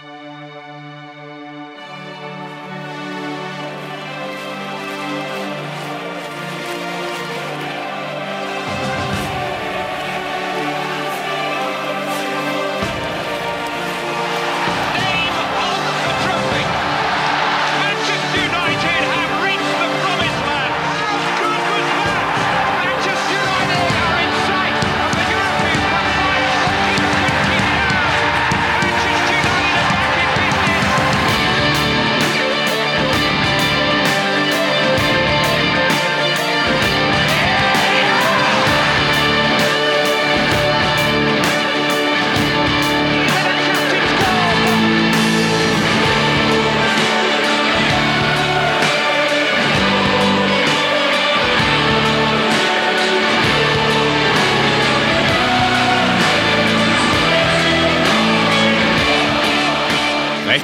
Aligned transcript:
Música 0.00 0.81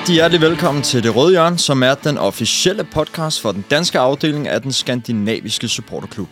Rigtig 0.09 0.17
hjertelig 0.21 0.41
velkommen 0.41 0.83
til 0.83 1.03
Det 1.03 1.17
Røde 1.17 1.31
Hjørne, 1.31 1.59
som 1.59 1.83
er 1.83 1.95
den 1.95 2.19
officielle 2.19 2.85
podcast 2.85 3.41
for 3.41 3.53
den 3.53 3.65
danske 3.71 3.99
afdeling 3.99 4.49
af 4.49 4.63
den 4.63 4.73
skandinaviske 4.73 5.69
supporterklub. 5.69 6.29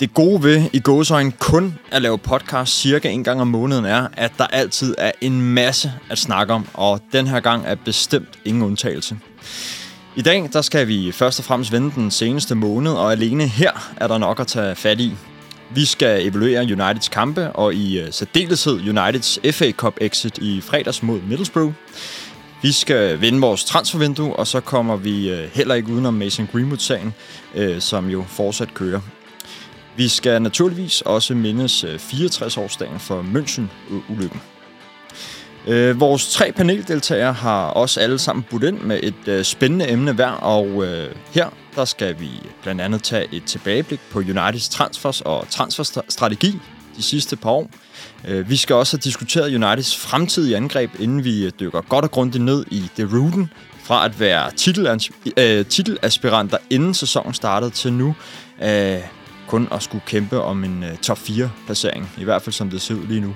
Det 0.00 0.14
gode 0.14 0.42
ved 0.42 0.62
i 0.72 0.80
gåsøjne 0.80 1.32
kun 1.32 1.78
at 1.92 2.02
lave 2.02 2.18
podcast 2.18 2.80
cirka 2.80 3.08
en 3.08 3.24
gang 3.24 3.40
om 3.40 3.48
måneden 3.48 3.84
er, 3.84 4.06
at 4.12 4.32
der 4.38 4.46
altid 4.46 4.94
er 4.98 5.12
en 5.20 5.40
masse 5.40 5.92
at 6.10 6.18
snakke 6.18 6.52
om, 6.52 6.66
og 6.74 7.00
den 7.12 7.26
her 7.26 7.40
gang 7.40 7.66
er 7.66 7.74
bestemt 7.74 8.38
ingen 8.44 8.62
undtagelse. 8.62 9.18
I 10.16 10.22
dag 10.22 10.48
der 10.52 10.62
skal 10.62 10.88
vi 10.88 11.12
først 11.12 11.38
og 11.38 11.44
fremmest 11.44 11.72
vende 11.72 11.92
den 11.94 12.10
seneste 12.10 12.54
måned, 12.54 12.92
og 12.92 13.12
alene 13.12 13.46
her 13.46 13.92
er 13.96 14.06
der 14.06 14.18
nok 14.18 14.40
at 14.40 14.46
tage 14.46 14.74
fat 14.74 15.00
i. 15.00 15.16
Vi 15.74 15.84
skal 15.84 16.26
evaluere 16.26 16.62
Uniteds 16.62 17.08
kampe, 17.08 17.52
og 17.52 17.74
i 17.74 18.00
øh, 18.00 18.12
særdeleshed 18.12 18.88
Uniteds 18.88 19.38
FA 19.52 19.70
Cup 19.70 19.94
exit 20.00 20.38
i 20.38 20.60
fredags 20.60 21.02
mod 21.02 21.20
Middlesbrough. 21.20 21.72
Vi 22.62 22.72
skal 22.72 23.20
vinde 23.20 23.40
vores 23.40 23.64
transfervindue, 23.64 24.36
og 24.36 24.46
så 24.46 24.60
kommer 24.60 24.96
vi 24.96 25.30
øh, 25.30 25.50
heller 25.52 25.74
ikke 25.74 25.92
udenom 25.92 26.14
Mason 26.14 26.48
Greenwood-sagen, 26.52 27.14
øh, 27.54 27.80
som 27.80 28.08
jo 28.08 28.24
fortsat 28.28 28.74
kører. 28.74 29.00
Vi 29.96 30.08
skal 30.08 30.42
naturligvis 30.42 31.00
også 31.00 31.34
mindes 31.34 31.84
øh, 31.84 31.94
64-årsdagen 31.94 32.98
for 32.98 33.22
München-ulykken. 33.22 34.40
vores 35.98 36.32
tre 36.32 36.52
paneldeltagere 36.52 37.32
har 37.32 37.66
også 37.66 38.00
alle 38.00 38.18
sammen 38.18 38.44
budt 38.50 38.62
ind 38.62 38.80
med 38.80 39.00
et 39.02 39.46
spændende 39.46 39.90
emne 39.90 40.12
hver, 40.12 40.30
og 40.30 40.84
her 41.32 41.50
der 41.74 41.84
skal 41.84 42.20
vi 42.20 42.30
blandt 42.62 42.80
andet 42.80 43.02
tage 43.02 43.34
et 43.34 43.44
tilbageblik 43.44 44.00
på 44.10 44.18
Uniteds 44.18 44.68
transfers 44.68 45.20
og 45.20 45.46
transferstrategi 45.50 46.58
de 46.96 47.02
sidste 47.02 47.36
par 47.36 47.50
år. 47.50 47.70
Øh, 48.28 48.50
vi 48.50 48.56
skal 48.56 48.76
også 48.76 48.96
have 48.96 49.00
diskuteret 49.00 49.54
Uniteds 49.54 49.96
fremtidige 49.96 50.56
angreb, 50.56 50.90
inden 50.98 51.24
vi 51.24 51.44
øh, 51.44 51.52
dykker 51.60 51.80
godt 51.80 52.04
og 52.04 52.10
grundigt 52.10 52.44
ned 52.44 52.64
i 52.70 52.90
The 52.96 53.16
ruten 53.16 53.52
fra 53.84 54.04
at 54.04 54.20
være 54.20 54.50
øh, 55.36 55.66
titelaspiranter 55.66 56.58
inden 56.70 56.94
sæsonen 56.94 57.34
startede 57.34 57.70
til 57.70 57.92
nu 57.92 58.14
kun 59.46 59.68
at 59.72 59.82
skulle 59.82 60.04
kæmpe 60.06 60.42
om 60.42 60.64
en 60.64 60.84
top 61.02 61.18
4 61.18 61.50
placering, 61.66 62.10
i 62.18 62.24
hvert 62.24 62.42
fald 62.42 62.52
som 62.52 62.70
det 62.70 62.80
ser 62.80 62.94
ud 62.94 63.06
lige 63.06 63.20
nu. 63.20 63.34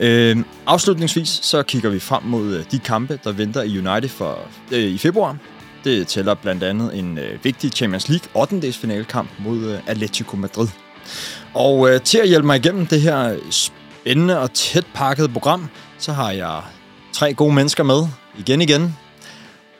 Øh, 0.00 0.36
afslutningsvis 0.66 1.28
så 1.28 1.62
kigger 1.62 1.90
vi 1.90 1.98
frem 1.98 2.22
mod 2.22 2.64
de 2.70 2.78
kampe, 2.78 3.18
der 3.24 3.32
venter 3.32 3.62
i 3.62 3.78
United 3.78 4.08
for, 4.08 4.38
øh, 4.72 4.78
i 4.78 4.98
februar. 4.98 5.36
Det 5.84 6.06
tæller 6.06 6.34
blandt 6.34 6.62
andet 6.62 6.98
en 6.98 7.18
øh, 7.18 7.44
vigtig 7.44 7.70
Champions 7.70 8.08
League 8.08 8.28
8. 8.34 8.72
finalekamp 8.72 9.30
mod 9.38 9.58
øh, 9.58 9.78
Atletico 9.86 10.36
Madrid. 10.36 10.68
Og 11.56 11.90
øh, 11.90 12.00
til 12.00 12.18
at 12.18 12.28
hjælpe 12.28 12.46
mig 12.46 12.56
igennem 12.56 12.86
det 12.86 13.00
her 13.00 13.36
spændende 13.50 14.38
og 14.40 14.52
tæt 14.52 14.86
pakket 14.94 15.32
program, 15.32 15.68
så 15.98 16.12
har 16.12 16.30
jeg 16.30 16.62
tre 17.12 17.34
gode 17.34 17.54
mennesker 17.54 17.84
med 17.84 18.02
igen 18.38 18.62
igen. 18.62 18.96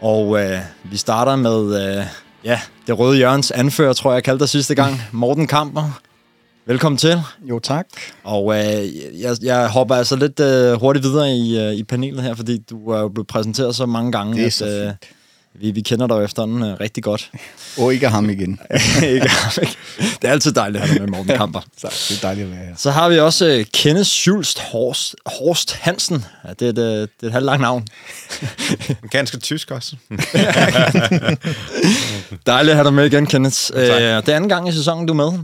Og 0.01 0.43
øh, 0.43 0.59
vi 0.85 0.97
starter 0.97 1.37
med 1.37 1.89
øh, 1.99 2.05
ja, 2.45 2.61
det 2.87 2.99
røde 2.99 3.17
hjørns 3.17 3.51
anfører, 3.51 3.93
tror 3.93 4.11
jeg, 4.11 4.15
jeg 4.15 4.25
kaldte 4.25 4.41
dig 4.41 4.49
sidste 4.49 4.75
gang. 4.75 5.01
Morten 5.13 5.47
Kamper. 5.47 6.01
Velkommen 6.67 6.99
til. 6.99 7.21
Jo, 7.49 7.59
tak. 7.59 7.87
Og 8.25 8.55
øh, 8.59 8.97
jeg, 9.21 9.37
jeg 9.43 9.69
hopper 9.69 9.95
altså 9.95 10.17
lidt 10.17 10.41
øh, 10.41 10.73
hurtigt 10.73 11.05
videre 11.05 11.31
i, 11.31 11.59
øh, 11.59 11.73
i 11.73 11.85
panelet 11.85 12.23
her, 12.23 12.35
fordi 12.35 12.59
du 12.59 12.91
er 12.91 13.01
jo 13.01 13.09
blevet 13.09 13.27
præsenteret 13.27 13.77
så 13.77 13.87
mange 13.87 14.13
gange, 14.13 14.45
det 14.45 14.61
er 14.61 14.67
at 14.67 14.89
øh, 14.89 14.93
vi, 15.61 15.71
vi 15.71 15.81
kender 15.81 16.07
dig 16.07 16.15
jo 16.15 16.21
efterhånden 16.21 16.63
uh, 16.63 16.81
rigtig 16.81 17.03
godt. 17.03 17.31
Og 17.79 17.95
ikke 17.95 18.09
ham 18.09 18.31
igen. 18.31 18.61
ikke 19.15 19.29
ham 19.29 19.53
ikke. 19.63 19.77
Det 19.99 20.29
er 20.29 20.33
altid 20.33 20.53
dejligt 20.53 20.83
at 20.83 20.89
have 20.89 21.01
med 21.01 21.09
Morten 21.09 21.37
Kamper. 21.37 21.61
Så, 21.79 21.87
det 22.09 22.17
er 22.17 22.21
dejligt 22.27 22.45
at 22.45 22.51
være 22.51 22.67
her. 22.67 22.75
Så 22.77 22.91
har 22.91 23.09
vi 23.09 23.19
også 23.19 23.57
uh, 23.59 23.65
Kenneth 23.73 24.07
Schulst 24.07 24.59
Horst, 24.59 25.15
Horst 25.27 25.73
Hansen. 25.73 26.25
Ja, 26.45 26.53
det, 26.53 26.63
er 26.63 26.69
et, 26.69 26.77
det 26.77 27.09
er 27.23 27.27
et 27.27 27.33
halvt 27.33 27.47
langt 27.47 27.61
navn. 27.61 27.87
Ganske 29.11 29.37
tysk 29.37 29.71
også. 29.71 29.97
dejligt 32.47 32.71
at 32.71 32.77
have 32.77 32.85
dig 32.85 32.95
med 32.95 33.07
igen, 33.07 33.27
Kenneth. 33.27 33.71
Uh, 33.75 33.81
det 33.81 34.29
er 34.29 34.37
anden 34.37 34.49
gang 34.49 34.69
i 34.69 34.73
sæsonen, 34.73 35.07
du 35.07 35.13
er 35.13 35.31
med. 35.31 35.39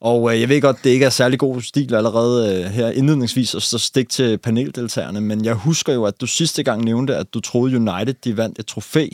Og 0.00 0.22
uh, 0.22 0.40
jeg 0.40 0.48
ved 0.48 0.60
godt, 0.60 0.84
det 0.84 0.90
ikke 0.90 1.06
er 1.06 1.10
særlig 1.10 1.38
god 1.38 1.62
stil 1.62 1.94
allerede 1.94 2.64
uh, 2.66 2.72
her 2.72 2.90
indledningsvis 2.90 3.54
at 3.54 3.62
så 3.62 3.78
stikke 3.78 4.10
til 4.10 4.38
paneldeltagerne, 4.38 5.20
men 5.20 5.44
jeg 5.44 5.54
husker 5.54 5.92
jo, 5.92 6.04
at 6.04 6.20
du 6.20 6.26
sidste 6.26 6.62
gang 6.62 6.84
nævnte, 6.84 7.16
at 7.16 7.34
du 7.34 7.40
troede 7.40 7.76
United 7.76 8.14
de 8.24 8.36
vandt 8.36 8.58
et 8.58 8.66
trofæ 8.66 9.08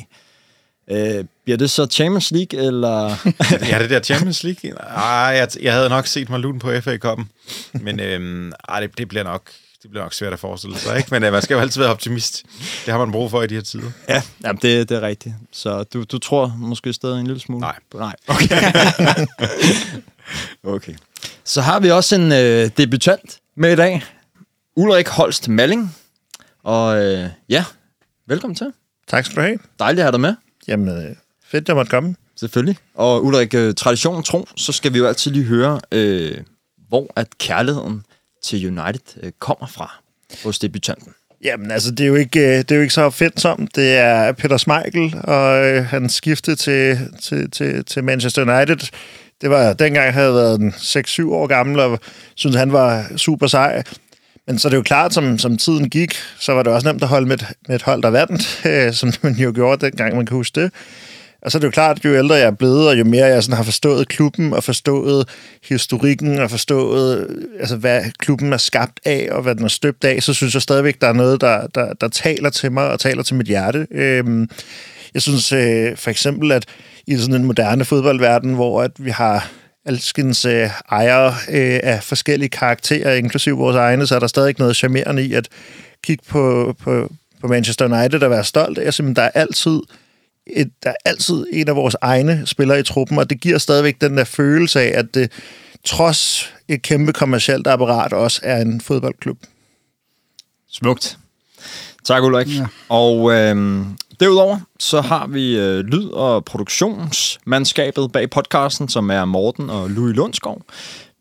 Øh, 0.90 1.24
bliver 1.44 1.56
det 1.58 1.70
så 1.70 1.86
Champions 1.86 2.30
League, 2.30 2.66
eller? 2.66 3.16
ja, 3.70 3.78
det 3.78 3.90
der 3.90 4.00
Champions 4.00 4.42
League? 4.44 4.70
Ej, 4.80 5.04
jeg, 5.04 5.48
jeg 5.62 5.72
havde 5.72 5.88
nok 5.88 6.06
set 6.06 6.30
mig 6.30 6.40
luden 6.40 6.58
på 6.58 6.80
FA-koppen, 6.80 7.28
men 7.72 8.00
øhm, 8.00 8.52
ej, 8.68 8.80
det, 8.80 8.98
det, 8.98 9.08
bliver 9.08 9.24
nok, 9.24 9.50
det 9.82 9.90
bliver 9.90 10.02
nok 10.04 10.14
svært 10.14 10.32
at 10.32 10.38
forestille 10.38 10.78
sig, 10.78 10.96
ikke? 10.96 11.08
Men 11.10 11.24
øh, 11.24 11.32
man 11.32 11.42
skal 11.42 11.54
jo 11.54 11.60
altid 11.60 11.80
være 11.80 11.90
optimist. 11.90 12.44
Det 12.84 12.92
har 12.92 12.98
man 12.98 13.12
brug 13.12 13.30
for 13.30 13.42
i 13.42 13.46
de 13.46 13.54
her 13.54 13.62
tider. 13.62 13.90
Ja, 14.08 14.22
jamen, 14.44 14.60
det, 14.62 14.88
det 14.88 14.96
er 14.96 15.00
rigtigt. 15.00 15.34
Så 15.52 15.82
du, 15.82 16.04
du 16.04 16.18
tror 16.18 16.54
måske 16.58 16.92
stadig 16.92 17.20
en 17.20 17.26
lille 17.26 17.40
smule? 17.40 17.60
Nej. 17.60 17.76
Nej, 17.94 18.16
okay. 18.28 18.72
okay. 20.74 20.94
Så 21.44 21.60
har 21.60 21.80
vi 21.80 21.90
også 21.90 22.14
en 22.14 22.32
øh, 22.32 22.70
debutant 22.76 23.38
med 23.56 23.72
i 23.72 23.76
dag. 23.76 24.04
Ulrik 24.76 25.08
Holst 25.08 25.48
Malling. 25.48 25.96
Og 26.62 27.04
øh, 27.04 27.28
ja, 27.48 27.64
velkommen 28.26 28.54
til. 28.54 28.72
Tak 29.08 29.24
skal 29.24 29.36
du 29.36 29.40
have. 29.40 29.58
Dejligt 29.78 30.00
at 30.00 30.04
have 30.04 30.12
dig 30.12 30.20
med. 30.20 30.49
Jamen, 30.68 30.88
øh, 30.88 31.16
fedt, 31.44 31.68
jeg 31.68 31.76
måtte 31.76 31.90
komme. 31.90 32.14
Selvfølgelig. 32.36 32.76
Og 32.94 33.24
Ulrik, 33.24 33.54
øh, 33.54 33.74
traditionen 33.74 34.22
tro, 34.22 34.46
så 34.56 34.72
skal 34.72 34.92
vi 34.92 34.98
jo 34.98 35.06
altid 35.06 35.30
lige 35.30 35.44
høre, 35.44 35.80
øh, 35.92 36.38
hvor 36.88 37.12
at 37.16 37.38
kærligheden 37.38 38.04
til 38.42 38.66
United 38.66 39.22
øh, 39.22 39.32
kommer 39.38 39.66
fra 39.66 40.00
hos 40.44 40.58
debutanten. 40.58 41.12
Jamen, 41.44 41.70
altså, 41.70 41.90
det 41.90 42.00
er 42.00 42.08
jo 42.08 42.14
ikke, 42.14 42.40
øh, 42.40 42.58
det 42.58 42.70
er 42.70 42.76
jo 42.76 42.82
ikke 42.82 42.94
så 42.94 43.02
opfindsomt. 43.02 43.76
Det 43.76 43.96
er 43.96 44.32
Peter 44.32 44.56
Schmeichel, 44.56 45.14
og 45.24 45.66
øh, 45.66 45.84
han 45.84 46.08
skiftede 46.08 46.56
til, 46.56 46.98
til, 47.22 47.50
til, 47.50 47.84
til 47.84 48.04
Manchester 48.04 48.42
United. 48.42 48.88
Det 49.40 49.50
var 49.50 49.72
dengang, 49.72 50.04
jeg 50.04 50.14
havde 50.14 50.34
været 50.34 50.74
6-7 50.74 51.30
år 51.32 51.46
gammel, 51.46 51.80
og 51.80 52.00
synes 52.34 52.56
han 52.56 52.72
var 52.72 53.16
super 53.16 53.46
sej. 53.46 53.82
Men 54.46 54.58
så 54.58 54.68
er 54.68 54.70
det 54.70 54.76
jo 54.76 54.82
klart, 54.82 55.14
som, 55.14 55.38
som 55.38 55.56
tiden 55.56 55.90
gik, 55.90 56.14
så 56.38 56.52
var 56.52 56.62
det 56.62 56.72
også 56.72 56.88
nemt 56.88 57.02
at 57.02 57.08
holde 57.08 57.26
med 57.26 57.36
et, 57.36 57.46
med 57.68 57.76
et 57.76 57.82
hold, 57.82 58.02
der 58.02 58.10
vandt, 58.10 58.60
øh, 58.70 58.92
som 58.92 59.12
man 59.22 59.34
jo 59.34 59.52
gjorde 59.54 59.86
dengang, 59.86 60.16
man 60.16 60.26
kan 60.26 60.36
huske 60.36 60.60
det. 60.60 60.72
Og 61.42 61.50
så 61.50 61.58
er 61.58 61.60
det 61.60 61.66
jo 61.66 61.70
klart, 61.70 62.04
jo 62.04 62.14
ældre 62.14 62.34
jeg 62.34 62.46
er 62.46 62.50
blevet, 62.50 62.88
og 62.88 62.98
jo 62.98 63.04
mere 63.04 63.26
jeg 63.26 63.42
sådan 63.42 63.56
har 63.56 63.64
forstået 63.64 64.08
klubben, 64.08 64.52
og 64.52 64.64
forstået 64.64 65.28
historikken, 65.68 66.38
og 66.38 66.50
forstået, 66.50 67.26
altså, 67.60 67.76
hvad 67.76 68.02
klubben 68.18 68.52
er 68.52 68.56
skabt 68.56 69.00
af, 69.04 69.28
og 69.30 69.42
hvad 69.42 69.54
den 69.54 69.64
er 69.64 69.68
støbt 69.68 70.04
af, 70.04 70.22
så 70.22 70.34
synes 70.34 70.54
jeg 70.54 70.62
stadigvæk, 70.62 71.00
der 71.00 71.06
er 71.06 71.12
noget, 71.12 71.40
der, 71.40 71.66
der, 71.66 71.92
der 71.92 72.08
taler 72.08 72.50
til 72.50 72.72
mig, 72.72 72.90
og 72.90 73.00
taler 73.00 73.22
til 73.22 73.36
mit 73.36 73.46
hjerte. 73.46 73.86
Øhm, 73.90 74.48
jeg 75.14 75.22
synes 75.22 75.52
øh, 75.52 75.96
for 75.96 76.10
eksempel, 76.10 76.52
at 76.52 76.64
i 77.06 77.16
sådan 77.16 77.34
en 77.34 77.44
moderne 77.44 77.84
fodboldverden, 77.84 78.54
hvor 78.54 78.82
at 78.82 78.90
vi 78.98 79.10
har 79.10 79.50
alskens 79.90 80.44
øh, 80.44 80.70
ejere 80.90 81.34
øh, 81.48 81.80
af 81.82 82.02
forskellige 82.02 82.48
karakterer, 82.48 83.14
inklusive 83.14 83.56
vores 83.56 83.76
egne, 83.76 84.06
så 84.06 84.14
er 84.14 84.18
der 84.18 84.26
stadig 84.26 84.54
noget 84.58 84.76
charmerende 84.76 85.24
i 85.24 85.32
at 85.32 85.48
kigge 86.02 86.24
på, 86.28 86.74
på, 86.78 87.12
på 87.40 87.46
Manchester 87.48 87.84
United 87.84 88.22
og 88.22 88.30
være 88.30 88.44
stolt 88.44 88.78
af. 88.78 88.94
Simpelthen, 88.94 89.16
der 89.16 89.22
er 89.22 89.30
altid 89.40 89.80
et, 90.46 90.70
der 90.82 90.90
er 90.90 90.94
altid 91.04 91.46
en 91.52 91.68
af 91.68 91.76
vores 91.76 91.96
egne 92.00 92.42
spillere 92.46 92.80
i 92.80 92.82
truppen, 92.82 93.18
og 93.18 93.30
det 93.30 93.40
giver 93.40 93.58
stadigvæk 93.58 94.00
den 94.00 94.16
der 94.16 94.24
følelse 94.24 94.80
af, 94.80 94.98
at 94.98 95.14
det 95.14 95.32
trods 95.84 96.52
et 96.68 96.82
kæmpe 96.82 97.12
kommersielt 97.12 97.66
apparat 97.66 98.12
også 98.12 98.40
er 98.42 98.56
en 98.56 98.80
fodboldklub. 98.80 99.38
Smukt. 100.70 101.18
Tak, 102.04 102.22
Ulrik. 102.22 102.58
Ja. 102.58 102.66
Og 102.88 103.32
øh, 103.32 103.82
derudover, 104.20 104.58
så 104.78 105.00
har 105.00 105.26
vi 105.26 105.58
øh, 105.58 105.78
lyd- 105.78 106.12
og 106.12 106.44
produktionsmandskabet 106.44 108.12
bag 108.12 108.30
podcasten, 108.30 108.88
som 108.88 109.10
er 109.10 109.24
Morten 109.24 109.70
og 109.70 109.90
Louis 109.90 110.16
Lundskov. 110.16 110.62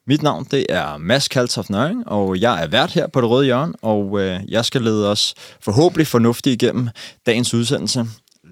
Mit 0.07 0.21
navn, 0.21 0.47
det 0.51 0.65
er 0.69 0.97
Mads 0.97 1.27
Kaltoft 1.27 1.69
Nøring, 1.69 2.07
og 2.07 2.41
jeg 2.41 2.63
er 2.63 2.67
vært 2.67 2.91
her 2.91 3.07
på 3.07 3.21
Det 3.21 3.29
Røde 3.29 3.45
Hjørne, 3.45 3.73
og 3.81 4.21
øh, 4.21 4.39
jeg 4.47 4.65
skal 4.65 4.81
lede 4.81 5.11
os 5.11 5.33
forhåbentlig 5.61 6.07
fornuftigt 6.07 6.63
igennem 6.63 6.89
dagens 7.25 7.53
udsendelse. 7.53 8.05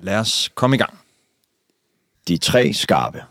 Lad 0.03 0.15
os 0.15 0.49
komme 0.55 0.75
i 0.75 0.79
gang. 0.79 0.99
De 2.27 2.37
tre 2.37 2.73
skarpe. 2.73 3.23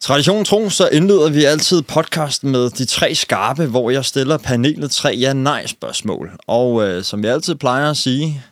Tradition 0.00 0.44
tro, 0.44 0.70
så 0.70 0.88
indleder 0.92 1.30
vi 1.30 1.44
altid 1.44 1.82
podcasten 1.82 2.50
med 2.50 2.70
de 2.70 2.84
tre 2.84 3.14
skarpe, 3.14 3.66
hvor 3.66 3.90
jeg 3.90 4.04
stiller 4.04 4.38
panelet 4.38 4.90
tre 4.90 5.16
ja-nej-spørgsmål. 5.20 6.30
Og 6.46 6.88
øh, 6.88 7.04
som 7.04 7.24
jeg 7.24 7.32
altid 7.32 7.54
plejer 7.54 7.90
at 7.90 7.96
sige, 7.96 8.42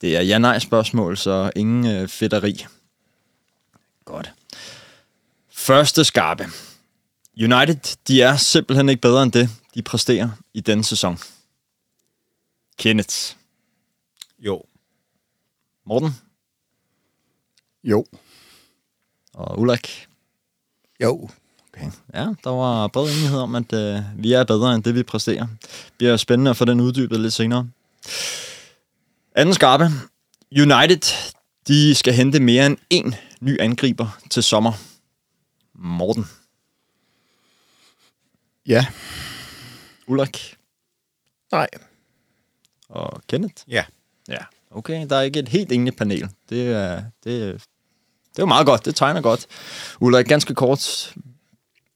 det 0.00 0.16
er 0.16 0.20
ja-nej-spørgsmål, 0.20 1.16
så 1.16 1.50
ingen 1.56 1.86
øh, 1.86 2.08
fedteri. 2.08 2.66
Godt. 4.04 4.32
Første 5.52 6.04
skarpe. 6.04 6.44
United, 7.36 7.96
de 8.08 8.22
er 8.22 8.36
simpelthen 8.36 8.88
ikke 8.88 9.02
bedre 9.02 9.22
end 9.22 9.32
det, 9.32 9.48
de 9.74 9.82
præsterer 9.82 10.30
i 10.54 10.60
denne 10.60 10.84
sæson. 10.84 11.18
Kenneth. 12.78 13.16
Jo. 14.38 14.62
Morten. 15.84 16.16
Jo. 17.84 18.06
Og 19.32 19.58
Ulrik. 19.58 20.08
Jo. 21.02 21.28
Okay. 21.72 21.90
Ja, 22.14 22.26
der 22.44 22.50
var 22.50 22.88
bred 22.88 23.04
enighed 23.04 23.38
om, 23.38 23.54
at 23.54 23.72
øh, 23.72 24.02
vi 24.16 24.32
er 24.32 24.44
bedre 24.44 24.74
end 24.74 24.84
det, 24.84 24.94
vi 24.94 25.02
præsterer. 25.02 25.46
Det 25.62 25.92
bliver 25.98 26.16
spændende 26.16 26.50
at 26.50 26.56
få 26.56 26.64
den 26.64 26.80
uddybet 26.80 27.20
lidt 27.20 27.34
senere. 27.34 27.68
Anden 29.40 29.54
skarpe. 29.54 29.84
United, 30.52 31.32
de 31.68 31.94
skal 31.94 32.12
hente 32.14 32.40
mere 32.40 32.66
end 32.66 32.76
én 32.94 33.16
ny 33.40 33.60
angriber 33.60 34.18
til 34.30 34.42
sommer. 34.42 34.72
Morten. 35.74 36.26
Ja. 38.66 38.86
Ulrik. 40.06 40.56
Nej. 41.52 41.66
Og 42.88 43.20
Kenneth. 43.28 43.54
Ja. 43.68 43.84
Ja, 44.28 44.38
okay. 44.70 45.06
Der 45.10 45.16
er 45.16 45.20
ikke 45.22 45.38
et 45.38 45.48
helt 45.48 45.72
enigt 45.72 45.96
panel. 45.96 46.28
Det 46.48 46.68
er, 46.68 47.02
det, 47.24 47.42
er- 47.48 47.52
det 47.52 48.38
er 48.38 48.42
jo 48.42 48.46
meget 48.46 48.66
godt. 48.66 48.84
Det 48.84 48.96
tegner 48.96 49.20
godt. 49.20 49.46
Ulrik, 50.00 50.26
ganske 50.26 50.54
kort. 50.54 51.14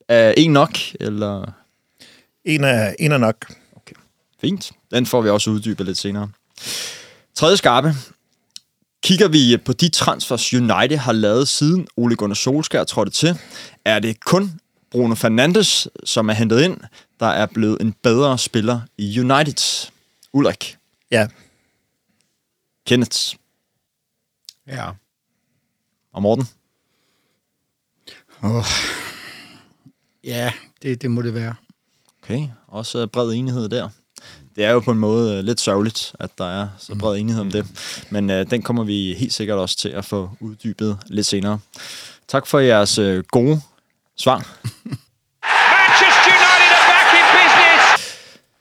Er 0.08 0.34
en 0.36 0.52
nok, 0.52 0.78
eller... 1.00 1.52
En 2.44 2.64
er, 2.64 2.94
en 2.98 3.12
er 3.12 3.18
nok. 3.18 3.52
Fint. 4.40 4.72
Den 4.90 5.06
får 5.06 5.20
vi 5.22 5.28
også 5.28 5.50
uddybet 5.50 5.86
lidt 5.86 5.98
senere. 5.98 6.30
Tredje 7.34 7.56
skarpe. 7.56 7.94
Kigger 9.02 9.28
vi 9.28 9.56
på 9.56 9.72
de 9.72 9.88
transfers, 9.88 10.54
United 10.54 10.96
har 10.96 11.12
lavet 11.12 11.48
siden 11.48 11.88
Ole 11.96 12.16
Gunnar 12.16 12.34
Solskjaer 12.34 12.84
trådte 12.84 13.10
til, 13.10 13.38
er 13.84 13.98
det 13.98 14.20
kun 14.20 14.60
Bruno 14.90 15.14
Fernandes, 15.14 15.88
som 16.04 16.28
er 16.28 16.32
hentet 16.32 16.60
ind, 16.62 16.80
der 17.20 17.26
er 17.26 17.46
blevet 17.46 17.80
en 17.80 17.92
bedre 17.92 18.38
spiller 18.38 18.80
i 18.98 19.20
United. 19.20 19.90
Ulrik. 20.32 20.76
Ja. 21.10 21.28
Kenneth. 22.86 23.18
Ja. 24.66 24.90
Og 26.12 26.22
Morten. 26.22 26.48
Oh. 28.42 28.64
Ja, 30.24 30.52
det, 30.82 31.02
det 31.02 31.10
må 31.10 31.22
det 31.22 31.34
være. 31.34 31.54
Okay, 32.22 32.48
også 32.68 33.06
bred 33.06 33.32
enighed 33.32 33.68
der. 33.68 33.88
Det 34.56 34.64
er 34.64 34.70
jo 34.70 34.80
på 34.80 34.90
en 34.90 34.98
måde 34.98 35.38
øh, 35.38 35.44
lidt 35.44 35.60
sørgeligt, 35.60 36.12
at 36.20 36.30
der 36.38 36.62
er 36.62 36.68
så 36.78 36.94
bred 36.94 37.18
enighed 37.18 37.40
om 37.40 37.50
det. 37.50 37.66
Men 38.10 38.30
øh, 38.30 38.50
den 38.50 38.62
kommer 38.62 38.84
vi 38.84 39.14
helt 39.18 39.32
sikkert 39.32 39.58
også 39.58 39.76
til 39.76 39.88
at 39.88 40.04
få 40.04 40.30
uddybet 40.40 40.98
lidt 41.06 41.26
senere. 41.26 41.58
Tak 42.28 42.46
for 42.46 42.58
jeres 42.58 42.98
øh, 42.98 43.24
gode 43.30 43.60
svar. 44.16 44.46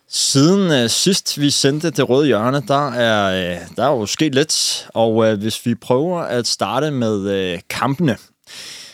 Siden 0.09 0.71
øh, 0.71 0.89
sidst 0.89 1.39
vi 1.39 1.49
sendte 1.49 1.89
det 1.89 2.09
røde 2.09 2.25
hjørne, 2.25 2.63
der 2.67 2.91
er, 2.91 3.51
øh, 3.53 3.61
der 3.75 3.83
er 3.83 3.89
jo 3.89 4.05
sket 4.05 4.35
lidt. 4.35 4.87
Og 4.93 5.25
øh, 5.25 5.39
hvis 5.39 5.65
vi 5.65 5.75
prøver 5.75 6.19
at 6.19 6.47
starte 6.47 6.91
med 6.91 7.29
øh, 7.29 7.59
kampene, 7.69 8.17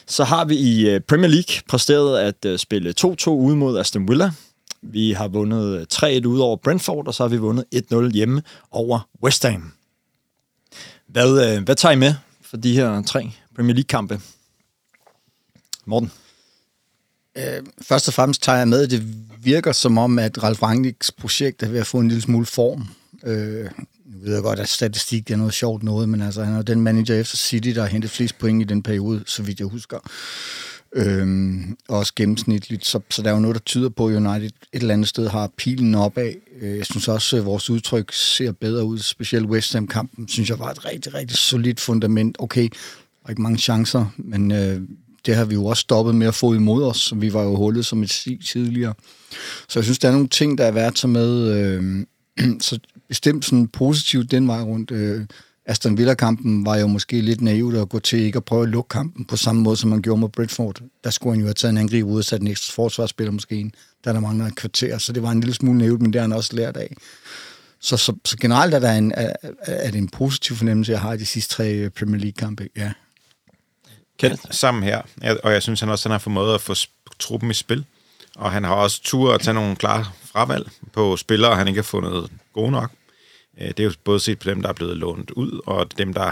så 0.07 0.23
har 0.23 0.45
vi 0.45 0.55
i 0.55 0.89
øh, 0.89 0.99
Premier 0.99 1.29
League 1.29 1.55
præsteret 1.69 2.19
at 2.19 2.45
øh, 2.45 2.59
spille 2.59 2.93
2-2 3.01 3.29
ude 3.29 3.55
mod 3.55 3.79
Aston 3.79 4.07
Villa. 4.07 4.31
Vi 4.81 5.11
har 5.11 5.27
vundet 5.27 5.93
3-1 5.93 6.25
ud 6.25 6.39
over 6.39 6.57
Brentford, 6.57 7.07
og 7.07 7.13
så 7.13 7.23
har 7.23 7.27
vi 7.29 7.37
vundet 7.37 7.65
1-0 7.93 8.11
hjemme 8.11 8.41
over 8.71 9.09
West 9.23 9.45
Ham. 9.45 9.71
Hvad, 11.07 11.57
øh, 11.57 11.63
hvad 11.63 11.75
tager 11.75 11.93
I 11.93 11.95
med 11.95 12.13
for 12.41 12.57
de 12.57 12.73
her 12.73 13.01
tre 13.01 13.31
Premier 13.55 13.75
League-kampe? 13.75 14.21
Morten? 15.85 16.11
Øh, 17.37 17.63
først 17.81 18.07
og 18.07 18.13
fremmest 18.13 18.43
tager 18.43 18.57
jeg 18.57 18.67
med, 18.67 18.83
at 18.83 18.91
det 18.91 19.03
virker 19.43 19.71
som 19.71 19.97
om, 19.97 20.19
at 20.19 20.43
Ralf 20.43 20.63
Rangnicks 20.63 21.11
projekt 21.11 21.63
er 21.63 21.67
ved 21.67 21.79
at 21.79 21.87
få 21.87 21.99
en 21.99 22.07
lille 22.07 22.21
smule 22.21 22.45
form. 22.45 22.87
Øh, 23.23 23.69
nu 24.05 24.19
ved 24.25 24.33
jeg 24.33 24.43
godt, 24.43 24.59
at 24.59 24.69
statistik 24.69 25.27
det 25.27 25.33
er 25.33 25.37
noget 25.37 25.53
sjovt 25.53 25.83
noget, 25.83 26.09
men 26.09 26.21
altså, 26.21 26.43
han 26.43 26.55
er 26.55 26.61
den 26.61 26.81
manager 26.81 27.15
efter 27.15 27.37
City, 27.37 27.69
der 27.69 27.81
har 27.81 27.89
hentet 27.89 28.11
flest 28.11 28.37
point 28.37 28.61
i 28.61 28.65
den 28.65 28.83
periode, 28.83 29.23
så 29.25 29.43
vidt 29.43 29.59
jeg 29.59 29.67
husker. 29.67 29.99
Øhm, 30.95 31.77
også 31.87 32.13
gennemsnitligt, 32.15 32.85
så, 32.85 32.99
så 33.09 33.21
der 33.21 33.29
er 33.29 33.33
jo 33.33 33.39
noget, 33.39 33.55
der 33.55 33.61
tyder 33.61 33.89
på, 33.89 34.07
at 34.07 34.15
United 34.15 34.45
et 34.45 34.81
eller 34.81 34.93
andet 34.93 35.07
sted 35.07 35.27
har 35.27 35.51
pilen 35.57 35.95
opad. 35.95 36.33
Øh, 36.61 36.77
jeg 36.77 36.85
synes 36.85 37.07
også, 37.07 37.37
at 37.37 37.45
vores 37.45 37.69
udtryk 37.69 38.13
ser 38.13 38.51
bedre 38.51 38.85
ud, 38.85 38.99
specielt 38.99 39.45
West 39.45 39.73
Ham-kampen, 39.73 40.27
synes 40.27 40.49
jeg 40.49 40.59
var 40.59 40.71
et 40.71 40.85
rigtig, 40.85 41.13
rigtig 41.13 41.37
solidt 41.37 41.79
fundament. 41.79 42.35
Okay, 42.39 42.63
der 42.63 42.77
var 43.23 43.29
ikke 43.29 43.41
mange 43.41 43.57
chancer, 43.57 44.05
men 44.17 44.51
øh, 44.51 44.81
det 45.25 45.35
har 45.35 45.45
vi 45.45 45.53
jo 45.53 45.65
også 45.65 45.81
stoppet 45.81 46.15
med 46.15 46.27
at 46.27 46.35
få 46.35 46.53
imod 46.53 46.83
os, 46.83 47.13
vi 47.15 47.33
var 47.33 47.43
jo 47.43 47.55
hullet 47.55 47.85
som 47.85 48.03
et 48.03 48.09
sig 48.09 48.39
tidligere. 48.45 48.93
Så 49.69 49.79
jeg 49.79 49.83
synes, 49.83 49.99
der 49.99 50.07
er 50.07 50.11
nogle 50.11 50.27
ting, 50.27 50.57
der 50.57 50.65
er 50.65 50.71
værd 50.71 50.87
at 50.87 50.95
tage 50.95 51.11
med. 51.11 51.51
Øh, 51.57 52.05
så 52.61 52.79
bestemt 53.07 53.45
sådan 53.45 53.67
positivt 53.67 54.31
den 54.31 54.47
vej 54.47 54.61
rundt. 54.61 54.91
Øh, 54.91 55.25
Aston 55.69 55.97
Villa-kampen 55.97 56.65
var 56.65 56.77
jo 56.77 56.87
måske 56.87 57.21
lidt 57.21 57.41
naivt 57.41 57.75
at 57.75 57.89
gå 57.89 57.99
til 57.99 58.19
ikke 58.19 58.37
at 58.37 58.45
prøve 58.45 58.63
at 58.63 58.69
lukke 58.69 58.89
kampen 58.89 59.25
på 59.25 59.37
samme 59.37 59.61
måde, 59.61 59.77
som 59.77 59.89
man 59.89 60.01
gjorde 60.01 60.21
med 60.21 60.29
Brentford. 60.29 60.81
Der 61.03 61.09
skulle 61.09 61.33
han 61.33 61.39
jo 61.39 61.45
have 61.45 61.53
taget 61.53 61.71
en 61.71 61.77
angreb 61.77 62.05
ud 62.05 62.17
og 62.17 62.25
sat 62.25 62.41
en 62.41 62.47
ekstra 62.47 62.73
forsvarsspiller 62.75 63.31
måske 63.31 63.55
ind, 63.55 63.71
der 64.03 64.13
der 64.13 64.19
mangler 64.19 64.45
et 64.45 64.55
kvarter, 64.55 64.97
så 64.97 65.13
det 65.13 65.23
var 65.23 65.31
en 65.31 65.39
lille 65.39 65.53
smule 65.53 65.77
naivt, 65.77 66.01
men 66.01 66.13
det 66.13 66.21
har 66.21 66.27
han 66.27 66.37
også 66.37 66.55
lært 66.55 66.77
af. 66.77 66.95
Så, 67.79 67.97
så, 67.97 68.13
så 68.25 68.37
generelt 68.37 68.73
er, 68.73 68.79
der 68.79 68.91
en, 68.91 69.11
er, 69.15 69.33
er 69.61 69.91
det 69.91 69.97
en 69.97 70.07
positiv 70.07 70.55
fornemmelse, 70.55 70.91
jeg 70.91 71.01
har 71.01 71.13
i 71.13 71.17
de 71.17 71.25
sidste 71.25 71.55
tre 71.55 71.73
øh, 71.73 71.89
Premier 71.89 72.19
League-kampe. 72.19 72.69
Ja. 72.77 72.91
Kendt 74.17 74.55
Sammen 74.55 74.83
her. 74.83 75.01
Og 75.43 75.53
jeg 75.53 75.61
synes 75.61 75.79
han 75.79 75.89
også, 75.89 76.09
han 76.09 76.11
har 76.11 76.19
formået 76.19 76.53
at 76.53 76.61
få 76.61 76.73
truppen 77.19 77.51
i 77.51 77.53
spil. 77.53 77.85
Og 78.35 78.51
han 78.51 78.63
har 78.63 78.73
også 78.73 79.03
tur 79.03 79.33
at 79.33 79.41
tage 79.41 79.53
nogle 79.53 79.75
klare 79.75 80.05
fravalg 80.23 80.69
på 80.93 81.17
spillere, 81.17 81.55
han 81.55 81.67
ikke 81.67 81.77
har 81.77 81.83
fundet 81.83 82.31
gode 82.53 82.71
nok. 82.71 82.91
Øh, 83.61 83.67
Det 83.67 83.79
er 83.79 83.83
jo 83.83 83.91
både 84.03 84.19
set 84.19 84.39
på 84.39 84.49
dem, 84.49 84.61
der 84.61 84.69
er 84.69 84.73
blevet 84.73 84.97
lånt 84.97 85.31
ud, 85.31 85.61
og 85.65 85.97
dem, 85.97 86.13
der, 86.13 86.31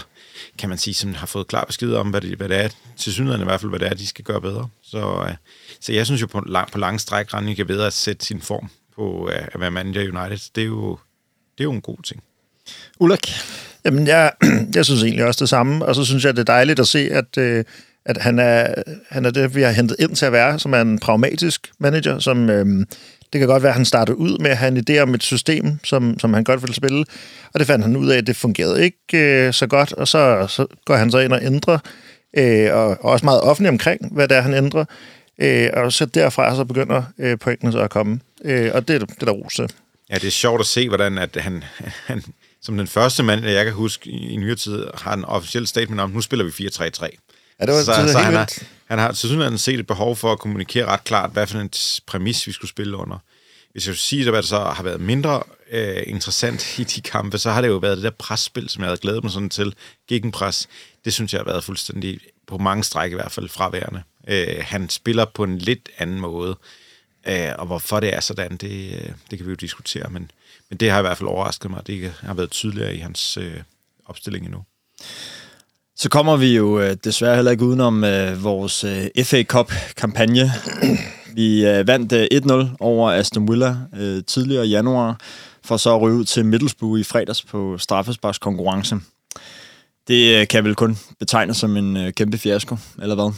kan 0.57 0.69
man 0.69 0.77
sige, 0.77 0.93
som 0.93 1.13
har 1.13 1.25
fået 1.25 1.48
klar 1.48 1.65
besked 1.65 1.93
om, 1.93 2.10
hvad 2.10 2.22
det, 2.22 2.38
hvad 2.38 2.50
det 2.50 2.57
er, 2.57 2.69
til 2.98 3.13
synligheden 3.13 3.41
i 3.41 3.46
hvert 3.46 3.62
fald, 3.62 3.69
hvad 3.69 3.79
det 3.79 3.88
er, 3.88 3.93
de 3.93 4.07
skal 4.07 4.25
gøre 4.25 4.41
bedre. 4.41 4.69
Så, 4.84 5.25
øh, 5.27 5.36
så 5.79 5.93
jeg 5.93 6.05
synes 6.05 6.22
jo 6.22 6.27
på, 6.27 6.39
lang, 6.39 6.72
på 6.72 6.77
lange 6.77 7.00
stræk, 7.00 7.34
Rangnick 7.34 7.60
er 7.60 7.65
ved 7.65 7.81
at 7.81 7.93
sætte 7.93 8.25
sin 8.25 8.41
form 8.41 8.69
på 8.96 9.29
øh, 9.34 9.48
at 9.53 9.60
være 9.60 9.72
manager 9.72 10.01
United. 10.01 10.50
Det 10.55 10.62
er 10.62 10.67
jo, 10.67 10.98
det 11.57 11.60
er 11.60 11.63
jo 11.63 11.72
en 11.72 11.81
god 11.81 11.98
ting. 12.03 12.24
Ulrik? 13.00 13.34
Jamen, 13.86 14.07
jeg, 14.07 14.31
jeg 14.75 14.86
synes 14.86 15.03
egentlig 15.03 15.25
også 15.25 15.39
det 15.39 15.50
samme, 15.50 15.86
og 15.86 15.96
så 15.96 16.05
synes 16.05 16.25
jeg, 16.25 16.34
det 16.34 16.39
er 16.39 16.53
dejligt 16.53 16.79
at 16.79 16.88
se, 16.88 17.00
at, 17.00 17.38
at 18.05 18.17
han, 18.17 18.39
er, 18.39 18.74
han 19.10 19.25
er 19.25 19.29
det, 19.29 19.55
vi 19.55 19.62
har 19.62 19.72
hentet 19.72 19.96
ind 20.00 20.15
til 20.15 20.25
at 20.25 20.31
være, 20.31 20.60
som 20.60 20.74
er 20.74 20.81
en 20.81 21.00
pragmatisk 21.00 21.72
manager, 21.79 22.19
som... 22.19 22.50
Øh, 22.50 22.86
det 23.34 23.39
kan 23.39 23.48
godt 23.48 23.63
være, 23.63 23.69
at 23.69 23.75
han 23.75 23.86
startede 23.86 24.17
ud 24.17 24.38
med 24.38 24.51
at 24.51 24.57
have 24.57 24.77
en 24.77 24.86
idé 24.89 25.00
om 25.00 25.13
et 25.13 25.24
system, 25.24 25.79
som, 25.84 26.19
som 26.19 26.34
han 26.34 26.43
godt 26.43 26.62
ville 26.62 26.75
spille, 26.75 27.05
og 27.53 27.60
det 27.60 27.67
fandt 27.67 27.86
han 27.86 27.96
ud 27.98 28.10
af, 28.10 28.17
at 28.17 28.27
det 28.27 28.36
fungerede 28.36 28.84
ikke 28.84 28.98
øh, 29.48 29.53
så 29.53 29.67
godt, 29.67 29.93
og 29.93 30.07
så, 30.07 30.46
så 30.50 30.65
går 30.86 30.96
han 30.96 31.12
så 31.12 31.19
ind 31.19 31.34
og 31.34 31.43
ændrer, 31.43 31.77
øh, 32.38 32.74
og, 32.74 32.88
og 32.89 33.00
også 33.03 33.25
meget 33.25 33.41
offentlig 33.41 33.69
omkring, 33.69 34.13
hvad 34.13 34.27
det 34.27 34.38
er, 34.38 34.41
han 34.41 34.53
ændrer, 34.53 34.86
øh, 35.41 35.69
og 35.74 35.93
så 35.93 36.05
derfra 36.05 36.55
så 36.55 36.63
begynder 36.65 37.03
øh, 37.19 37.38
pointene 37.39 37.72
så 37.72 37.79
at 37.79 37.89
komme, 37.89 38.19
øh, 38.46 38.72
og 38.74 38.88
det, 38.88 39.01
det 39.01 39.12
er 39.22 39.25
der 39.25 39.31
ros 39.31 39.53
til. 39.55 39.69
Ja, 40.10 40.15
det 40.15 40.27
er 40.27 40.31
sjovt 40.31 40.60
at 40.60 40.65
se, 40.65 40.88
hvordan 40.88 41.17
at 41.17 41.38
han, 41.39 41.63
han 42.05 42.24
som 42.62 42.77
den 42.77 42.88
første 42.88 43.24
mand, 43.24 43.46
jeg 43.46 43.65
kan 43.65 43.74
huske 43.74 44.10
i, 44.10 44.29
i 44.34 44.36
nyere 44.36 44.55
tid, 44.55 44.84
har 44.93 45.13
en 45.13 45.25
officiel 45.25 45.67
statement 45.67 46.01
om, 46.01 46.10
nu 46.10 46.22
spiller 46.22 46.46
vi 46.46 46.51
4-3-3. 46.51 47.07
Ja, 47.60 47.65
det 47.65 47.74
var- 47.74 47.81
så, 47.81 47.91
det 48.01 48.10
så 48.10 48.17
helt 48.17 48.25
han, 48.25 48.34
har 48.34 48.53
han 48.88 49.00
har 49.00 49.12
til 49.12 49.60
set 49.60 49.79
et 49.79 49.88
behov 49.88 50.15
for 50.15 50.32
at 50.32 50.39
kommunikere 50.39 50.86
ret 50.86 51.03
klart, 51.03 51.32
hvad 51.32 51.48
for 51.48 51.60
en 51.60 51.72
præmis 52.08 52.48
vi 52.48 52.51
skulle 52.51 52.70
spille 52.70 52.98
under. 52.98 53.17
Hvis 53.72 53.88
jeg 53.88 53.96
skulle 53.96 53.98
sige, 53.98 54.29
hvad 54.29 54.41
der 54.41 54.48
så 54.48 54.60
har 54.60 54.84
været 54.84 55.01
mindre 55.01 55.44
øh, 55.72 56.03
interessant 56.08 56.79
i 56.79 56.84
de 56.84 57.01
kampe, 57.01 57.38
så 57.38 57.51
har 57.51 57.62
det 57.62 57.67
jo 57.67 57.77
været 57.77 57.98
det 57.98 58.03
der 58.03 58.10
presspil, 58.10 58.70
som 58.70 58.82
jeg 58.82 58.89
havde 58.89 59.01
glædet 59.01 59.24
mig 59.24 59.32
sådan 59.32 59.50
til, 59.50 59.75
gegenpres. 60.08 60.67
Det 61.06 61.13
synes 61.13 61.34
jeg 61.34 61.39
har 61.39 61.46
været 61.46 61.63
fuldstændig, 61.63 62.20
på 62.48 62.58
mange 62.58 62.84
stræk 62.84 63.12
i 63.12 63.15
hvert 63.15 63.32
fald, 63.32 63.50
fraværende. 63.50 64.03
Øh, 64.27 64.58
han 64.62 64.89
spiller 64.89 65.25
på 65.25 65.44
en 65.44 65.58
lidt 65.58 65.89
anden 65.98 66.20
måde, 66.20 66.58
øh, 67.27 67.51
og 67.58 67.65
hvorfor 67.65 68.00
det 68.00 68.15
er 68.15 68.20
sådan, 68.20 68.58
det, 68.58 68.94
øh, 68.94 69.12
det 69.32 69.39
kan 69.39 69.46
vi 69.46 69.51
jo 69.51 69.56
diskutere, 69.56 70.10
men, 70.10 70.32
men 70.70 70.77
det 70.77 70.91
har 70.91 71.00
i 71.00 71.01
hvert 71.01 71.17
fald 71.17 71.29
overrasket 71.29 71.72
mig, 71.72 71.88
det 71.88 71.94
ikke 71.94 72.13
har 72.20 72.34
været 72.34 72.51
tydeligere 72.51 72.96
i 72.96 73.00
hans 73.00 73.38
øh, 73.38 73.62
opstilling 74.06 74.46
endnu. 74.46 74.63
Så 75.99 76.09
kommer 76.09 76.37
vi 76.37 76.55
jo 76.55 76.79
øh, 76.79 76.97
desværre 77.03 77.35
heller 77.35 77.51
ikke 77.51 77.65
udenom 77.65 78.03
øh, 78.03 78.43
vores 78.43 78.83
øh, 78.83 79.23
FA 79.23 79.43
Cup-kampagne. 79.43 80.51
Vi 81.35 81.65
øh, 81.67 81.87
vandt 81.87 82.11
øh, 82.11 82.27
1-0 82.71 82.75
over 82.79 83.11
Aston 83.11 83.51
Villa 83.51 83.75
øh, 83.99 84.23
tidligere 84.23 84.67
i 84.67 84.69
januar, 84.69 85.19
for 85.63 85.77
så 85.77 85.95
at 85.95 86.01
ryge 86.01 86.17
ud 86.17 86.25
til 86.25 86.45
Middlesbrough 86.45 86.99
i 86.99 87.03
fredags 87.03 87.43
på 87.43 87.77
straffesparks 87.77 88.37
konkurrence. 88.37 88.95
Det 90.07 90.41
øh, 90.41 90.47
kan 90.47 90.63
vel 90.63 90.75
kun 90.75 90.97
betegnes 91.19 91.57
som 91.57 91.77
en 91.77 91.97
øh, 91.97 92.13
kæmpe 92.13 92.37
fiasko, 92.37 92.77
eller 93.01 93.15
hvad? 93.15 93.31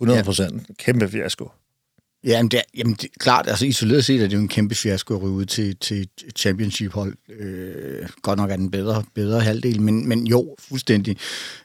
100 0.00 0.24
procent. 0.24 0.66
Kæmpe 0.78 1.08
fiasko. 1.08 1.50
Jamen, 2.24 2.50
det 2.50 2.58
er, 2.58 2.62
jamen 2.76 2.94
det 2.94 3.04
er 3.04 3.18
klart, 3.18 3.48
altså 3.48 3.66
isoleret 3.66 4.04
set 4.04 4.22
er 4.22 4.26
det 4.28 4.34
jo 4.36 4.40
en 4.40 4.48
kæmpe 4.48 4.74
fiasko 4.74 5.14
at 5.14 5.22
ryge 5.22 5.32
ud 5.32 5.44
til, 5.44 5.76
til 5.76 6.08
championship-hold. 6.36 7.14
Øh, 7.38 8.08
godt 8.22 8.38
nok 8.38 8.50
er 8.50 8.56
den 8.56 8.70
bedre, 8.70 9.04
bedre 9.14 9.40
halvdel, 9.40 9.80
men, 9.80 10.08
men 10.08 10.26
jo, 10.26 10.56
fuldstændig. 10.58 11.16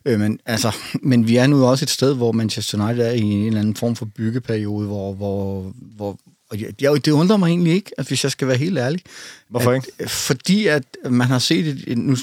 Øh, 0.06 0.20
men, 0.20 0.40
altså, 0.46 0.76
men 1.10 1.28
vi 1.28 1.36
er 1.36 1.48
nu 1.48 1.66
også 1.66 1.86
et 1.86 1.90
sted, 1.90 2.16
hvor 2.16 2.32
Manchester 2.32 2.86
United 2.86 3.06
er 3.06 3.12
i 3.12 3.22
en 3.22 3.48
eller 3.48 3.60
anden 3.60 3.76
form 3.76 3.96
for 3.96 4.06
byggeperiode, 4.06 4.88
hvor, 4.88 5.14
hvor, 5.14 5.74
hvor 5.80 6.20
og 6.50 6.58
jeg, 6.82 7.06
det 7.06 7.12
undrer 7.12 7.38
mig 7.38 7.48
egentlig 7.48 7.74
ikke, 7.74 7.92
at 7.98 8.08
hvis 8.08 8.24
jeg 8.24 8.32
skal 8.32 8.48
være 8.48 8.58
helt 8.58 8.78
ærlig. 8.78 9.02
Hvorfor 9.50 9.72
at, 9.72 9.76
ikke? 9.76 10.10
Fordi 10.10 10.68
at 10.68 10.84
man 11.10 11.28
har 11.28 11.40
set, 11.40 11.68
et, 11.68 11.98
nu 11.98 12.16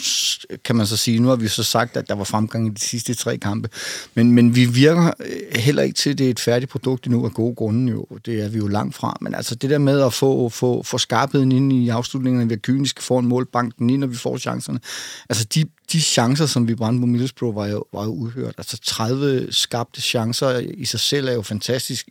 kan 0.65 0.77
man 0.77 0.87
så 0.87 0.97
sige, 0.97 1.19
nu 1.19 1.29
har 1.29 1.37
vi 1.37 1.49
så 1.49 1.63
sagt, 1.63 1.97
at 1.97 2.09
der 2.09 2.15
var 2.15 2.25
fremgang 2.25 2.67
i 2.67 2.71
de 2.71 2.81
sidste 2.81 3.15
tre 3.15 3.39
kampe, 3.39 3.69
men, 4.15 4.33
men 4.33 4.57
vi 4.57 4.65
virker 4.65 5.11
øh, 5.21 5.61
heller 5.61 5.83
ikke 5.83 5.95
til, 5.95 6.11
at 6.11 6.19
det 6.19 6.27
er 6.27 6.31
et 6.31 6.41
færdigt 6.41 6.71
produkt 6.71 7.07
endnu 7.07 7.25
af 7.25 7.33
gode 7.33 7.55
grunde 7.55 7.93
jo. 7.93 8.07
Det 8.27 8.45
er 8.45 8.49
vi 8.49 8.59
jo 8.59 8.67
langt 8.67 8.95
fra. 8.95 9.17
Men 9.21 9.35
altså 9.35 9.55
det 9.55 9.71
der 9.71 9.79
med 9.79 10.01
at 10.01 10.13
få, 10.13 10.49
få, 10.49 10.83
få 10.83 10.99
skarpheden 10.99 11.53
ind 11.53 11.73
i 11.73 11.89
afslutningerne, 11.89 12.49
vi 12.49 12.55
er 12.55 12.59
kyniske 12.59 13.03
for 13.03 13.19
en 13.19 13.27
målbanken 13.27 13.91
ind, 13.91 14.01
når 14.01 14.07
vi 14.07 14.17
får 14.17 14.39
chancerne. 14.39 14.81
Altså 15.29 15.45
de, 15.55 15.65
de 15.95 16.01
chancer, 16.01 16.47
som 16.47 16.69
vi 16.69 16.75
brændte 16.75 17.01
på 17.01 17.07
Middlesbrough, 17.07 17.57
var 17.57 17.67
jo, 17.67 17.85
var 17.93 18.05
jo 18.05 18.11
uhørt. 18.11 18.55
Altså 18.59 18.79
30 18.85 19.47
skabte 19.51 20.03
chancer 20.03 20.59
i 20.59 20.85
sig 20.85 21.01
selv 21.01 21.29
er 21.29 21.33
jo 21.33 21.43
fantastisk. 21.43 22.09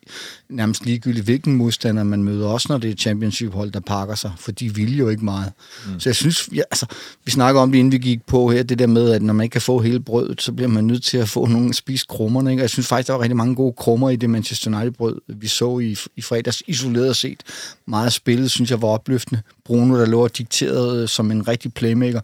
Nærmest 0.49 0.85
ligegyldigt, 0.85 1.25
hvilken 1.25 1.55
modstander 1.55 2.03
man 2.03 2.23
møder, 2.23 2.47
også 2.47 2.67
når 2.69 2.77
det 2.77 2.91
er 2.91 2.95
championship-hold, 2.95 3.71
der 3.71 3.79
pakker 3.79 4.15
sig, 4.15 4.31
for 4.37 4.51
de 4.51 4.75
vil 4.75 4.97
jo 4.97 5.09
ikke 5.09 5.25
meget. 5.25 5.51
Mm. 5.87 5.99
Så 5.99 6.09
jeg 6.09 6.15
synes, 6.15 6.49
ja, 6.53 6.61
altså, 6.71 6.85
vi 7.25 7.31
snakker 7.31 7.61
om 7.61 7.71
det, 7.71 7.79
inden 7.79 7.91
vi 7.91 7.97
gik 7.97 8.25
på 8.25 8.51
her, 8.51 8.63
det 8.63 8.79
der 8.79 8.87
med, 8.87 9.11
at 9.11 9.21
når 9.21 9.33
man 9.33 9.43
ikke 9.43 9.53
kan 9.53 9.61
få 9.61 9.79
hele 9.79 9.99
brødet, 9.99 10.41
så 10.41 10.51
bliver 10.51 10.69
man 10.69 10.83
nødt 10.83 11.03
til 11.03 11.17
at 11.17 11.29
få 11.29 11.45
nogle 11.45 11.73
spise 11.73 12.05
krummerne. 12.09 12.51
Ikke? 12.51 12.61
Og 12.61 12.63
jeg 12.63 12.69
synes 12.69 12.87
faktisk, 12.87 13.07
der 13.07 13.13
var 13.13 13.21
rigtig 13.21 13.37
mange 13.37 13.55
gode 13.55 13.73
krummer 13.73 14.09
i 14.09 14.15
det 14.15 14.29
Manchester 14.29 14.75
United-brød, 14.75 15.21
vi 15.27 15.47
så 15.47 15.79
i, 15.79 15.97
i 16.15 16.21
fredags, 16.21 16.63
isoleret 16.67 17.15
set. 17.15 17.43
Meget 17.85 18.13
spillet, 18.13 18.51
synes 18.51 18.71
jeg, 18.71 18.81
var 18.81 18.87
opløftende. 18.87 19.41
Bruno, 19.65 19.99
der 19.99 20.05
lå 20.05 20.23
og 20.23 20.37
dikterede 20.37 21.07
som 21.07 21.31
en 21.31 21.47
rigtig 21.47 21.73
playmaker 21.73 22.21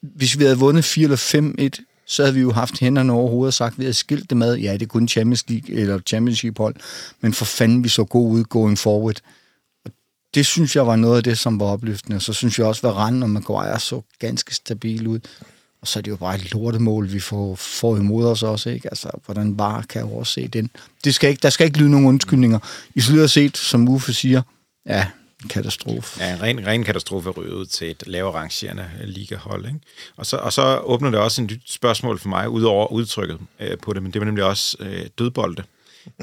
hvis 0.00 0.38
vi 0.38 0.44
havde 0.44 0.58
vundet 0.58 0.84
4 0.84 1.04
eller 1.04 1.76
5-1, 1.78 2.02
så 2.06 2.22
havde 2.22 2.34
vi 2.34 2.40
jo 2.40 2.52
haft 2.52 2.80
hænderne 2.80 3.12
over 3.12 3.30
hovedet 3.30 3.46
og 3.46 3.54
sagt, 3.54 3.72
at 3.72 3.78
vi 3.78 3.84
havde 3.84 3.94
skilt 3.94 4.30
det 4.30 4.38
med, 4.38 4.56
ja, 4.56 4.72
det 4.72 4.82
er 4.82 4.86
kun 4.86 5.08
Champions 5.08 5.44
League 5.48 5.76
eller 5.76 5.98
Championship 6.06 6.58
hold, 6.58 6.74
men 7.20 7.32
for 7.32 7.44
fanden, 7.44 7.84
vi 7.84 7.88
så 7.88 8.04
god 8.04 8.30
ud 8.30 8.44
going 8.44 8.78
forward. 8.78 9.20
Og 9.84 9.90
det 10.34 10.46
synes 10.46 10.76
jeg 10.76 10.86
var 10.86 10.96
noget 10.96 11.16
af 11.16 11.24
det, 11.24 11.38
som 11.38 11.60
var 11.60 11.66
opløftende. 11.66 12.20
Så 12.20 12.32
synes 12.32 12.58
jeg 12.58 12.66
også, 12.66 12.88
at 12.88 12.94
Rand 12.94 13.22
og 13.22 13.30
Maguire 13.30 13.80
så 13.80 14.00
ganske 14.18 14.54
stabil 14.54 15.06
ud. 15.06 15.20
Og 15.80 15.88
så 15.88 15.98
er 15.98 16.02
det 16.02 16.10
jo 16.10 16.16
bare 16.16 16.34
et 16.34 16.52
lortemål, 16.52 17.12
vi 17.12 17.20
får, 17.20 17.54
får 17.54 17.96
imod 17.96 18.26
os 18.26 18.42
også, 18.42 18.70
ikke? 18.70 18.88
Altså, 18.88 19.10
hvordan 19.24 19.56
bare 19.56 19.82
kan 19.82 19.98
jeg 19.98 20.12
overse 20.12 20.48
den. 20.48 20.70
Det 21.04 21.14
skal 21.14 21.30
ikke, 21.30 21.42
der 21.42 21.50
skal 21.50 21.66
ikke 21.66 21.78
lyde 21.78 21.90
nogen 21.90 22.06
undskyldninger. 22.06 22.58
I 22.94 23.00
slutter 23.00 23.26
set, 23.26 23.56
som 23.56 23.88
Uffe 23.88 24.12
siger, 24.12 24.42
ja, 24.86 25.06
katastrofe. 25.48 26.24
Ja, 26.24 26.34
en 26.34 26.42
ren, 26.42 26.66
ren 26.66 26.84
katastrofe 26.84 27.30
ryge 27.30 27.54
ud 27.54 27.66
til 27.66 27.90
et 27.90 28.02
lavere 28.06 28.34
rangerende 28.34 28.90
øh, 29.02 29.08
ligahold. 29.08 29.66
Ikke? 29.66 29.78
Og, 30.16 30.26
så, 30.26 30.36
og 30.36 30.52
så 30.52 30.78
åbner 30.78 31.10
det 31.10 31.20
også 31.20 31.42
en 31.42 31.48
nyt 31.52 31.62
spørgsmål 31.66 32.18
for 32.18 32.28
mig, 32.28 32.48
udover 32.48 32.92
udtrykket 32.92 33.38
øh, 33.60 33.78
på 33.78 33.92
det, 33.92 34.02
men 34.02 34.12
det 34.12 34.20
var 34.20 34.24
nemlig 34.24 34.44
også 34.44 34.76
øh, 34.80 35.06
dødbolde. 35.18 35.62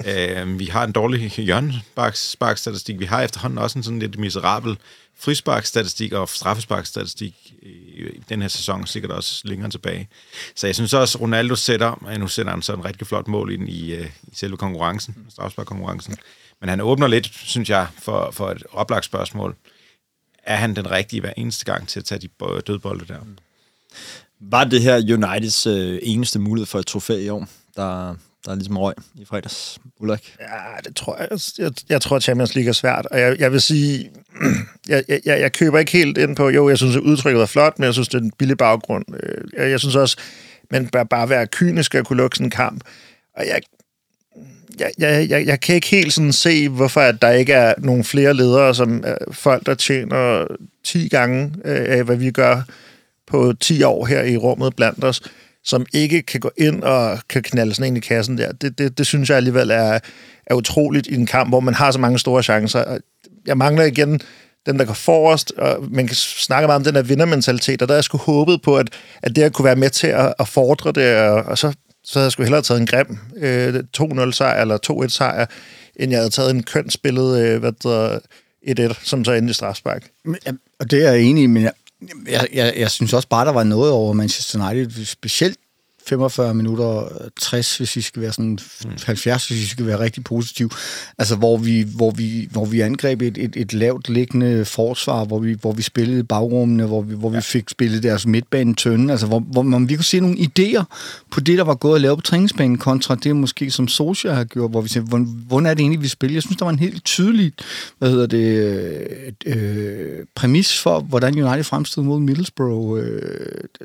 øh, 0.07 0.59
vi 0.59 0.65
har 0.65 0.83
en 0.83 0.91
dårlig 0.91 1.29
hjørnesparkstatistik. 1.29 2.99
Vi 2.99 3.05
har 3.05 3.21
efterhånden 3.21 3.57
også 3.57 3.79
en 3.79 3.83
sådan 3.83 3.99
lidt 3.99 4.19
miserabel 4.19 4.77
frisparkstatistik 5.19 6.13
og 6.13 6.29
straffesparkstatistik 6.29 7.53
i, 7.61 7.67
i 7.99 8.21
den 8.29 8.41
her 8.41 8.47
sæson, 8.47 8.87
sikkert 8.87 9.11
også 9.11 9.41
længere 9.45 9.69
tilbage. 9.69 10.09
Så 10.55 10.67
jeg 10.67 10.75
synes 10.75 10.93
også, 10.93 11.17
Ronaldo 11.17 11.55
sætter, 11.55 12.17
nu 12.19 12.27
sætter 12.27 12.51
han 12.51 12.61
så 12.61 12.73
en 12.73 12.85
rigtig 12.85 13.07
flot 13.07 13.27
mål 13.27 13.53
ind 13.53 13.69
i, 13.69 13.93
øh, 13.93 14.05
i 14.05 14.35
selve 14.35 14.57
konkurrencen, 14.57 15.15
straffesparkkonkurrencen. 15.29 16.17
Men 16.63 16.69
han 16.69 16.81
åbner 16.81 17.07
lidt, 17.07 17.31
synes 17.33 17.69
jeg, 17.69 17.87
for, 17.99 18.31
for 18.31 18.49
et 18.49 18.63
oplagt 18.71 19.05
spørgsmål. 19.05 19.55
Er 20.43 20.55
han 20.55 20.75
den 20.75 20.91
rigtige 20.91 21.19
hver 21.19 21.33
eneste 21.37 21.65
gang 21.65 21.87
til 21.87 21.99
at 21.99 22.05
tage 22.05 22.19
de 22.19 22.29
dødbolde 22.67 23.05
der? 23.07 23.19
Var 24.39 24.63
det 24.63 24.81
her 24.81 24.95
Uniteds 24.95 25.67
øh, 25.67 25.99
eneste 26.01 26.39
mulighed 26.39 26.65
for 26.65 26.79
et 26.79 26.85
trofæ 26.85 27.19
i 27.19 27.29
år, 27.29 27.47
der, 27.75 28.15
der 28.45 28.51
er 28.51 28.55
ligesom 28.55 28.77
røg 28.77 28.93
i 29.15 29.25
fredags, 29.25 29.79
Ulrik? 29.99 30.35
Ja, 30.39 30.47
det 30.83 30.95
tror 30.95 31.17
jeg. 31.17 31.27
Jeg, 31.57 31.71
jeg 31.89 32.01
tror, 32.01 32.15
at 32.15 32.23
Champions 32.23 32.55
League 32.55 32.69
er 32.69 32.73
svært, 32.73 33.05
og 33.05 33.19
jeg, 33.19 33.39
jeg 33.39 33.51
vil 33.51 33.61
sige, 33.61 34.11
jeg, 34.87 35.03
jeg, 35.09 35.21
jeg 35.25 35.53
køber 35.53 35.79
ikke 35.79 35.91
helt 35.91 36.17
ind 36.17 36.35
på, 36.35 36.49
jo, 36.49 36.69
jeg 36.69 36.77
synes, 36.77 36.95
at 36.95 37.01
udtrykket 37.01 37.41
er 37.41 37.45
flot, 37.45 37.79
men 37.79 37.85
jeg 37.85 37.93
synes, 37.93 38.07
det 38.07 38.17
er 38.17 38.21
en 38.21 38.31
billig 38.31 38.57
baggrund. 38.57 39.05
Øh, 39.23 39.43
jeg, 39.57 39.69
jeg 39.69 39.79
synes 39.79 39.95
også, 39.95 40.17
man 40.71 40.87
bør 40.87 41.03
bare 41.03 41.29
være 41.29 41.47
kynisk 41.47 41.95
at 41.95 42.05
kunne 42.05 42.17
lukke 42.17 42.35
sådan 42.35 42.47
en 42.47 42.51
kamp. 42.51 42.83
Og 43.37 43.47
jeg, 43.47 43.61
jeg, 44.79 44.91
jeg, 44.97 45.29
jeg, 45.29 45.45
jeg 45.45 45.59
kan 45.59 45.75
ikke 45.75 45.87
helt 45.87 46.13
sådan 46.13 46.33
se, 46.33 46.69
hvorfor 46.69 47.01
at 47.01 47.21
der 47.21 47.29
ikke 47.29 47.53
er 47.53 47.73
nogle 47.77 48.03
flere 48.03 48.33
ledere, 48.33 48.75
som 48.75 49.03
øh, 49.07 49.15
folk, 49.31 49.65
der 49.65 49.73
tjener 49.75 50.47
10 50.83 51.07
gange 51.07 51.51
øh, 51.65 51.97
af, 51.97 52.03
hvad 52.03 52.15
vi 52.15 52.31
gør 52.31 52.61
på 53.27 53.53
10 53.59 53.83
år 53.83 54.05
her 54.05 54.23
i 54.23 54.37
rummet 54.37 54.75
blandt 54.75 55.03
os, 55.03 55.21
som 55.63 55.85
ikke 55.93 56.21
kan 56.21 56.39
gå 56.39 56.51
ind 56.57 56.83
og 56.83 57.19
kan 57.29 57.43
knalde 57.43 57.73
sådan 57.73 57.91
en 57.91 57.97
i 57.97 57.99
kassen 57.99 58.37
der. 58.37 58.51
Det, 58.51 58.77
det, 58.77 58.97
det 58.97 59.07
synes 59.07 59.29
jeg 59.29 59.37
alligevel 59.37 59.69
er, 59.69 59.99
er 60.45 60.55
utroligt 60.55 61.07
i 61.07 61.15
en 61.15 61.25
kamp, 61.25 61.49
hvor 61.49 61.59
man 61.59 61.73
har 61.73 61.91
så 61.91 61.99
mange 61.99 62.19
store 62.19 62.43
chancer. 62.43 62.97
Jeg 63.45 63.57
mangler 63.57 63.83
igen 63.83 64.21
dem, 64.65 64.77
der 64.77 64.85
går 64.85 64.93
forrest, 64.93 65.51
og 65.57 65.77
man 65.91 66.07
kan 66.07 66.15
snakke 66.15 66.67
meget 66.67 66.79
om 66.79 66.83
den 66.83 66.95
her 66.95 67.01
vindermentalitet, 67.01 67.81
og 67.81 67.87
der 67.87 67.93
er 67.93 67.97
jeg 67.97 68.03
sgu 68.03 68.17
håbet 68.17 68.61
på, 68.61 68.77
at, 68.77 68.87
at 69.23 69.35
det 69.35 69.53
kunne 69.53 69.65
være 69.65 69.75
med 69.75 69.89
til 69.89 70.07
at, 70.07 70.33
at 70.39 70.47
fordre 70.47 70.91
det, 70.91 71.17
og, 71.17 71.43
og 71.43 71.57
så 71.57 71.73
så 72.03 72.19
havde 72.19 72.25
jeg 72.25 72.31
sgu 72.31 72.43
hellere 72.43 72.61
taget 72.61 72.81
en 72.81 72.87
grim 72.87 73.17
øh, 73.37 73.83
2-0 74.27 74.31
sejr 74.31 74.61
eller 74.61 75.03
2-1 75.05 75.07
sejr, 75.07 75.45
end 75.95 76.11
jeg 76.11 76.19
havde 76.19 76.29
taget 76.29 76.51
en 76.51 76.63
kønsspillet 76.63 77.45
øh, 77.45 77.59
hvad 77.59 77.71
der 77.71 78.19
1-1, 78.93 79.05
som 79.05 79.25
så 79.25 79.31
endte 79.31 79.51
i 79.51 79.53
strafspark. 79.53 80.09
Og 80.79 80.91
det 80.91 81.07
er 81.07 81.11
jeg 81.11 81.21
enig 81.21 81.43
i, 81.43 81.47
men 81.47 81.63
jeg, 81.63 81.73
jeg, 82.27 82.47
jeg, 82.53 82.73
jeg 82.77 82.91
synes 82.91 83.13
også 83.13 83.27
bare, 83.27 83.45
der 83.45 83.51
var 83.51 83.63
noget 83.63 83.91
over 83.91 84.13
Manchester 84.13 84.69
United, 84.69 85.05
specielt 85.05 85.57
45 86.07 86.53
minutter, 86.53 87.07
60, 87.41 87.77
hvis 87.77 87.95
vi 87.95 88.01
skal 88.01 88.21
være 88.21 88.33
sådan 88.33 88.59
70, 89.05 89.47
hvis 89.47 89.59
vi 89.59 89.65
skal 89.65 89.85
være 89.85 89.99
rigtig 89.99 90.23
positiv. 90.23 90.71
Altså, 91.17 91.35
hvor 91.35 91.57
vi, 91.57 91.85
hvor 91.95 92.11
vi, 92.11 92.47
hvor 92.51 92.65
vi 92.65 92.81
angreb 92.81 93.21
et, 93.21 93.37
et, 93.37 93.55
et 93.55 93.73
lavt 93.73 94.09
liggende 94.09 94.65
forsvar, 94.65 95.25
hvor 95.25 95.39
vi, 95.39 95.57
hvor 95.61 95.71
vi 95.71 95.81
spillede 95.81 96.23
bagrummene, 96.23 96.85
hvor 96.85 97.01
vi, 97.01 97.15
hvor 97.15 97.31
ja. 97.31 97.35
vi 97.35 97.41
fik 97.41 97.69
spillet 97.69 98.03
deres 98.03 98.25
midtbane 98.25 98.75
tønde, 98.75 99.11
altså, 99.11 99.27
hvor, 99.27 99.39
hvor 99.39 99.61
man, 99.61 99.89
vi 99.89 99.95
kunne 99.95 100.05
se 100.05 100.19
nogle 100.19 100.37
idéer 100.37 100.83
på 101.31 101.39
det, 101.39 101.57
der 101.57 101.63
var 101.63 101.75
gået 101.75 101.95
at 101.95 102.01
lave 102.01 102.15
på 102.15 102.21
træningsbanen, 102.21 102.77
kontra 102.77 103.15
det 103.15 103.35
måske, 103.35 103.71
som 103.71 103.87
Socia 103.87 104.33
har 104.33 104.43
gjort, 104.43 104.71
hvor 104.71 104.81
vi 104.81 104.89
siger, 104.89 105.03
hvordan, 105.03 105.43
hvordan 105.47 105.65
er 105.65 105.73
det 105.73 105.81
egentlig, 105.81 106.01
vi 106.01 106.07
spiller? 106.07 106.35
Jeg 106.35 106.43
synes, 106.43 106.57
der 106.57 106.65
var 106.65 106.71
en 106.71 106.79
helt 106.79 107.05
tydelig, 107.05 107.53
hvad 107.99 108.09
hedder 108.09 108.27
det, 108.27 108.73
øh, 109.45 110.25
præmis 110.35 110.79
for, 110.79 110.99
hvordan 110.99 111.43
United 111.43 111.63
fremstod 111.63 112.03
mod 112.03 112.19
Middlesbrough. 112.19 112.99
Øh, 113.03 113.19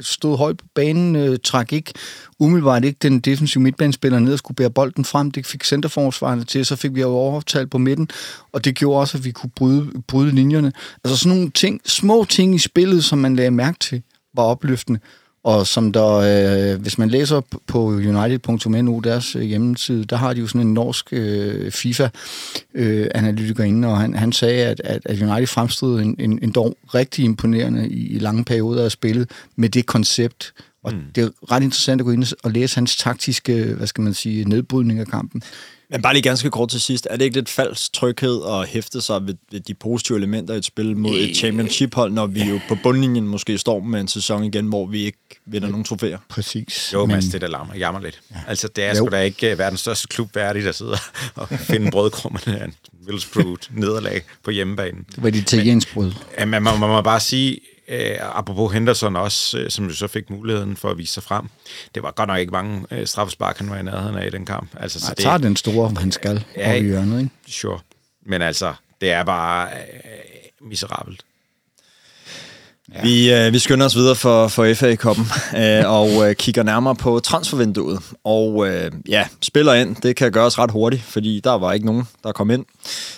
stod 0.01 0.39
højt 0.39 0.59
på 0.59 0.65
banen, 0.75 1.17
øh, 1.17 1.39
trak 1.45 1.73
ikke 1.73 1.93
umiddelbart 2.39 2.85
ikke 2.85 2.99
den 3.03 3.21
defensive 3.21 3.63
midtbanespiller 3.63 4.19
ned 4.19 4.33
og 4.33 4.39
skulle 4.39 4.57
bære 4.57 4.71
bolden 4.71 5.05
frem. 5.05 5.31
Det 5.31 5.47
fik 5.47 5.65
centerforsvarerne 5.65 6.45
til, 6.45 6.67
så 6.67 6.77
fik 6.77 6.95
vi 6.95 7.01
jo 7.01 7.09
overtalt 7.09 7.71
på 7.71 7.79
midten, 7.79 8.09
og 8.53 8.65
det 8.65 8.75
gjorde 8.75 9.01
også, 9.01 9.19
at 9.19 9.25
vi 9.25 9.31
kunne 9.31 9.51
bryde, 9.57 9.91
bryde 10.09 10.31
linjerne. 10.31 10.73
Altså 11.05 11.17
sådan 11.17 11.37
nogle 11.37 11.51
ting, 11.51 11.81
små 11.87 12.27
ting 12.29 12.55
i 12.55 12.59
spillet, 12.59 13.05
som 13.05 13.19
man 13.19 13.37
lagde 13.37 13.51
mærke 13.51 13.79
til, 13.79 14.03
var 14.35 14.43
opløftende. 14.43 15.01
Og 15.45 15.67
som 15.67 15.93
der, 15.93 16.15
øh, 16.15 16.81
hvis 16.81 16.99
man 16.99 17.09
læser 17.09 17.41
på 17.67 17.87
united.nu, 17.87 19.01
deres 19.05 19.37
øh, 19.37 19.43
hjemmeside, 19.43 20.05
der 20.05 20.17
har 20.17 20.33
de 20.33 20.41
jo 20.41 20.47
sådan 20.47 20.61
en 20.61 20.75
norsk 20.75 21.09
øh, 21.13 21.73
FIFA-analytiker 21.73 23.65
øh, 23.65 23.69
inde, 23.69 23.89
og 23.89 23.99
han, 23.99 24.15
han 24.15 24.33
sagde, 24.33 24.65
at, 24.65 24.81
at, 24.85 25.03
at 25.05 25.23
United 25.23 25.47
fremstod 25.47 26.01
en, 26.01 26.17
en, 26.19 26.39
en 26.43 26.51
dog 26.51 26.77
rigtig 26.95 27.25
imponerende 27.25 27.89
i, 27.89 28.09
i 28.09 28.19
lange 28.19 28.45
perioder 28.45 28.85
af 28.85 28.91
spillet 28.91 29.31
med 29.57 29.69
det 29.69 29.87
koncept, 29.87 30.53
og 30.89 30.95
mm. 30.95 31.13
det 31.15 31.25
er 31.25 31.53
ret 31.53 31.63
interessant 31.63 32.01
at 32.01 32.05
gå 32.05 32.11
ind 32.11 32.25
og 32.45 32.51
læse 32.51 32.75
hans 32.75 32.97
taktiske, 32.97 33.65
hvad 33.65 33.87
skal 33.87 34.03
man 34.03 34.15
sige, 34.15 34.45
nedbrydning 34.45 35.01
af 35.01 35.07
kampen. 35.07 35.43
Men 35.91 36.03
bare 36.03 36.13
lige 36.13 36.23
ganske 36.23 36.51
kort 36.51 36.69
til 36.69 36.81
sidst. 36.81 37.07
Er 37.11 37.17
det 37.17 37.25
ikke 37.25 37.37
lidt 37.37 37.49
falsk 37.49 37.93
tryghed 37.93 38.41
at 38.49 38.69
hæfte 38.69 39.01
sig 39.01 39.27
ved, 39.27 39.35
ved 39.51 39.61
de 39.61 39.75
positive 39.75 40.19
elementer 40.19 40.55
i 40.55 40.57
et 40.57 40.65
spil 40.65 40.97
mod 40.97 41.17
et 41.17 41.37
championship-hold, 41.37 42.13
når 42.13 42.27
vi 42.27 42.43
jo 42.43 42.61
på 42.69 42.77
bundlinjen 42.83 43.29
måske 43.29 43.59
står 43.59 43.81
med 43.81 44.01
en 44.01 44.09
sæson 44.09 44.45
igen, 44.45 44.67
hvor 44.67 44.87
vi 44.87 45.05
ikke 45.05 45.19
vinder 45.47 45.69
nogen 45.69 45.85
trofæer? 45.85 46.19
Præcis. 46.29 46.91
Jo, 46.93 47.07
men 47.07 47.17
altså, 47.17 47.31
det 47.33 47.41
der 47.41 47.49
larmer, 47.49 47.75
jammer 47.75 48.01
lidt. 48.01 48.21
Ja. 48.31 48.37
Altså, 48.49 48.69
det 48.69 48.85
er 48.85 48.95
sgu 48.95 49.09
da 49.09 49.21
ikke 49.21 49.53
uh, 49.53 49.59
verdens 49.59 49.81
største 49.81 50.09
klub 50.09 50.35
værdigt, 50.35 50.65
der 50.65 50.73
sidder 50.73 50.97
og 51.35 51.49
finder 51.49 51.91
brødkrummerne 51.91 52.61
af 52.61 52.65
en 52.65 52.75
Middlesbrough 53.07 53.59
nederlag 53.71 54.23
på 54.45 54.51
hjemmebanen. 54.51 55.05
Det 55.15 55.23
var 55.23 55.31
de 55.31 55.39
italiensk 55.39 55.95
brød. 55.95 56.13
Ja, 56.39 56.45
man, 56.45 56.63
man, 56.63 56.81
man 56.81 56.89
må 56.89 57.03
bare 57.03 57.21
sige, 57.21 57.61
øh, 57.89 58.17
apropos 58.21 58.73
Henderson 58.73 59.17
også, 59.17 59.59
øh, 59.59 59.71
som 59.71 59.87
jo 59.87 59.95
så 59.95 60.07
fik 60.07 60.31
muligheden 60.31 60.77
for 60.77 60.91
at 60.91 60.99
vise 60.99 61.13
sig 61.13 61.23
frem. 61.23 61.45
Det 61.95 62.03
var 62.03 62.11
godt 62.11 62.29
nok 62.29 62.39
ikke 62.39 62.53
mange 62.53 62.87
øh, 62.91 63.07
straffespark, 63.07 63.59
han 63.59 63.71
var 63.71 63.79
i 63.79 63.83
nærheden 63.83 64.17
af 64.17 64.27
i 64.27 64.31
den 64.31 64.47
kamp. 64.47 64.71
Altså, 64.81 65.01
så 65.01 65.07
det 65.17 65.25
tager 65.25 65.39
den 65.39 65.57
store, 65.57 65.95
han 65.99 66.13
skal, 66.13 66.45
ja, 66.57 66.73
i 66.73 66.83
hjørnet, 66.83 67.19
ikke? 67.19 67.31
Sure. 67.49 67.81
Men 68.27 68.43
altså, 68.43 68.75
det 69.01 69.11
er 69.11 69.25
bare 69.25 69.69
øh, 69.69 70.69
miserabelt. 70.69 71.25
Ja. 72.95 73.03
Vi, 73.03 73.33
øh, 73.33 73.53
vi 73.53 73.59
skynder 73.59 73.87
os 73.87 73.97
videre 73.97 74.15
for, 74.17 74.49
for 74.49 74.75
FA-koppen 74.75 75.27
øh, 75.63 75.91
og 75.91 76.29
øh, 76.29 76.35
kigger 76.35 76.63
nærmere 76.63 76.95
på 76.95 77.21
transfervinduet. 77.21 77.99
Og 78.25 78.69
øh, 78.69 78.93
ja, 79.09 79.27
spiller 79.41 79.75
ind, 79.75 79.97
det 79.97 80.17
kan 80.17 80.33
gøres 80.33 80.59
ret 80.59 80.71
hurtigt, 80.71 81.03
fordi 81.03 81.41
der 81.45 81.53
var 81.53 81.73
ikke 81.73 81.87
nogen, 81.87 82.05
der 82.25 82.33
kom 82.33 82.51
ind. 82.51 82.65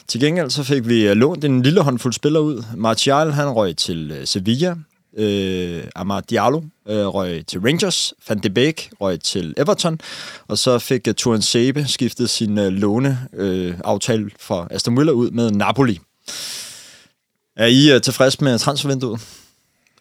Til 0.09 0.21
gengæld 0.21 0.51
så 0.51 0.63
fik 0.63 0.89
vi 0.89 1.09
øh, 1.09 1.17
lånt 1.17 1.45
en 1.45 1.63
lille 1.63 1.81
håndfuld 1.81 2.13
spillere 2.13 2.43
ud. 2.43 2.65
Martial, 2.77 3.33
han 3.33 3.49
røg 3.49 3.77
til 3.77 4.13
øh, 4.21 4.27
Sevilla. 4.27 4.75
Øh, 5.17 5.85
Amar 5.97 6.21
Diallo 6.21 6.63
øh, 6.89 7.07
røg 7.07 7.47
til 7.47 7.61
Rangers. 7.61 8.15
Van 8.29 8.39
de 8.39 8.51
Beek 8.51 8.91
røg 9.01 9.21
til 9.21 9.55
Everton. 9.57 10.01
Og 10.49 10.59
så 10.59 10.79
fik 10.79 11.09
øh, 11.09 11.11
uh, 11.11 11.15
Turan 11.15 11.43
Sebe 11.43 11.85
skiftet 11.89 12.31
sin 12.31 12.59
øh, 12.59 12.73
låneaftale 12.73 13.69
øh, 13.69 13.75
aftale 13.85 14.31
for 14.41 14.69
Aston 14.71 14.99
Villa 14.99 15.13
ud 15.13 15.31
med 15.31 15.51
Napoli. 15.51 15.99
Er 17.57 17.67
I 17.67 17.95
uh, 17.95 18.01
tilfreds 18.01 18.41
med 18.41 18.59
transfervinduet? 18.59 19.21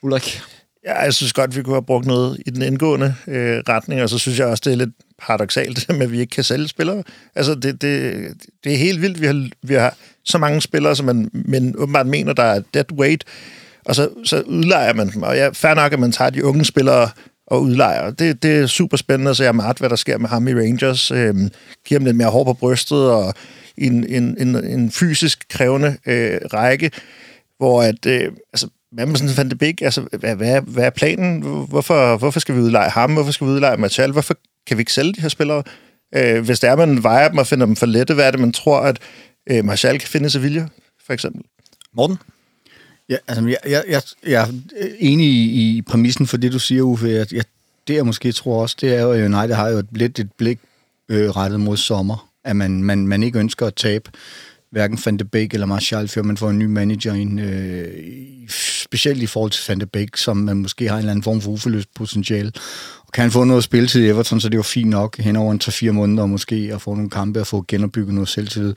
Ulrik? 0.03 0.41
Ja, 0.85 1.01
jeg 1.01 1.13
synes 1.13 1.33
godt, 1.33 1.55
vi 1.55 1.63
kunne 1.63 1.75
have 1.75 1.85
brugt 1.85 2.05
noget 2.05 2.41
i 2.45 2.49
den 2.49 2.61
indgående 2.61 3.15
øh, 3.27 3.63
retning, 3.69 4.01
og 4.01 4.09
så 4.09 4.17
synes 4.17 4.39
jeg 4.39 4.47
også, 4.47 4.61
det 4.65 4.73
er 4.73 4.77
lidt 4.77 4.93
paradoxalt, 5.21 5.89
at 6.01 6.11
vi 6.11 6.19
ikke 6.19 6.31
kan 6.31 6.43
sælge 6.43 6.67
spillere. 6.67 7.03
Altså, 7.35 7.55
det, 7.55 7.81
det, 7.81 8.23
det 8.63 8.73
er 8.73 8.77
helt 8.77 9.01
vildt. 9.01 9.21
Vi 9.21 9.25
har, 9.25 9.49
vi 9.63 9.73
har 9.73 9.95
så 10.25 10.37
mange 10.37 10.61
spillere, 10.61 10.95
som 10.95 11.05
man 11.05 11.29
men 11.33 11.75
åbenbart 11.77 12.07
mener, 12.07 12.33
der 12.33 12.43
er 12.43 12.61
dead 12.73 12.91
weight, 12.91 13.23
og 13.85 13.95
så, 13.95 14.09
så 14.23 14.41
udlejer 14.41 14.93
man 14.93 15.11
dem. 15.11 15.23
Og 15.23 15.35
ja, 15.35 15.49
fair 15.53 15.73
nok, 15.73 15.93
at 15.93 15.99
man 15.99 16.11
tager 16.11 16.29
de 16.29 16.45
unge 16.45 16.65
spillere 16.65 17.09
og 17.47 17.61
udlejer. 17.61 18.11
Det, 18.11 18.43
det 18.43 18.59
er 18.59 18.67
super 18.67 18.97
spændende 18.97 19.35
så 19.35 19.43
jeg 19.43 19.47
er 19.47 19.53
meget, 19.53 19.77
hvad 19.77 19.89
der 19.89 19.95
sker 19.95 20.17
med 20.17 20.29
ham 20.29 20.47
i 20.47 20.53
Rangers. 20.53 21.11
Øhm, 21.11 21.49
giver 21.85 21.99
dem 21.99 22.05
lidt 22.05 22.17
mere 22.17 22.29
hår 22.29 22.43
på 22.43 22.53
brystet 22.53 23.11
og 23.11 23.33
en, 23.77 24.05
en, 24.07 24.37
en, 24.39 24.55
en 24.65 24.91
fysisk 24.91 25.45
krævende 25.49 25.97
øh, 26.05 26.39
række, 26.53 26.91
hvor 27.57 27.83
at, 27.83 28.05
øh, 28.05 28.31
altså, 28.53 28.67
hvad 28.91 29.05
med 29.05 29.15
sådan 29.15 29.37
Van 29.37 29.49
de 29.49 29.55
Beek? 29.55 29.81
Altså, 29.81 30.01
hvad, 30.19 30.35
hvad, 30.35 30.61
hvad 30.61 30.83
er 30.83 30.89
planen? 30.89 31.41
Hvorfor, 31.41 32.17
hvorfor 32.17 32.39
skal 32.39 32.55
vi 32.55 32.59
udleje 32.59 32.89
ham? 32.89 33.13
Hvorfor 33.13 33.31
skal 33.31 33.47
vi 33.47 33.51
udleje 33.51 33.77
Martial? 33.77 34.11
Hvorfor 34.11 34.35
kan 34.67 34.77
vi 34.77 34.81
ikke 34.81 34.93
sælge 34.93 35.13
de 35.13 35.21
her 35.21 35.29
spillere? 35.29 35.63
Øh, 36.15 36.45
hvis 36.45 36.59
det 36.59 36.69
er, 36.69 36.75
man 36.75 37.03
vejer 37.03 37.29
dem 37.29 37.37
og 37.37 37.47
finder 37.47 37.65
dem 37.65 37.75
for 37.75 37.85
lette, 37.85 38.13
hvad 38.13 38.27
er 38.27 38.31
det, 38.31 38.39
man 38.39 38.51
tror, 38.51 38.79
at 38.79 38.99
øh, 39.49 39.65
Martial 39.65 39.99
kan 39.99 40.07
finde 40.07 40.27
i 40.27 40.29
Sevilla, 40.29 40.67
for 41.05 41.13
eksempel? 41.13 41.41
Morten? 41.93 42.17
Ja, 43.09 43.17
altså, 43.27 43.47
jeg, 43.47 43.57
jeg, 43.65 43.83
jeg, 43.89 44.01
jeg 44.27 44.41
er 44.41 44.47
enig 44.99 45.27
i, 45.27 45.77
i 45.77 45.81
præmissen 45.81 46.27
for 46.27 46.37
det, 46.37 46.51
du 46.51 46.59
siger, 46.59 46.81
Uffe. 46.81 47.07
Jeg, 47.07 47.33
jeg, 47.33 47.43
det, 47.87 47.95
jeg 47.95 48.05
måske 48.05 48.31
tror 48.31 48.61
også, 48.61 48.75
det 48.81 48.95
er 48.95 49.01
jo, 49.01 49.11
at 49.11 49.21
United 49.21 49.55
har 49.55 49.69
jo 49.69 49.77
et, 49.77 49.87
lidt 49.91 50.19
et 50.19 50.31
blik 50.37 50.59
øh, 51.09 51.29
rettet 51.29 51.59
mod 51.59 51.77
sommer, 51.77 52.29
at 52.43 52.55
man, 52.55 52.83
man, 52.83 53.07
man 53.07 53.23
ikke 53.23 53.39
ønsker 53.39 53.67
at 53.67 53.75
tabe 53.75 54.11
hverken 54.71 54.99
Van 55.05 55.17
de 55.17 55.25
Beek 55.25 55.53
eller 55.53 55.67
Martial, 55.67 56.07
før 56.07 56.23
man 56.23 56.37
får 56.37 56.49
en 56.49 56.59
ny 56.59 56.65
manager 56.65 57.13
ind. 57.13 57.41
Øh, 57.41 58.49
specielt 58.49 59.23
i 59.23 59.25
forhold 59.25 59.51
til 59.51 59.63
Van 59.67 59.79
de 59.79 59.85
Beek, 59.85 60.17
som 60.17 60.37
man 60.37 60.57
måske 60.57 60.87
har 60.87 60.95
en 60.95 60.99
eller 60.99 61.11
anden 61.11 61.23
form 61.23 61.41
for 61.41 61.51
uforløst 61.51 61.89
potentiale. 61.95 62.51
Og 63.09 63.13
kan 63.13 63.21
han 63.21 63.31
få 63.31 63.43
noget 63.43 63.63
spilletid 63.63 64.03
i 64.03 64.07
Everton, 64.07 64.41
så 64.41 64.49
det 64.49 64.57
var 64.57 64.63
fint 64.63 64.89
nok 64.89 65.17
hen 65.17 65.35
over 65.35 65.51
en 65.51 65.61
3-4 65.63 65.91
måneder 65.91 66.25
måske, 66.25 66.71
at 66.73 66.81
få 66.81 66.93
nogle 66.93 67.09
kampe 67.09 67.39
og 67.39 67.47
få 67.47 67.65
genopbygget 67.67 68.13
noget 68.13 68.29
selvtillid. 68.29 68.73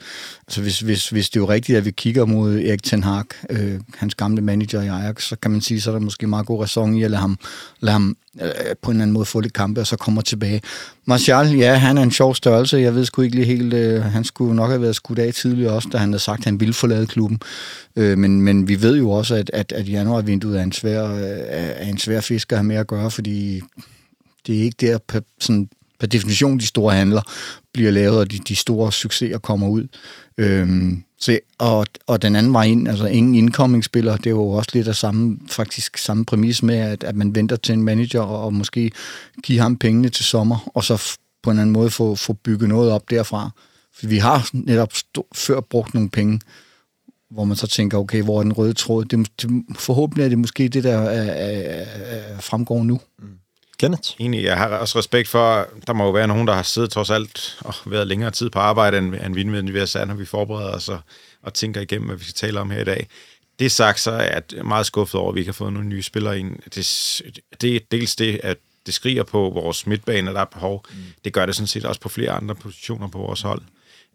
Altså 0.47 0.61
hvis, 0.61 0.79
hvis, 0.79 1.09
hvis 1.09 1.29
det 1.29 1.39
er 1.39 1.41
jo 1.41 1.49
rigtigt, 1.49 1.77
at 1.77 1.85
vi 1.85 1.91
kigger 1.91 2.25
mod 2.25 2.59
Erik 2.59 2.83
Ten 2.83 3.03
Hag, 3.03 3.23
øh, 3.49 3.79
hans 3.97 4.15
gamle 4.15 4.41
manager 4.41 4.81
i 4.81 4.87
Ajax, 4.87 5.23
så 5.23 5.35
kan 5.35 5.51
man 5.51 5.61
sige, 5.61 5.81
så 5.81 5.89
er 5.89 5.93
der 5.93 5.99
måske 5.99 6.27
meget 6.27 6.45
god 6.45 6.61
ræson 6.61 6.95
i 6.95 7.03
at 7.03 7.11
lade 7.11 7.21
ham, 7.21 7.37
lade 7.79 7.91
ham 7.91 8.17
øh, 8.41 8.49
på 8.81 8.91
en 8.91 8.95
eller 8.95 9.03
anden 9.03 9.13
måde 9.13 9.25
få 9.25 9.39
lidt 9.39 9.53
kampe, 9.53 9.81
og 9.81 9.87
så 9.87 9.95
kommer 9.95 10.21
tilbage. 10.21 10.61
Martial, 11.05 11.55
ja, 11.55 11.73
han 11.73 11.97
er 11.97 12.03
en 12.03 12.11
sjov 12.11 12.35
størrelse. 12.35 12.77
Jeg 12.77 12.95
ved 12.95 13.05
sgu 13.05 13.21
ikke 13.21 13.35
lige 13.35 13.45
helt, 13.45 13.73
øh, 13.73 14.03
han 14.03 14.23
skulle 14.23 14.55
nok 14.55 14.69
have 14.69 14.81
været 14.81 14.95
skudt 14.95 15.19
af 15.19 15.33
tidligere 15.33 15.73
også, 15.73 15.89
da 15.91 15.97
han 15.97 16.09
havde 16.09 16.23
sagt, 16.23 16.39
at 16.39 16.45
han 16.45 16.59
ville 16.59 16.73
forlade 16.73 17.07
klubben. 17.07 17.39
Øh, 17.95 18.17
men, 18.17 18.41
men 18.41 18.67
vi 18.67 18.81
ved 18.81 18.97
jo 18.97 19.11
også, 19.11 19.35
at, 19.35 19.49
at, 19.53 19.71
at 19.71 19.89
januarvinduet 19.89 20.59
er 20.59 20.63
en 20.63 20.71
svær, 20.71 21.11
øh, 21.11 21.21
er 21.57 21.89
en 21.89 21.97
svær 21.97 22.21
fisk 22.21 22.51
at 22.51 22.57
have 22.57 22.67
med 22.67 22.75
at 22.75 22.87
gøre, 22.87 23.11
fordi 23.11 23.61
det 24.47 24.59
er 24.59 24.63
ikke 24.63 24.77
der 24.87 24.97
per, 24.97 25.19
sådan, 25.39 25.69
per 25.99 26.07
definition, 26.07 26.59
de 26.59 26.65
store 26.65 26.93
handler 26.93 27.21
bliver 27.73 27.91
lavet, 27.91 28.19
og 28.19 28.31
de, 28.31 28.39
de 28.39 28.55
store 28.55 28.91
succeser 28.91 29.37
kommer 29.37 29.67
ud. 29.67 29.87
Øhm, 30.37 31.03
så, 31.19 31.39
og, 31.57 31.85
og 32.07 32.21
den 32.21 32.35
anden 32.35 32.53
vej 32.53 32.63
ind, 32.63 32.87
altså 32.87 33.05
ingen 33.05 33.35
incoming-spiller, 33.35 34.17
det 34.17 34.25
er 34.25 34.31
jo 34.31 34.49
også 34.49 34.69
lidt 34.73 34.87
af 34.87 34.95
samme, 34.95 35.37
faktisk 35.47 35.97
samme 35.97 36.25
præmis 36.25 36.63
med, 36.63 36.75
at, 36.75 37.03
at 37.03 37.15
man 37.15 37.35
venter 37.35 37.55
til 37.55 37.73
en 37.73 37.83
manager 37.83 38.21
og, 38.21 38.45
og 38.45 38.53
måske 38.53 38.91
give 39.43 39.59
ham 39.59 39.77
pengene 39.77 40.09
til 40.09 40.25
sommer, 40.25 40.71
og 40.73 40.83
så 40.83 41.17
på 41.43 41.51
en 41.51 41.59
anden 41.59 41.73
måde 41.73 41.89
få, 41.89 42.15
få 42.15 42.33
bygget 42.33 42.69
noget 42.69 42.91
op 42.91 43.09
derfra. 43.09 43.49
For 43.93 44.07
vi 44.07 44.17
har 44.17 44.49
netop 44.53 44.93
stå, 44.93 45.27
før 45.35 45.59
brugt 45.59 45.93
nogle 45.93 46.09
penge, 46.09 46.39
hvor 47.31 47.43
man 47.43 47.57
så 47.57 47.67
tænker, 47.67 47.97
okay, 47.97 48.21
hvor 48.23 48.39
er 48.39 48.43
den 48.43 48.53
røde 48.53 48.73
tråd? 48.73 49.05
Det, 49.05 49.41
det, 49.41 49.63
forhåbentlig 49.75 50.25
er 50.25 50.29
det 50.29 50.37
måske 50.37 50.67
det, 50.67 50.83
der 50.83 50.97
er, 50.97 51.09
er, 51.09 51.85
er, 52.05 52.39
fremgår 52.39 52.83
nu. 52.83 52.99
Mm. 53.19 53.27
Kenneth? 53.83 54.09
Enig, 54.19 54.43
jeg 54.43 54.57
har 54.57 54.67
også 54.67 54.99
respekt 54.99 55.27
for, 55.27 55.67
der 55.87 55.93
må 55.93 56.05
jo 56.05 56.11
være 56.11 56.27
nogen, 56.27 56.47
der 56.47 56.53
har 56.53 56.63
siddet 56.63 56.91
trods 56.91 57.09
alt 57.09 57.57
og 57.61 57.73
været 57.85 58.07
længere 58.07 58.31
tid 58.31 58.49
på 58.49 58.59
arbejde, 58.59 58.97
end, 58.97 59.15
end 59.15 59.35
vi 59.35 59.43
nødvendigvis 59.43 59.95
er, 59.95 60.05
når 60.05 60.13
vi 60.13 60.25
forbereder 60.25 60.71
os 60.71 60.89
og, 60.89 60.99
og 61.41 61.53
tænker 61.53 61.81
igennem, 61.81 62.07
hvad 62.07 62.17
vi 62.17 62.23
skal 62.23 62.33
tale 62.33 62.59
om 62.59 62.69
her 62.69 62.81
i 62.81 62.83
dag. 62.83 63.07
Det 63.59 63.71
sagt, 63.71 63.99
så 63.99 64.11
er 64.11 64.23
jeg 64.23 64.65
meget 64.65 64.85
skuffet 64.85 65.21
over, 65.21 65.29
at 65.29 65.35
vi 65.35 65.39
ikke 65.39 65.49
har 65.49 65.53
fået 65.53 65.73
nogle 65.73 65.87
nye 65.87 66.03
spillere 66.03 66.39
ind. 66.39 66.55
Det, 66.75 67.21
det 67.61 67.75
er 67.75 67.79
dels 67.91 68.15
det, 68.15 68.39
at 68.43 68.57
det 68.85 68.93
skriger 68.93 69.23
på 69.23 69.51
vores 69.53 69.87
midtbane, 69.87 70.33
der 70.33 70.41
er 70.41 70.45
behov. 70.45 70.85
Mm. 70.89 70.95
Det 71.25 71.33
gør 71.33 71.45
det 71.45 71.55
sådan 71.55 71.67
set 71.67 71.85
også 71.85 72.01
på 72.01 72.09
flere 72.09 72.31
andre 72.31 72.55
positioner 72.55 73.07
på 73.07 73.17
vores 73.17 73.41
hold. 73.41 73.61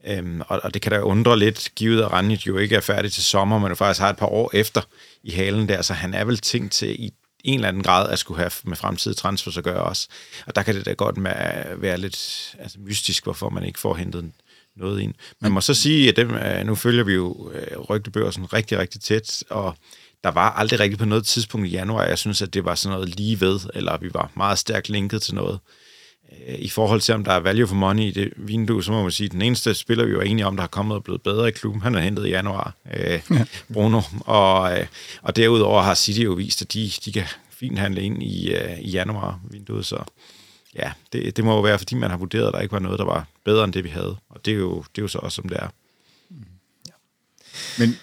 Øhm, 0.07 0.43
og, 0.49 0.61
og 0.63 0.75
det 0.75 0.83
kan 0.83 0.93
da 0.93 1.01
undre 1.01 1.39
lidt, 1.39 1.69
givet 1.77 2.03
at 2.03 2.13
Ranjit 2.13 2.47
jo 2.47 2.59
ikke 2.59 2.77
er 2.77 2.81
færdig 2.81 3.13
til 3.13 3.23
sommer, 3.23 3.59
men 3.59 3.77
faktisk 3.77 4.01
har 4.01 4.11
et 4.11 4.17
par 4.17 4.27
år 4.27 4.51
efter 4.55 4.83
i 5.23 5.31
halen 5.31 5.69
der, 5.69 5.83
så 5.83 5.95
han 5.95 6.15
er 6.15 6.25
vel 6.25 6.39
tænkt 6.39 6.73
til 6.73 7.05
i 7.05 7.13
en 7.45 7.55
eller 7.55 7.69
anden 7.69 7.83
grad 7.83 8.11
at 8.11 8.19
skulle 8.19 8.39
have 8.39 8.51
med 8.65 8.77
fremtidige 8.77 9.17
transfers 9.17 9.57
at 9.57 9.65
gøre 9.65 9.83
også. 9.83 10.09
Og 10.47 10.57
der 10.57 10.63
kan 10.63 10.75
det 10.75 10.87
da 10.87 10.93
godt 10.93 11.17
med 11.17 11.33
være 11.77 11.99
lidt 11.99 12.57
altså, 12.59 12.79
mystisk, 12.81 13.25
hvorfor 13.25 13.49
man 13.49 13.65
ikke 13.65 13.79
får 13.79 13.95
hentet 13.95 14.33
noget 14.77 15.01
ind. 15.01 15.15
Man 15.41 15.53
må 15.53 15.61
så 15.61 15.75
sige, 15.75 16.09
at 16.09 16.17
dem, 16.17 16.35
øh, 16.35 16.67
nu 16.67 16.75
følger 16.75 17.05
vi 17.05 17.13
jo 17.13 17.53
øh, 17.55 17.79
rygtebørsen 17.79 18.53
rigtig, 18.53 18.79
rigtig 18.79 19.01
tæt, 19.01 19.45
og 19.51 19.77
der 20.25 20.31
var 20.31 20.51
aldrig 20.51 20.81
rigtig 20.81 20.99
på 20.99 21.05
noget 21.05 21.27
tidspunkt 21.27 21.67
i 21.67 21.71
januar, 21.71 22.05
jeg 22.05 22.19
synes, 22.19 22.43
at 22.43 22.55
det 22.55 22.65
var 22.65 22.75
sådan 22.75 22.95
noget 22.95 23.17
lige 23.17 23.41
ved, 23.41 23.61
eller 23.75 23.99
vi 23.99 24.11
var 24.15 24.31
meget 24.37 24.59
stærkt 24.59 24.89
linket 24.89 25.23
til 25.23 25.35
noget. 25.35 25.59
Øh, 26.47 26.55
I 26.59 26.69
forhold 26.69 27.01
til, 27.01 27.15
om 27.15 27.25
der 27.25 27.33
er 27.33 27.41
value 27.41 27.67
for 27.67 27.75
money 27.75 28.03
i 28.03 28.11
det 28.11 28.33
vindue, 28.37 28.85
så 28.85 28.93
må 28.93 29.03
man 29.03 29.11
sige, 29.11 29.27
at 29.27 29.33
den 29.33 29.43
eneste 29.43 29.75
spiller, 29.75 30.05
vi 30.05 30.17
var 30.17 30.23
enige 30.23 30.47
om, 30.47 30.57
der 30.57 30.63
har 30.63 30.69
kommet 30.69 30.97
og 30.97 31.05
blevet 31.05 31.23
bedre 31.23 31.49
i 31.49 31.51
klubben, 31.51 31.83
han 31.83 31.95
er 31.95 32.01
hentet 32.01 32.27
i 32.27 32.29
januar, 32.29 32.75
øh, 32.95 33.21
ja. 33.31 33.45
Bruno. 33.73 34.03
Og, 34.21 34.79
øh, 34.79 34.87
og 35.23 35.37
derudover 35.37 35.83
har 35.83 35.95
City 35.95 36.21
jo 36.21 36.33
vist, 36.33 36.63
at 36.63 36.73
de, 36.73 36.91
de 37.05 37.13
kan 37.13 37.25
fint 37.51 37.79
handle 37.79 38.03
ind 38.03 38.23
i, 38.23 38.53
øh, 38.53 38.81
i 38.81 38.91
januar-vinduet, 38.91 39.87
så 39.87 40.03
ja, 40.75 40.93
det, 41.13 41.37
det 41.37 41.45
må 41.45 41.55
jo 41.55 41.61
være, 41.61 41.79
fordi 41.79 41.95
man 41.95 42.11
har 42.11 42.17
vurderet, 42.17 42.47
at 42.47 42.53
der 42.55 42.61
ikke 42.61 42.73
var 42.73 42.79
noget, 42.79 42.99
der 42.99 43.05
var 43.05 43.27
bedre 43.45 43.65
end 43.65 43.73
det, 43.73 43.85
vi 43.85 43.89
havde. 43.89 44.17
Og 44.29 44.45
det 44.45 44.53
er 44.53 44.57
jo, 44.57 44.85
det 44.97 45.01
er 45.01 45.03
jo 45.03 45.09
så 45.09 45.19
også, 45.19 45.37
som 45.37 45.49
det 45.49 45.59
er. 45.59 45.69
Men 47.79 47.97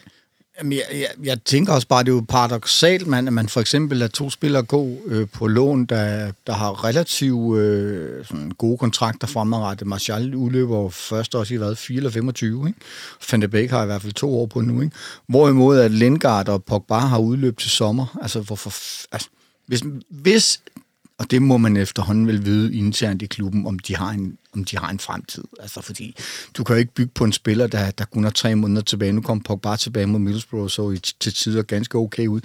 Jamen, 0.60 0.74
jeg, 0.74 0.84
jeg, 0.92 1.08
jeg 1.24 1.44
tænker 1.46 1.74
også 1.74 1.88
bare, 1.88 2.00
at 2.00 2.06
det 2.06 2.12
er 2.12 2.16
jo 2.16 2.26
paradoxalt, 2.30 3.08
man, 3.08 3.28
at 3.28 3.34
man 3.34 3.50
for 3.50 3.62
eksempel 3.62 3.98
lader 3.98 4.12
to 4.12 4.30
spillere 4.30 4.64
gå 4.64 4.98
øh, 5.06 5.28
på 5.34 5.48
lån, 5.48 5.86
der, 5.86 6.32
der 6.48 6.54
har 6.54 6.84
relativt 6.84 7.58
øh, 7.58 8.26
sådan 8.26 8.52
gode 8.52 8.78
kontrakter 8.78 9.28
fremadrettet. 9.28 9.88
Martial 9.88 10.36
udløber 10.36 10.90
først 10.90 11.36
også 11.36 11.54
i 11.54 11.58
hvad, 11.58 11.76
4 11.76 11.98
eller 11.98 12.10
25, 12.10 12.68
ikke? 12.68 12.80
Van 13.32 13.42
de 13.42 13.48
Beek 13.48 13.70
har 13.70 13.84
i 13.84 13.86
hvert 13.86 14.02
fald 14.02 14.14
to 14.14 14.40
år 14.40 14.46
på 14.46 14.62
nu, 14.62 14.82
ikke? 14.82 14.96
Hvorimod 15.28 15.80
at 15.80 15.92
Lindgaard 15.92 16.50
og 16.50 16.64
Pogba 16.64 16.96
har 16.96 17.20
udløb 17.20 17.58
til 17.58 17.70
sommer. 17.70 18.18
Altså, 18.22 18.40
hvorfor... 18.40 18.74
Altså, 19.12 19.30
hvis, 19.68 19.84
hvis 20.10 20.62
og 21.18 21.32
det 21.32 21.42
må 21.42 21.58
man 21.58 21.78
efterhånden 21.78 22.28
vel 22.28 22.46
vide 22.46 22.76
internt 22.76 23.22
i 23.22 23.26
klubben, 23.26 23.66
om 23.68 23.80
de 23.80 23.96
har 23.96 24.10
en, 24.10 24.38
om 24.54 24.64
de 24.64 24.78
har 24.78 24.90
en 24.90 25.00
fremtid. 25.00 25.44
Altså 25.60 25.82
fordi, 25.82 26.16
du 26.58 26.64
kan 26.64 26.76
jo 26.76 26.80
ikke 26.80 26.94
bygge 26.94 27.12
på 27.16 27.24
en 27.24 27.32
spiller, 27.32 27.68
der, 27.68 27.92
der 27.92 28.06
kun 28.06 28.24
har 28.24 28.32
tre 28.32 28.56
måneder 28.56 28.82
tilbage. 28.82 29.12
Nu 29.14 29.22
kom 29.22 29.42
Pogba 29.42 29.76
tilbage 29.76 30.08
mod 30.08 30.20
Middlesbrough, 30.20 30.70
så 30.70 30.92
i, 30.92 30.98
til 30.98 31.34
tider 31.34 31.62
ganske 31.62 31.98
okay 31.98 32.28
ud. 32.28 32.42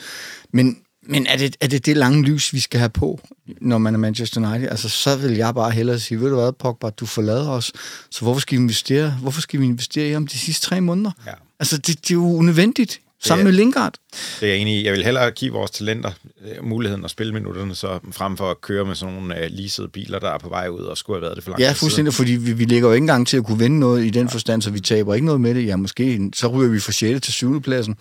Men, 0.52 0.76
Men 1.02 1.26
er 1.26 1.36
det, 1.36 1.56
er 1.60 1.66
det 1.66 1.86
det 1.86 1.96
lange 1.96 2.22
lys, 2.22 2.52
vi 2.52 2.60
skal 2.60 2.78
have 2.78 2.90
på, 2.90 3.20
når 3.60 3.78
man 3.78 3.94
er 3.94 3.98
Manchester 3.98 4.50
United? 4.50 4.68
Altså, 4.68 4.88
så 4.88 5.16
vil 5.16 5.32
jeg 5.32 5.54
bare 5.54 5.70
hellere 5.70 5.98
sige, 5.98 6.20
ved 6.20 6.28
du 6.28 6.34
hvad, 6.34 6.52
Pogba, 6.52 6.90
du 6.90 7.06
forlader 7.06 7.48
os, 7.48 7.72
så 8.10 8.20
hvorfor 8.22 8.40
skal 8.40 8.58
vi 8.58 8.62
investere, 8.62 9.10
hvorfor 9.10 9.40
skal 9.40 9.60
vi 9.60 9.64
investere 9.64 10.08
i 10.08 10.14
om 10.14 10.26
de 10.26 10.38
sidste 10.38 10.66
tre 10.66 10.80
måneder? 10.80 11.10
Ja. 11.26 11.32
Altså, 11.60 11.76
det, 11.76 11.86
det 11.86 12.10
er 12.10 12.14
jo 12.14 12.36
unødvendigt, 12.36 13.00
sammen 13.22 13.44
med 13.44 13.52
Lingard. 13.52 13.94
Det 14.40 14.46
er 14.48 14.52
jeg 14.52 14.56
enig 14.60 14.74
i. 14.80 14.84
Jeg 14.84 14.92
vil 14.92 15.04
hellere 15.04 15.30
give 15.30 15.52
vores 15.52 15.70
talenter 15.70 16.10
øh, 16.44 16.64
muligheden 16.64 17.04
at 17.04 17.10
spille 17.10 17.32
minutterne, 17.32 17.74
så 17.74 17.98
frem 18.12 18.36
for 18.36 18.50
at 18.50 18.60
køre 18.60 18.84
med 18.84 18.94
sådan 18.94 19.14
nogle 19.14 19.44
øh, 19.44 19.50
leasede 19.50 19.88
biler, 19.88 20.18
der 20.18 20.30
er 20.30 20.38
på 20.38 20.48
vej 20.48 20.68
ud 20.68 20.80
og 20.80 20.98
skulle 20.98 21.16
have 21.16 21.22
været 21.22 21.36
det 21.36 21.44
for 21.44 21.50
lang 21.50 21.60
Ja, 21.60 21.66
tid 21.66 21.74
siden. 21.74 21.80
fuldstændig, 21.80 22.14
fordi 22.14 22.32
vi, 22.32 22.52
vi 22.52 22.64
ligger 22.64 22.88
jo 22.88 22.94
ikke 22.94 23.02
engang 23.02 23.26
til 23.26 23.36
at 23.36 23.44
kunne 23.44 23.58
vinde 23.58 23.78
noget 23.78 24.04
i 24.04 24.10
den 24.10 24.28
forstand, 24.28 24.62
så 24.62 24.70
vi 24.70 24.80
taber 24.80 25.14
ikke 25.14 25.26
noget 25.26 25.40
med 25.40 25.54
det. 25.54 25.66
Ja, 25.66 25.76
måske 25.76 26.30
så 26.34 26.46
ryger 26.48 26.70
vi 26.70 26.80
fra 26.80 26.92
6. 26.92 27.20
til 27.20 27.32
7. 27.32 27.62
pladsen. 27.62 27.96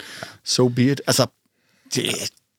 So 0.46 0.68
be 0.70 0.84
it. 0.92 1.02
Altså, 1.08 1.26
det, 1.96 2.06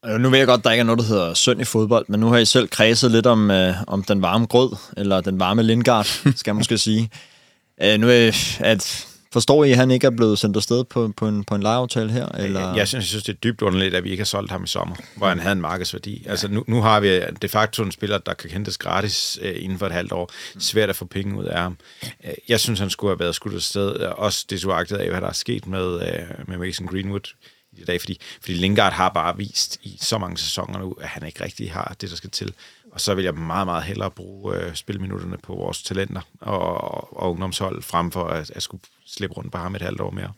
Øh, 0.07 0.21
Nu 0.21 0.31
ved 0.31 0.39
jeg 0.39 0.47
godt, 0.47 0.65
der 0.65 0.71
ikke 0.71 0.81
er 0.81 0.85
noget, 0.85 0.99
der 0.99 1.05
hedder 1.07 1.35
synd 1.35 1.61
i 1.61 1.65
fodbold, 1.65 2.05
men 2.09 2.21
nu 2.21 2.29
har 2.29 2.39
I 2.39 2.45
selv 2.45 2.69
kredset 2.69 3.11
lidt 3.11 3.27
om, 3.27 3.51
øh, 3.51 3.75
om 3.87 4.03
den 4.03 4.23
varme 4.23 4.47
grød, 4.47 4.77
eller 4.97 5.21
den 5.21 5.41
varme 5.41 5.63
Lingard, 5.63 6.05
skal 6.37 6.55
man 6.55 6.57
måske 6.59 6.79
sige. 6.79 7.11
Øh, 7.83 8.01
nu 8.01 8.09
er, 8.09 8.31
at, 8.61 9.07
forstår 9.33 9.65
I, 9.65 9.71
at 9.71 9.77
han 9.77 9.91
ikke 9.91 10.07
er 10.07 10.11
blevet 10.11 10.39
sendt 10.39 10.57
afsted 10.57 10.85
på, 10.85 11.13
på, 11.17 11.29
en, 11.29 11.45
på 11.45 11.55
en 11.55 11.63
lejeaftale 11.63 12.11
her? 12.13 12.29
Eller? 12.29 12.61
Jeg, 12.69 12.77
jeg, 12.77 12.89
synes, 12.89 13.03
jeg 13.05 13.09
synes, 13.09 13.25
det 13.25 13.33
er 13.33 13.37
dybt 13.37 13.63
underligt, 13.63 13.95
at 13.95 14.05
vi 14.05 14.11
ikke 14.11 14.21
har 14.21 14.27
solgt 14.27 14.51
ham 14.51 14.65
i 14.65 14.67
sommer, 14.67 14.97
hvor 15.17 15.27
han 15.29 15.39
havde 15.39 15.53
en 15.53 15.61
markedsværdi. 15.61 16.27
Altså, 16.29 16.49
nu, 16.49 16.65
nu 16.69 16.83
har 16.83 17.01
vi 17.01 17.21
de 17.43 17.49
facto 17.49 17.83
en 17.83 17.93
spiller, 17.93 18.19
der 18.19 18.35
kan 18.35 18.51
hentes 18.51 18.79
gratis 18.79 19.39
øh, 19.43 19.65
inden 19.65 19.79
for 19.79 19.87
et 19.87 19.93
halvt 19.93 20.13
år. 20.13 20.31
Svært 20.59 20.89
at 20.91 20.97
få 20.97 21.05
penge 21.05 21.39
ud 21.39 21.45
af 21.45 21.63
ham. 21.63 21.77
Øh, 22.25 22.31
Jeg 22.49 22.61
synes, 22.61 22.81
han 22.81 22.91
skulle 22.91 23.11
have 23.11 23.21
været 23.21 23.35
skudt 23.35 23.55
afsted. 23.55 24.01
øh, 24.01 24.11
Også 24.17 24.47
det 24.51 24.61
suagtet 24.61 24.97
af, 24.97 25.11
hvad 25.11 25.21
der 25.21 25.29
er 25.29 25.33
sket 25.33 25.67
med, 25.67 26.01
øh, 26.03 26.49
med 26.49 26.59
Mason 26.59 26.87
Greenwood 26.87 27.35
i 27.73 27.85
dag, 27.85 28.01
fordi, 28.01 28.21
fordi 28.41 28.53
Lingard 28.53 28.93
har 28.93 29.09
bare 29.09 29.37
vist 29.37 29.79
i 29.83 29.99
så 30.01 30.19
mange 30.19 30.39
sæsoner 30.39 30.79
nu, 30.79 30.93
at 31.01 31.09
han 31.09 31.27
ikke 31.27 31.45
rigtig 31.45 31.73
har 31.73 31.97
det, 32.01 32.11
der 32.11 32.17
skal 32.17 32.31
til. 32.31 32.53
Og 32.93 33.01
så 33.01 33.15
vil 33.15 33.25
jeg 33.25 33.35
meget, 33.35 33.67
meget 33.67 33.83
hellere 33.83 34.11
bruge 34.11 34.57
øh, 34.57 34.75
spilminutterne 34.75 35.37
på 35.43 35.55
vores 35.55 35.83
talenter 35.83 36.21
og, 36.41 37.17
og 37.17 37.31
ungdomshold, 37.31 37.83
frem 37.83 38.11
for 38.11 38.25
at, 38.25 38.51
at 38.55 38.63
skulle 38.63 38.83
slippe 39.07 39.37
rundt 39.37 39.53
på 39.53 39.59
ham 39.59 39.75
et 39.75 39.83
halvt 39.83 40.01
år 40.01 40.11
mere. 40.11 40.33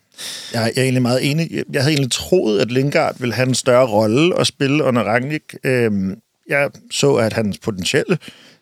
Jeg 0.53 0.63
er 0.63 0.67
jeg 0.67 0.73
er 0.77 0.83
egentlig 0.83 1.03
meget 1.03 1.31
enig. 1.31 1.65
Jeg 1.73 1.83
havde 1.83 1.93
egentlig 1.93 2.13
troet, 2.13 2.61
at 2.61 2.71
Lingard 2.71 3.19
ville 3.19 3.35
have 3.35 3.49
en 3.49 3.55
større 3.55 3.87
rolle 3.87 4.41
at 4.41 4.47
spille 4.47 4.85
under 4.85 5.03
Rangnick. 5.03 5.57
Øhm, 5.65 6.21
jeg 6.49 6.71
så, 6.91 7.15
at 7.15 7.33
hans 7.33 7.59
potentielle 7.59 8.19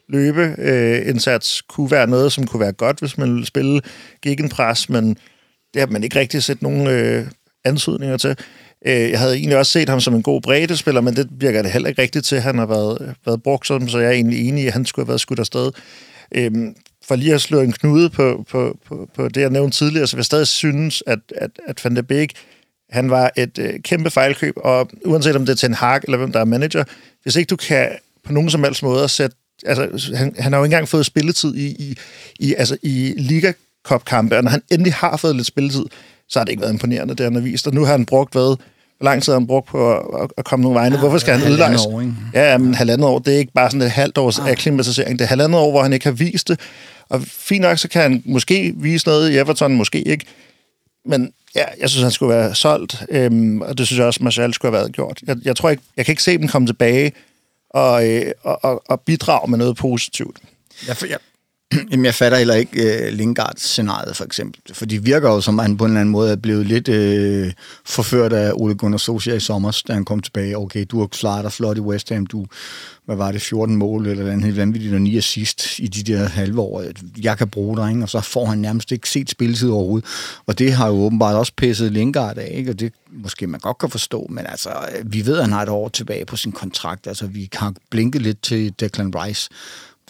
løbeindsats 0.09 1.63
kunne 1.63 1.91
være 1.91 2.07
noget, 2.07 2.33
som 2.33 2.47
kunne 2.47 2.61
være 2.61 2.73
godt, 2.73 2.99
hvis 2.99 3.19
man 3.19 3.33
ville 3.33 3.47
spille 3.47 3.81
gegenpres, 4.23 4.89
men 4.89 5.17
det 5.75 5.81
har 5.81 5.87
man 5.87 6.05
ikke 6.05 6.19
rigtig 6.19 6.43
set 6.43 6.63
nogen 6.63 6.87
øh, 6.87 7.27
ansøgninger 7.65 8.17
til. 8.17 8.37
Øh, 8.87 9.11
jeg 9.11 9.19
havde 9.19 9.37
egentlig 9.37 9.59
også 9.59 9.73
set 9.73 9.89
ham 9.89 10.01
som 10.01 10.15
en 10.15 10.23
god 10.23 10.41
breddespiller, 10.41 11.01
men 11.01 11.17
det 11.17 11.29
virker 11.31 11.63
det 11.63 11.71
heller 11.71 11.89
ikke 11.89 12.03
rigtigt 12.03 12.25
til. 12.25 12.41
Han 12.41 12.59
har 12.59 12.67
været, 12.67 13.15
været 13.27 13.43
brugt 13.43 13.67
som, 13.67 13.89
så 13.89 13.99
jeg 13.99 14.09
er 14.09 14.13
egentlig 14.13 14.49
enig 14.49 14.65
i, 14.65 14.67
at 14.67 14.73
han 14.73 14.87
skulle 14.87 15.05
have 15.05 15.09
været 15.09 15.21
skudt 15.21 15.39
afsted. 15.39 15.71
Øhm, 16.35 16.75
for 17.05 17.17
lige 17.17 17.35
at 17.35 17.41
slå 17.41 17.61
en 17.61 17.73
knude 17.73 18.11
på, 18.11 18.45
på, 18.51 18.79
på, 18.87 19.09
på 19.15 19.29
det, 19.29 19.41
jeg 19.41 19.51
nævnte 19.51 19.77
tidligere, 19.77 20.07
så 20.07 20.17
vil 20.17 20.21
jeg 20.21 20.25
stadig 20.25 20.47
synes, 20.47 21.03
at, 21.07 21.19
at, 21.37 21.51
at 21.67 21.85
Van 21.85 21.97
de 21.97 22.03
Beek, 22.03 22.33
han 22.91 23.11
var 23.11 23.31
et 23.37 23.59
øh, 23.59 23.81
kæmpe 23.81 24.11
fejlkøb, 24.11 24.55
og 24.57 24.91
uanset 25.05 25.37
om 25.37 25.47
det 25.47 25.53
er 25.53 25.57
til 25.57 25.75
Hag 25.75 26.01
eller 26.05 26.19
hvem 26.19 26.33
der 26.33 26.41
er 26.41 26.45
manager, 26.45 26.85
hvis 27.23 27.37
ikke 27.37 27.49
du 27.49 27.57
kan 27.57 27.89
på 28.25 28.33
nogen 28.33 28.51
som 28.51 28.65
helst 28.65 28.83
måde 28.83 29.09
sætte 29.09 29.37
Altså, 29.67 30.17
han, 30.17 30.35
han 30.39 30.53
har 30.53 30.61
jo 30.61 30.65
ikke 30.65 30.75
engang 30.75 30.89
fået 30.89 31.07
spilletid 31.07 31.55
i, 31.55 31.67
i, 31.67 31.97
i, 32.39 32.55
altså, 32.55 32.77
i 32.83 33.15
Liga 33.17 33.53
Cup-kampe, 33.85 34.37
og 34.37 34.43
når 34.43 34.51
han 34.51 34.63
endelig 34.71 34.95
har 34.95 35.17
fået 35.17 35.37
lidt 35.37 35.47
spilletid, 35.47 35.85
så 36.31 36.39
har 36.39 36.45
det 36.45 36.51
ikke 36.51 36.61
været 36.61 36.73
imponerende, 36.73 37.15
det 37.15 37.25
han 37.25 37.35
har 37.35 37.43
vist. 37.43 37.67
Og 37.67 37.75
nu 37.75 37.85
har 37.85 37.93
han 37.93 38.07
brugt, 38.07 38.33
hvad, 38.33 38.57
hvor 38.99 39.05
lang 39.05 39.23
tid 39.23 39.33
har 39.33 39.41
han 39.41 39.47
brugt 39.47 39.69
på 39.69 39.99
at, 39.99 40.31
at, 40.39 40.45
komme 40.45 40.63
nogle 40.63 40.79
vegne? 40.79 40.99
Hvorfor 40.99 41.19
skal 41.19 41.39
han 41.39 41.53
udlejes? 41.53 41.87
år, 41.87 42.01
ikke? 42.01 42.15
Ja, 42.35 42.59
men 42.59 42.75
halvandet 42.75 43.07
år, 43.07 43.19
det 43.19 43.35
er 43.35 43.39
ikke 43.39 43.53
bare 43.53 43.71
sådan 43.71 43.83
et 43.83 43.91
halvt 43.91 44.19
års 44.19 44.39
akklimatisering. 44.39 45.19
Det 45.19 45.25
er 45.25 45.29
halvandet 45.29 45.61
år, 45.61 45.71
hvor 45.71 45.83
han 45.83 45.93
ikke 45.93 46.07
har 46.07 46.13
vist 46.13 46.49
det. 46.49 46.61
Og 47.09 47.23
fint 47.23 47.63
nok, 47.63 47.79
så 47.79 47.89
kan 47.89 48.03
han 48.03 48.23
måske 48.27 48.75
vise 48.77 49.07
noget 49.07 49.31
i 49.31 49.37
Everton, 49.37 49.75
måske 49.75 50.03
ikke. 50.03 50.25
Men 51.05 51.33
ja, 51.55 51.65
jeg 51.81 51.91
synes, 51.91 52.03
han 52.03 52.13
skulle 52.13 52.35
være 52.35 52.55
solgt, 52.55 53.03
øhm, 53.09 53.61
og 53.61 53.79
det 53.79 53.87
synes 53.87 53.99
jeg 53.99 54.07
også, 54.07 54.25
Martial 54.25 54.55
skulle 54.55 54.73
have 54.73 54.81
været 54.81 54.93
gjort. 54.93 55.21
Jeg, 55.27 55.37
jeg 55.45 55.57
tror 55.57 55.71
ikke, 55.71 55.83
jeg 55.97 56.05
kan 56.05 56.13
ikke 56.13 56.23
se 56.23 56.39
dem 56.39 56.49
komme 56.49 56.69
tilbage 56.69 57.13
og, 57.71 58.09
øh, 58.09 58.33
og, 58.43 58.65
og, 58.65 58.83
og 58.89 59.01
bidrage 59.01 59.51
med 59.51 59.59
noget 59.59 59.77
positivt. 59.77 60.37
Jeg, 60.89 60.97
jeg, 61.11 61.19
jamen, 61.91 62.05
jeg 62.05 62.15
fatter 62.15 62.39
heller 62.39 62.55
ikke 62.55 63.07
øh, 63.07 63.13
Lingard-scenariet, 63.13 64.17
for 64.17 64.25
eksempel. 64.25 64.75
For 64.75 64.87
det 64.87 65.07
virker 65.07 65.31
jo, 65.31 65.41
som 65.41 65.59
han 65.59 65.77
på 65.77 65.85
en 65.85 65.91
eller 65.91 66.01
anden 66.01 66.13
måde 66.13 66.33
er 66.33 66.37
blevet 66.37 66.67
lidt 66.67 66.89
øh, 66.89 67.53
forført 67.87 68.33
af 68.33 68.53
Ole 68.55 68.75
Gunnar 68.75 68.99
Solskjaer 68.99 69.37
i 69.37 69.41
sommer, 69.41 69.83
da 69.89 69.93
han 69.93 70.05
kom 70.05 70.21
tilbage. 70.21 70.59
Okay, 70.59 70.87
du 70.91 71.01
har 71.01 71.07
klaret 71.07 71.45
dig 71.45 71.53
flot 71.53 71.77
i 71.77 71.81
West 71.81 72.09
Ham. 72.09 72.27
Du, 72.27 72.47
hvad 73.05 73.17
var 73.17 73.33
det, 73.33 73.43
14 73.43 73.77
mål 73.77 74.07
eller 74.07 74.33
andet 74.33 74.45
helt 74.45 74.57
vanvittigt, 74.57 74.95
og 74.95 75.01
9 75.01 75.17
assist 75.17 75.79
i 75.79 75.87
de 75.87 76.13
der 76.13 76.29
halve 76.29 76.61
år. 76.61 76.85
Jeg 77.23 77.39
kan 77.39 77.49
bruge 77.49 77.77
dig, 77.77 77.91
ikke? 77.91 78.03
Og 78.03 78.09
så 78.09 78.21
får 78.21 78.47
han 78.47 78.59
nærmest 78.59 78.93
ikke 78.93 79.11
set 79.11 79.31
spilletid 79.31 79.71
overhovedet. 79.71 80.09
Og 80.47 80.59
det 80.59 80.73
har 80.73 80.89
jo 80.89 80.95
åbenbart 80.95 81.37
også 81.37 81.53
pisset 81.57 81.93
Lingard 81.93 82.39
af, 82.39 82.53
ikke? 82.55 82.71
Og 82.71 82.81
det 82.81 82.93
måske 83.13 83.47
man 83.47 83.61
godt 83.61 83.79
kan 83.79 83.91
forstå, 83.91 84.27
men 84.31 84.47
altså, 84.47 84.71
vi 85.05 85.27
ved, 85.27 85.37
at 85.37 85.43
han 85.43 85.53
har 85.53 85.63
et 85.63 85.69
år 85.69 85.89
tilbage 85.89 86.25
på 86.25 86.37
sin 86.37 86.53
kontrakt. 86.53 87.07
Altså, 87.07 87.27
vi 87.27 87.49
har 87.53 87.75
blinket 87.91 88.23
lidt 88.23 88.43
til 88.43 88.75
Declan 88.81 89.13
Rice 89.17 89.51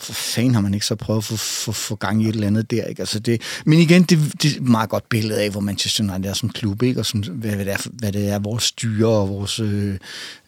for 0.00 0.12
fanden 0.12 0.54
har 0.54 0.60
man 0.60 0.74
ikke 0.74 0.86
så 0.86 0.94
prøvet 0.94 1.18
at 1.18 1.24
få, 1.24 1.36
få, 1.36 1.72
få 1.72 1.94
gang 1.94 2.22
i 2.22 2.28
et 2.28 2.34
eller 2.34 2.46
andet 2.46 2.70
der, 2.70 2.84
ikke? 2.84 3.02
Altså 3.02 3.18
det, 3.18 3.42
men 3.64 3.78
igen, 3.78 4.02
det, 4.02 4.18
det 4.42 4.52
er 4.52 4.56
et 4.56 4.62
meget 4.62 4.90
godt 4.90 5.08
billede 5.08 5.40
af, 5.40 5.50
hvor 5.50 5.60
Manchester 5.60 6.04
United 6.04 6.30
er 6.30 6.34
som 6.34 6.48
klub, 6.48 6.82
ikke? 6.82 7.00
Og 7.00 7.06
som, 7.06 7.20
hvad, 7.20 7.50
hvad, 7.50 7.64
det 7.64 7.72
er, 7.72 7.88
hvad 7.92 8.12
det 8.12 8.28
er, 8.28 8.38
vores 8.38 8.64
styre 8.64 9.08
og 9.08 9.28
vores 9.28 9.60
øh, 9.60 9.98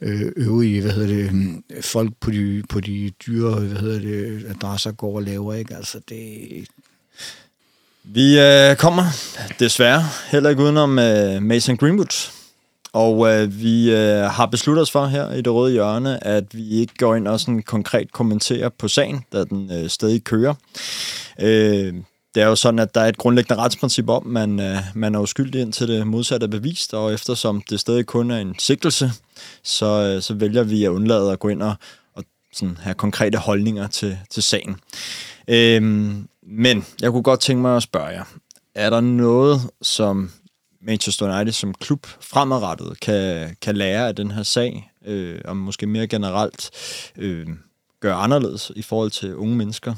øh 0.01 0.33
øvrige, 0.37 0.81
hvad 0.81 0.93
hedder 0.93 1.09
det, 1.09 1.31
øh, 1.77 1.83
folk 1.83 2.13
på 2.21 2.31
de, 2.31 2.63
på 2.69 2.81
de 2.81 3.11
dyre, 3.27 3.61
hvad 3.61 3.81
hedder 3.81 4.01
det, 4.01 4.47
adresser 4.51 4.93
går 4.93 5.17
og 5.17 5.23
laver, 5.23 5.55
ikke? 5.55 5.77
Altså 5.77 6.01
det... 6.09 6.29
Vi 8.05 8.39
øh, 8.39 8.77
kommer 8.77 9.05
desværre 9.59 10.09
heller 10.31 10.51
ikke 10.51 10.63
udenom 10.63 10.99
øh, 10.99 11.43
Mason 11.43 11.77
Greenwood. 11.77 12.42
Og 12.93 13.33
øh, 13.33 13.61
vi 13.61 13.91
øh, 13.95 14.23
har 14.23 14.47
besluttet 14.47 14.83
os 14.83 14.91
for 14.91 15.07
her 15.07 15.33
i 15.33 15.43
det 15.43 15.53
røde 15.53 15.73
hjørne, 15.73 16.27
at 16.27 16.45
vi 16.53 16.69
ikke 16.69 16.95
går 16.99 17.15
ind 17.15 17.29
og 17.29 17.41
sådan 17.41 17.63
konkret 17.63 18.13
kommenterer 18.13 18.69
på 18.69 18.89
sagen, 18.89 19.25
da 19.33 19.45
den 19.45 19.73
øh, 19.73 19.89
stadig 19.91 20.25
kører. 20.25 20.55
Øh, 21.41 21.95
det 22.35 22.43
er 22.43 22.47
jo 22.47 22.57
sådan, 22.57 22.79
at 22.79 22.95
der 22.95 23.01
er 23.01 23.09
et 23.09 23.19
grundlæggende 23.19 23.63
retsprincip 23.63 24.09
om, 24.09 24.37
at 24.37 24.49
man, 24.49 24.61
øh, 24.61 24.79
man 24.95 25.15
er 25.15 25.19
uskyldig 25.19 25.61
indtil 25.61 25.89
det 25.89 26.07
modsatte 26.07 26.45
er 26.45 26.49
bevist, 26.49 26.95
og 26.95 27.15
eftersom 27.15 27.63
det 27.71 27.81
stadig 27.81 28.07
kun 28.07 28.31
er 28.31 28.39
en 28.39 28.55
sigtelse, 28.59 29.13
så, 29.63 29.87
øh, 29.87 30.23
så 30.23 30.35
vælger 30.35 30.63
vi 30.63 30.85
at 30.85 30.89
undlade 30.89 31.33
at 31.33 31.39
gå 31.39 31.49
ind 31.49 31.63
og, 31.63 31.75
og 32.15 32.25
sådan 32.53 32.79
have 32.81 32.95
konkrete 32.95 33.39
holdninger 33.39 33.87
til, 33.87 34.19
til 34.31 34.43
sagen. 34.43 34.77
Øh, 35.49 35.83
men 36.43 36.87
jeg 37.03 37.11
kunne 37.11 37.23
godt 37.23 37.41
tænke 37.41 37.63
mig 37.63 37.77
at 37.77 37.83
spørge 37.83 38.07
jer, 38.07 38.25
er 38.75 38.91
der 38.91 39.01
noget, 39.01 39.61
som 39.83 40.31
Manchester 40.83 41.37
United 41.37 41.53
som 41.53 41.75
klub 41.75 42.07
fremadrettet 42.21 43.01
kan, 43.01 43.57
kan 43.61 43.77
lære 43.77 44.09
af 44.09 44.17
den 44.17 44.31
her 44.31 44.43
sag, 44.43 44.91
øh, 45.07 45.41
og 45.45 45.57
måske 45.57 45.87
mere 45.87 46.07
generelt 46.07 46.71
øh, 47.19 47.47
gøre 48.01 48.15
anderledes 48.15 48.73
i 48.77 48.83
forhold 48.83 49.11
til 49.11 49.37
unge 49.37 49.57
mennesker 49.57 49.95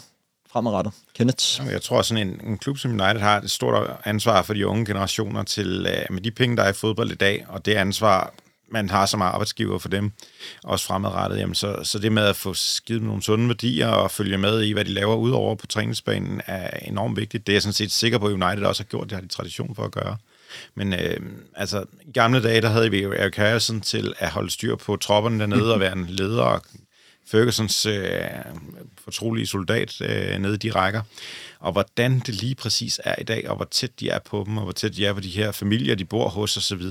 fremadrettet? 0.53 0.92
Kenneth? 1.14 1.44
Jeg 1.70 1.83
tror, 1.83 1.99
at 1.99 2.07
sådan 2.07 2.29
en, 2.29 2.40
en 2.47 2.59
klub 2.59 2.79
som 2.79 2.90
United 2.90 3.20
har 3.20 3.40
et 3.40 3.51
stort 3.51 3.90
ansvar 4.05 4.42
for 4.42 4.55
de 4.55 4.66
unge 4.66 4.87
generationer 4.87 5.42
til, 5.42 5.87
øh, 5.90 6.14
med 6.14 6.23
de 6.23 6.31
penge, 6.31 6.57
der 6.57 6.62
er 6.62 6.70
i 6.70 6.73
fodbold 6.73 7.11
i 7.11 7.14
dag, 7.14 7.47
og 7.49 7.66
det 7.66 7.75
ansvar, 7.75 8.35
man 8.68 8.90
har 8.90 9.07
som 9.07 9.23
arbejdsgiver 9.23 9.79
for 9.79 9.88
dem, 9.88 10.12
også 10.64 10.87
fremadrettet, 10.87 11.38
jamen 11.38 11.55
så, 11.55 11.77
så 11.83 11.99
det 11.99 12.12
med 12.12 12.23
at 12.23 12.37
få 12.37 12.55
skidt 12.55 13.03
nogle 13.03 13.23
sunde 13.23 13.49
værdier 13.49 13.88
og 13.88 14.11
følge 14.11 14.38
med 14.38 14.62
i, 14.62 14.73
hvad 14.73 14.85
de 14.85 14.90
laver 14.90 15.16
udover 15.16 15.55
på 15.55 15.66
træningsbanen, 15.66 16.40
er 16.47 16.70
enormt 16.88 17.16
vigtigt. 17.16 17.47
Det 17.47 17.53
er 17.53 17.55
jeg 17.55 17.62
sådan 17.62 17.73
set 17.73 17.92
sikker 17.92 18.18
på, 18.18 18.27
at 18.27 18.33
United 18.33 18.64
også 18.64 18.83
har 18.83 18.88
gjort. 18.88 19.05
Det 19.05 19.12
har 19.12 19.20
de 19.20 19.29
tradition 19.29 19.75
for 19.75 19.85
at 19.85 19.92
gøre. 19.92 20.16
Men 20.75 20.93
øh, 20.93 21.21
altså, 21.57 21.85
i 22.07 22.12
gamle 22.12 22.43
dage, 22.43 22.61
der 22.61 22.69
havde 22.69 22.90
vi 22.90 23.03
jo 23.03 23.12
Eric 23.12 23.37
Harrison 23.37 23.81
til 23.81 24.14
at 24.19 24.31
holde 24.31 24.51
styr 24.51 24.77
på 24.77 24.97
tropperne 24.97 25.40
dernede 25.40 25.75
og 25.75 25.81
være 25.81 25.93
en 25.93 26.07
leder 26.09 26.43
og 26.43 26.62
Fergusons 27.27 27.87
øh, 27.87 28.21
fortrolige 29.05 29.47
soldat 29.47 30.01
øh, 30.01 30.38
nede 30.38 30.55
i 30.55 30.57
de 30.57 30.71
rækker. 30.71 31.03
Og 31.61 31.73
hvordan 31.73 32.19
det 32.19 32.35
lige 32.35 32.55
præcis 32.55 33.01
er 33.05 33.14
i 33.21 33.25
dag, 33.25 33.49
og 33.51 33.57
hvor 33.57 33.69
tæt 33.71 34.01
de 34.01 34.09
er 34.09 34.19
på 34.19 34.45
dem, 34.47 34.57
og 34.57 34.62
hvor 34.62 34.73
tæt 34.73 34.97
de 34.97 35.07
er 35.07 35.12
på 35.12 35.21
de 35.21 35.29
her 35.29 35.53
familier, 35.53 35.95
de 35.95 36.05
bor 36.05 36.29
hos 36.29 36.57
osv., 36.57 36.83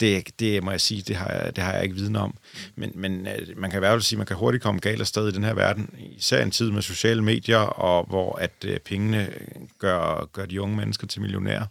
det, 0.00 0.40
det 0.40 0.62
må 0.62 0.70
jeg 0.70 0.80
sige, 0.80 1.02
det 1.02 1.16
har 1.16 1.30
jeg, 1.30 1.56
det 1.56 1.64
har 1.64 1.72
jeg 1.72 1.82
ikke 1.82 1.94
viden 1.94 2.16
om. 2.16 2.36
Men, 2.76 2.92
men 2.94 3.26
øh, 3.26 3.58
man 3.58 3.70
kan 3.70 3.78
i 3.78 3.80
hvert 3.80 3.92
fald 3.92 4.02
sige, 4.02 4.16
at 4.16 4.18
man 4.18 4.26
kan 4.26 4.36
hurtigt 4.36 4.62
komme 4.62 4.80
galt 4.80 5.00
afsted 5.00 5.28
i 5.28 5.32
den 5.32 5.44
her 5.44 5.54
verden, 5.54 5.90
især 6.18 6.42
en 6.42 6.50
tid 6.50 6.70
med 6.70 6.82
sociale 6.82 7.22
medier, 7.22 7.58
og 7.58 8.06
hvor 8.06 8.36
at 8.38 8.52
øh, 8.64 8.78
pengene 8.78 9.28
gør, 9.78 10.28
gør 10.32 10.46
de 10.46 10.60
unge 10.60 10.76
mennesker 10.76 11.06
til 11.06 11.20
millionærer. 11.20 11.66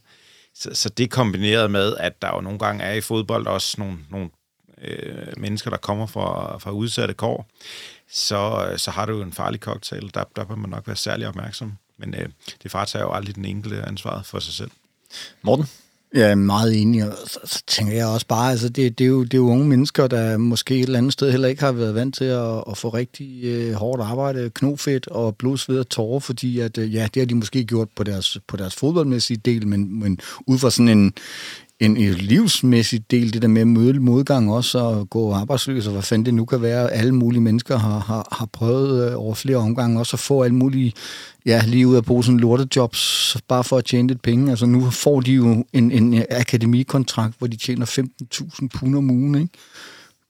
Så, 0.56 0.70
så 0.74 0.90
det 0.90 1.12
kombineret 1.12 1.72
med, 1.72 1.98
at 1.98 2.22
der 2.22 2.36
jo 2.36 2.42
nogle 2.42 2.60
gange 2.60 2.84
er 2.84 2.94
i 2.94 3.02
fodbold 3.02 3.48
også 3.48 3.76
nogle, 3.78 3.98
nogle 4.10 4.30
øh, 4.82 5.34
mennesker, 5.38 5.70
der 5.70 5.78
kommer 5.78 6.06
fra, 6.06 6.58
fra 6.58 6.72
udsatte 6.72 7.14
kår, 7.14 7.48
så, 8.10 8.74
så 8.78 8.92
har 8.92 9.06
du 9.06 9.14
jo 9.18 9.22
en 9.22 9.34
farlig 9.34 9.60
cocktail. 9.60 10.12
Der, 10.14 10.24
der 10.36 10.46
bør 10.46 10.56
man 10.56 10.70
nok 10.70 10.88
være 10.88 10.96
særlig 10.96 11.28
opmærksom. 11.28 11.78
Men 11.98 12.16
øh, 12.16 12.30
det 12.64 12.72
fratager 12.72 13.04
jo 13.04 13.12
aldrig 13.12 13.36
den 13.36 13.46
enkelte 13.46 13.82
ansvaret 13.82 14.26
for 14.26 14.40
sig 14.40 14.54
selv. 14.54 14.72
Morten? 15.42 15.66
Jeg 16.16 16.32
er 16.32 16.36
meget 16.36 16.82
enig, 16.82 17.04
og 17.04 17.18
så, 17.28 17.40
så 17.44 17.64
tænker 17.68 17.94
jeg 17.94 18.08
også 18.08 18.28
bare, 18.28 18.52
altså 18.52 18.70
det, 18.70 19.00
det, 19.00 19.04
er 19.04 19.08
jo, 19.08 19.24
det 19.24 19.34
er 19.34 19.38
jo 19.38 19.50
unge 19.50 19.66
mennesker, 19.66 20.08
der 20.08 20.38
måske 20.38 20.76
et 20.76 20.82
eller 20.82 20.98
andet 20.98 21.14
sted 21.14 21.32
heller 21.32 21.48
ikke 21.48 21.64
har 21.64 21.72
været 21.72 21.96
vant 21.96 22.16
til 22.16 22.26
at, 22.26 22.64
at 22.70 22.78
få 22.78 22.90
rigtig 22.90 23.44
øh, 23.44 23.74
hårdt 23.74 24.02
arbejde, 24.02 24.50
knofedt 24.50 25.08
og 25.08 25.36
blodsved 25.36 25.80
og 25.80 25.90
tårer, 25.90 26.20
fordi 26.20 26.60
at, 26.60 26.78
øh, 26.78 26.94
ja, 26.94 27.08
det 27.14 27.22
har 27.22 27.26
de 27.26 27.36
måske 27.36 27.64
gjort 27.64 27.88
på 27.96 28.04
deres, 28.04 28.38
på 28.48 28.58
deres 28.58 28.76
fodboldmæssige 28.76 29.38
del, 29.38 29.68
men, 29.68 30.00
men 30.00 30.20
ud 30.48 30.58
fra 30.58 30.72
sådan 30.72 30.90
en, 30.90 31.14
en, 31.80 31.98
livsmæssig 31.98 33.12
del, 33.12 33.34
det 33.34 33.42
der 33.42 33.48
med 33.48 33.62
at 33.62 33.68
møde 33.68 34.00
modgang 34.00 34.54
også, 34.54 34.80
og 34.80 35.10
gå 35.10 35.34
arbejdsløs, 35.34 35.88
og 35.88 35.94
hvad 35.94 36.02
fanden 36.02 36.26
det 36.26 36.34
nu 36.34 36.46
kan 36.46 36.62
være. 36.62 36.92
Alle 36.92 37.16
mulige 37.16 37.42
mennesker 37.42 37.78
har, 37.78 38.00
har, 38.00 38.28
har 38.32 38.46
prøvet 38.46 39.12
øh, 39.12 39.20
over 39.20 39.36
flere 39.36 39.58
omgange 39.58 40.00
også 40.00 40.16
at 40.16 40.20
få 40.20 40.44
alle 40.44 40.56
mulige, 40.56 40.94
ja, 41.46 41.62
lige 41.68 41.88
ud 41.88 41.96
af 41.96 42.04
posen 42.04 42.40
lortejobs, 42.40 43.38
bare 43.48 43.64
for 43.64 43.78
at 43.78 43.86
tjene 43.86 44.08
lidt 44.08 44.22
penge. 44.22 44.50
Altså 44.50 44.66
nu 44.66 44.90
får 44.90 45.22
de 45.22 45.32
jo 45.32 45.66
en, 45.74 45.92
en 45.92 46.24
akademikontrakt, 46.32 47.36
hvor 47.38 47.48
de 47.48 47.58
tjener 47.58 47.86
15.000 47.86 48.68
pund 48.80 48.96
om 48.96 49.10
ugen, 49.10 49.36
ikke? 49.36 49.54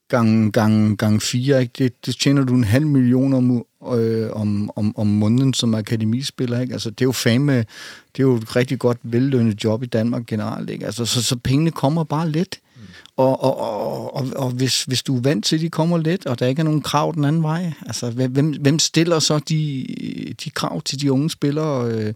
Gang, 0.10 0.54
gang, 0.54 0.98
gang 0.98 1.22
fire, 1.22 1.62
ikke? 1.62 1.74
Det, 1.78 2.06
det 2.06 2.16
tjener 2.20 2.44
du 2.44 2.54
en 2.54 2.64
halv 2.64 2.88
million 2.88 3.34
om, 3.34 3.66
øh, 4.00 4.32
om, 4.32 4.72
om, 4.76 4.98
om 4.98 5.08
måneden 5.08 5.54
som 5.54 5.76
akademispiller. 5.76 6.60
Ikke? 6.60 6.74
Altså, 6.74 6.90
det 6.90 7.02
er 7.02 7.06
jo 7.06 7.12
fame, 7.12 7.58
det 7.58 8.20
er 8.20 8.24
jo 8.24 8.36
et 8.36 8.56
rigtig 8.56 8.80
godt 8.80 8.98
vellønnet 9.04 9.64
job 9.64 9.84
i 9.84 9.86
Danmark 9.86 10.26
generelt. 10.26 10.70
Ikke? 10.70 10.86
Altså, 10.86 11.06
så, 11.06 11.24
så 11.24 11.36
pengene 11.36 11.72
kommer 11.72 12.04
bare 12.04 12.30
let. 12.30 12.60
Mm. 12.76 12.82
Og, 13.18 13.44
og, 13.44 13.58
og, 13.58 14.16
og, 14.16 14.28
og 14.36 14.50
hvis, 14.50 14.84
hvis 14.84 15.04
du 15.04 15.18
er 15.18 15.22
vant 15.22 15.46
til, 15.46 15.56
at 15.56 15.62
de 15.62 15.70
kommer 15.70 15.98
let, 15.98 16.26
og 16.26 16.40
der 16.40 16.46
ikke 16.46 16.60
er 16.60 16.64
nogen 16.64 16.82
krav 16.82 17.14
den 17.16 17.26
anden 17.26 17.44
vej, 17.44 17.74
altså, 17.86 18.10
hvem, 18.10 18.56
hvem 18.62 18.80
stiller 18.80 19.20
så 19.20 19.40
de, 19.40 19.86
de 20.44 20.50
krav 20.50 20.82
til 20.82 21.02
de 21.02 21.12
unge 21.12 21.30
spillere? 21.30 21.92
Øh, 21.92 22.14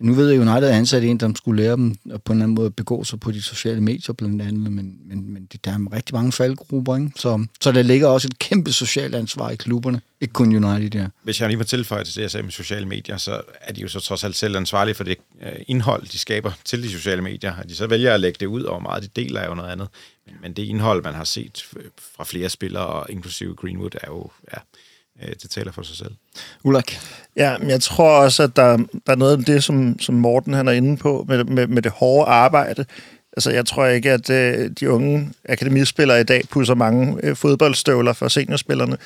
nu 0.00 0.14
ved 0.14 0.30
jeg, 0.30 0.42
at 0.42 0.48
United 0.48 0.68
ansatte 0.68 0.78
ansat 0.78 1.04
en, 1.04 1.20
der 1.20 1.32
skulle 1.36 1.62
lære 1.62 1.76
dem 1.76 1.94
på 1.94 2.04
en 2.08 2.12
eller 2.12 2.44
anden 2.44 2.54
måde 2.54 2.70
begå 2.70 3.04
sig 3.04 3.20
på 3.20 3.30
de 3.30 3.42
sociale 3.42 3.80
medier 3.80 4.12
blandt 4.12 4.42
andet, 4.42 4.72
men, 4.72 4.98
men, 5.04 5.32
men 5.32 5.48
der 5.64 5.70
er 5.70 5.92
rigtig 5.92 6.14
mange 6.14 6.32
faldgrupper, 6.32 6.96
ikke? 6.96 7.10
Så, 7.16 7.46
så 7.60 7.72
der 7.72 7.82
ligger 7.82 8.08
også 8.08 8.28
et 8.28 8.38
kæmpe 8.38 8.72
socialt 8.72 9.14
ansvar 9.14 9.50
i 9.50 9.56
klubberne, 9.56 10.00
ikke 10.20 10.32
kun 10.32 10.66
United 10.66 10.90
der. 10.90 11.08
Hvis 11.22 11.40
jeg 11.40 11.48
lige 11.48 11.58
må 11.58 11.64
tilføje 11.64 12.04
til 12.04 12.14
det, 12.14 12.22
jeg 12.22 12.30
sagde 12.30 12.44
med 12.44 12.52
sociale 12.52 12.86
medier, 12.86 13.16
så 13.16 13.42
er 13.60 13.72
de 13.72 13.80
jo 13.80 13.88
så 13.88 14.00
trods 14.00 14.24
alt 14.24 14.36
selv 14.36 14.56
ansvarlige 14.56 14.94
for 14.94 15.04
det 15.04 15.16
øh, 15.42 15.52
indhold, 15.66 16.06
de 16.06 16.18
skaber 16.18 16.52
til 16.64 16.82
de 16.82 16.90
sociale 16.90 17.22
medier. 17.22 17.54
At 17.54 17.68
de 17.68 17.74
så 17.74 17.86
vælger 17.86 18.14
at 18.14 18.20
lægge 18.20 18.36
det 18.40 18.46
ud 18.46 18.62
over 18.62 18.80
meget, 18.80 19.02
de 19.02 19.22
deler 19.22 19.40
er 19.40 19.48
jo 19.48 19.54
noget 19.54 19.70
andet. 19.70 19.88
Men, 20.26 20.34
men 20.42 20.52
det 20.52 20.62
indhold, 20.62 21.04
man 21.04 21.14
har 21.14 21.24
set 21.24 21.64
øh, 21.76 21.84
fra 22.16 22.24
flere 22.24 22.48
spillere, 22.48 23.10
inklusive 23.10 23.54
Greenwood, 23.54 23.90
er 24.02 24.08
jo... 24.08 24.30
Ja, 24.52 24.58
Øh, 25.22 25.34
det 25.42 25.50
taler 25.50 25.72
for 25.72 25.82
sig 25.82 25.96
selv. 25.96 26.10
Ulrik? 26.64 26.98
Ja, 27.36 27.58
men 27.58 27.70
jeg 27.70 27.80
tror 27.80 28.10
også, 28.10 28.42
at 28.42 28.56
der, 28.56 28.76
der 28.76 29.12
er 29.12 29.16
noget 29.16 29.38
af 29.38 29.44
det, 29.44 29.64
som, 29.64 29.98
som 30.00 30.14
Morten 30.14 30.54
han 30.54 30.68
er 30.68 30.72
inde 30.72 30.96
på, 30.96 31.24
med, 31.28 31.44
med, 31.44 31.66
med 31.66 31.82
det 31.82 31.92
hårde 31.92 32.30
arbejde. 32.30 32.84
Altså, 33.36 33.50
jeg 33.50 33.66
tror 33.66 33.86
ikke, 33.86 34.10
at 34.10 34.30
øh, 34.30 34.70
de 34.80 34.90
unge 34.90 35.30
akademispillere 35.48 36.20
i 36.20 36.24
dag 36.24 36.42
pusser 36.50 36.74
mange 36.74 37.16
øh, 37.22 37.36
fodboldstøvler 37.36 38.12
for 38.12 38.28
seniorspillerne. 38.28 38.96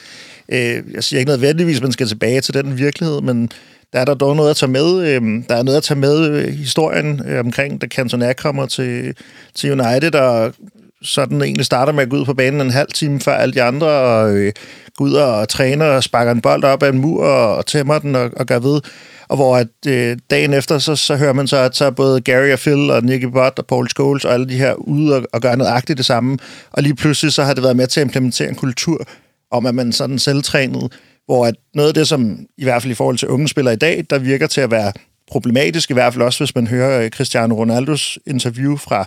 Øh, 0.49 0.83
jeg 0.95 1.05
siger 1.05 1.21
ikke 1.21 1.31
nødvendigvis, 1.31 1.77
at 1.77 1.83
man 1.83 1.93
skal 1.93 2.07
tilbage 2.07 2.41
til 2.41 2.55
den 2.55 2.79
virkelighed, 2.79 3.21
men 3.21 3.51
der 3.93 4.01
er 4.01 4.05
der 4.05 4.15
dog 4.15 4.37
noget 4.37 4.51
at 4.51 4.57
tage 4.57 4.73
med. 4.73 5.01
Øh, 5.01 5.23
der 5.49 5.55
er 5.57 5.63
noget 5.63 5.77
at 5.77 5.83
tage 5.83 6.01
med 6.01 6.29
øh, 6.29 6.49
historien 6.49 7.23
øh, 7.27 7.41
omkring, 7.41 7.81
da 7.81 7.87
Cantona 7.87 8.33
kommer 8.33 8.67
til, 8.67 9.17
til 9.55 9.81
United, 9.81 10.15
og 10.15 10.55
sådan 11.03 11.43
egentlig 11.43 11.67
starter 11.67 11.93
med 11.93 12.03
at 12.03 12.09
gå 12.09 12.17
ud 12.17 12.25
på 12.25 12.35
banen 12.35 12.61
en 12.61 12.71
halv 12.71 12.93
time 12.95 13.21
før 13.21 13.35
alle 13.35 13.55
de 13.55 13.63
andre, 13.63 13.87
og 13.87 14.35
øh, 14.37 14.53
gå 14.97 15.05
ud 15.05 15.13
og 15.13 15.49
træner 15.49 15.87
og 15.87 16.03
sparker 16.03 16.33
en 16.33 16.41
bold 16.41 16.65
op 16.65 16.83
af 16.83 16.89
en 16.89 16.99
mur 16.99 17.25
og, 17.25 17.57
og 17.57 17.67
tæmmer 17.67 17.99
den 17.99 18.17
og, 18.17 18.31
og 18.37 18.47
gør 18.47 18.59
ved. 18.59 18.81
Og 19.29 19.37
hvor 19.37 19.57
at, 19.57 19.69
øh, 19.87 20.19
dagen 20.31 20.55
efter, 20.55 20.79
så, 20.79 20.97
så 20.97 21.17
hører 21.17 21.33
man 21.33 21.47
så, 21.47 21.57
at 21.57 21.77
så 21.77 21.91
både 21.91 22.21
Gary 22.21 22.53
og 22.53 22.59
Phil 22.59 22.91
og 22.91 23.05
Nicky 23.05 23.25
Butt 23.25 23.59
og 23.59 23.67
Paul 23.67 23.89
Scholes 23.89 24.25
og 24.25 24.33
alle 24.33 24.49
de 24.49 24.57
her 24.57 24.75
ude 24.75 25.17
og, 25.17 25.23
og 25.33 25.41
gøre 25.41 25.57
noget 25.57 25.71
agtigt 25.71 25.97
det 25.97 26.07
samme. 26.07 26.39
Og 26.73 26.83
lige 26.83 26.95
pludselig 26.95 27.33
så 27.33 27.43
har 27.43 27.55
det 27.55 27.63
været 27.63 27.77
med 27.77 27.87
til 27.87 28.01
at 28.01 28.05
implementere 28.05 28.49
en 28.49 28.55
kultur 28.55 29.07
om, 29.51 29.67
at 29.67 29.75
man 29.75 29.93
sådan 29.93 30.19
selvtrænet, 30.19 30.93
hvor 31.27 31.47
at 31.47 31.55
noget 31.75 31.89
af 31.89 31.95
det, 31.95 32.09
som 32.09 32.39
i 32.59 32.65
hvert 32.65 32.83
fald 32.83 32.93
i 32.93 32.95
forhold 32.95 33.19
til 33.19 33.29
unge 33.29 33.49
spillere 33.49 33.75
i 33.75 33.79
dag, 33.79 34.05
der 34.11 34.19
virker 34.19 34.47
til 34.47 34.61
at 34.61 34.71
være 34.71 34.93
problematisk, 35.31 35.91
i 35.91 35.95
hvert 35.95 36.13
fald 36.13 36.25
også 36.25 36.45
hvis 36.45 36.55
man 36.55 36.67
hører 36.67 37.05
øh, 37.05 37.11
Cristiano 37.11 37.55
Ronaldos 37.55 38.19
interview 38.27 38.77
fra 38.77 39.07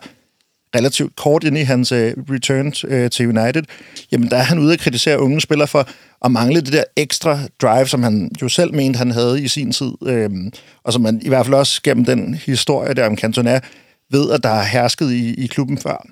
relativt 0.76 1.16
kort 1.16 1.44
ind 1.44 1.58
i 1.58 1.62
hans 1.62 1.92
uh, 1.92 1.98
return 1.98 2.68
uh, 2.68 3.10
til 3.10 3.28
United, 3.28 3.64
jamen 4.12 4.30
der 4.30 4.38
er 4.38 4.44
han 4.44 4.60
ude 4.60 4.74
at 4.74 4.80
kritisere 4.80 5.20
unge 5.20 5.42
spillere 5.42 5.68
for 5.68 5.88
at 6.26 6.32
mangle 6.32 6.62
det 6.62 6.74
der 6.74 6.84
ekstra 6.96 7.40
drive, 7.62 7.88
som 7.88 8.04
han 8.04 8.32
jo 8.42 8.50
selv 8.50 8.74
mente, 8.74 8.98
han 8.98 9.12
havde 9.12 9.44
i 9.44 9.48
sin 9.48 9.72
tid, 9.72 9.92
uh, 10.02 10.52
og 10.84 10.94
som 10.94 11.02
man 11.02 11.22
i 11.24 11.28
hvert 11.28 11.46
fald 11.46 11.56
også 11.56 11.82
gennem 11.84 12.06
den 12.06 12.34
historie 12.34 12.94
der 12.94 13.06
om 13.06 13.18
Cantona 13.18 13.60
ved, 14.12 14.32
at 14.32 14.44
der 14.44 14.50
har 14.50 14.64
hersket 14.64 15.12
i, 15.12 15.34
i 15.34 15.48
klubben 15.48 15.78
før. 15.78 16.06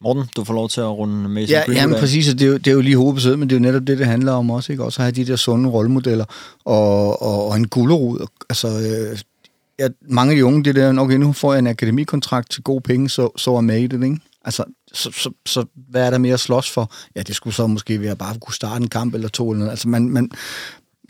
Morten, 0.00 0.24
du 0.36 0.44
får 0.44 0.54
lov 0.54 0.68
til 0.68 0.80
at 0.80 0.86
runde 0.86 1.28
med 1.28 1.46
ja, 1.46 1.62
ja, 1.72 1.86
men 1.86 1.98
præcis, 2.00 2.26
det 2.26 2.42
er, 2.42 2.46
jo, 2.46 2.56
det 2.56 2.66
er 2.66 2.72
jo 2.72 2.80
lige 2.80 2.96
hovedbesøget, 2.96 3.38
men 3.38 3.50
det 3.50 3.56
er 3.56 3.60
jo 3.60 3.62
netop 3.62 3.86
det, 3.86 3.98
det 3.98 4.06
handler 4.06 4.32
om 4.32 4.50
også, 4.50 4.72
ikke? 4.72 4.84
Også 4.84 5.00
at 5.00 5.04
have 5.04 5.12
de 5.12 5.26
der 5.26 5.36
sunde 5.36 5.68
rollemodeller 5.68 6.24
og, 6.64 7.22
og, 7.22 7.48
og 7.48 7.56
en 7.56 7.68
gulderud. 7.68 8.26
Altså, 8.50 8.68
øh, 8.68 9.18
ja, 9.78 9.88
mange 10.08 10.30
af 10.30 10.36
de 10.36 10.44
unge, 10.44 10.64
det 10.64 10.74
der, 10.74 11.00
okay, 11.00 11.16
nu 11.16 11.32
får 11.32 11.52
jeg 11.52 11.58
en 11.58 11.66
akademikontrakt 11.66 12.50
til 12.50 12.62
gode 12.62 12.80
penge, 12.80 13.10
så, 13.10 13.30
så 13.36 13.54
er 13.54 13.60
med 13.60 13.80
i 13.80 13.86
det, 13.86 14.04
ikke? 14.04 14.20
Altså, 14.44 14.64
så, 14.92 15.10
så, 15.10 15.30
så, 15.46 15.64
hvad 15.74 16.06
er 16.06 16.10
der 16.10 16.18
mere 16.18 16.34
at 16.34 16.40
slås 16.40 16.70
for? 16.70 16.92
Ja, 17.16 17.22
det 17.22 17.36
skulle 17.36 17.54
så 17.54 17.66
måske 17.66 18.00
være 18.00 18.16
bare 18.16 18.34
at 18.34 18.40
kunne 18.40 18.54
starte 18.54 18.82
en 18.82 18.88
kamp 18.88 19.14
eller 19.14 19.28
to. 19.28 19.50
Eller 19.50 19.58
noget. 19.58 19.70
Altså, 19.70 19.88
man, 19.88 20.10
man, 20.10 20.30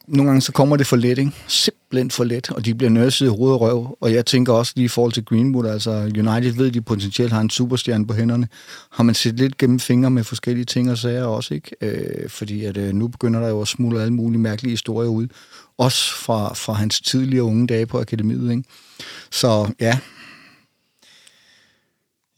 nogle 0.08 0.30
gange 0.30 0.40
så 0.40 0.52
kommer 0.52 0.76
det 0.76 0.86
for 0.86 0.96
let, 0.96 1.18
ikke? 1.18 1.32
Simpelthen 1.46 2.10
for 2.10 2.24
let, 2.24 2.50
og 2.50 2.64
de 2.64 2.74
bliver 2.74 2.90
nødset 2.90 3.26
i 3.26 3.28
hoved 3.28 3.52
og 3.52 3.60
røv. 3.60 3.98
Og 4.00 4.12
jeg 4.12 4.26
tænker 4.26 4.52
også 4.52 4.72
lige 4.76 4.84
i 4.84 4.88
forhold 4.88 5.12
til 5.12 5.24
Greenwood, 5.24 5.66
altså 5.66 5.90
United 5.90 6.52
ved, 6.52 6.66
at 6.66 6.74
de 6.74 6.80
potentielt 6.82 7.32
har 7.32 7.40
en 7.40 7.50
superstjerne 7.50 8.06
på 8.06 8.14
hænderne. 8.14 8.48
Har 8.90 9.04
man 9.04 9.14
set 9.14 9.34
lidt 9.34 9.58
gennem 9.58 9.80
fingre 9.80 10.10
med 10.10 10.24
forskellige 10.24 10.64
ting 10.64 10.90
og 10.90 10.98
sager 10.98 11.24
også, 11.24 11.54
ikke? 11.54 11.76
Øh, 11.80 12.28
fordi 12.28 12.64
at, 12.64 12.76
øh, 12.76 12.94
nu 12.94 13.08
begynder 13.08 13.40
der 13.40 13.48
jo 13.48 13.60
at 13.60 13.68
smule 13.68 14.00
alle 14.00 14.12
mulige 14.12 14.40
mærkelige 14.40 14.70
historier 14.70 15.08
ud 15.08 15.26
også 15.78 16.14
fra, 16.14 16.54
fra 16.54 16.72
hans 16.72 17.00
tidligere 17.00 17.44
unge 17.44 17.66
dage 17.66 17.86
på 17.86 18.00
akademiet. 18.00 18.50
Ikke? 18.50 18.64
Så 19.30 19.70
ja. 19.80 19.98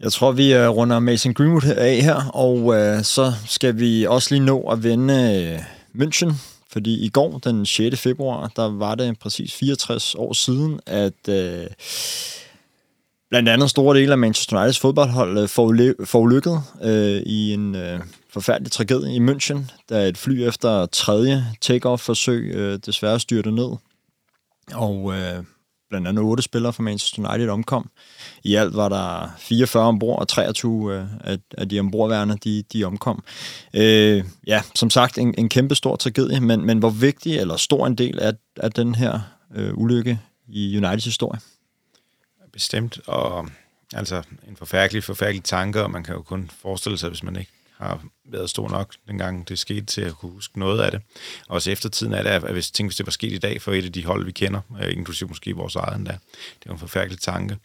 Jeg 0.01 0.13
tror, 0.13 0.33
vi 0.33 0.55
øh, 0.55 0.69
runder 0.69 0.99
Mason 0.99 1.35
Greenwood 1.35 1.75
af 1.77 1.97
her, 1.97 2.31
og 2.35 2.77
øh, 2.77 3.03
så 3.03 3.33
skal 3.47 3.79
vi 3.79 4.07
også 4.07 4.35
lige 4.35 4.45
nå 4.45 4.61
at 4.61 4.83
vende 4.83 5.15
øh, 5.15 6.03
München, 6.03 6.35
fordi 6.73 7.05
i 7.05 7.09
går, 7.09 7.39
den 7.39 7.67
6. 7.67 8.01
februar, 8.01 8.53
der 8.57 8.71
var 8.71 8.95
det 8.95 9.19
præcis 9.19 9.55
64 9.55 10.15
år 10.15 10.33
siden, 10.33 10.81
at 10.87 11.29
øh, 11.29 11.67
blandt 13.31 13.49
andet 13.49 13.71
store 13.71 13.99
dele 13.99 14.13
af 14.13 14.19
Manchester 14.19 14.57
Uniteds 14.57 14.79
fodboldhold 14.79 15.39
uh, 15.39 15.49
forulykkede 16.07 16.61
uh, 16.83 17.23
i 17.27 17.53
en 17.53 17.75
øh, 17.75 18.01
forfærdelig 18.33 18.73
tragedie 18.73 19.15
i 19.15 19.19
München, 19.19 19.59
da 19.91 20.09
et 20.09 20.19
fly 20.19 20.49
efter 20.49 20.87
tredje 20.87 21.45
take-off-forsøg 21.61 22.55
øh, 22.55 22.79
desværre 22.87 23.21
styrte 23.21 23.51
ned. 23.51 23.71
Og 24.75 25.13
øh, 25.13 25.45
blandt 25.91 26.09
andet 26.09 26.25
otte 26.25 26.43
spillere 26.43 26.73
fra 26.73 26.83
Manchester 26.83 27.29
United 27.29 27.49
omkom. 27.49 27.91
I 28.45 28.55
alt 28.55 28.77
var 28.77 28.89
der 28.89 29.31
44 29.39 29.85
ombord, 29.85 30.19
og 30.19 30.29
23 30.29 30.95
øh, 30.95 31.05
af, 31.21 31.39
af 31.59 31.69
de 31.69 31.81
ombordværende, 31.81 32.39
de, 32.45 32.63
de 32.73 32.85
omkom. 32.85 33.25
Øh, 33.75 34.25
ja, 34.47 34.63
som 34.75 34.91
sagt, 34.91 35.19
en, 35.19 35.35
en 35.39 35.49
kæmpe 35.49 35.75
stor 35.75 35.97
tragedie, 35.97 36.41
men, 36.41 36.67
men 36.67 36.79
hvor 36.79 36.91
vigtig 36.91 37.39
eller 37.39 37.57
stor 37.57 37.87
en 37.87 37.95
del 37.95 38.21
af, 38.21 38.33
af 38.57 38.73
den 38.73 38.95
her 38.95 39.21
øh, 39.55 39.79
ulykke 39.79 40.21
i 40.49 40.77
Uniteds 40.77 41.05
historie? 41.05 41.41
Bestemt, 42.53 43.01
og 43.07 43.49
altså 43.95 44.23
en 44.49 44.57
forfærdelig, 44.57 45.05
forfærdelig 45.05 45.45
tanke, 45.45 45.83
og 45.83 45.91
man 45.91 46.05
kan 46.05 46.15
jo 46.15 46.23
kun 46.23 46.51
forestille 46.63 46.99
sig, 46.99 47.09
hvis 47.09 47.23
man 47.23 47.37
ikke 47.37 47.51
har 47.87 48.03
været 48.25 48.51
stor 48.51 48.69
nok, 48.69 48.95
dengang 49.09 49.49
det 49.49 49.59
skete, 49.59 49.87
til 49.87 50.01
at 50.01 50.15
kunne 50.15 50.33
huske 50.33 50.59
noget 50.59 50.81
af 50.81 50.91
det. 50.91 51.01
Og 51.49 51.55
også 51.55 51.71
eftertiden 51.71 52.13
er 52.13 52.23
det, 52.23 52.31
at 52.31 52.53
hvis, 52.53 52.71
tænk, 52.71 52.89
hvis 52.89 52.97
det 52.97 53.07
var 53.07 53.13
sket 53.13 53.33
i 53.33 53.39
dag 53.39 53.63
for 53.63 53.73
et 53.73 53.85
af 53.85 53.93
de 53.93 54.05
hold, 54.05 54.25
vi 54.25 54.33
kender, 54.33 54.61
øh, 54.83 54.93
inklusive 54.93 55.29
måske 55.29 55.57
vores 55.57 55.77
eget 55.77 55.97
endda. 55.97 56.19
Det 56.63 56.69
er 56.69 56.73
en 56.73 56.79
forfærdelig 56.79 57.21
tanke. 57.21 57.57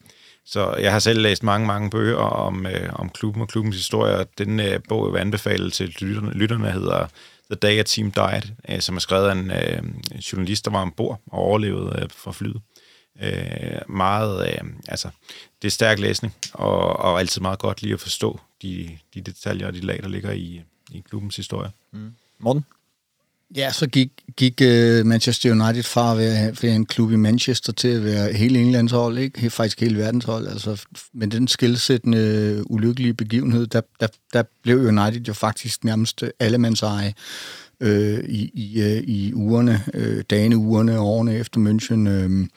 Så 0.45 0.75
jeg 0.75 0.91
har 0.91 0.99
selv 0.99 1.21
læst 1.21 1.43
mange, 1.43 1.67
mange 1.67 1.89
bøger 1.89 2.17
om, 2.17 2.65
øh, 2.65 2.89
om 2.93 3.09
klubben 3.09 3.41
og 3.41 3.47
klubbens 3.47 3.75
historie. 3.75 4.25
Den 4.37 4.59
øh, 4.59 4.79
bog, 4.89 5.07
jeg 5.07 5.13
vil 5.13 5.19
anbefale 5.19 5.71
til 5.71 5.95
lytterne, 5.99 6.31
lytterne 6.31 6.71
hedder 6.71 7.07
The 7.51 7.55
Day 7.55 7.79
a 7.79 7.83
Team 7.83 8.11
Died, 8.11 8.51
øh, 8.69 8.81
som 8.81 8.95
er 8.95 8.99
skrevet 8.99 9.29
af 9.29 9.33
en 9.33 9.51
øh, 9.51 9.83
journalist, 10.31 10.65
der 10.65 10.71
var 10.71 10.81
ombord 10.81 11.21
og 11.27 11.39
overlevede 11.39 11.99
øh, 12.01 12.09
for 12.09 12.31
flyet. 12.31 12.61
Øh, 13.23 13.89
meget, 13.89 14.47
øh, 14.47 14.69
altså, 14.87 15.09
det 15.61 15.67
er 15.67 15.71
stærk 15.71 15.99
læsning, 15.99 16.35
og, 16.53 16.99
og 16.99 17.19
altid 17.19 17.41
meget 17.41 17.59
godt 17.59 17.81
lige 17.81 17.93
at 17.93 17.99
forstå 17.99 18.39
de, 18.61 18.97
de 19.13 19.21
detaljer 19.21 19.67
og 19.67 19.73
de 19.73 19.79
lag, 19.79 19.99
der 20.03 20.09
ligger 20.09 20.31
i, 20.31 20.61
i 20.91 21.03
klubbens 21.09 21.35
historie. 21.35 21.71
Mm. 21.91 22.11
Morten? 22.39 22.65
Ja, 23.55 23.71
så 23.71 23.87
gik, 23.87 24.11
gik 24.37 24.61
uh, 24.61 25.05
Manchester 25.05 25.51
United 25.51 25.83
fra 25.83 26.11
at 26.11 26.17
være, 26.17 26.55
være 26.61 26.75
en 26.75 26.85
klub 26.85 27.11
i 27.11 27.15
Manchester 27.15 27.73
til 27.73 27.87
at 27.87 28.03
være 28.03 28.33
hele 28.33 28.59
Englands 28.59 28.91
hold, 28.91 29.17
ikke? 29.17 29.49
faktisk 29.49 29.81
hele 29.81 29.97
verdens 29.97 30.25
hold. 30.25 30.47
Altså, 30.47 30.85
med 31.13 31.27
den 31.27 31.47
skilsættende, 31.47 32.63
ulykkelige 32.71 33.13
begivenhed, 33.13 33.67
der, 33.67 33.81
der, 33.99 34.07
der 34.33 34.43
blev 34.61 34.77
United 34.77 35.21
jo 35.21 35.33
faktisk 35.33 35.83
nærmest 35.83 36.23
allemands 36.39 36.81
eje. 36.81 37.13
øh, 37.79 38.23
i, 38.29 38.51
i, 38.53 38.81
øh, 38.81 39.03
i 39.03 39.33
ugerne, 39.33 39.83
øh, 39.93 40.23
dagene, 40.29 40.57
ugerne 40.57 40.99
og 40.99 41.05
årene 41.05 41.35
efter 41.35 41.59
München. 41.59 42.09
Øh, 42.09 42.47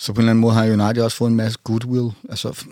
så 0.00 0.12
på 0.12 0.20
en 0.20 0.22
eller 0.22 0.30
anden 0.30 0.40
måde 0.40 0.54
har 0.54 0.64
United 0.64 1.02
også 1.02 1.16
fået 1.16 1.30
en 1.30 1.36
masse 1.36 1.58
goodwill, 1.64 2.10
altså 2.28 2.64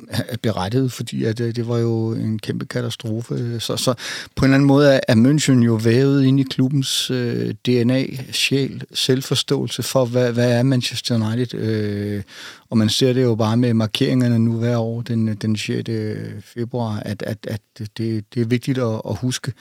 berettiget, 0.42 0.92
fordi 0.92 1.24
at, 1.24 1.40
øh, 1.40 1.56
det, 1.56 1.68
var 1.68 1.78
jo 1.78 2.12
en 2.12 2.38
kæmpe 2.38 2.66
katastrofe. 2.66 3.60
Så, 3.60 3.76
så 3.76 3.94
på 4.36 4.44
en 4.44 4.48
eller 4.50 4.54
anden 4.54 4.66
måde 4.66 4.94
er, 4.94 5.00
er 5.08 5.14
München 5.14 5.64
jo 5.64 5.74
vævet 5.74 6.24
ind 6.24 6.40
i 6.40 6.42
klubbens 6.42 7.10
øh, 7.10 7.54
DNA, 7.66 8.06
sjæl, 8.32 8.82
selvforståelse 8.94 9.82
for, 9.82 10.04
hvad, 10.04 10.32
hvad 10.32 10.52
er 10.52 10.62
Manchester 10.62 11.14
United. 11.14 11.58
Øh, 11.58 12.22
og 12.70 12.78
man 12.78 12.88
ser 12.88 13.12
det 13.12 13.22
jo 13.22 13.34
bare 13.34 13.56
med 13.56 13.74
markeringerne 13.74 14.38
nu 14.38 14.52
hver 14.52 14.78
år, 14.78 15.02
den, 15.02 15.34
den 15.34 15.56
6. 15.56 15.88
Øh, 15.88 16.16
februar, 16.44 17.00
at, 17.00 17.22
at, 17.22 17.38
at 17.48 17.60
det, 17.78 18.24
det 18.34 18.40
er 18.40 18.46
vigtigt 18.46 18.78
at, 18.78 19.00
at 19.08 19.16
huske. 19.16 19.52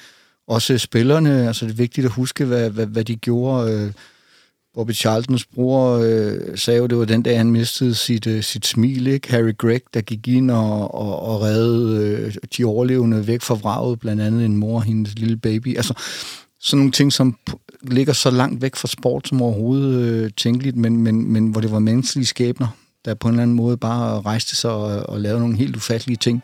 Også 0.47 0.77
spillerne, 0.77 1.47
altså 1.47 1.65
det 1.65 1.71
er 1.71 1.75
vigtigt 1.75 2.05
at 2.05 2.11
huske, 2.11 2.45
hvad, 2.45 2.69
hvad, 2.69 2.85
hvad 2.85 3.03
de 3.03 3.15
gjorde. 3.15 3.71
Øh, 3.71 3.91
Bobby 4.77 4.91
Charltons 4.91 5.45
bror 5.45 5.97
øh, 5.97 6.57
sagde 6.57 6.79
jo, 6.79 6.87
det 6.87 6.97
var 6.97 7.05
den 7.05 7.21
dag, 7.21 7.37
han 7.37 7.51
mistede 7.51 7.95
sit, 7.95 8.27
øh, 8.27 8.43
sit 8.43 8.65
smil, 8.65 9.07
ikke? 9.07 9.31
Harry 9.31 9.57
Gregg, 9.57 9.83
der 9.93 10.01
gik 10.01 10.27
ind 10.27 10.51
og, 10.51 10.95
og, 10.95 11.19
og 11.19 11.41
reddede 11.41 12.07
øh, 12.07 12.33
de 12.57 12.65
overlevende 12.65 13.27
væk 13.27 13.41
fra 13.41 13.55
vraget, 13.55 13.99
blandt 13.99 14.21
andet 14.21 14.45
en 14.45 14.57
mor 14.57 14.75
og 14.75 14.83
hendes 14.83 15.19
lille 15.19 15.37
baby. 15.37 15.75
Altså, 15.77 15.93
sådan 16.59 16.77
nogle 16.77 16.91
ting, 16.91 17.13
som 17.13 17.37
ligger 17.81 18.13
så 18.13 18.31
langt 18.31 18.61
væk 18.61 18.75
fra 18.75 18.87
sport 18.87 19.27
som 19.27 19.41
overhovedet 19.41 20.01
øh, 20.01 20.31
tænkeligt, 20.37 20.75
men, 20.75 20.97
men, 20.97 21.33
men 21.33 21.47
hvor 21.47 21.61
det 21.61 21.71
var 21.71 21.79
menneskelige 21.79 22.25
skæbner, 22.25 22.67
der 23.05 23.13
på 23.13 23.27
en 23.27 23.33
eller 23.33 23.43
anden 23.43 23.55
måde 23.55 23.77
bare 23.77 24.21
rejste 24.21 24.55
sig 24.55 24.71
og, 24.71 25.09
og 25.09 25.21
lavede 25.21 25.39
nogle 25.39 25.57
helt 25.57 25.75
ufattelige 25.75 26.17
ting 26.17 26.43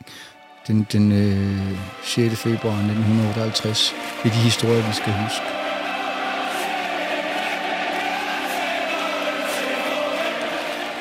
den, 0.67 0.88
den 0.91 1.12
øh, 1.12 1.78
6. 2.04 2.36
februar 2.36 2.74
1958. 2.74 3.93
Det 4.24 4.30
er 4.30 4.34
de 4.34 4.39
historier, 4.39 4.88
vi 4.88 4.93
skal 4.93 5.13
huske. 5.24 5.62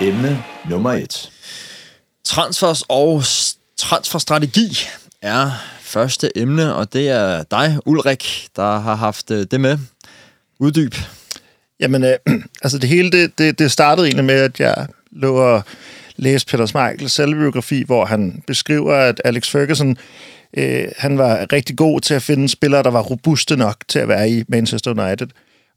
Emne 0.01 0.45
nummer 0.71 0.93
et. 0.93 1.31
Transfers 2.25 2.83
og 2.89 3.23
transferstrategi 3.77 4.79
er 5.23 5.51
første 5.81 6.39
emne, 6.39 6.75
og 6.75 6.93
det 6.93 7.09
er 7.09 7.43
dig, 7.43 7.79
Ulrik, 7.87 8.49
der 8.57 8.79
har 8.79 8.95
haft 8.95 9.31
øh, 9.31 9.47
det 9.51 9.61
med. 9.61 9.79
Uddyb. 10.59 10.95
Jamen, 11.81 12.05
øh, 12.05 12.15
altså 12.63 12.79
det 12.79 12.89
hele, 12.89 13.11
det, 13.11 13.39
det, 13.39 13.59
det 13.59 13.73
startede 13.73 14.07
egentlig 14.07 14.25
med, 14.25 14.35
at 14.35 14.61
jeg 14.61 14.87
lå 15.11 15.37
og 15.37 15.63
læste 16.17 16.51
Peter 16.51 16.67
Schmeichels 16.67 17.13
selvbiografi, 17.13 17.83
hvor 17.83 18.05
han 18.05 18.43
beskriver, 18.47 18.95
at 18.95 19.21
Alex 19.25 19.51
Ferguson, 19.51 19.97
øh, 20.57 20.85
han 20.97 21.19
var 21.19 21.47
rigtig 21.53 21.77
god 21.77 22.01
til 22.01 22.15
at 22.15 22.23
finde 22.23 22.49
spillere, 22.49 22.83
der 22.83 22.91
var 22.91 23.03
robuste 23.03 23.57
nok 23.57 23.77
til 23.89 23.99
at 23.99 24.09
være 24.09 24.31
i 24.31 24.45
Manchester 24.49 24.91
United. 24.91 25.29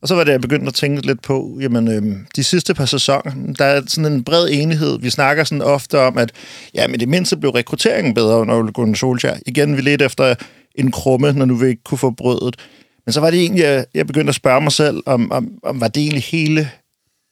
Og 0.06 0.10
så 0.10 0.16
var 0.16 0.24
det, 0.24 0.32
jeg 0.32 0.42
begyndte 0.42 0.68
at 0.68 0.74
tænke 0.74 1.06
lidt 1.06 1.22
på, 1.22 1.58
jamen, 1.62 1.88
øh, 1.88 2.18
de 2.36 2.44
sidste 2.44 2.74
par 2.74 2.86
sæsoner, 2.86 3.54
der 3.58 3.66
er 3.66 3.82
sådan 3.88 4.14
en 4.14 4.24
bred 4.24 4.50
enighed. 4.52 5.00
Vi 5.00 5.10
snakker 5.10 5.44
sådan 5.44 5.62
ofte 5.62 6.00
om, 6.00 6.18
at 6.18 6.32
ja, 6.74 6.88
men 6.88 7.00
det 7.00 7.10
mindste 7.10 7.38
blev 7.38 7.52
rekrutteringen 7.52 8.14
bedre 8.14 8.38
under 8.38 8.56
Ole 8.56 8.72
Gunnar 8.72 8.96
Solskjaer. 8.96 9.38
Igen, 9.46 9.78
vi 9.78 9.82
ledte 9.82 10.06
efter 10.06 10.36
en 10.76 10.92
krumme, 10.92 11.34
når 11.34 11.46
nu 11.46 11.56
vi 11.56 11.68
ikke 11.68 11.84
kunne 11.84 11.98
få 11.98 12.12
brødet. 12.12 12.56
Men 13.06 13.14
så 13.14 13.20
var 13.20 13.32
det 13.32 13.40
egentlig, 13.40 13.64
jeg, 13.64 13.86
jeg 13.94 14.08
begyndte 14.08 14.30
at 14.30 14.36
spørge 14.36 14.62
mig 14.62 14.72
selv, 14.72 15.04
om, 15.06 15.32
om, 15.32 15.52
om 15.64 15.82
var 15.82 15.88
det 15.88 16.02
egentlig 16.02 16.24
hele 16.24 16.70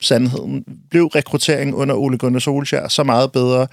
sandheden? 0.02 0.64
Blev 0.90 1.06
rekrutteringen 1.06 1.74
under 1.74 1.96
Ole 1.96 2.18
Gunnar 2.18 2.40
Solskjaer 2.40 2.88
så 2.88 3.04
meget 3.04 3.32
bedre? 3.32 3.68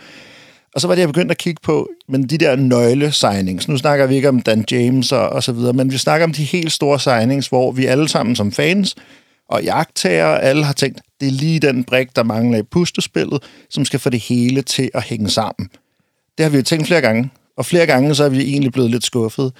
Og 0.74 0.80
så 0.80 0.86
var 0.86 0.94
det, 0.94 1.00
jeg 1.00 1.08
begyndte 1.08 1.32
at 1.32 1.38
kigge 1.38 1.60
på, 1.62 1.90
men 2.08 2.26
de 2.26 2.38
der 2.38 2.56
nøgle 2.56 3.12
signings, 3.12 3.68
nu 3.68 3.76
snakker 3.76 4.06
vi 4.06 4.14
ikke 4.14 4.28
om 4.28 4.42
Dan 4.42 4.64
James 4.70 5.12
og, 5.12 5.28
og 5.28 5.42
så 5.42 5.52
videre, 5.52 5.72
men 5.72 5.92
vi 5.92 5.98
snakker 5.98 6.26
om 6.26 6.32
de 6.32 6.44
helt 6.44 6.72
store 6.72 7.00
signings, 7.00 7.48
hvor 7.48 7.72
vi 7.72 7.86
alle 7.86 8.08
sammen 8.08 8.36
som 8.36 8.52
fans 8.52 8.96
og 9.48 9.62
jagttager, 9.62 10.26
alle 10.26 10.64
har 10.64 10.72
tænkt, 10.72 11.00
det 11.20 11.28
er 11.28 11.32
lige 11.32 11.60
den 11.60 11.84
brik, 11.84 12.16
der 12.16 12.22
mangler 12.22 12.58
i 12.58 12.62
pustespillet, 12.62 13.42
som 13.70 13.84
skal 13.84 14.00
få 14.00 14.10
det 14.10 14.20
hele 14.20 14.62
til 14.62 14.90
at 14.94 15.02
hænge 15.02 15.30
sammen. 15.30 15.68
Det 16.38 16.44
har 16.44 16.50
vi 16.50 16.56
jo 16.56 16.62
tænkt 16.62 16.86
flere 16.86 17.00
gange, 17.00 17.30
og 17.56 17.66
flere 17.66 17.86
gange 17.86 18.14
så 18.14 18.24
er 18.24 18.28
vi 18.28 18.40
egentlig 18.40 18.72
blevet 18.72 18.90
lidt 18.90 19.04
skuffet. 19.04 19.52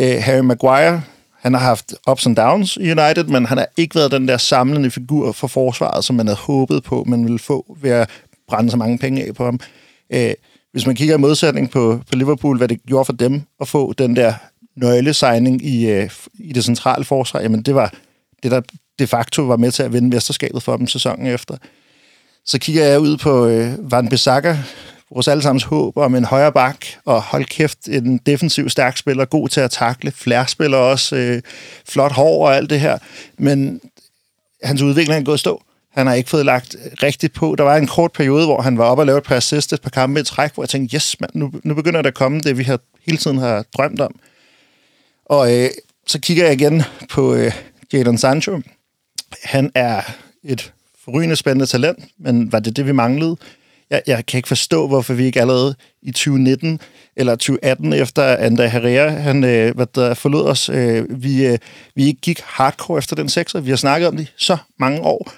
Uh, 0.00 0.06
Harry 0.06 0.40
Maguire, 0.40 1.02
han 1.40 1.54
har 1.54 1.60
haft 1.60 1.94
ups 2.10 2.26
and 2.26 2.36
downs 2.36 2.76
i 2.76 2.90
United, 2.90 3.24
men 3.24 3.46
han 3.46 3.58
har 3.58 3.68
ikke 3.76 3.94
været 3.94 4.12
den 4.12 4.28
der 4.28 4.36
samlende 4.36 4.90
figur 4.90 5.32
for 5.32 5.46
forsvaret, 5.46 6.04
som 6.04 6.16
man 6.16 6.26
havde 6.26 6.38
håbet 6.38 6.82
på, 6.82 7.04
man 7.06 7.24
ville 7.24 7.38
få 7.38 7.76
ved 7.80 7.90
at 7.90 8.10
brænde 8.48 8.70
så 8.70 8.76
mange 8.76 8.98
penge 8.98 9.24
af 9.24 9.34
på 9.34 9.44
ham. 9.44 9.60
Uh, 10.14 10.30
hvis 10.72 10.86
man 10.86 10.96
kigger 10.96 11.14
i 11.14 11.18
modsætning 11.18 11.70
på, 11.70 12.00
på 12.10 12.16
Liverpool, 12.16 12.58
hvad 12.58 12.68
det 12.68 12.82
gjorde 12.86 13.04
for 13.04 13.12
dem 13.12 13.42
at 13.60 13.68
få 13.68 13.92
den 13.92 14.16
der 14.16 14.34
nøglesigning 14.76 15.64
i, 15.64 15.90
øh, 15.90 16.10
i 16.34 16.52
det 16.52 16.64
centrale 16.64 17.04
forsvar, 17.04 17.40
jamen 17.40 17.62
det 17.62 17.74
var 17.74 17.94
det, 18.42 18.50
der 18.50 18.60
de 18.98 19.06
facto 19.06 19.42
var 19.42 19.56
med 19.56 19.70
til 19.70 19.82
at 19.82 19.92
vinde 19.92 20.08
mesterskabet 20.08 20.62
for 20.62 20.76
dem 20.76 20.86
sæsonen 20.86 21.26
efter. 21.26 21.56
Så 22.44 22.58
kigger 22.58 22.84
jeg 22.84 23.00
ud 23.00 23.16
på 23.16 23.46
øh, 23.46 23.92
Van 23.92 24.08
Bissaka, 24.08 24.56
vores 25.10 25.28
allesammens 25.28 25.64
håb 25.64 25.96
om 25.96 26.14
en 26.14 26.24
højre 26.24 26.52
bak, 26.52 26.86
og 27.04 27.22
hold 27.22 27.44
kæft, 27.44 27.88
en 27.88 28.18
defensiv 28.18 28.68
stærk 28.68 28.96
spiller, 28.96 29.24
god 29.24 29.48
til 29.48 29.60
at 29.60 29.70
takle, 29.70 30.10
flærspiller 30.10 30.78
også, 30.78 31.16
øh, 31.16 31.42
flot 31.88 32.12
hår 32.12 32.46
og 32.46 32.56
alt 32.56 32.70
det 32.70 32.80
her, 32.80 32.98
men 33.38 33.80
hans 34.62 34.82
udvikling 34.82 35.20
er 35.20 35.24
gået 35.24 35.40
stå. 35.40 35.62
Han 35.98 36.06
har 36.06 36.14
ikke 36.14 36.30
fået 36.30 36.46
lagt 36.46 36.76
rigtigt 37.02 37.32
på. 37.32 37.54
Der 37.58 37.64
var 37.64 37.76
en 37.76 37.86
kort 37.86 38.12
periode, 38.12 38.46
hvor 38.46 38.62
han 38.62 38.78
var 38.78 38.84
oppe 38.84 39.02
og 39.02 39.06
lavede 39.06 39.18
et 39.18 39.24
par 39.24 39.36
assist, 39.36 39.72
et 39.72 39.80
par 39.80 39.90
kampe 39.90 40.20
i 40.20 40.22
træk, 40.22 40.54
hvor 40.54 40.62
jeg 40.62 40.68
tænkte, 40.68 40.96
yes, 40.96 41.20
man, 41.20 41.30
nu, 41.34 41.52
nu 41.64 41.74
begynder 41.74 42.02
der 42.02 42.08
at 42.08 42.14
komme 42.14 42.40
det, 42.40 42.58
vi 42.58 42.62
har 42.62 42.78
hele 43.06 43.18
tiden 43.18 43.38
har 43.38 43.64
drømt 43.76 44.00
om. 44.00 44.14
Og 45.24 45.56
øh, 45.56 45.70
så 46.06 46.20
kigger 46.20 46.44
jeg 46.44 46.52
igen 46.52 46.82
på 47.10 47.34
øh, 47.34 47.52
Jadon 47.92 48.18
Sancho. 48.18 48.60
Han 49.42 49.70
er 49.74 50.00
et 50.44 50.72
forrygende 51.04 51.36
spændende 51.36 51.66
talent, 51.66 52.04
men 52.18 52.52
var 52.52 52.58
det 52.58 52.76
det, 52.76 52.86
vi 52.86 52.92
manglede? 52.92 53.36
Jeg, 53.90 54.02
jeg 54.06 54.26
kan 54.26 54.38
ikke 54.38 54.48
forstå, 54.48 54.86
hvorfor 54.86 55.14
vi 55.14 55.24
ikke 55.24 55.40
allerede 55.40 55.74
i 56.02 56.12
2019 56.12 56.80
eller 57.16 57.32
2018, 57.32 57.92
efter 57.92 58.36
André 58.36 58.62
Herrera 58.62 59.10
han, 59.10 59.44
øh, 59.44 59.74
hvad 59.74 59.86
der 59.94 60.14
forlod 60.14 60.48
os, 60.48 60.68
øh, 60.68 61.22
vi, 61.22 61.46
øh, 61.46 61.58
vi 61.94 62.06
ikke 62.06 62.20
gik 62.20 62.40
hardcore 62.44 62.98
efter 62.98 63.16
den 63.16 63.28
sekser. 63.28 63.60
Vi 63.60 63.70
har 63.70 63.76
snakket 63.76 64.08
om 64.08 64.16
det 64.16 64.32
så 64.36 64.56
mange 64.78 65.00
år, 65.00 65.32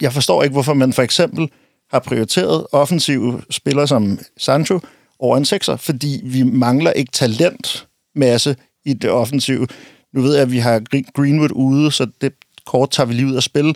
jeg 0.00 0.12
forstår 0.12 0.42
ikke, 0.42 0.52
hvorfor 0.52 0.74
man 0.74 0.92
for 0.92 1.02
eksempel 1.02 1.50
har 1.90 1.98
prioriteret 1.98 2.66
offensive 2.72 3.42
spillere 3.50 3.88
som 3.88 4.18
Sancho 4.36 4.80
over 5.18 5.36
en 5.36 5.44
sekser, 5.44 5.76
fordi 5.76 6.20
vi 6.24 6.42
mangler 6.42 6.90
ikke 6.92 7.12
talentmasse 7.12 8.56
i 8.84 8.92
det 8.92 9.10
offensive. 9.10 9.66
Nu 10.14 10.20
ved 10.22 10.32
jeg, 10.34 10.42
at 10.42 10.52
vi 10.52 10.58
har 10.58 10.82
Greenwood 11.14 11.52
ude, 11.52 11.92
så 11.92 12.06
det 12.20 12.32
kort 12.66 12.90
tager 12.90 13.06
vi 13.06 13.14
lige 13.14 13.26
ud 13.26 13.34
af 13.34 13.42
spille. 13.42 13.74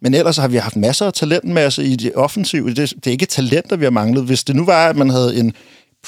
Men 0.00 0.14
ellers 0.14 0.36
har 0.36 0.48
vi 0.48 0.56
haft 0.56 0.76
masser 0.76 1.06
af 1.06 1.12
talentmasse 1.12 1.84
i 1.84 1.96
det 1.96 2.14
offensive. 2.14 2.74
Det, 2.74 2.76
det 2.76 3.06
er 3.06 3.10
ikke 3.10 3.26
talenter, 3.26 3.76
vi 3.76 3.84
har 3.84 3.90
manglet. 3.90 4.24
Hvis 4.24 4.44
det 4.44 4.56
nu 4.56 4.64
var, 4.64 4.88
at 4.88 4.96
man 4.96 5.10
havde 5.10 5.36
en 5.36 5.52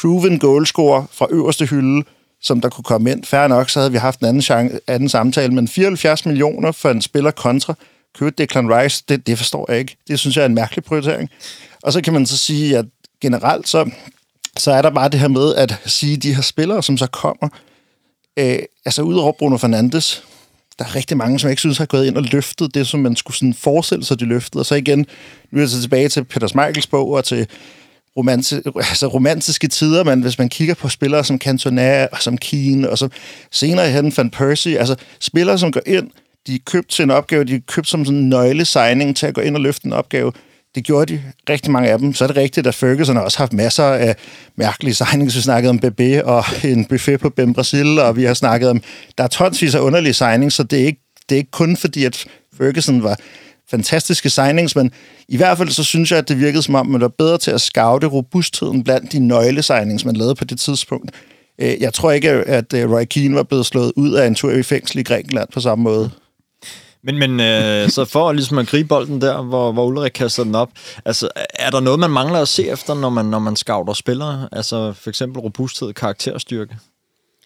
proven 0.00 0.38
goalscorer 0.38 1.04
fra 1.12 1.26
øverste 1.30 1.66
hylde, 1.66 2.04
som 2.42 2.60
der 2.60 2.68
kunne 2.68 2.84
komme 2.84 3.10
ind, 3.10 3.24
færre 3.24 3.48
nok, 3.48 3.70
så 3.70 3.78
havde 3.78 3.92
vi 3.92 3.98
haft 3.98 4.20
en 4.20 4.26
anden, 4.26 4.42
chance, 4.42 4.80
anden 4.86 5.08
samtale. 5.08 5.54
Men 5.54 5.68
74 5.68 6.26
millioner 6.26 6.72
for 6.72 6.90
en 6.90 7.02
spiller 7.02 7.30
kontra 7.30 7.74
købe 8.18 8.30
Declan 8.38 8.74
Rice, 8.74 9.04
det, 9.08 9.26
det 9.26 9.38
forstår 9.38 9.70
jeg 9.70 9.78
ikke. 9.80 9.96
Det 10.08 10.18
synes 10.18 10.36
jeg 10.36 10.42
er 10.42 10.46
en 10.46 10.54
mærkelig 10.54 10.84
prioritering. 10.84 11.30
Og 11.82 11.92
så 11.92 12.00
kan 12.00 12.12
man 12.12 12.26
så 12.26 12.36
sige, 12.36 12.78
at 12.78 12.84
generelt 13.20 13.68
så, 13.68 13.90
så 14.56 14.72
er 14.72 14.82
der 14.82 14.90
bare 14.90 15.08
det 15.08 15.20
her 15.20 15.28
med 15.28 15.54
at 15.54 15.78
sige, 15.86 16.16
de 16.16 16.34
her 16.34 16.42
spillere, 16.42 16.82
som 16.82 16.98
så 16.98 17.06
kommer, 17.06 17.48
øh, 18.36 18.58
altså 18.84 19.02
udover 19.02 19.32
Bruno 19.32 19.56
Fernandes, 19.56 20.24
der 20.78 20.84
er 20.84 20.96
rigtig 20.96 21.16
mange, 21.16 21.38
som 21.38 21.50
ikke 21.50 21.60
synes 21.60 21.78
har 21.78 21.86
gået 21.86 22.06
ind 22.06 22.16
og 22.16 22.22
løftet 22.22 22.74
det, 22.74 22.86
som 22.86 23.00
man 23.00 23.16
skulle 23.16 23.36
sådan 23.36 23.54
forestille 23.54 24.04
sig, 24.04 24.20
de 24.20 24.24
løftede. 24.24 24.60
Og 24.60 24.66
så 24.66 24.74
igen, 24.74 25.06
nu 25.50 25.58
er 25.58 25.62
jeg 25.62 25.68
så 25.68 25.80
tilbage 25.80 26.08
til 26.08 26.24
Peter 26.24 26.46
Schmeichels 26.46 26.86
bog 26.86 27.10
og 27.10 27.24
til 27.24 27.46
romantiske, 28.16 28.72
altså 28.76 29.06
romantiske 29.06 29.68
tider, 29.68 30.04
men 30.04 30.20
hvis 30.20 30.38
man 30.38 30.48
kigger 30.48 30.74
på 30.74 30.88
spillere 30.88 31.24
som 31.24 31.38
Cantona 31.38 32.06
og 32.12 32.22
som 32.22 32.38
Keane, 32.38 32.90
og 32.90 32.98
så 32.98 33.08
senere 33.50 33.90
hen 33.90 34.12
Van 34.16 34.30
Persie, 34.30 34.78
altså 34.78 34.96
spillere, 35.20 35.58
som 35.58 35.72
går 35.72 35.80
ind, 35.86 36.10
de 36.46 36.54
er 36.54 36.58
købt 36.66 36.88
til 36.88 37.02
en 37.02 37.10
opgave, 37.10 37.44
de 37.44 37.54
er 37.54 37.60
købt 37.66 37.88
som 37.88 38.04
sådan 38.04 38.18
en 38.18 38.28
nøglesigning 38.28 39.16
til 39.16 39.26
at 39.26 39.34
gå 39.34 39.40
ind 39.40 39.54
og 39.54 39.60
løfte 39.60 39.86
en 39.86 39.92
opgave. 39.92 40.32
Det 40.74 40.84
gjorde 40.84 41.12
de, 41.12 41.22
rigtig 41.50 41.70
mange 41.70 41.90
af 41.90 41.98
dem. 41.98 42.14
Så 42.14 42.24
er 42.24 42.28
det 42.28 42.36
rigtigt, 42.36 42.66
at 42.66 42.74
Ferguson 42.74 43.16
har 43.16 43.22
også 43.22 43.38
haft 43.38 43.52
masser 43.52 43.84
af 43.84 44.16
mærkelige 44.56 44.94
signings. 44.94 45.36
Vi 45.36 45.40
snakkede 45.40 45.70
om 45.70 45.78
Bebe 45.78 46.24
og 46.24 46.44
en 46.64 46.84
buffet 46.84 47.20
på 47.20 47.30
Ben 47.30 47.54
Brasil, 47.54 47.98
og 47.98 48.16
vi 48.16 48.24
har 48.24 48.34
snakket 48.34 48.70
om, 48.70 48.82
der 49.18 49.24
er 49.24 49.28
tonsvis 49.28 49.74
af 49.74 49.80
underlige 49.80 50.14
signings, 50.14 50.54
så 50.54 50.62
det 50.62 50.80
er 50.80 50.86
ikke, 50.86 51.00
det 51.28 51.34
er 51.34 51.38
ikke 51.38 51.50
kun 51.50 51.76
fordi, 51.76 52.04
at 52.04 52.26
Ferguson 52.58 53.02
var 53.02 53.18
fantastiske 53.70 54.30
signings, 54.30 54.76
men 54.76 54.90
i 55.28 55.36
hvert 55.36 55.58
fald 55.58 55.68
så 55.68 55.84
synes 55.84 56.10
jeg, 56.10 56.18
at 56.18 56.28
det 56.28 56.40
virkede 56.40 56.62
som 56.62 56.74
om, 56.74 56.86
man 56.86 57.00
var 57.00 57.08
bedre 57.08 57.38
til 57.38 57.50
at 57.50 57.60
scoute 57.60 58.06
robustheden 58.06 58.84
blandt 58.84 59.12
de 59.12 59.18
nøglesignings, 59.18 60.04
man 60.04 60.16
lavede 60.16 60.34
på 60.34 60.44
det 60.44 60.60
tidspunkt. 60.60 61.10
Øh, 61.60 61.80
jeg 61.80 61.94
tror 61.94 62.10
ikke, 62.10 62.30
at 62.30 62.74
Roy 62.74 63.04
Keane 63.04 63.36
var 63.36 63.42
blevet 63.42 63.66
slået 63.66 63.92
ud 63.96 64.12
af 64.12 64.26
en 64.26 64.34
tur 64.34 64.50
i 64.50 64.62
fængsel 64.62 64.98
i 64.98 65.02
Grækenland 65.02 65.48
på 65.52 65.60
samme 65.60 65.84
måde. 65.84 66.10
Men, 67.02 67.18
men 67.18 67.40
øh, 67.40 67.90
så 67.90 68.04
for 68.04 68.32
ligesom 68.32 68.58
at 68.58 68.66
gribe 68.66 68.88
bolden 68.88 69.20
der, 69.20 69.42
hvor, 69.42 69.72
hvor 69.72 69.84
Ulrik 69.84 70.12
kaster 70.12 70.44
den 70.44 70.54
op, 70.54 70.70
altså 71.04 71.28
er 71.54 71.70
der 71.70 71.80
noget, 71.80 72.00
man 72.00 72.10
mangler 72.10 72.40
at 72.40 72.48
se 72.48 72.68
efter, 72.68 72.94
når 72.94 73.10
man, 73.10 73.24
når 73.24 73.38
man 73.38 73.56
scouter 73.56 73.92
spillere? 73.92 74.48
Altså 74.52 74.92
for 74.92 75.10
eksempel 75.10 75.40
robusthed, 75.40 75.92
karakterstyrke? 75.92 76.76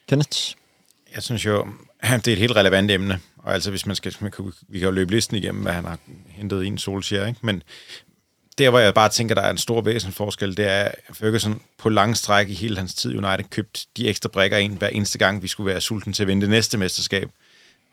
Kenneth? 0.08 0.38
Jeg 1.14 1.22
synes 1.22 1.46
jo, 1.46 1.66
det 2.02 2.28
er 2.28 2.32
et 2.32 2.38
helt 2.38 2.56
relevant 2.56 2.90
emne, 2.90 3.20
Og 3.38 3.54
altså, 3.54 3.70
hvis 3.70 3.86
man 3.86 3.96
skal, 3.96 4.16
man 4.20 4.30
kan, 4.30 4.52
vi 4.68 4.78
kan 4.78 4.88
jo 4.88 4.92
løbe 4.92 5.10
listen 5.10 5.36
igennem, 5.36 5.62
hvad 5.62 5.72
han 5.72 5.84
har 5.84 5.98
hentet 6.28 6.64
i 6.64 6.66
en 6.66 6.78
Solskjaer, 6.78 7.26
ikke? 7.26 7.40
Men 7.42 7.62
der, 8.58 8.70
hvor 8.70 8.78
jeg 8.78 8.94
bare 8.94 9.08
tænker, 9.08 9.34
der 9.34 9.42
er 9.42 9.50
en 9.50 9.58
stor 9.58 9.80
væsentlig 9.80 10.14
forskel, 10.14 10.56
det 10.56 10.70
er, 10.70 10.82
at 10.84 10.94
Ferguson 11.12 11.60
på 11.78 11.88
lang 11.88 12.16
stræk 12.16 12.48
i 12.48 12.54
hele 12.54 12.76
hans 12.76 12.94
tid 12.94 13.12
i 13.12 13.16
United 13.16 13.44
købt 13.50 13.86
de 13.96 14.08
ekstra 14.08 14.28
brækker 14.28 14.58
ind 14.58 14.78
hver 14.78 14.88
eneste 14.88 15.18
gang, 15.18 15.42
vi 15.42 15.48
skulle 15.48 15.70
være 15.70 15.80
sulten 15.80 16.12
til 16.12 16.22
at 16.22 16.26
vinde 16.26 16.42
det 16.42 16.50
næste 16.50 16.78
mesterskab. 16.78 17.30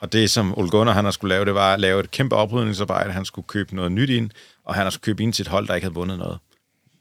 Og 0.02 0.14
det, 0.14 0.32
som 0.32 0.58
Ole 0.58 0.70
Gunnar 0.70 0.94
han 0.94 1.06
har 1.06 1.12
skulle 1.12 1.36
lave, 1.36 1.46
det 1.46 1.54
var 1.54 1.74
at 1.74 1.80
lave 1.80 2.00
et 2.00 2.12
kæmpe 2.12 2.36
oprydningsarbejde. 2.36 3.12
Han 3.12 3.26
skulle 3.26 3.48
købe 3.48 3.76
noget 3.76 3.92
nyt 3.92 4.10
ind, 4.10 4.30
og 4.66 4.76
han 4.76 4.84
har 4.84 4.90
skulle 4.90 5.04
købe 5.04 5.24
ind 5.24 5.34
til 5.34 5.44
et 5.44 5.48
hold, 5.48 5.68
der 5.68 5.76
ikke 5.76 5.86
havde 5.86 5.94
vundet 5.94 6.18
noget. 6.20 6.38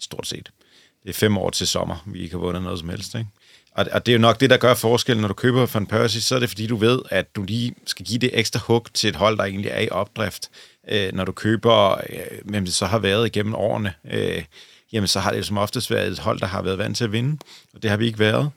Stort 0.00 0.26
set. 0.26 0.50
Det 1.02 1.10
er 1.10 1.14
fem 1.14 1.38
år 1.38 1.50
til 1.50 1.66
sommer, 1.66 2.04
vi 2.06 2.22
ikke 2.22 2.34
har 2.34 2.40
vundet 2.40 2.62
noget 2.62 2.78
som 2.78 2.88
helst. 2.88 3.14
Ikke? 3.14 3.28
Og, 3.72 3.86
og 3.92 4.06
det 4.06 4.12
er 4.12 4.16
jo 4.16 4.20
nok 4.20 4.40
det, 4.40 4.50
der 4.50 4.56
gør 4.56 4.74
forskellen, 4.74 5.20
når 5.20 5.28
du 5.28 5.34
køber 5.34 5.66
Van 5.74 5.86
Persie, 5.86 6.20
så 6.20 6.34
er 6.34 6.38
det 6.38 6.48
fordi, 6.48 6.66
du 6.66 6.76
ved, 6.76 7.00
at 7.10 7.36
du 7.36 7.42
lige 7.42 7.74
skal 7.86 8.06
give 8.06 8.18
det 8.18 8.30
ekstra 8.32 8.60
hug 8.66 8.86
til 8.94 9.08
et 9.10 9.16
hold, 9.16 9.38
der 9.38 9.44
egentlig 9.44 9.70
er 9.70 9.80
i 9.80 9.88
opdrift. 9.88 10.50
Øh, 10.88 11.12
når 11.12 11.24
du 11.24 11.32
køber, 11.32 11.90
øh, 12.10 12.20
hvem 12.44 12.64
det 12.64 12.74
så 12.74 12.86
har 12.86 12.98
været 12.98 13.26
igennem 13.26 13.54
årene, 13.54 13.94
øh, 14.10 14.44
jamen 14.92 15.08
så 15.08 15.20
har 15.20 15.32
det 15.32 15.46
som 15.46 15.58
oftest 15.58 15.90
været 15.90 16.08
et 16.08 16.18
hold, 16.18 16.40
der 16.40 16.46
har 16.46 16.62
været 16.62 16.78
vant 16.78 16.96
til 16.96 17.04
at 17.04 17.12
vinde, 17.12 17.38
og 17.74 17.82
det 17.82 17.90
har 17.90 17.96
vi 17.96 18.06
ikke 18.06 18.18
været. 18.18 18.50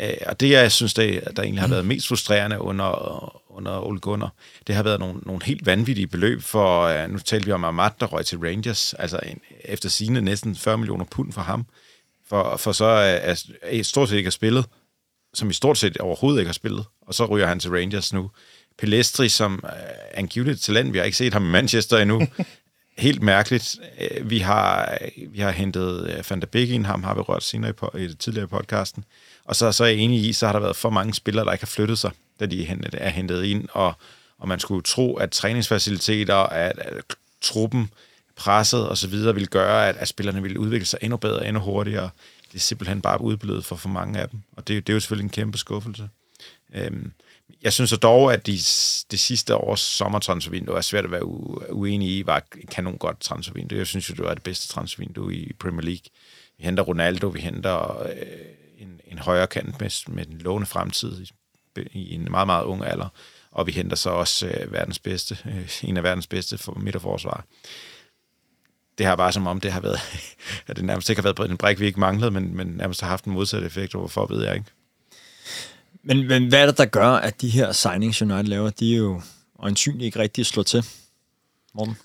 Øh, 0.00 0.14
og 0.26 0.40
det, 0.40 0.50
jeg 0.50 0.72
synes, 0.72 0.94
det, 0.94 1.36
der 1.36 1.42
egentlig 1.42 1.62
har 1.62 1.68
været 1.68 1.86
mest 1.86 2.08
frustrerende 2.08 2.60
under, 2.60 3.39
under 3.60 3.86
Ole 3.86 4.00
Gunnar, 4.00 4.32
det 4.66 4.74
har 4.74 4.82
været 4.82 5.00
nogle, 5.00 5.20
nogle 5.26 5.44
helt 5.44 5.66
vanvittige 5.66 6.06
beløb 6.06 6.42
for, 6.42 6.82
øh, 6.82 7.10
nu 7.10 7.18
talte 7.18 7.46
vi 7.46 7.52
om 7.52 7.64
Amat, 7.64 7.92
der 8.00 8.06
røg 8.06 8.26
til 8.26 8.38
Rangers, 8.38 8.94
altså 8.94 9.20
en, 9.26 9.40
efter 9.64 9.88
sine 9.88 10.20
næsten 10.20 10.56
40 10.56 10.78
millioner 10.78 11.04
pund 11.04 11.32
for 11.32 11.40
ham, 11.40 11.66
for, 12.28 12.56
for 12.56 12.72
så 12.72 12.84
at, 12.84 13.46
at 13.62 13.86
stort 13.86 14.08
set 14.08 14.16
ikke 14.16 14.26
har 14.26 14.30
spillet, 14.30 14.64
som 15.34 15.50
i 15.50 15.52
stort 15.52 15.78
set 15.78 15.96
overhovedet 15.96 16.40
ikke 16.40 16.48
har 16.48 16.52
spillet, 16.52 16.84
og 17.00 17.14
så 17.14 17.24
ryger 17.24 17.46
han 17.46 17.60
til 17.60 17.70
Rangers 17.70 18.12
nu. 18.12 18.30
Pelestri, 18.78 19.28
som 19.28 19.64
er 19.64 19.94
angiveligt 20.14 20.60
talent, 20.60 20.92
vi 20.92 20.98
har 20.98 21.04
ikke 21.04 21.16
set 21.16 21.32
ham 21.32 21.44
i 21.44 21.50
Manchester 21.50 21.98
endnu, 21.98 22.26
helt 22.98 23.22
mærkeligt. 23.22 23.76
Vi 24.22 24.38
har, 24.38 24.98
vi 25.28 25.40
har 25.40 25.50
hentet 25.50 26.24
Van 26.30 26.40
der 26.40 26.46
Beek 26.46 26.68
ind, 26.68 26.86
ham 26.86 27.02
har 27.02 27.14
vi 27.14 27.20
rørt 27.20 27.42
senere 27.42 27.70
i, 27.70 27.72
på, 27.72 27.90
i 27.98 28.14
tidligere 28.14 28.48
podcasten, 28.48 29.04
og 29.44 29.56
så, 29.56 29.72
så 29.72 29.84
er 29.84 29.88
jeg 29.88 29.96
enig 29.96 30.24
i, 30.24 30.32
så 30.32 30.46
har 30.46 30.52
der 30.52 30.60
været 30.60 30.76
for 30.76 30.90
mange 30.90 31.14
spillere, 31.14 31.44
der 31.44 31.52
ikke 31.52 31.62
har 31.62 31.66
flyttet 31.66 31.98
sig, 31.98 32.10
da 32.40 32.46
de 32.46 32.66
er 32.92 33.08
hentet 33.08 33.44
ind, 33.44 33.68
og, 33.72 33.92
og 34.38 34.48
man 34.48 34.60
skulle 34.60 34.82
tro, 34.82 35.16
at 35.16 35.30
træningsfaciliteter, 35.30 36.34
at, 36.34 36.78
at 36.78 37.04
truppen, 37.40 37.90
presset 38.36 38.88
og 38.88 38.98
så 38.98 39.08
videre, 39.08 39.34
ville 39.34 39.46
gøre, 39.46 39.88
at, 39.88 39.96
at 39.96 40.08
spillerne 40.08 40.42
ville 40.42 40.60
udvikle 40.60 40.86
sig 40.86 40.98
endnu 41.02 41.16
bedre, 41.16 41.46
endnu 41.48 41.62
hurtigere. 41.62 42.10
Det 42.52 42.56
er 42.56 42.60
simpelthen 42.60 43.02
bare 43.02 43.20
udblevet 43.20 43.64
for 43.64 43.76
for 43.76 43.88
mange 43.88 44.20
af 44.20 44.28
dem, 44.28 44.40
og 44.56 44.68
det, 44.68 44.86
det 44.86 44.92
er 44.92 44.94
jo 44.94 45.00
selvfølgelig 45.00 45.24
en 45.24 45.30
kæmpe 45.30 45.58
skuffelse. 45.58 46.08
Øhm, 46.74 47.12
jeg 47.62 47.72
synes 47.72 47.94
dog, 48.02 48.32
at 48.32 48.46
de, 48.46 48.52
det 49.10 49.20
sidste 49.20 49.56
års 49.56 49.80
sommertransfervindue 49.80 50.76
er 50.76 50.80
svært 50.80 51.04
at 51.04 51.10
være 51.10 51.24
uenig 51.72 52.08
i, 52.08 52.26
var 52.26 52.36
et 52.36 52.70
kanon 52.70 52.98
godt 52.98 53.20
transfervindue. 53.20 53.78
Jeg 53.78 53.86
synes 53.86 54.10
jo, 54.10 54.14
det 54.14 54.24
var 54.24 54.34
det 54.34 54.42
bedste 54.42 54.68
transfervindue 54.68 55.34
i 55.34 55.52
Premier 55.52 55.82
League. 55.82 56.04
Vi 56.58 56.64
henter 56.64 56.82
Ronaldo, 56.82 57.28
vi 57.28 57.40
henter 57.40 58.02
øh, 58.02 58.12
en, 58.78 59.00
en 59.06 59.18
højre 59.18 59.46
kant 59.46 59.80
med, 59.80 60.14
med 60.14 60.26
en 60.26 60.38
lovende 60.38 60.66
fremtid 60.66 61.26
Øh, 61.80 61.86
i, 61.92 62.14
en 62.14 62.28
meget, 62.30 62.46
meget 62.46 62.64
ung 62.64 62.84
alder. 62.84 63.08
Og 63.50 63.66
vi 63.66 63.72
henter 63.72 63.96
så 63.96 64.10
også 64.10 64.46
øh, 64.46 64.72
verdens 64.72 64.98
bedste, 64.98 65.38
øh, 65.46 65.68
en 65.82 65.96
af 65.96 66.02
verdens 66.02 66.26
bedste 66.26 66.58
for 66.58 66.72
midterforsvar. 66.72 67.44
Det 68.98 69.06
har 69.06 69.16
bare 69.16 69.32
som 69.32 69.46
om, 69.46 69.60
det 69.60 69.72
har 69.72 69.80
været, 69.80 70.00
at 70.68 70.76
det 70.76 70.84
nærmest 70.84 71.10
ikke 71.10 71.22
har 71.22 71.32
været 71.32 71.50
en 71.50 71.56
bræk, 71.56 71.80
vi 71.80 71.86
ikke 71.86 72.00
manglede, 72.00 72.30
men, 72.30 72.56
men 72.56 72.66
nærmest 72.66 73.00
har 73.00 73.08
haft 73.08 73.24
en 73.24 73.32
modsat 73.32 73.62
effekt, 73.62 73.92
hvorfor 73.92 74.26
ved 74.26 74.44
jeg 74.44 74.54
ikke. 74.54 74.70
Men, 76.02 76.28
men 76.28 76.48
hvad 76.48 76.62
er 76.62 76.66
det, 76.66 76.78
der 76.78 76.84
gør, 76.84 77.08
at 77.08 77.40
de 77.40 77.48
her 77.48 77.72
signings 77.72 78.22
United 78.22 78.44
laver, 78.44 78.70
de 78.70 78.92
er 78.92 78.98
jo 78.98 79.22
øjensynligt 79.58 80.04
ikke 80.04 80.18
rigtig 80.18 80.46
slået 80.46 80.66
til, 80.66 80.84
Morten? 81.74 81.96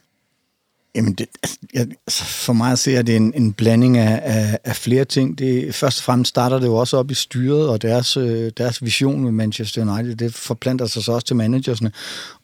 Jamen, 0.96 1.14
det, 1.14 1.26
altså, 1.44 1.58
jeg, 1.74 1.88
altså, 2.08 2.24
for 2.24 2.54
mig 2.54 2.78
ser 2.78 3.02
det 3.02 3.16
en, 3.16 3.34
en 3.36 3.54
blanding 3.54 3.98
af, 3.98 4.22
af, 4.24 4.60
af 4.64 4.76
flere 4.76 5.06
ting. 5.06 5.40
Det, 5.40 5.76
først 5.76 6.00
og 6.00 6.04
fremmest 6.04 6.30
starter 6.30 6.60
det 6.60 6.68
jo 6.68 6.76
også 6.76 6.98
op 6.98 7.12
i 7.12 7.14
styret, 7.14 7.70
og 7.70 7.82
deres, 7.82 8.18
øh, 8.18 8.52
deres 8.58 8.84
vision 8.84 9.24
med 9.24 9.32
Manchester 9.32 9.96
United, 9.96 10.16
det 10.16 10.34
forplanter 10.34 10.86
sig 10.86 11.04
så 11.04 11.12
også 11.12 11.28
til 11.28 11.36
managersne. 11.36 11.92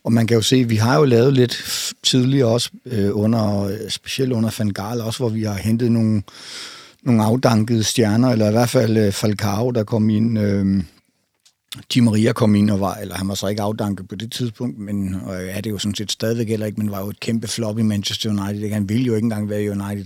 Og 0.04 0.14
man 0.14 0.28
kan 0.28 0.36
jo 0.36 0.42
se, 0.42 0.64
vi 0.64 0.76
har 0.76 0.98
jo 0.98 1.06
lavet 1.06 1.34
lidt 1.34 1.64
tidligere 2.04 2.48
også, 2.48 2.70
øh, 2.86 3.10
under, 3.14 3.72
specielt 3.90 4.34
under 4.34 4.50
Van 4.58 4.70
Gaal 4.70 5.02
også, 5.02 5.20
hvor 5.20 5.30
vi 5.30 5.44
har 5.44 5.56
hentet 5.56 5.92
nogle, 5.92 6.24
nogle 7.04 7.24
afdankede 7.24 7.84
stjerner, 7.84 8.30
eller 8.30 8.48
i 8.48 8.52
hvert 8.52 8.70
fald 8.70 8.98
øh, 8.98 9.12
Falcao, 9.12 9.72
der 9.72 9.84
kom 9.84 10.10
ind... 10.10 10.40
Øh, 10.40 10.84
Tim 11.90 12.04
Maria 12.04 12.34
kom 12.34 12.56
ind 12.56 12.70
og 12.70 12.80
var, 12.80 12.96
eller 12.96 13.16
han 13.16 13.28
var 13.28 13.36
så 13.36 13.48
ikke 13.48 13.62
afdanket 13.62 14.08
på 14.08 14.16
det 14.16 14.32
tidspunkt, 14.32 14.80
men 14.80 15.16
og 15.26 15.36
er 15.36 15.62
det 15.62 15.70
jo 15.70 15.78
sådan 15.78 15.96
set 15.96 16.12
stadigvæk 16.12 16.48
heller 16.48 16.66
ikke, 16.66 16.80
men 16.80 16.92
var 16.92 17.00
jo 17.00 17.10
et 17.10 17.20
kæmpe 17.20 17.48
flop 17.48 17.80
i 17.80 17.82
Manchester 17.82 18.30
United. 18.30 18.72
Han 18.72 18.90
ville 18.90 19.06
jo 19.06 19.16
ikke 19.16 19.26
engang 19.26 19.50
være 19.50 19.64
i 19.64 19.70
United. 19.70 20.06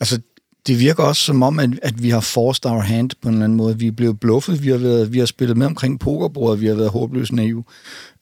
Altså, 0.00 0.20
det 0.66 0.80
virker 0.80 1.02
også 1.02 1.22
som 1.22 1.42
om, 1.42 1.58
at, 1.58 1.70
at 1.82 2.02
vi 2.02 2.10
har 2.10 2.20
forced 2.20 2.66
our 2.66 2.80
hand 2.80 3.10
på 3.22 3.28
en 3.28 3.34
eller 3.34 3.44
anden 3.44 3.56
måde. 3.56 3.78
Vi 3.78 3.86
er 3.86 3.92
blevet 3.92 4.20
bluffet, 4.20 4.62
vi 4.62 4.68
har, 4.68 4.78
været, 4.78 5.12
vi 5.12 5.18
har 5.18 5.26
spillet 5.26 5.56
med 5.56 5.66
omkring 5.66 6.00
pokerbordet, 6.00 6.60
vi 6.60 6.66
har 6.66 6.74
været 6.74 6.90
håbløst 6.90 7.32
naive. 7.32 7.64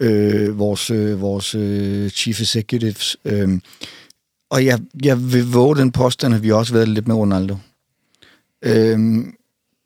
Øh, 0.00 0.58
vores 0.58 0.90
øh, 0.90 1.20
vores 1.20 1.54
øh, 1.54 2.10
chief 2.10 2.40
executives. 2.40 3.16
Øh, 3.24 3.60
og 4.50 4.64
jeg, 4.64 4.80
jeg 5.04 5.32
vil 5.32 5.52
våge 5.52 5.76
den 5.76 5.92
påstand, 5.92 6.34
at 6.34 6.42
vi 6.42 6.52
også 6.52 6.72
har 6.72 6.78
været 6.78 6.88
lidt 6.88 7.08
med 7.08 7.16
Ronaldo. 7.16 7.56
Øh, 8.62 8.98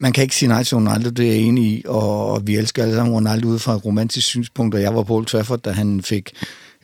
man 0.00 0.12
kan 0.12 0.22
ikke 0.22 0.36
sige 0.36 0.48
nej 0.48 0.62
til 0.62 0.76
Ronaldo, 0.76 1.10
det 1.10 1.26
er 1.26 1.32
jeg 1.32 1.40
enig 1.40 1.64
i, 1.64 1.82
og 1.86 2.46
vi 2.46 2.56
elsker 2.56 2.82
alle 2.82 2.94
sammen 2.94 3.14
Ronaldo 3.14 3.48
ud 3.48 3.58
fra 3.58 3.74
et 3.74 3.84
romantisk 3.84 4.26
synspunkt, 4.26 4.74
og 4.74 4.82
jeg 4.82 4.94
var 4.94 5.02
på 5.02 5.14
Old 5.14 5.26
Trafford, 5.26 5.60
da 5.60 5.70
han 5.70 6.02
fik 6.02 6.32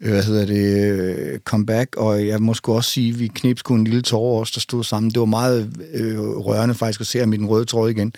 øh, 0.00 0.10
hvad 0.10 0.22
hedder 0.22 0.46
det, 0.46 0.92
øh, 0.92 1.38
comeback, 1.38 1.96
og 1.96 2.26
jeg 2.26 2.42
må 2.42 2.54
sgu 2.54 2.72
også 2.72 2.90
sige, 2.90 3.12
at 3.12 3.18
vi 3.18 3.26
knep 3.26 3.58
sgu 3.58 3.74
en 3.74 3.84
lille 3.84 4.02
tårer 4.02 4.40
også, 4.40 4.52
der 4.54 4.60
stod 4.60 4.84
sammen. 4.84 5.10
Det 5.10 5.20
var 5.20 5.26
meget 5.26 5.76
øh, 5.92 6.18
rørende 6.20 6.74
faktisk 6.74 7.00
at 7.00 7.06
se 7.06 7.18
ham 7.18 7.32
i 7.32 7.36
den 7.36 7.46
røde 7.46 7.64
tråd 7.64 7.90
igen. 7.90 8.12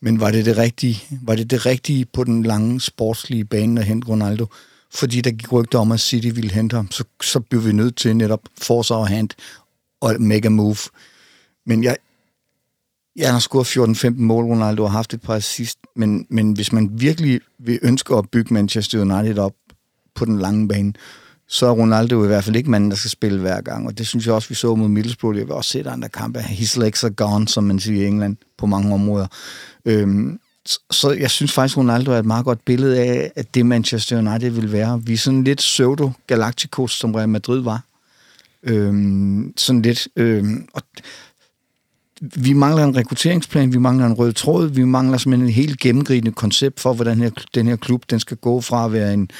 Men 0.00 0.20
var 0.20 0.30
det 0.30 0.46
det 0.46 0.58
rigtige? 0.58 1.02
Var 1.22 1.34
det 1.34 1.50
det 1.50 1.66
rigtige 1.66 2.04
på 2.04 2.24
den 2.24 2.42
lange 2.42 2.80
sportslige 2.80 3.44
bane 3.44 3.80
at 3.80 3.86
hente 3.86 4.08
Ronaldo? 4.08 4.46
Fordi 4.94 5.20
der 5.20 5.30
gik 5.30 5.52
rygter 5.52 5.78
om, 5.78 5.92
at 5.92 6.00
City 6.00 6.28
ville 6.34 6.52
hente 6.52 6.76
ham, 6.76 6.90
så, 6.90 7.04
så 7.22 7.40
blev 7.40 7.64
vi 7.66 7.72
nødt 7.72 7.96
til 7.96 8.16
netop 8.16 8.40
force 8.60 8.94
our 8.94 9.04
hand 9.04 9.28
og 10.00 10.16
make 10.20 10.46
a 10.46 10.48
move. 10.48 10.76
Men 11.66 11.84
jeg, 11.84 11.96
Ja, 13.18 13.32
har 13.32 13.38
scoret 13.38 13.66
14-15 14.06 14.10
mål, 14.16 14.44
Ronaldo 14.44 14.82
har 14.86 14.96
haft 14.96 15.14
et 15.14 15.22
par 15.22 15.34
assist, 15.34 15.78
men, 15.96 16.26
men 16.30 16.52
hvis 16.52 16.72
man 16.72 16.90
virkelig 16.92 17.40
vil 17.58 17.78
ønske 17.82 18.14
at 18.14 18.30
bygge 18.30 18.54
Manchester 18.54 19.00
United 19.00 19.38
op 19.38 19.54
på 20.14 20.24
den 20.24 20.38
lange 20.38 20.68
bane, 20.68 20.92
så 21.48 21.66
er 21.66 21.70
Ronaldo 21.70 22.24
i 22.24 22.26
hvert 22.26 22.44
fald 22.44 22.56
ikke 22.56 22.70
manden, 22.70 22.90
der 22.90 22.96
skal 22.96 23.10
spille 23.10 23.40
hver 23.40 23.60
gang. 23.60 23.86
Og 23.86 23.98
det 23.98 24.06
synes 24.06 24.26
jeg 24.26 24.34
også, 24.34 24.48
vi 24.48 24.54
så 24.54 24.74
mod 24.74 24.88
Middlesbrough. 24.88 25.38
Jeg 25.38 25.46
vil 25.46 25.54
også 25.54 25.70
se 25.70 25.90
andre 25.90 26.08
kampe. 26.08 26.40
His 26.40 26.76
legs 26.76 27.04
are 27.04 27.12
gone, 27.12 27.48
som 27.48 27.64
man 27.64 27.80
siger 27.80 28.04
i 28.04 28.06
England, 28.06 28.36
på 28.58 28.66
mange 28.66 28.94
områder. 28.94 29.26
Øhm, 29.84 30.40
så 30.90 31.16
jeg 31.20 31.30
synes 31.30 31.52
faktisk, 31.52 31.76
Ronaldo 31.78 32.10
er 32.10 32.18
et 32.18 32.26
meget 32.26 32.44
godt 32.44 32.64
billede 32.64 32.98
af, 33.00 33.32
at 33.36 33.54
det 33.54 33.66
Manchester 33.66 34.18
United 34.18 34.50
vil 34.50 34.72
være. 34.72 35.02
Vi 35.04 35.12
er 35.12 35.18
sådan 35.18 35.44
lidt 35.44 35.58
pseudo-galacticos, 35.60 36.92
som 36.92 37.14
Real 37.14 37.28
Madrid 37.28 37.60
var. 37.60 37.82
Øhm, 38.62 39.52
sådan 39.56 39.82
lidt... 39.82 40.08
Øhm, 40.16 40.68
og 40.72 40.82
vi 42.20 42.52
mangler 42.52 42.84
en 42.84 42.96
rekrutteringsplan, 42.96 43.72
vi 43.72 43.78
mangler 43.78 44.06
en 44.06 44.12
rød 44.12 44.32
tråd, 44.32 44.68
vi 44.68 44.84
mangler 44.84 45.18
simpelthen 45.18 45.48
et 45.48 45.54
helt 45.54 45.80
gennemgribende 45.80 46.32
koncept 46.32 46.80
for, 46.80 46.92
hvordan 46.92 47.20
her, 47.20 47.30
den 47.54 47.66
her 47.66 47.76
klub 47.76 48.04
den 48.10 48.20
skal 48.20 48.36
gå 48.36 48.60
fra 48.60 48.84
at 48.84 48.92
være 48.92 49.14
en 49.14 49.30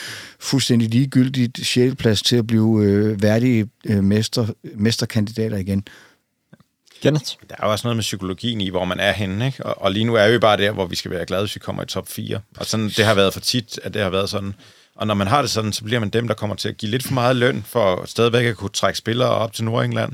fuldstændig 0.41 0.89
ligegyldig 0.89 1.51
sjælplads 1.67 2.23
til 2.23 2.37
at 2.37 2.47
blive 2.47 2.85
øh, 2.85 3.23
værdige 3.23 3.69
øh, 3.87 4.05
mester, 4.05 4.47
mesterkandidater 4.75 5.57
igen. 5.57 5.85
Kenneth? 7.03 7.25
Der 7.49 7.55
er 7.59 7.67
jo 7.67 7.73
også 7.73 7.87
noget 7.87 7.97
med 7.97 8.03
psykologien 8.03 8.61
i, 8.61 8.69
hvor 8.69 8.85
man 8.85 9.01
er 9.01 9.13
henne, 9.13 9.47
ikke? 9.47 9.67
Og, 9.67 9.83
og 9.83 9.93
lige 9.93 10.05
nu 10.05 10.15
er 10.15 10.31
vi 10.31 10.39
bare 10.39 10.57
der, 10.57 10.73
hvor 10.73 10.87
vi 10.87 10.97
skal 10.97 11.11
være 11.11 11.27
glade, 11.27 11.43
hvis 11.43 11.55
vi 11.55 11.61
kommer 11.61 11.83
i 11.83 11.87
top 11.87 12.09
4. 12.09 12.41
Og 12.57 12.67
sådan, 12.67 12.89
det 12.89 13.05
har 13.05 13.15
været 13.15 13.33
for 13.33 13.41
tit, 13.41 13.81
at 13.83 13.95
det 13.95 14.03
har 14.03 14.11
været 14.11 14.31
sådan. 14.31 14.55
Og 14.95 15.07
når 15.07 15.15
man 15.15 15.27
har 15.27 15.43
det 15.43 15.51
sådan, 15.51 15.73
så 15.73 15.85
bliver 15.85 16.01
man 16.01 16.09
dem, 16.09 16.29
der 16.29 16.35
kommer 16.35 16.57
til 16.57 16.69
at 16.69 16.77
give 16.77 16.91
lidt 16.91 17.07
for 17.07 17.15
meget 17.15 17.37
løn, 17.37 17.65
for 17.67 18.03
stadigvæk 18.07 18.47
at 18.47 18.57
kunne 18.57 18.71
trække 18.71 18.99
spillere 18.99 19.29
op 19.29 19.53
til 19.53 19.65
Nordengland 19.65 20.13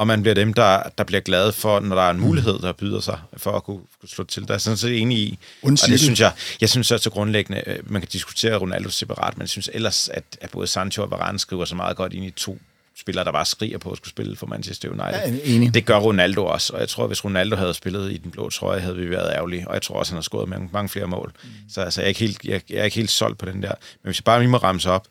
og 0.00 0.06
man 0.06 0.22
bliver 0.22 0.34
dem, 0.34 0.54
der, 0.54 0.82
der 0.98 1.04
bliver 1.04 1.20
glade 1.20 1.52
for, 1.52 1.80
når 1.80 1.96
der 1.96 2.02
er 2.02 2.10
en 2.10 2.20
mulighed, 2.20 2.58
der 2.58 2.72
byder 2.72 3.00
sig 3.00 3.18
for 3.36 3.52
at 3.52 3.64
kunne, 3.64 3.80
kunne 4.00 4.08
slå 4.08 4.24
til. 4.24 4.48
Der 4.48 4.54
er 4.54 4.58
sådan 4.58 4.76
set 4.76 4.98
enig 4.98 5.18
i. 5.18 5.38
Undskyld. 5.62 5.88
Og 5.88 5.92
det 5.92 6.00
synes 6.00 6.20
jeg, 6.20 6.32
jeg 6.60 6.68
synes 6.68 6.90
også 6.90 7.10
grundlæggende, 7.10 7.62
øh, 7.66 7.92
man 7.92 8.02
kan 8.02 8.08
diskutere 8.12 8.56
Ronaldo 8.56 8.90
separat, 8.90 9.36
men 9.36 9.40
jeg 9.40 9.48
synes 9.48 9.70
ellers, 9.72 10.08
at, 10.08 10.24
at 10.40 10.50
både 10.50 10.66
Sancho 10.66 11.02
og 11.02 11.10
Varane 11.10 11.38
skriver 11.38 11.64
så 11.64 11.74
meget 11.74 11.96
godt 11.96 12.12
ind 12.12 12.24
i 12.24 12.30
to 12.30 12.58
spillere, 12.96 13.24
der 13.24 13.32
bare 13.32 13.44
skriger 13.44 13.78
på 13.78 13.90
at 13.90 13.96
skulle 13.96 14.10
spille 14.10 14.36
for 14.36 14.46
Manchester 14.46 14.88
United. 14.88 15.38
Ja, 15.44 15.54
enig. 15.54 15.74
Det 15.74 15.84
gør 15.84 15.98
Ronaldo 15.98 16.44
også, 16.44 16.72
og 16.72 16.80
jeg 16.80 16.88
tror, 16.88 17.02
at 17.04 17.08
hvis 17.08 17.24
Ronaldo 17.24 17.56
havde 17.56 17.74
spillet 17.74 18.12
i 18.12 18.16
den 18.16 18.30
blå 18.30 18.50
trøje, 18.50 18.80
havde 18.80 18.96
vi 18.96 19.10
været 19.10 19.32
ærgerlige, 19.34 19.68
og 19.68 19.74
jeg 19.74 19.82
tror 19.82 19.94
også, 19.94 20.10
at 20.10 20.12
han 20.12 20.16
har 20.16 20.22
scoret 20.22 20.48
mange, 20.48 20.68
mange 20.72 20.88
flere 20.88 21.06
mål. 21.06 21.32
Mm. 21.42 21.50
Så 21.70 21.80
altså, 21.80 22.00
jeg, 22.00 22.06
er 22.06 22.08
ikke 22.08 22.20
helt, 22.20 22.44
jeg, 22.44 22.60
jeg 22.70 22.78
er 22.78 22.84
ikke 22.84 22.96
helt 22.96 23.10
solgt 23.10 23.38
på 23.38 23.46
den 23.46 23.62
der. 23.62 23.72
Men 24.02 24.08
hvis 24.08 24.18
jeg 24.18 24.24
bare 24.24 24.40
lige 24.40 24.50
må 24.50 24.56
ramse 24.56 24.90
op, 24.90 25.06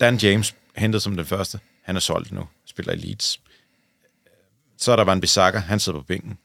Dan 0.00 0.16
James, 0.16 0.54
hentet 0.76 1.02
som 1.02 1.16
den 1.16 1.26
første, 1.26 1.60
han 1.82 1.96
er 1.96 2.00
solgt 2.00 2.32
nu, 2.32 2.46
spiller 2.66 2.92
i 2.92 2.96
Leeds. 2.96 3.40
Så 4.78 4.92
er 4.92 4.96
der 4.96 5.04
Van 5.04 5.20
Bissaka, 5.20 5.58
han 5.58 5.80
sidder 5.80 5.98
på 5.98 6.04
bænken 6.04 6.38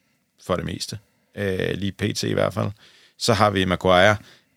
for 0.45 0.55
det 0.55 0.65
meste. 0.65 0.99
Øh, 1.35 1.73
lige 1.73 1.91
PT 1.91 2.23
i 2.23 2.33
hvert 2.33 2.53
fald. 2.53 2.71
Så 3.17 3.33
har 3.33 3.49
vi 3.49 3.65
Maguire. 3.65 4.15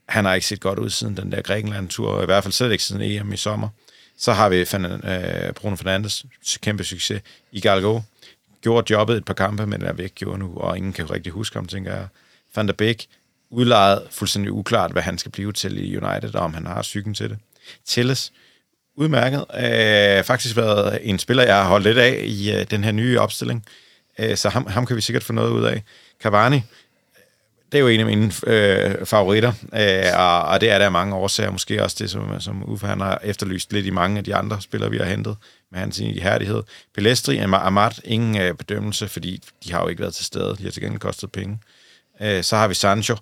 han 0.08 0.24
har 0.24 0.34
ikke 0.34 0.46
set 0.46 0.60
godt 0.60 0.78
ud 0.78 0.90
siden 0.90 1.16
den 1.16 1.32
der 1.32 1.42
Grækenland-tur, 1.42 2.08
og 2.10 2.22
i 2.22 2.26
hvert 2.26 2.42
fald 2.44 2.52
slet 2.52 2.72
ikke 2.72 2.84
siden 2.84 3.02
EM 3.02 3.32
i 3.32 3.36
sommer. 3.36 3.68
Så 4.18 4.32
har 4.32 4.48
vi 4.48 4.64
Fern- 4.64 5.08
øh, 5.10 5.52
Bruno 5.52 5.76
Fernandes, 5.76 6.24
kæmpe 6.62 6.84
succes 6.84 7.22
i 7.52 7.60
Galgo. 7.60 8.00
Gjorde 8.62 8.92
jobbet 8.94 9.16
et 9.16 9.24
par 9.24 9.34
kampe, 9.34 9.66
men 9.66 9.82
er 9.82 9.92
væk 9.92 10.14
gjort 10.14 10.38
nu, 10.38 10.56
og 10.56 10.76
ingen 10.76 10.92
kan 10.92 11.06
jo 11.06 11.12
rigtig 11.12 11.32
huske 11.32 11.56
ham, 11.56 11.66
tænker 11.66 11.94
jeg. 11.94 12.08
Van 12.56 12.66
der 12.66 12.72
Beek, 12.72 13.06
udlejet 13.50 14.02
fuldstændig 14.10 14.52
uklart, 14.52 14.92
hvad 14.92 15.02
han 15.02 15.18
skal 15.18 15.32
blive 15.32 15.52
til 15.52 15.78
i 15.78 15.96
United, 15.96 16.34
og 16.34 16.40
om 16.40 16.54
han 16.54 16.66
har 16.66 16.82
psyken 16.82 17.14
til 17.14 17.30
det. 17.30 17.38
Telles, 17.84 18.32
udmærket. 18.96 19.44
Øh, 19.54 20.24
faktisk 20.24 20.56
været 20.56 20.98
en 21.02 21.18
spiller, 21.18 21.42
jeg 21.42 21.56
har 21.56 21.68
holdt 21.68 21.86
lidt 21.86 21.98
af 21.98 22.20
i 22.24 22.52
øh, 22.52 22.66
den 22.70 22.84
her 22.84 22.92
nye 22.92 23.20
opstilling. 23.20 23.64
Øh, 24.18 24.36
så 24.36 24.48
ham, 24.48 24.66
ham 24.66 24.86
kan 24.86 24.96
vi 24.96 25.00
sikkert 25.00 25.24
få 25.24 25.32
noget 25.32 25.50
ud 25.50 25.64
af. 25.64 25.82
Cavani, 26.22 26.56
øh, 26.56 26.62
det 27.72 27.78
er 27.78 27.82
jo 27.82 27.88
en 27.88 28.00
af 28.00 28.06
mine 28.06 28.32
øh, 28.46 29.06
favoritter, 29.06 29.52
øh, 29.74 30.18
og, 30.18 30.42
og 30.42 30.60
det 30.60 30.70
er 30.70 30.78
der 30.78 30.88
mange 30.88 31.14
årsager. 31.14 31.50
Måske 31.50 31.82
også 31.82 31.96
det, 31.98 32.10
som, 32.10 32.40
som 32.40 32.70
Uffe 32.70 32.86
han 32.86 33.00
har 33.00 33.20
efterlyst 33.24 33.72
lidt 33.72 33.86
i 33.86 33.90
mange 33.90 34.18
af 34.18 34.24
de 34.24 34.34
andre 34.34 34.60
spillere, 34.60 34.90
vi 34.90 34.98
har 34.98 35.04
hentet 35.04 35.36
med 35.72 35.80
hans 35.80 35.98
ihærdighed. 35.98 36.62
Pelestri 36.94 37.38
og 37.38 37.66
Amat, 37.66 38.00
ingen 38.04 38.42
øh, 38.42 38.54
bedømmelse, 38.54 39.08
fordi 39.08 39.42
de 39.64 39.72
har 39.72 39.82
jo 39.82 39.88
ikke 39.88 40.02
været 40.02 40.14
til 40.14 40.24
stede. 40.24 40.56
De 40.58 40.62
har 40.62 40.70
til 40.70 40.82
gengæld 40.82 41.00
kostet 41.00 41.32
penge. 41.32 41.58
Øh, 42.20 42.42
så 42.42 42.56
har 42.56 42.68
vi 42.68 42.74
Sancho. 42.74 43.16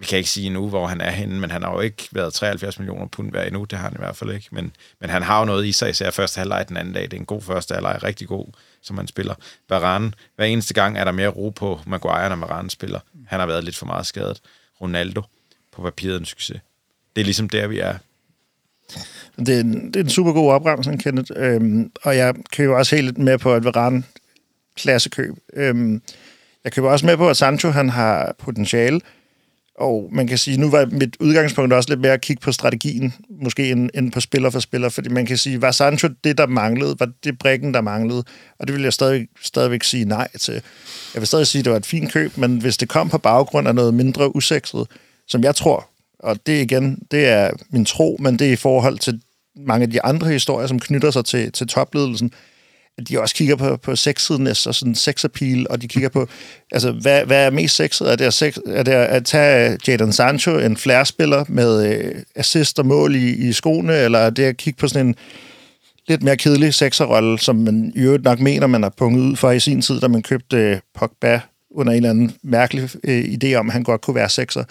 Vi 0.00 0.06
kan 0.06 0.18
ikke 0.18 0.30
sige 0.30 0.50
nu, 0.50 0.68
hvor 0.68 0.86
han 0.86 1.00
er 1.00 1.10
henne, 1.10 1.40
men 1.40 1.50
han 1.50 1.62
har 1.62 1.72
jo 1.72 1.80
ikke 1.80 2.08
været 2.12 2.34
73 2.34 2.78
millioner 2.78 3.06
pund 3.06 3.32
værd 3.32 3.46
endnu. 3.46 3.64
Det 3.64 3.78
har 3.78 3.84
han 3.84 3.96
i 3.96 3.98
hvert 3.98 4.16
fald 4.16 4.32
ikke. 4.32 4.48
Men, 4.52 4.72
men 5.00 5.10
han 5.10 5.22
har 5.22 5.38
jo 5.38 5.44
noget 5.44 5.66
i 5.66 5.72
sig, 5.72 5.90
især 5.90 6.10
første 6.10 6.38
halvleg 6.38 6.68
den 6.68 6.76
anden 6.76 6.94
dag. 6.94 7.02
Det 7.02 7.12
er 7.12 7.16
en 7.16 7.24
god 7.24 7.42
første 7.42 7.74
halvleg, 7.74 7.98
rigtig 8.02 8.28
god 8.28 8.46
som 8.82 8.96
han 8.96 9.06
spiller. 9.06 9.34
Varane, 9.68 10.12
hver 10.36 10.44
eneste 10.44 10.74
gang 10.74 10.98
er 10.98 11.04
der 11.04 11.12
mere 11.12 11.28
ro 11.28 11.50
på 11.50 11.80
Maguire, 11.86 12.28
når 12.28 12.36
Varane 12.36 12.70
spiller. 12.70 13.00
Han 13.26 13.40
har 13.40 13.46
været 13.46 13.64
lidt 13.64 13.76
for 13.76 13.86
meget 13.86 14.06
skadet. 14.06 14.40
Ronaldo, 14.80 15.22
på 15.72 15.82
papiret 15.82 16.20
en 16.20 16.24
succes. 16.24 16.60
Det 17.16 17.20
er 17.20 17.24
ligesom 17.24 17.48
der, 17.48 17.66
vi 17.66 17.78
er. 17.78 17.94
Det 19.38 19.56
er 19.56 19.60
en, 19.60 19.86
det 19.86 19.96
er 19.96 20.04
en 20.04 20.10
super 20.10 20.32
god 20.32 20.52
opremsning, 20.52 21.02
Kenneth. 21.02 21.32
Øhm, 21.36 21.92
og 22.02 22.16
jeg 22.16 22.34
køber 22.52 22.76
også 22.76 22.96
helt 22.96 23.18
med 23.18 23.38
på, 23.38 23.54
at 23.54 23.64
Varane 23.64 24.02
klassekøb. 24.76 25.34
Øhm, 25.52 26.02
jeg 26.64 26.72
køber 26.72 26.90
også 26.90 27.06
med 27.06 27.16
på, 27.16 27.28
at 27.28 27.36
Sancho 27.36 27.70
han 27.70 27.88
har 27.88 28.34
potentiale. 28.38 29.00
Og 29.80 30.08
man 30.12 30.26
kan 30.26 30.38
sige, 30.38 30.56
nu 30.56 30.70
var 30.70 30.86
mit 30.86 31.16
udgangspunkt 31.20 31.72
også 31.72 31.88
lidt 31.88 32.00
mere 32.00 32.12
at 32.12 32.20
kigge 32.20 32.40
på 32.40 32.52
strategien, 32.52 33.14
måske 33.42 33.70
end, 33.70 33.90
end 33.94 34.12
på 34.12 34.20
spiller 34.20 34.50
for 34.50 34.60
spiller, 34.60 34.88
fordi 34.88 35.08
man 35.08 35.26
kan 35.26 35.36
sige, 35.36 35.62
var 35.62 35.70
Sancho 35.70 36.08
det, 36.24 36.38
der 36.38 36.46
manglede? 36.46 36.96
Var 36.98 37.08
det 37.24 37.38
brækken, 37.38 37.74
der 37.74 37.80
manglede? 37.80 38.24
Og 38.58 38.66
det 38.66 38.74
vil 38.74 38.82
jeg 38.82 38.92
stadig, 38.92 39.28
stadigvæk 39.42 39.82
sige 39.82 40.04
nej 40.04 40.28
til. 40.40 40.54
Jeg 41.14 41.20
vil 41.20 41.26
stadig 41.26 41.46
sige, 41.46 41.60
at 41.60 41.64
det 41.64 41.70
var 41.70 41.76
et 41.76 41.86
fint 41.86 42.12
køb, 42.12 42.36
men 42.36 42.60
hvis 42.60 42.76
det 42.76 42.88
kom 42.88 43.08
på 43.08 43.18
baggrund 43.18 43.68
af 43.68 43.74
noget 43.74 43.94
mindre 43.94 44.36
usekset, 44.36 44.86
som 45.28 45.44
jeg 45.44 45.54
tror, 45.54 45.88
og 46.18 46.46
det 46.46 46.62
igen, 46.62 46.98
det 47.10 47.26
er 47.26 47.50
min 47.70 47.84
tro, 47.84 48.16
men 48.20 48.38
det 48.38 48.48
er 48.48 48.52
i 48.52 48.56
forhold 48.56 48.98
til 48.98 49.20
mange 49.56 49.82
af 49.82 49.90
de 49.90 50.02
andre 50.04 50.28
historier, 50.28 50.66
som 50.66 50.80
knytter 50.80 51.10
sig 51.10 51.24
til, 51.24 51.52
til 51.52 51.66
topledelsen, 51.66 52.32
de 53.08 53.20
også 53.20 53.34
kigger 53.34 53.56
på, 53.56 53.76
på 53.76 53.96
sexedness 53.96 54.66
og 54.66 54.74
sådan 54.74 54.94
sex 54.94 55.24
appeal, 55.24 55.66
og 55.70 55.82
de 55.82 55.88
kigger 55.88 56.08
på, 56.08 56.28
altså, 56.72 56.92
hvad, 56.92 57.24
hvad 57.24 57.46
er 57.46 57.50
mest 57.50 57.76
sexet? 57.76 58.12
Er 58.12 58.16
det 58.16 58.24
at, 58.24 58.34
sex, 58.34 58.58
er 58.66 58.82
det 58.82 58.92
at 58.92 59.24
tage 59.24 59.78
Jadon 59.88 60.12
Sancho, 60.12 60.58
en 60.58 60.76
flærspiller, 60.76 61.44
med 61.48 61.94
øh, 61.94 62.14
assist 62.34 62.78
og 62.78 62.86
mål 62.86 63.14
i, 63.14 63.48
i 63.48 63.52
skoene, 63.52 63.96
eller 63.96 64.18
er 64.18 64.30
det 64.30 64.42
at 64.42 64.56
kigge 64.56 64.78
på 64.78 64.88
sådan 64.88 65.06
en 65.06 65.14
lidt 66.08 66.22
mere 66.22 66.36
kedelig 66.36 66.74
sexerrolle, 66.74 67.38
som 67.38 67.56
man 67.56 67.92
i 67.96 68.00
øvrigt 68.00 68.24
nok 68.24 68.40
mener, 68.40 68.66
man 68.66 68.82
har 68.82 68.90
punget 68.96 69.22
ud 69.22 69.36
for 69.36 69.50
i 69.50 69.60
sin 69.60 69.82
tid, 69.82 70.00
da 70.00 70.08
man 70.08 70.22
købte 70.22 70.56
øh, 70.56 70.78
Pogba 70.94 71.40
under 71.70 71.92
en 71.92 71.96
eller 71.96 72.10
anden 72.10 72.32
mærkelig 72.42 72.90
øh, 73.04 73.24
idé 73.24 73.54
om, 73.54 73.68
at 73.68 73.72
han 73.72 73.82
godt 73.82 74.00
kunne 74.00 74.14
være 74.14 74.28
sexer. 74.28 74.64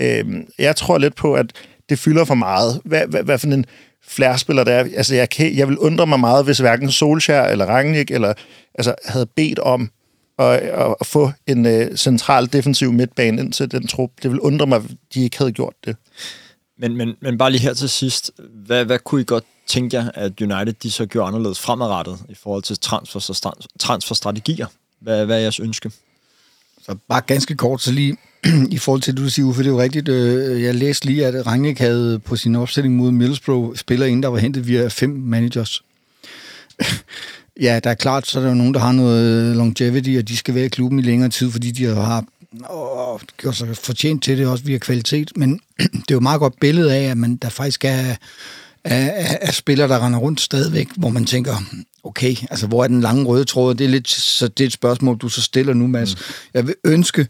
Øh, 0.00 0.24
jeg 0.58 0.76
tror 0.76 0.98
lidt 0.98 1.14
på, 1.16 1.34
at 1.34 1.46
det 1.88 1.98
fylder 1.98 2.24
for 2.24 2.34
meget. 2.34 2.80
Hvad, 2.84 3.06
hvad, 3.06 3.22
hvad 3.22 3.38
for 3.38 3.46
en 3.46 3.64
flærspiller 4.06 4.64
der 4.64 4.72
er. 4.72 4.84
Altså, 4.96 5.14
jeg, 5.14 5.30
kan, 5.30 5.56
jeg 5.56 5.68
vil 5.68 5.78
undre 5.78 6.06
mig 6.06 6.20
meget, 6.20 6.44
hvis 6.44 6.58
hverken 6.58 6.90
Solskjaer 6.90 7.48
eller 7.48 7.66
Rangnick 7.66 8.10
eller, 8.10 8.34
altså, 8.74 8.94
havde 9.04 9.26
bedt 9.26 9.58
om 9.58 9.90
at, 10.38 10.46
at, 10.46 10.94
at 11.00 11.06
få 11.06 11.30
en 11.46 11.66
uh, 11.66 11.96
central 11.96 12.52
defensiv 12.52 12.92
midtbane 12.92 13.42
ind 13.42 13.52
til 13.52 13.70
den 13.70 13.86
trup. 13.86 14.10
Det 14.22 14.30
vil 14.30 14.40
undre 14.40 14.66
mig, 14.66 14.76
at 14.76 14.90
de 15.14 15.22
ikke 15.22 15.38
havde 15.38 15.52
gjort 15.52 15.74
det. 15.84 15.96
Men, 16.78 16.96
men, 16.96 17.14
men 17.20 17.38
bare 17.38 17.50
lige 17.50 17.60
her 17.60 17.74
til 17.74 17.88
sidst. 17.88 18.30
Hvad, 18.66 18.84
hvad 18.84 18.98
kunne 18.98 19.20
I 19.20 19.24
godt 19.24 19.44
tænke 19.66 19.96
jer, 19.96 20.10
at 20.14 20.40
United 20.40 20.72
de 20.72 20.90
så 20.90 21.06
gjorde 21.06 21.26
anderledes 21.26 21.60
fremadrettet 21.60 22.18
i 22.28 22.34
forhold 22.34 22.62
til 22.62 22.78
transfer, 22.78 23.54
transferstrategier? 23.78 24.66
Hvad, 25.00 25.26
hvad 25.26 25.36
er 25.36 25.40
jeres 25.40 25.60
ønske? 25.60 25.90
Så 26.88 26.96
bare 27.08 27.20
ganske 27.20 27.54
kort, 27.54 27.82
så 27.82 27.92
lige 27.92 28.16
i 28.76 28.78
forhold 28.78 29.02
til 29.02 29.16
det, 29.16 29.22
du 29.22 29.30
siger, 29.30 29.46
Uffe, 29.46 29.62
det 29.62 29.68
er 29.68 29.72
jo 29.72 29.80
rigtigt. 29.80 30.08
Øh, 30.08 30.62
jeg 30.62 30.74
læste 30.74 31.06
lige, 31.06 31.26
at 31.26 31.46
Rangnick 31.46 31.78
havde 31.78 32.18
på 32.18 32.36
sin 32.36 32.56
opstilling 32.56 32.96
mod 32.96 33.10
Middlesbrough 33.10 33.76
spiller 33.76 34.06
ind, 34.06 34.22
der 34.22 34.28
var 34.28 34.38
hentet 34.38 34.66
via 34.66 34.88
fem 34.88 35.10
managers. 35.10 35.82
ja, 37.60 37.80
der 37.84 37.90
er 37.90 37.94
klart, 37.94 38.26
så 38.26 38.38
er 38.38 38.42
der 38.42 38.50
jo 38.50 38.56
nogen, 38.56 38.74
der 38.74 38.80
har 38.80 38.92
noget 38.92 39.56
longevity, 39.56 40.16
og 40.18 40.28
de 40.28 40.36
skal 40.36 40.54
være 40.54 40.64
i 40.64 40.68
klubben 40.68 40.98
i 40.98 41.02
længere 41.02 41.28
tid, 41.28 41.50
fordi 41.50 41.70
de 41.70 41.84
har 41.84 42.24
og 42.64 43.20
gjort 43.36 43.56
sig 43.56 43.76
fortjent 43.76 44.22
til 44.22 44.38
det 44.38 44.46
også 44.46 44.64
via 44.64 44.78
kvalitet. 44.78 45.32
Men 45.36 45.60
det 45.78 46.10
er 46.10 46.12
jo 46.12 46.16
et 46.16 46.22
meget 46.22 46.40
godt 46.40 46.60
billede 46.60 46.94
af, 46.94 47.10
at 47.10 47.16
man 47.16 47.36
der 47.36 47.48
faktisk 47.48 47.84
er, 47.84 48.14
er, 48.96 49.36
er 49.40 49.52
spillere, 49.52 49.88
der 49.88 50.06
render 50.06 50.18
rundt 50.18 50.40
stadigvæk, 50.40 50.88
hvor 50.96 51.08
man 51.08 51.24
tænker, 51.24 51.54
okay, 52.04 52.36
altså 52.50 52.66
hvor 52.66 52.84
er 52.84 52.88
den 52.88 53.00
lange 53.00 53.24
røde 53.24 53.44
tråd? 53.44 53.74
Det 53.74 53.84
er 53.84 53.88
lidt 53.88 54.08
så 54.08 54.48
det 54.48 54.64
er 54.64 54.66
et 54.66 54.72
spørgsmål, 54.72 55.16
du 55.16 55.28
så 55.28 55.42
stiller 55.42 55.74
nu, 55.74 55.86
Mads. 55.86 56.14
Mm. 56.14 56.34
Jeg 56.54 56.66
vil 56.66 56.74
ønske, 56.84 57.28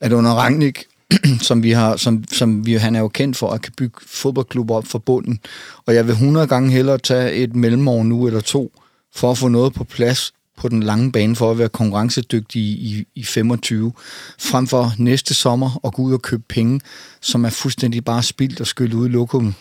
at 0.00 0.12
under 0.12 0.30
Rangnick, 0.30 0.84
som 1.48 1.62
vi 1.62 1.70
har, 1.70 1.96
som, 1.96 2.24
som 2.32 2.66
vi, 2.66 2.74
han 2.74 2.96
er 2.96 3.00
jo 3.00 3.08
kendt 3.08 3.36
for, 3.36 3.50
at 3.50 3.62
kan 3.62 3.72
bygge 3.76 4.00
fodboldklubber 4.06 4.74
op 4.74 4.86
for 4.86 4.98
bunden. 4.98 5.40
Og 5.86 5.94
jeg 5.94 6.06
vil 6.06 6.12
100 6.12 6.46
gange 6.46 6.70
hellere 6.70 6.98
tage 6.98 7.32
et 7.32 7.56
mellemår 7.56 8.02
nu 8.02 8.26
eller 8.26 8.40
to, 8.40 8.72
for 9.14 9.30
at 9.30 9.38
få 9.38 9.48
noget 9.48 9.74
på 9.74 9.84
plads 9.84 10.32
på 10.58 10.68
den 10.68 10.82
lange 10.82 11.12
bane, 11.12 11.36
for 11.36 11.50
at 11.50 11.58
være 11.58 11.68
konkurrencedygtig 11.68 12.62
i, 12.62 13.04
i 13.14 13.24
25, 13.24 13.92
frem 14.38 14.66
for 14.66 14.92
næste 14.98 15.34
sommer 15.34 15.80
at 15.84 15.94
gå 15.94 16.02
ud 16.02 16.12
og 16.12 16.22
købe 16.22 16.42
penge, 16.48 16.80
som 17.20 17.44
er 17.44 17.50
fuldstændig 17.50 18.04
bare 18.04 18.22
spildt 18.22 18.60
og 18.60 18.66
skyllet 18.66 18.94
ud 18.94 19.08
i 19.08 19.12
lokummet. 19.12 19.54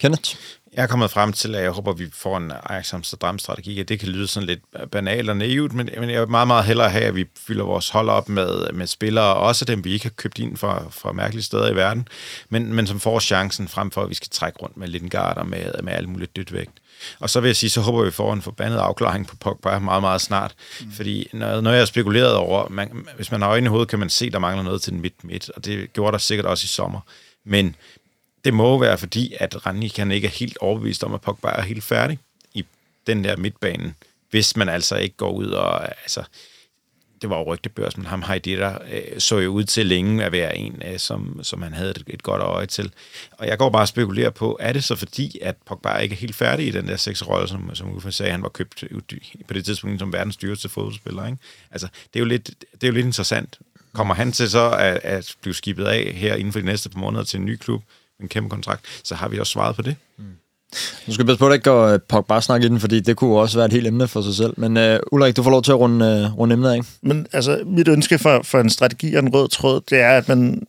Kenneth? 0.00 0.36
Jeg 0.74 0.82
er 0.82 0.86
kommet 0.86 1.10
frem 1.10 1.32
til, 1.32 1.54
at 1.54 1.62
jeg 1.62 1.70
håber, 1.70 1.90
at 1.90 1.98
vi 1.98 2.06
får 2.12 2.36
en 2.36 2.52
Ajax 2.64 2.94
Amsterdam-strategi, 2.94 3.82
det 3.82 4.00
kan 4.00 4.08
lyde 4.08 4.26
sådan 4.26 4.46
lidt 4.46 4.60
banalt 4.92 5.30
og 5.30 5.36
naivt, 5.36 5.72
men, 5.72 5.90
men 5.98 6.10
jeg 6.10 6.20
vil 6.20 6.28
meget, 6.28 6.46
meget 6.46 6.64
hellere 6.64 6.90
have, 6.90 7.04
at 7.04 7.14
vi 7.14 7.24
fylder 7.46 7.64
vores 7.64 7.88
hold 7.88 8.08
op 8.08 8.28
med, 8.28 8.72
med 8.72 8.86
spillere, 8.86 9.34
også 9.34 9.64
dem, 9.64 9.84
vi 9.84 9.92
ikke 9.92 10.04
har 10.04 10.10
købt 10.10 10.38
ind 10.38 10.56
fra, 10.56 10.84
fra 10.90 11.12
mærkelige 11.12 11.42
steder 11.42 11.70
i 11.70 11.76
verden, 11.76 12.08
men, 12.48 12.74
men 12.74 12.86
som 12.86 13.00
får 13.00 13.20
chancen 13.20 13.68
frem 13.68 13.90
for, 13.90 14.02
at 14.02 14.08
vi 14.08 14.14
skal 14.14 14.28
trække 14.30 14.58
rundt 14.58 14.76
med 14.76 14.88
Lindgaard 14.88 15.36
og 15.36 15.46
med, 15.46 15.82
med 15.82 15.92
alt 15.92 16.08
muligt 16.08 16.36
dødt 16.36 16.52
vægt. 16.52 16.72
Og 17.18 17.30
så 17.30 17.40
vil 17.40 17.48
jeg 17.48 17.56
sige, 17.56 17.70
så 17.70 17.80
håber 17.80 18.04
vi 18.04 18.10
får 18.10 18.32
en 18.32 18.42
forbandet 18.42 18.78
afklaring 18.78 19.26
på 19.26 19.36
Pogba 19.36 19.78
meget, 19.78 20.02
meget 20.02 20.20
snart. 20.20 20.54
Mm. 20.80 20.92
Fordi 20.92 21.28
når, 21.32 21.60
når 21.60 21.70
jeg 21.70 21.80
har 21.80 21.86
spekuleret 21.86 22.34
over, 22.34 22.68
man, 22.68 23.06
hvis 23.16 23.30
man 23.30 23.42
har 23.42 23.48
øjne 23.48 23.66
i 23.66 23.68
hovedet, 23.68 23.88
kan 23.88 23.98
man 23.98 24.10
se, 24.10 24.30
der 24.30 24.38
mangler 24.38 24.62
noget 24.62 24.82
til 24.82 24.92
den 24.92 25.00
midt-midt, 25.00 25.50
og 25.50 25.64
det 25.64 25.92
gjorde 25.92 26.12
der 26.12 26.18
sikkert 26.18 26.46
også 26.46 26.64
i 26.64 26.68
sommer. 26.68 27.00
Men 27.44 27.76
det 28.44 28.54
må 28.54 28.78
være 28.78 28.98
fordi, 28.98 29.34
at 29.40 29.66
Rani 29.66 29.88
kan 29.88 30.10
ikke 30.10 30.26
er 30.26 30.32
helt 30.32 30.58
overbevist 30.58 31.04
om, 31.04 31.14
at 31.14 31.20
Pogba 31.20 31.48
er 31.48 31.62
helt 31.62 31.84
færdig 31.84 32.18
i 32.54 32.64
den 33.06 33.24
der 33.24 33.36
midtbane, 33.36 33.94
hvis 34.30 34.56
man 34.56 34.68
altså 34.68 34.96
ikke 34.96 35.16
går 35.16 35.30
ud 35.30 35.46
og... 35.46 35.84
Altså, 35.84 36.24
det 37.22 37.30
var 37.30 37.38
jo 37.38 37.52
rygtebørs, 37.52 37.96
men 37.96 38.06
ham 38.06 38.24
der 38.44 38.78
øh, 38.92 39.20
så 39.20 39.38
jo 39.38 39.50
ud 39.50 39.64
til 39.64 39.86
længe 39.86 40.24
at 40.24 40.32
være 40.32 40.56
en, 40.56 40.82
øh, 40.86 40.98
som, 40.98 41.40
som 41.42 41.62
han 41.62 41.72
havde 41.72 41.90
et, 41.90 42.02
et 42.06 42.22
godt 42.22 42.42
øje 42.42 42.66
til. 42.66 42.92
Og 43.32 43.46
jeg 43.46 43.58
går 43.58 43.70
bare 43.70 43.82
og 43.82 43.88
spekulerer 43.88 44.30
på, 44.30 44.56
er 44.60 44.72
det 44.72 44.84
så 44.84 44.96
fordi, 44.96 45.38
at 45.42 45.56
Pogba 45.66 45.96
ikke 45.96 46.12
er 46.12 46.16
helt 46.16 46.34
færdig 46.34 46.66
i 46.66 46.70
den 46.70 46.88
der 46.88 46.96
seksrolle, 46.96 47.48
som, 47.48 47.74
som 47.74 47.96
Uffe 47.96 48.12
sagde, 48.12 48.32
han 48.32 48.42
var 48.42 48.48
købt 48.48 48.84
på 49.48 49.54
det 49.54 49.64
tidspunkt 49.64 50.00
som 50.00 50.12
verdens 50.12 50.36
dyreste 50.36 50.68
fodboldspiller, 50.68 51.26
ikke? 51.26 51.38
Altså, 51.70 51.86
det 51.86 52.20
er, 52.20 52.20
jo 52.20 52.26
lidt, 52.26 52.46
det 52.72 52.82
er 52.82 52.88
jo 52.88 52.94
lidt 52.94 53.06
interessant. 53.06 53.58
Kommer 53.92 54.14
han 54.14 54.32
til 54.32 54.50
så 54.50 54.70
at, 54.70 55.00
at 55.02 55.34
blive 55.40 55.54
skibet 55.54 55.84
af 55.84 56.12
her 56.14 56.34
inden 56.34 56.52
for 56.52 56.60
de 56.60 56.66
næste 56.66 56.88
par 56.88 57.00
måneder 57.00 57.24
til 57.24 57.38
en 57.38 57.46
ny 57.46 57.56
klub, 57.56 57.82
en 58.22 58.28
kæmpe 58.28 58.50
kontrakt, 58.50 58.84
så 59.04 59.14
har 59.14 59.28
vi 59.28 59.38
også 59.38 59.52
svaret 59.52 59.76
på 59.76 59.82
det. 59.82 59.96
Mm. 60.18 60.24
Nu 61.06 61.12
skal 61.12 61.26
vi 61.26 61.26
passe 61.26 61.38
på, 61.38 61.46
at 61.46 61.50
det 61.50 61.54
ikke 61.54 61.70
går 61.70 61.94
uh, 61.94 62.00
Pogba 62.08 62.40
snak 62.40 62.62
i 62.62 62.68
den, 62.68 62.80
fordi 62.80 63.00
det 63.00 63.16
kunne 63.16 63.38
også 63.38 63.58
være 63.58 63.66
et 63.66 63.72
helt 63.72 63.86
emne 63.86 64.08
for 64.08 64.22
sig 64.22 64.34
selv. 64.34 64.54
Men 64.56 64.76
uh, 64.76 64.98
Ulrik, 65.12 65.36
du 65.36 65.42
får 65.42 65.50
lov 65.50 65.62
til 65.62 65.72
at 65.72 65.78
runde, 65.78 66.30
uh, 66.32 66.38
runde 66.38 66.52
emnet 66.52 66.70
af. 66.70 66.80
Men 67.02 67.26
altså, 67.32 67.62
mit 67.66 67.88
ønske 67.88 68.18
for, 68.18 68.42
for 68.42 68.60
en 68.60 68.70
strategi 68.70 69.14
og 69.14 69.22
en 69.22 69.34
rød 69.34 69.48
tråd, 69.48 69.80
det 69.90 70.00
er, 70.00 70.10
at 70.10 70.28
man 70.28 70.66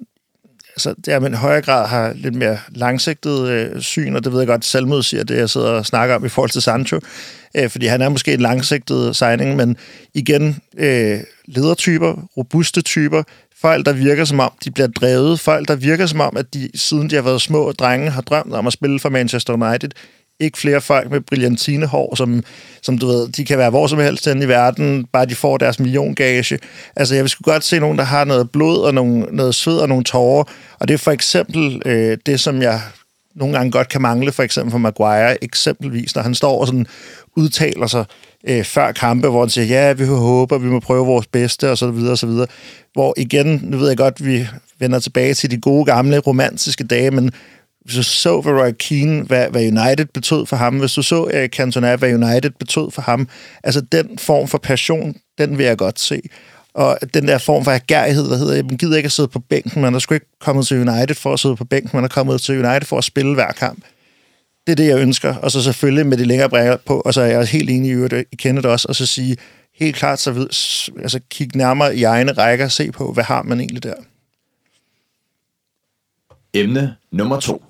altså, 0.76 0.94
det 1.06 1.08
er, 1.08 1.16
at 1.16 1.22
man 1.22 1.34
i 1.34 1.36
højere 1.36 1.62
grad 1.62 1.88
har 1.88 2.14
lidt 2.14 2.36
mere 2.36 2.58
langsigtet 2.70 3.48
øh, 3.50 3.82
syn, 3.82 4.16
og 4.16 4.24
det 4.24 4.32
ved 4.32 4.40
jeg 4.40 4.48
godt, 4.48 4.66
Salmod 4.66 5.04
siger 5.04 5.24
det, 5.24 5.38
jeg 5.38 5.50
sidder 5.50 5.70
og 5.70 5.86
snakker 5.86 6.16
om 6.16 6.26
i 6.26 6.30
forhold 6.30 6.50
til 6.50 6.62
Sancho, 6.62 7.00
øh, 7.58 7.70
fordi 7.70 7.86
han 7.86 8.02
er 8.02 8.10
måske 8.10 8.34
en 8.34 8.42
langsigtet 8.42 9.16
signing, 9.16 9.56
men 9.56 9.78
igen, 10.14 10.60
øh, 10.78 11.20
ledertyper, 11.46 12.30
robuste 12.38 12.82
typer, 12.82 13.24
folk, 13.62 13.86
der 13.86 13.94
virker 13.94 14.26
som 14.26 14.40
om, 14.40 14.52
de 14.64 14.72
bliver 14.72 14.88
drevet, 14.88 15.40
folk, 15.40 15.68
der 15.68 15.76
virker 15.76 16.06
som 16.06 16.20
om, 16.20 16.38
at 16.38 16.54
de, 16.54 16.70
siden 16.76 17.10
de 17.10 17.16
har 17.16 17.22
været 17.22 17.42
små 17.42 17.72
drenge, 17.72 18.10
har 18.10 18.22
drømt 18.22 18.54
om 18.54 18.68
at 18.68 18.74
spille 18.74 19.00
for 19.00 19.10
Manchester 19.10 19.54
United, 19.54 19.90
Ikke 20.40 20.58
flere 20.58 20.82
folk 20.82 21.12
med 21.12 21.22
brillantinehår, 21.22 22.16
som, 22.16 22.44
som 22.82 22.98
du 22.98 23.08
ved, 23.08 23.28
de 23.28 23.46
kan 23.46 23.58
være 23.58 23.70
hvor 23.70 23.88
som 23.88 24.00
helst 24.00 24.28
i 24.28 24.48
verden, 24.48 25.06
bare 25.14 25.26
de 25.26 25.36
får 25.36 25.58
deres 25.58 25.80
milliongage. 25.80 26.60
Altså, 26.96 27.16
jeg 27.16 27.24
vil 27.24 27.30
sgu 27.30 27.44
godt 27.44 27.64
se 27.64 27.80
nogen, 27.80 27.98
der 27.98 28.04
har 28.04 28.26
noget 28.26 28.52
blod 28.52 28.78
og 28.78 28.94
nogle, 28.94 29.20
noget 29.32 29.56
sved 29.56 29.78
og 29.78 29.90
nogle 29.90 30.04
tårer, 30.04 30.44
og 30.80 30.88
det 30.88 30.94
er 30.94 30.98
for 30.98 31.12
eksempel 31.12 31.82
øh, 31.86 32.18
det, 32.26 32.40
som 32.40 32.62
jeg 32.62 32.82
nogle 33.36 33.58
gange 33.58 33.72
godt 33.72 33.90
kan 33.90 34.02
mangle, 34.02 34.32
for 34.32 34.44
eksempel 34.44 34.72
for 34.72 34.78
Maguire, 34.78 35.44
eksempelvis, 35.44 36.16
når 36.16 36.22
han 36.22 36.36
står 36.36 36.60
og 36.62 36.68
sådan 36.68 36.88
udtaler 37.38 37.88
sig 37.88 38.06
øh, 38.48 38.64
før 38.64 38.92
kampe, 38.92 39.30
hvor 39.30 39.40
han 39.40 39.50
siger, 39.50 39.66
ja, 39.66 39.94
vi 39.94 40.06
håber, 40.06 40.58
vi 40.58 40.68
må 40.68 40.80
prøve 40.80 41.06
vores 41.06 41.28
bedste, 41.28 41.72
og 41.72 41.78
så 41.78 41.92
videre, 41.92 42.12
og 42.12 42.18
så 42.18 42.28
videre. 42.28 42.48
Hvor 42.94 43.14
igen, 43.18 43.62
nu 43.64 43.78
ved 43.78 43.88
jeg 43.88 43.98
godt, 43.98 44.26
vi 44.26 44.48
vender 44.80 45.00
tilbage 45.00 45.34
til 45.34 45.52
de 45.52 45.58
gode, 45.58 45.86
gamle, 45.86 46.20
romantiske 46.20 46.84
dage, 46.84 47.12
men 47.12 47.32
hvis 47.86 47.96
du 47.96 48.04
så 48.04 48.42
ved 48.42 48.52
Roy 48.52 48.72
Keane, 48.80 49.24
hvad, 49.24 49.48
hvad 49.50 49.62
United 49.62 50.06
betød 50.06 50.46
for 50.46 50.56
ham, 50.56 50.80
hvis 50.80 50.94
du 50.94 51.02
så 51.02 51.30
Eric 51.34 51.56
Cantona, 51.56 51.96
hvad 51.96 52.14
United 52.14 52.52
betød 52.60 52.92
for 52.92 53.02
ham, 53.02 53.28
altså 53.64 53.82
den 53.82 54.18
form 54.18 54.48
for 54.48 54.58
passion, 54.58 55.16
den 55.38 55.58
vil 55.58 55.66
jeg 55.66 55.78
godt 55.78 56.00
se. 56.00 56.22
Og 56.74 56.98
den 57.14 57.28
der 57.28 57.38
form 57.38 57.64
for 57.64 57.72
agerighed, 57.72 58.28
hvad 58.28 58.38
hedder 58.38 58.64
man 58.64 58.78
gider 58.78 58.98
ikke 58.98 59.08
at 59.08 59.12
sidde 59.12 59.28
på 59.28 59.40
bænken, 59.40 59.82
man 59.82 59.96
er 59.96 60.00
sgu 60.00 60.14
ikke 60.14 60.38
kommet 60.40 60.68
til 60.68 60.90
United 60.90 61.16
for 61.16 61.34
at 61.34 61.40
sidde 61.40 61.56
på 61.56 61.66
bænken, 61.66 61.90
man 61.94 62.04
er 62.04 62.08
kommet 62.08 62.42
til 62.42 62.66
United 62.66 62.86
for 62.86 62.98
at 62.98 63.04
spille 63.04 63.34
hver 63.34 63.52
kamp. 63.52 63.84
Det 64.68 64.72
er 64.72 64.76
det, 64.76 64.88
jeg 64.88 65.00
ønsker. 65.00 65.36
Og 65.36 65.52
så 65.52 65.64
selvfølgelig 65.64 66.06
med 66.06 66.18
de 66.18 66.26
længere 66.26 66.50
brækker 66.50 66.78
på, 66.78 67.00
og 67.00 67.14
så 67.14 67.22
er 67.22 67.26
jeg 67.26 67.46
helt 67.46 67.70
enig 67.70 67.92
i, 67.92 68.04
at 68.04 68.26
I 68.32 68.36
kender 68.36 68.62
det 68.62 68.72
også, 68.72 68.88
og 68.88 68.96
så 68.96 69.06
sige 69.06 69.38
helt 69.76 69.96
klart, 69.96 70.20
så 70.20 70.32
ved, 70.32 70.48
altså 71.02 71.20
kig 71.30 71.56
nærmere 71.56 71.96
i 71.96 72.04
egne 72.04 72.32
rækker, 72.32 72.68
se 72.68 72.92
på, 72.92 73.14
hvad 73.14 73.24
har 73.24 73.44
man 73.44 73.60
egentlig 73.60 73.84
der. 73.84 73.94
Emne 76.54 76.96
nummer 77.12 77.40
to. 77.40 77.64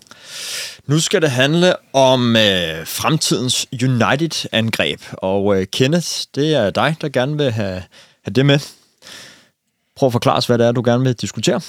Nu 0.88 1.00
skal 1.00 1.22
det 1.22 1.32
handle 1.32 1.76
om 1.94 2.36
øh, 2.36 2.88
fremtidens 2.88 3.68
United-angreb, 3.84 5.02
og 5.14 5.60
øh, 5.60 5.68
Kenneth, 5.68 6.08
det 6.36 6.54
er 6.54 6.70
dig, 6.70 6.96
der 7.02 7.10
gerne 7.10 7.38
vil 7.38 7.52
have, 7.52 7.84
have 8.24 8.34
det 8.36 8.46
med. 8.46 8.60
Prøv 9.96 10.08
at 10.08 10.12
forklare 10.14 10.38
os, 10.38 10.48
hvad 10.48 10.58
det 10.58 10.68
er, 10.68 10.72
du 10.72 10.82
gerne 10.86 11.04
vil 11.04 11.14
diskutere. 11.14 11.62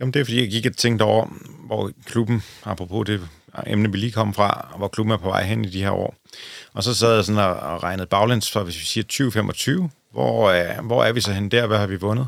Jamen, 0.00 0.14
det 0.14 0.20
er, 0.20 0.24
fordi 0.24 0.40
jeg 0.40 0.50
gik 0.50 0.66
og 0.66 0.76
tænkte 0.76 1.02
over, 1.02 1.26
hvor 1.66 1.90
klubben, 2.04 2.42
apropos 2.64 3.06
det 3.06 3.20
emne, 3.66 3.92
vi 3.92 3.98
lige 3.98 4.12
kom 4.12 4.34
fra, 4.34 4.74
hvor 4.76 4.88
klubben 4.88 5.12
er 5.12 5.16
på 5.16 5.28
vej 5.28 5.44
hen 5.44 5.64
i 5.64 5.68
de 5.68 5.82
her 5.82 5.90
år. 5.90 6.14
Og 6.72 6.84
så 6.84 6.94
sad 6.94 7.14
jeg 7.14 7.24
sådan 7.24 7.42
og, 7.42 7.82
regnede 7.82 8.06
baglæns 8.06 8.50
for, 8.50 8.62
hvis 8.62 8.80
vi 8.80 8.84
siger 8.84 9.04
2025, 9.04 9.90
hvor, 10.12 10.50
øh, 10.50 10.86
hvor 10.86 11.04
er 11.04 11.12
vi 11.12 11.20
så 11.20 11.32
hen 11.32 11.50
der, 11.50 11.66
hvad 11.66 11.78
har 11.78 11.86
vi 11.86 11.96
vundet? 11.96 12.26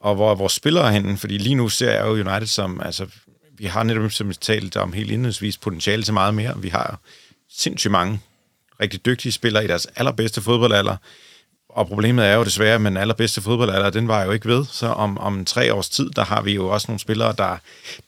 Og 0.00 0.14
hvor 0.14 0.30
er 0.30 0.34
vores 0.34 0.52
spillere 0.52 0.92
henne? 0.92 1.18
Fordi 1.18 1.38
lige 1.38 1.54
nu 1.54 1.68
ser 1.68 1.90
jeg 1.90 2.06
jo 2.06 2.10
United 2.10 2.46
som, 2.46 2.80
altså, 2.80 3.06
vi 3.58 3.66
har 3.66 3.82
netop 3.82 4.12
som 4.12 4.28
vi 4.28 4.34
talte 4.34 4.80
om 4.80 4.92
helt 4.92 5.10
indledningsvis 5.10 5.58
potentiale 5.58 6.02
til 6.02 6.14
meget 6.14 6.34
mere. 6.34 6.62
Vi 6.62 6.68
har 6.68 7.00
sindssygt 7.50 7.92
mange 7.92 8.20
rigtig 8.80 9.06
dygtige 9.06 9.32
spillere 9.32 9.64
i 9.64 9.66
deres 9.66 9.86
allerbedste 9.96 10.42
fodboldalder, 10.42 10.96
og 11.68 11.86
problemet 11.86 12.26
er 12.26 12.34
jo 12.34 12.44
desværre, 12.44 12.74
at 12.74 12.80
den 12.80 12.96
allerbedste 12.96 13.40
fodboldalder, 13.40 13.90
den 13.90 14.08
var 14.08 14.24
jo 14.24 14.30
ikke 14.30 14.48
ved. 14.48 14.64
Så 14.70 14.86
om, 14.86 15.18
om 15.18 15.44
tre 15.44 15.74
års 15.74 15.88
tid, 15.88 16.10
der 16.10 16.24
har 16.24 16.42
vi 16.42 16.54
jo 16.54 16.68
også 16.68 16.86
nogle 16.88 17.00
spillere, 17.00 17.34
der, 17.38 17.56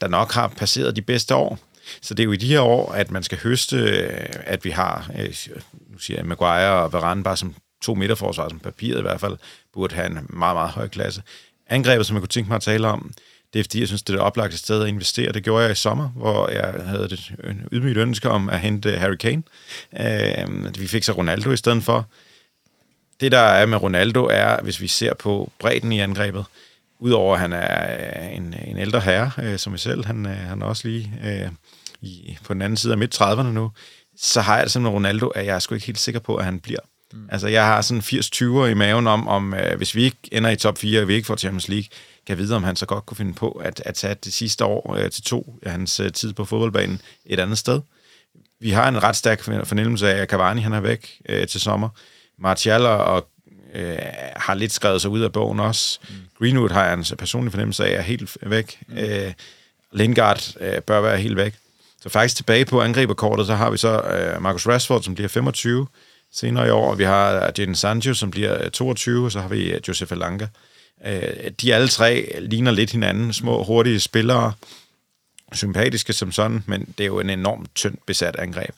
der 0.01 0.09
nok 0.09 0.33
har 0.33 0.49
passeret 0.49 0.97
de 0.97 1.03
bedste 1.03 1.35
år. 1.35 1.59
Så 2.03 2.15
det 2.15 2.23
er 2.23 2.25
jo 2.25 2.33
i 2.33 2.37
de 2.37 2.47
her 2.47 2.61
år, 2.61 2.93
at 2.93 3.11
man 3.11 3.23
skal 3.23 3.39
høste, 3.39 3.77
øh, 3.77 4.09
at 4.45 4.65
vi 4.65 4.71
har, 4.71 5.11
øh, 5.19 5.35
nu 5.91 5.99
siger 5.99 6.19
jeg 6.19 6.27
Maguire 6.27 6.73
og 6.73 6.93
Varane 6.93 7.23
bare 7.23 7.37
som 7.37 7.55
to 7.83 7.95
midterforsvar, 7.95 8.49
som 8.49 8.59
papiret 8.59 8.99
i 8.99 9.03
hvert 9.03 9.21
fald, 9.21 9.37
burde 9.73 9.95
have 9.95 10.07
en 10.07 10.27
meget, 10.29 10.57
meget 10.57 10.71
høj 10.71 10.89
klasse. 10.89 11.23
Angrebet, 11.67 12.07
som 12.07 12.17
jeg 12.17 12.21
kunne 12.21 12.29
tænke 12.29 12.49
mig 12.49 12.57
at 12.57 12.63
tale 12.63 12.89
om, 12.89 13.13
det 13.53 13.61
er 13.61 13.65
fordi, 13.65 13.81
jeg 13.81 13.89
synes, 13.89 14.03
det 14.03 14.13
er 14.13 14.17
det 14.17 14.27
oplagte 14.27 14.59
sted 14.59 14.83
at 14.83 14.89
investere. 14.89 15.33
Det 15.33 15.45
gjorde 15.45 15.63
jeg 15.63 15.73
i 15.73 15.75
sommer, 15.75 16.09
hvor 16.09 16.51
jeg 16.51 16.75
havde 16.87 17.05
et 17.05 17.35
ydmygt 17.73 17.99
ønske 17.99 18.31
om 18.31 18.49
at 18.49 18.61
hente 18.61 18.91
Harry 18.91 19.17
Kane. 19.17 19.43
Øh, 20.01 20.81
vi 20.81 20.87
fik 20.87 21.03
så 21.05 21.13
Ronaldo 21.13 21.51
i 21.53 21.57
stedet 21.57 21.83
for 21.83 22.09
det, 23.21 23.33
der 23.33 23.39
er 23.39 23.67
med 23.67 23.83
Ronaldo, 23.83 24.25
er, 24.25 24.63
hvis 24.63 24.81
vi 24.81 24.89
ser 24.89 25.15
på 25.15 25.53
bredden 25.59 25.93
i 25.93 26.01
angrebet, 26.01 26.45
udover 26.99 27.35
at 27.35 27.41
han 27.41 27.53
er 27.53 28.29
en, 28.29 28.55
en 28.67 28.79
ældre 28.79 29.01
herre, 29.01 29.31
øh, 29.43 29.59
som 29.59 29.73
jeg 29.73 29.81
selv, 29.81 30.05
han, 30.05 30.27
øh, 30.27 30.37
han 30.37 30.63
er 30.63 30.67
også 30.67 30.89
lige 30.89 31.13
øh, 31.25 31.49
i, 32.05 32.39
på 32.45 32.55
den 32.55 32.63
anden 32.63 32.77
side 32.77 32.93
af 32.93 32.99
midt-30'erne 32.99 33.43
nu, 33.43 33.71
så 34.17 34.41
har 34.41 34.57
jeg 34.59 34.67
det 34.67 34.83
med 34.83 34.91
Ronaldo, 34.91 35.29
at 35.29 35.47
jeg 35.47 35.55
er 35.55 35.59
sgu 35.59 35.75
ikke 35.75 35.87
helt 35.87 35.99
sikker 35.99 36.21
på, 36.21 36.37
at 36.37 36.45
han 36.45 36.61
bliver. 36.61 36.81
Mm. 37.13 37.29
Altså, 37.33 37.49
jeg 37.49 37.65
har 37.65 37.81
sådan 37.81 38.03
80-20'er 38.03 38.65
i 38.65 38.75
maven 38.75 39.07
om, 39.07 39.29
om 39.29 39.55
øh, 39.55 39.77
hvis 39.77 39.95
vi 39.95 40.03
ikke 40.03 40.17
ender 40.33 40.51
i 40.51 40.57
top 40.57 40.79
4, 40.79 41.01
og 41.01 41.09
vi 41.09 41.15
ikke 41.15 41.27
får 41.27 41.37
Champions 41.37 41.69
League, 41.69 41.87
kan 42.27 42.39
vide, 42.39 42.57
om 42.57 42.65
han 42.65 42.77
så 42.77 42.87
godt 42.87 43.07
kunne 43.07 43.17
finde 43.17 43.35
på 43.35 43.51
at, 43.51 43.83
at 43.85 43.95
tage 43.95 44.17
det 44.25 44.33
sidste 44.33 44.65
år 44.65 44.95
øh, 44.95 45.11
til 45.11 45.23
to 45.23 45.59
af 45.63 45.71
hans 45.71 46.01
øh, 46.01 46.13
tid 46.13 46.33
på 46.33 46.45
fodboldbanen 46.45 47.01
et 47.27 47.41
andet 47.41 47.59
sted. 47.59 47.81
Vi 48.61 48.71
har 48.71 48.89
en 48.89 49.03
ret 49.03 49.17
stærk 49.17 49.43
fornemmelse 49.43 50.13
af, 50.13 50.23
at 50.23 50.29
Cavani 50.29 50.61
han 50.61 50.73
er 50.73 50.81
væk 50.81 51.21
øh, 51.29 51.47
til 51.47 51.61
sommer. 51.61 51.89
Martial 52.39 52.87
og 52.87 53.29
øh, 53.75 53.99
har 54.37 54.55
lidt 54.55 54.73
skrevet 54.73 55.01
sig 55.01 55.11
ud 55.11 55.21
af 55.21 55.33
bogen 55.33 55.61
også. 55.61 55.99
Mm. 56.09 56.15
Greenwood 56.39 56.71
har 56.71 56.85
jeg 56.85 56.95
en 56.95 57.05
personlig 57.19 57.53
fornemmelse 57.53 57.85
af, 57.87 57.99
er 57.99 58.03
helt 58.03 58.37
væk. 58.43 58.79
Mm. 58.89 58.99
Øh, 58.99 59.33
Lingard 59.93 60.55
øh, 60.61 60.81
bør 60.83 61.01
være 61.01 61.19
helt 61.19 61.37
væk. 61.37 61.55
Så 62.05 62.11
faktisk 62.11 62.37
tilbage 62.37 62.65
på 62.65 62.81
angriberkortet, 62.81 63.47
så 63.47 63.55
har 63.55 63.71
vi 63.71 63.77
så 63.77 64.01
øh, 64.01 64.43
Marcus 64.43 64.67
Rashford, 64.67 65.03
som 65.03 65.15
bliver 65.15 65.29
25 65.29 65.87
senere 66.33 66.67
i 66.67 66.71
år, 66.71 66.91
og 66.91 66.99
vi 66.99 67.05
har 67.05 67.53
Jadon 67.59 67.75
Sancho, 67.75 68.15
som 68.15 68.31
bliver 68.31 68.69
22, 68.69 69.25
og 69.25 69.33
så 69.33 69.41
har 69.41 69.49
vi 69.49 69.73
øh, 69.73 69.81
Josef 69.89 70.13
Alanga. 70.13 70.47
Øh, 71.07 71.51
de 71.63 71.75
alle 71.75 71.89
tre 71.89 72.37
ligner 72.41 72.71
lidt 72.71 72.93
hinanden, 72.93 73.33
små, 73.33 73.65
hurtige 73.65 74.01
spillere, 74.01 74.53
sympatiske 75.53 76.13
som 76.13 76.33
sådan, 76.33 76.65
men 76.67 76.95
det 76.99 77.05
er 77.05 77.07
jo 77.07 77.21
en 77.21 77.31
enormt 77.31 77.75
tyndt 77.75 78.07
besat 78.07 78.37
angreb. 78.37 78.75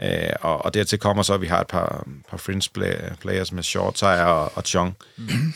Ja. 0.00 0.28
Øh, 0.28 0.32
og, 0.40 0.64
og 0.64 0.74
dertil 0.74 0.98
kommer 0.98 1.22
så, 1.22 1.34
at 1.34 1.40
vi 1.40 1.46
har 1.46 1.60
et 1.60 1.66
par, 1.66 2.06
par 2.30 2.36
fringe 2.36 2.70
play, 2.74 2.94
players 3.20 3.52
med 3.52 3.62
Shortire 3.62 4.26
og, 4.26 4.52
og 4.54 4.62
Chong. 4.62 4.96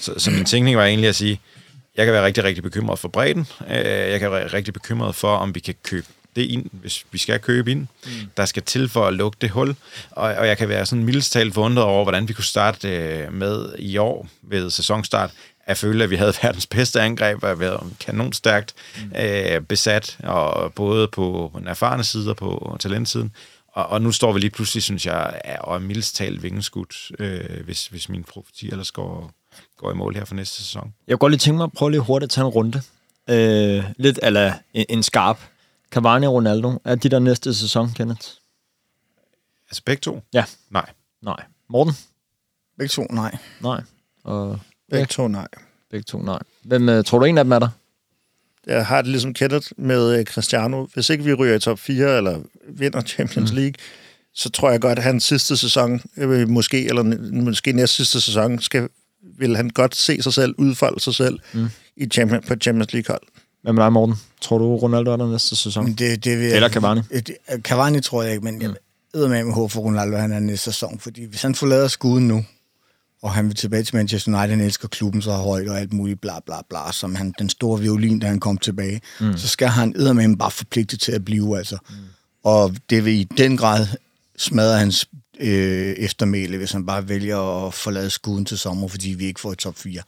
Så, 0.01 0.15
så 0.19 0.31
min 0.31 0.45
tænkning 0.45 0.77
var 0.77 0.85
egentlig 0.85 1.09
at 1.09 1.17
sige, 1.17 1.41
jeg 1.97 2.07
kan 2.07 2.13
være 2.13 2.25
rigtig, 2.25 2.45
rigtig 2.45 2.63
bekymret 2.63 2.99
for 2.99 3.09
bredden. 3.09 3.47
Øh, 3.71 3.87
jeg 3.87 4.21
kan 4.21 4.31
være 4.31 4.47
rigtig 4.47 4.75
bekymret 4.75 5.15
for, 5.15 5.37
om 5.37 5.55
vi 5.55 5.61
kan 5.61 5.75
købe 5.83 6.07
det 6.37 6.43
ind, 6.43 6.67
hvis 6.73 7.05
vi 7.11 7.19
skal 7.19 7.41
købe 7.41 7.71
ind, 7.71 7.81
mm. 8.05 8.11
der 8.37 8.45
skal 8.45 8.63
til 8.63 8.89
for 8.89 9.07
at 9.07 9.15
lukke 9.15 9.39
det 9.41 9.51
hul. 9.51 9.77
Og, 10.11 10.35
og 10.35 10.47
jeg 10.47 10.59
kan 10.59 10.69
være 10.69 10.87
sådan 10.87 11.05
mildest 11.05 11.33
talt 11.33 11.55
forundret 11.55 11.85
over, 11.85 12.05
hvordan 12.05 12.29
vi 12.29 12.33
kunne 12.33 12.45
starte 12.45 12.89
øh, 12.89 13.33
med 13.33 13.75
i 13.79 13.97
år 13.97 14.29
ved 14.43 14.71
sæsonstart, 14.71 15.31
at 15.67 15.79
føle, 15.79 16.05
at 16.05 16.11
vi 16.11 16.17
havde 16.17 16.35
verdens 16.43 16.67
bedste 16.67 17.01
angreb, 17.01 17.43
og 17.43 17.61
været 17.61 17.81
kanonstærkt 18.01 18.75
mm. 18.97 19.21
øh, 19.21 19.61
besat, 19.61 20.19
og 20.23 20.73
både 20.73 21.09
på 21.09 21.53
den 21.59 21.67
erfarne 21.67 22.05
side 22.05 22.31
og 22.31 22.37
på 22.37 22.77
talentsiden. 22.81 23.33
Og, 23.73 23.87
og 23.87 24.03
nu 24.03 24.13
står 24.13 24.33
vi 24.33 24.41
lige 24.41 24.51
pludselig, 24.51 24.83
synes 24.83 25.07
jeg, 25.07 25.41
og 25.61 25.75
er 25.75 25.81
mildest 25.81 26.17
talt 26.17 26.43
vingeskudt, 26.43 26.97
øh, 27.19 27.65
hvis, 27.65 27.87
hvis 27.87 28.09
min 28.09 28.25
profeti 28.25 28.69
ellers 28.69 28.91
går, 28.91 29.33
går 29.79 29.93
i 29.93 29.95
mål 29.95 30.15
her 30.15 30.25
for 30.25 30.35
næste 30.35 30.57
sæson. 30.57 30.95
Jeg 31.09 31.15
kunne 31.15 31.19
godt 31.19 31.31
lige 31.31 31.39
tænke 31.39 31.57
mig 31.57 31.65
at 31.65 31.73
prøve 31.73 31.91
lige 31.91 32.01
hurtigt 32.01 32.27
at 32.27 32.31
tage 32.31 32.45
en 32.45 32.49
runde. 32.49 32.83
Øh, 33.31 33.85
lidt 33.97 34.19
eller 34.23 34.53
en, 34.75 34.87
en 34.89 35.03
skarp. 35.03 35.39
Cavani 35.93 36.27
og 36.27 36.33
Ronaldo, 36.33 36.79
er 36.85 36.95
de 36.95 37.09
der 37.09 37.19
næste 37.19 37.55
sæson, 37.55 37.93
Kenneth? 37.93 38.29
Altså 39.71 39.83
begge 39.87 40.01
to? 40.01 40.23
Ja. 40.33 40.45
Nej. 40.71 40.91
Nej. 41.23 41.43
Morten? 41.69 41.95
Begge 42.79 42.89
to, 42.89 43.07
nej. 43.11 43.39
Nej. 43.61 43.83
Og 44.25 44.61
Begge 44.91 45.07
to, 45.07 45.29
nej. 45.29 45.49
Begge 45.91 46.05
to, 46.05 46.19
nej. 46.19 46.39
Hvem 46.63 46.89
uh, 46.89 47.05
tror 47.05 47.19
du 47.19 47.25
en 47.25 47.39
af 47.39 47.45
dem 47.45 47.53
er 47.53 47.59
der? 47.59 47.69
Jeg 48.67 48.87
har 48.87 49.03
det 49.03 49.11
ligesom 49.11 49.35
Kenneth 49.35 49.67
med 49.77 50.19
uh, 50.19 50.25
Cristiano. 50.25 50.87
Hvis 50.95 51.11
ikke 51.11 51.25
vi 51.25 51.35
ryger 51.35 51.55
i 51.55 51.59
top 51.59 51.79
4 51.79 52.17
eller 52.17 52.41
vinder 52.69 53.01
Champions 53.01 53.53
mm. 53.53 53.57
League, 53.57 53.75
så 54.35 54.51
tror 54.51 54.71
jeg 54.71 54.81
godt, 54.81 54.99
at 54.99 55.05
hans 55.05 55.25
sidste 55.25 55.57
sæson, 55.57 56.01
øh, 56.17 56.49
måske, 56.49 56.89
eller 56.89 57.03
måske 57.33 57.73
næste 57.73 57.97
sidste 57.97 58.21
sæson, 58.21 58.61
skal, 58.61 58.89
vil 59.39 59.57
han 59.57 59.71
godt 59.71 59.97
se 59.97 60.23
sig 60.23 60.33
selv, 60.33 60.55
udfolde 60.59 61.01
sig 61.01 61.15
selv 61.15 61.39
mm. 61.53 61.69
i 61.97 62.07
champion, 62.07 62.43
på 62.43 62.55
Champions 62.61 62.93
League-hold. 62.93 63.23
Hvad 63.63 63.73
med 63.73 63.83
dig, 63.83 63.93
Morten? 63.93 64.15
Tror 64.43 64.59
du, 64.59 64.77
Ronaldo 64.77 65.11
er 65.11 65.17
der 65.17 65.31
næste 65.31 65.57
sæson? 65.57 65.93
Det, 65.93 66.25
det 66.25 66.39
vil 66.39 66.53
Eller 66.53 66.69
Cavani? 66.69 67.01
Cavani 67.59 68.01
tror 68.01 68.23
jeg 68.23 68.33
ikke, 68.33 68.45
men 68.45 68.55
mm. 68.55 68.63
jeg 68.63 68.75
ved 69.15 69.29
med 69.29 69.45
med 69.45 69.55
håb 69.55 69.71
for 69.71 69.81
Ronaldo, 69.81 70.17
han 70.17 70.33
er 70.33 70.41
næste 70.41 70.65
sæson. 70.65 70.99
Fordi 70.99 71.25
hvis 71.25 71.43
han 71.43 71.55
forlader 71.55 71.89
skuden 71.89 72.29
nu, 72.29 72.45
og 73.23 73.33
han 73.33 73.47
vil 73.47 73.57
tilbage 73.57 73.83
til 73.83 73.97
Manchester 73.97 74.33
United, 74.33 74.57
han 74.57 74.61
elsker 74.65 74.89
klubben 74.89 75.23
så 75.23 75.33
højt 75.33 75.69
og 75.69 75.81
alt 75.81 75.93
muligt, 75.93 76.21
bla 76.21 76.41
bla 76.47 76.57
bla, 76.69 76.93
som 76.93 77.15
han, 77.15 77.35
den 77.39 77.49
store 77.49 77.81
violin, 77.81 78.19
da 78.19 78.27
han 78.27 78.41
kom 78.41 78.59
tilbage, 78.59 79.01
mm. 79.21 79.37
så 79.37 79.49
skal 79.49 79.69
han 79.69 79.95
med 79.99 80.37
bare 80.37 80.51
forpligtet 80.51 81.01
til 81.01 81.13
at 81.13 81.25
blive, 81.25 81.59
altså. 81.59 81.79
Mm. 81.91 81.95
Og 82.45 82.77
det 82.91 83.05
vil 83.05 83.13
i 83.13 83.25
den 83.25 83.57
grad 83.57 83.87
smadre 84.37 84.79
hans 84.79 85.09
øh, 85.41 85.95
eftermæle, 85.99 86.57
hvis 86.57 86.73
han 86.73 86.87
bare 86.87 87.09
vælger 87.09 87.67
at 87.67 87.75
forlade 87.75 88.11
skuden 88.11 88.45
til 88.45 88.59
sommer, 88.59 88.89
fordi 88.89 89.09
vi 89.09 89.25
ikke 89.25 89.41
får 89.41 89.53
et 89.53 89.59
top 89.59 89.79
4 89.79 90.03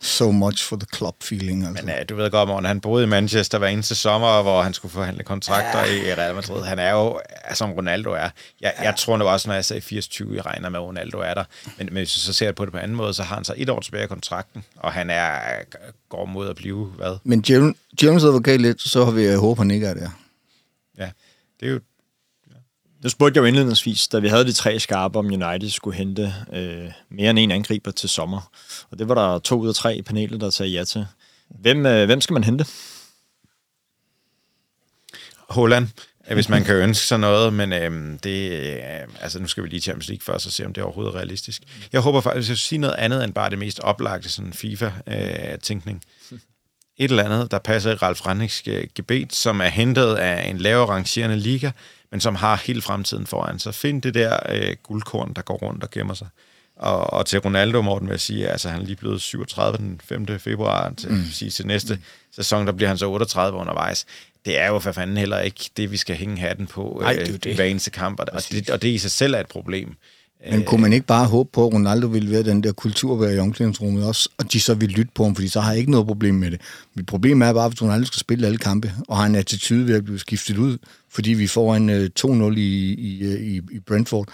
so 0.00 0.30
much 0.30 0.64
for 0.64 0.76
the 0.76 0.86
club 0.96 1.14
feeling. 1.22 1.66
Altså. 1.66 1.86
Men 1.86 1.94
uh, 1.94 2.00
du 2.08 2.16
ved 2.16 2.30
godt, 2.30 2.48
Morten, 2.48 2.66
han 2.66 2.80
boede 2.80 3.04
i 3.04 3.06
Manchester 3.06 3.58
hver 3.58 3.68
eneste 3.68 3.94
sommer, 3.94 4.42
hvor 4.42 4.62
han 4.62 4.74
skulle 4.74 4.92
forhandle 4.92 5.24
kontrakter 5.24 5.78
ja. 5.78 6.10
i 6.10 6.14
Real 6.14 6.34
Madrid. 6.34 6.62
Han 6.62 6.78
er 6.78 6.90
jo, 6.90 7.20
som 7.54 7.72
Ronaldo 7.72 8.10
er. 8.10 8.16
Jeg, 8.16 8.30
ja. 8.60 8.82
jeg 8.82 8.94
tror 8.96 9.16
nu 9.16 9.24
også, 9.24 9.48
når 9.48 9.54
jeg 9.54 9.64
sagde 9.64 9.98
80-20, 9.98 10.34
jeg 10.34 10.46
regner 10.46 10.68
med, 10.68 10.78
at 10.78 10.84
Ronaldo 10.84 11.18
er 11.18 11.34
der. 11.34 11.44
Men, 11.78 11.86
men 11.86 11.96
hvis 11.96 12.14
du 12.14 12.20
så 12.20 12.32
ser 12.32 12.52
på 12.52 12.64
det 12.64 12.72
på 12.72 12.78
anden 12.78 12.96
måde, 12.96 13.14
så 13.14 13.22
har 13.22 13.34
han 13.34 13.44
så 13.44 13.54
et 13.56 13.68
år 13.68 13.80
tilbage 13.80 14.02
af 14.02 14.08
kontrakten, 14.08 14.64
og 14.76 14.92
han 14.92 15.10
er 15.10 15.38
går 16.08 16.24
mod 16.24 16.48
at 16.48 16.56
blive, 16.56 16.86
hvad? 16.86 17.16
Men 17.24 17.44
James 18.02 18.24
advokat 18.24 18.60
lidt, 18.60 18.82
så 18.82 19.04
har 19.04 19.12
vi 19.12 19.34
håbet, 19.34 19.62
han 19.62 19.70
ikke 19.70 19.86
er 19.86 19.94
der. 19.94 20.10
Ja, 20.98 21.10
det 21.60 21.68
er 21.68 21.72
jo 21.72 21.80
nu 23.02 23.08
spurgte 23.08 23.38
jeg 23.38 23.42
jo 23.42 23.46
indledningsvis, 23.46 24.08
da 24.08 24.18
vi 24.18 24.28
havde 24.28 24.44
de 24.44 24.52
tre 24.52 24.80
skarpe, 24.80 25.18
om 25.18 25.26
United 25.26 25.70
skulle 25.70 25.96
hente 25.96 26.34
øh, 26.52 26.90
mere 27.10 27.30
end 27.30 27.38
en 27.38 27.50
angriber 27.50 27.90
til 27.90 28.08
sommer. 28.08 28.50
Og 28.90 28.98
det 28.98 29.08
var 29.08 29.14
der 29.14 29.38
to 29.38 29.60
ud 29.60 29.68
af 29.68 29.74
tre 29.74 29.96
i 29.96 30.02
panelet, 30.02 30.40
der 30.40 30.50
sagde 30.50 30.72
ja 30.72 30.84
til. 30.84 31.06
Hvem, 31.48 31.86
øh, 31.86 32.06
hvem 32.06 32.20
skal 32.20 32.34
man 32.34 32.44
hente? 32.44 32.66
Holland, 35.48 35.88
hvis 36.32 36.48
man 36.48 36.64
kan 36.64 36.76
ønske 36.76 37.06
sig 37.06 37.18
noget, 37.18 37.52
men 37.52 37.72
øh, 37.72 38.18
det, 38.22 38.52
øh, 38.52 39.08
altså 39.20 39.38
nu 39.38 39.46
skal 39.46 39.64
vi 39.64 39.68
lige 39.68 39.80
Champions 39.80 40.08
League 40.08 40.24
først 40.24 40.46
og 40.46 40.52
se, 40.52 40.66
om 40.66 40.72
det 40.72 40.80
er 40.80 40.84
overhovedet 40.84 41.14
realistisk. 41.14 41.62
Jeg 41.92 42.00
håber 42.00 42.20
faktisk, 42.20 42.46
at 42.46 42.48
jeg 42.48 42.56
skal 42.56 42.68
sige 42.68 42.78
noget 42.78 42.94
andet 42.94 43.24
end 43.24 43.34
bare 43.34 43.50
det 43.50 43.58
mest 43.58 43.80
oplagte 43.80 44.28
sådan 44.28 44.52
FIFA-tænkning. 44.52 46.02
Øh, 46.32 46.38
Et 46.96 47.10
eller 47.10 47.24
andet, 47.24 47.50
der 47.50 47.58
passer 47.58 47.90
i 47.90 47.94
Ralf 47.94 48.26
Rangnicks 48.26 48.62
øh, 48.66 48.84
gebet, 48.94 49.32
som 49.34 49.60
er 49.60 49.68
hentet 49.68 50.14
af 50.14 50.50
en 50.50 50.58
lavere 50.58 50.88
rangerende 50.88 51.36
liga, 51.36 51.70
men 52.10 52.20
som 52.20 52.34
har 52.34 52.62
hele 52.66 52.82
fremtiden 52.82 53.26
foran 53.26 53.58
sig. 53.58 53.74
Find 53.74 54.02
det 54.02 54.14
der 54.14 54.38
øh, 54.48 54.76
guldkorn, 54.82 55.32
der 55.36 55.42
går 55.42 55.56
rundt 55.56 55.84
og 55.84 55.90
gemmer 55.90 56.14
sig. 56.14 56.28
Og, 56.76 57.12
og 57.12 57.26
til 57.26 57.38
Ronaldo, 57.38 57.82
Morten, 57.82 58.08
vil 58.08 58.12
jeg 58.12 58.20
sige, 58.20 58.48
altså 58.48 58.68
han 58.68 58.80
er 58.80 58.84
lige 58.84 58.96
blevet 58.96 59.20
37 59.20 59.78
den 59.78 60.00
5. 60.04 60.38
februar, 60.38 60.92
til, 60.96 61.10
mm. 61.10 61.24
sige, 61.32 61.50
til 61.50 61.66
næste 61.66 61.94
mm. 61.94 62.00
sæson, 62.34 62.66
der 62.66 62.72
bliver 62.72 62.88
han 62.88 62.98
så 62.98 63.10
38 63.10 63.58
undervejs. 63.58 64.06
Det 64.44 64.58
er 64.58 64.66
jo 64.66 64.78
for 64.78 64.92
fanden 64.92 65.16
heller 65.16 65.38
ikke 65.38 65.70
det, 65.76 65.90
vi 65.90 65.96
skal 65.96 66.16
hænge 66.16 66.38
hatten 66.38 66.66
på 66.66 66.98
Nej, 67.02 67.12
det 67.12 67.28
øh, 67.28 67.38
det. 67.44 67.54
hver 67.54 67.64
eneste 67.64 67.90
kamp, 67.90 68.20
og, 68.20 68.26
og, 68.32 68.42
det, 68.50 68.70
og 68.70 68.82
det 68.82 68.88
i 68.88 68.98
sig 68.98 69.10
selv 69.10 69.34
er 69.34 69.40
et 69.40 69.48
problem. 69.48 69.96
Men 70.50 70.64
kunne 70.64 70.82
man 70.82 70.92
ikke 70.92 71.06
bare 71.06 71.26
håbe 71.26 71.50
på, 71.52 71.66
at 71.66 71.74
Ronaldo 71.74 72.06
ville 72.06 72.30
være 72.30 72.42
den 72.42 72.62
der 72.62 72.72
kultur 72.72 73.28
i 73.28 73.38
omklædningsrummet 73.38 74.04
også, 74.04 74.28
og 74.38 74.52
de 74.52 74.60
så 74.60 74.74
ville 74.74 74.94
lytte 74.94 75.12
på 75.14 75.24
ham, 75.24 75.34
fordi 75.34 75.48
så 75.48 75.60
har 75.60 75.70
jeg 75.70 75.78
ikke 75.78 75.90
noget 75.90 76.06
problem 76.06 76.34
med 76.34 76.50
det. 76.50 76.60
Mit 76.94 77.06
problem 77.06 77.42
er 77.42 77.52
bare, 77.52 77.68
hvis 77.68 77.82
Ronaldo 77.82 78.06
skal 78.06 78.20
spille 78.20 78.46
alle 78.46 78.58
kampe, 78.58 78.92
og 79.08 79.16
har 79.16 79.26
en 79.26 79.34
attitude 79.34 79.86
ved 79.86 79.94
at 79.94 80.04
blive 80.04 80.18
skiftet 80.18 80.58
ud, 80.58 80.78
fordi 81.10 81.30
vi 81.30 81.46
får 81.46 81.76
en 81.76 81.90
øh, 81.90 82.10
2-0 82.20 82.30
i, 82.56 82.94
i, 82.94 83.22
øh, 83.22 83.40
i, 83.40 83.60
i 83.72 83.80
Brentford. 83.86 84.28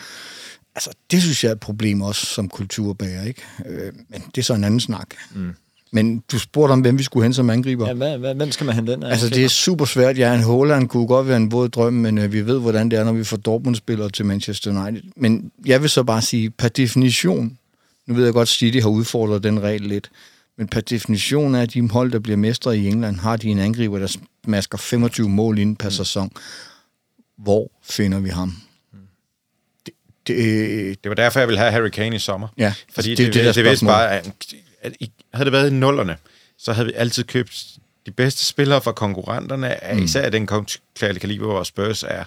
Altså, 0.74 0.90
det 1.10 1.22
synes 1.22 1.44
jeg 1.44 1.48
er 1.48 1.54
et 1.54 1.60
problem 1.60 2.02
også 2.02 2.26
som 2.26 2.48
kulturbærer, 2.48 3.24
ikke? 3.24 3.42
Øh, 3.66 3.92
men 4.08 4.22
det 4.34 4.38
er 4.38 4.42
så 4.42 4.54
en 4.54 4.64
anden 4.64 4.80
snak. 4.80 5.06
Mm. 5.34 5.50
Men 5.92 6.22
du 6.32 6.38
spurgte 6.38 6.72
om, 6.72 6.80
hvem 6.80 6.98
vi 6.98 7.02
skulle 7.02 7.24
hen 7.24 7.34
som 7.34 7.50
angriber. 7.50 7.86
Ja, 7.86 7.94
hvad, 7.94 8.18
hvad, 8.18 8.34
hvem 8.34 8.52
skal 8.52 8.66
man 8.66 8.74
hente 8.74 8.92
den 8.92 9.02
af? 9.02 9.10
Altså, 9.10 9.28
det 9.28 9.44
er 9.44 9.48
super 9.48 9.84
svært. 9.84 10.18
Ja, 10.18 10.34
en 10.34 10.42
Holland 10.42 10.88
kunne 10.88 11.06
godt 11.06 11.28
være 11.28 11.36
en 11.36 11.52
våd 11.52 11.68
drøm, 11.68 11.92
men 11.92 12.18
øh, 12.18 12.32
vi 12.32 12.46
ved, 12.46 12.60
hvordan 12.60 12.90
det 12.90 12.98
er, 12.98 13.04
når 13.04 13.12
vi 13.12 13.24
får 13.24 13.36
Dortmund-spillere 13.36 14.10
til 14.10 14.24
Manchester 14.24 14.70
United. 14.70 15.02
Men 15.16 15.52
jeg 15.66 15.82
vil 15.82 15.90
så 15.90 16.02
bare 16.02 16.22
sige, 16.22 16.50
per 16.50 16.68
definition, 16.68 17.58
nu 18.06 18.14
ved 18.14 18.24
jeg 18.24 18.32
godt, 18.32 18.46
at 18.46 18.48
City 18.48 18.78
har 18.78 18.88
udfordret 18.88 19.42
den 19.42 19.62
regel 19.62 19.82
lidt, 19.82 20.10
men 20.58 20.68
per 20.68 20.80
definition 20.80 21.54
er, 21.54 21.62
at 21.62 21.74
de 21.74 21.88
hold, 21.88 22.12
der 22.12 22.18
bliver 22.18 22.36
mestre 22.36 22.78
i 22.78 22.86
England, 22.86 23.16
har 23.16 23.36
de 23.36 23.48
en 23.48 23.58
angriber, 23.58 23.98
der 23.98 24.16
masker 24.46 24.78
25 24.78 25.28
mål 25.28 25.58
inden 25.58 25.76
per 25.76 25.88
sæson. 25.88 26.30
Hvor 27.38 27.70
finder 27.82 28.20
vi 28.20 28.28
ham? 28.28 28.52
Det, 29.86 29.94
det, 30.26 31.04
Det 31.04 31.08
var 31.08 31.14
derfor, 31.14 31.40
jeg 31.40 31.48
ville 31.48 31.58
have 31.58 31.72
Harry 31.72 31.88
Kane 31.88 32.16
i 32.16 32.18
sommer. 32.18 32.48
Ja, 32.58 32.74
Fordi 32.94 33.10
altså, 33.10 33.10
det, 33.10 33.18
det 33.18 33.24
er 33.24 33.26
det, 33.26 33.34
det 33.34 33.54
det, 33.54 33.64
der 33.64 33.74
det 33.74 33.86
bare, 33.86 34.22
at, 34.86 34.92
i- 35.00 35.10
havde 35.34 35.44
det 35.44 35.52
været 35.52 35.70
i 35.70 35.74
nullerne, 35.74 36.16
så 36.58 36.72
havde 36.72 36.86
vi 36.86 36.92
altid 36.96 37.24
købt 37.24 37.66
de 38.06 38.10
bedste 38.10 38.44
spillere 38.44 38.80
fra 38.80 38.92
konkurrenterne, 38.92 39.76
mm. 39.92 40.02
især 40.02 40.22
af 40.22 40.30
den 40.32 40.46
konkurrerende 40.46 41.20
kaliber, 41.20 41.46
hvor 41.46 41.62
Spurs 41.62 42.02
er. 42.02 42.24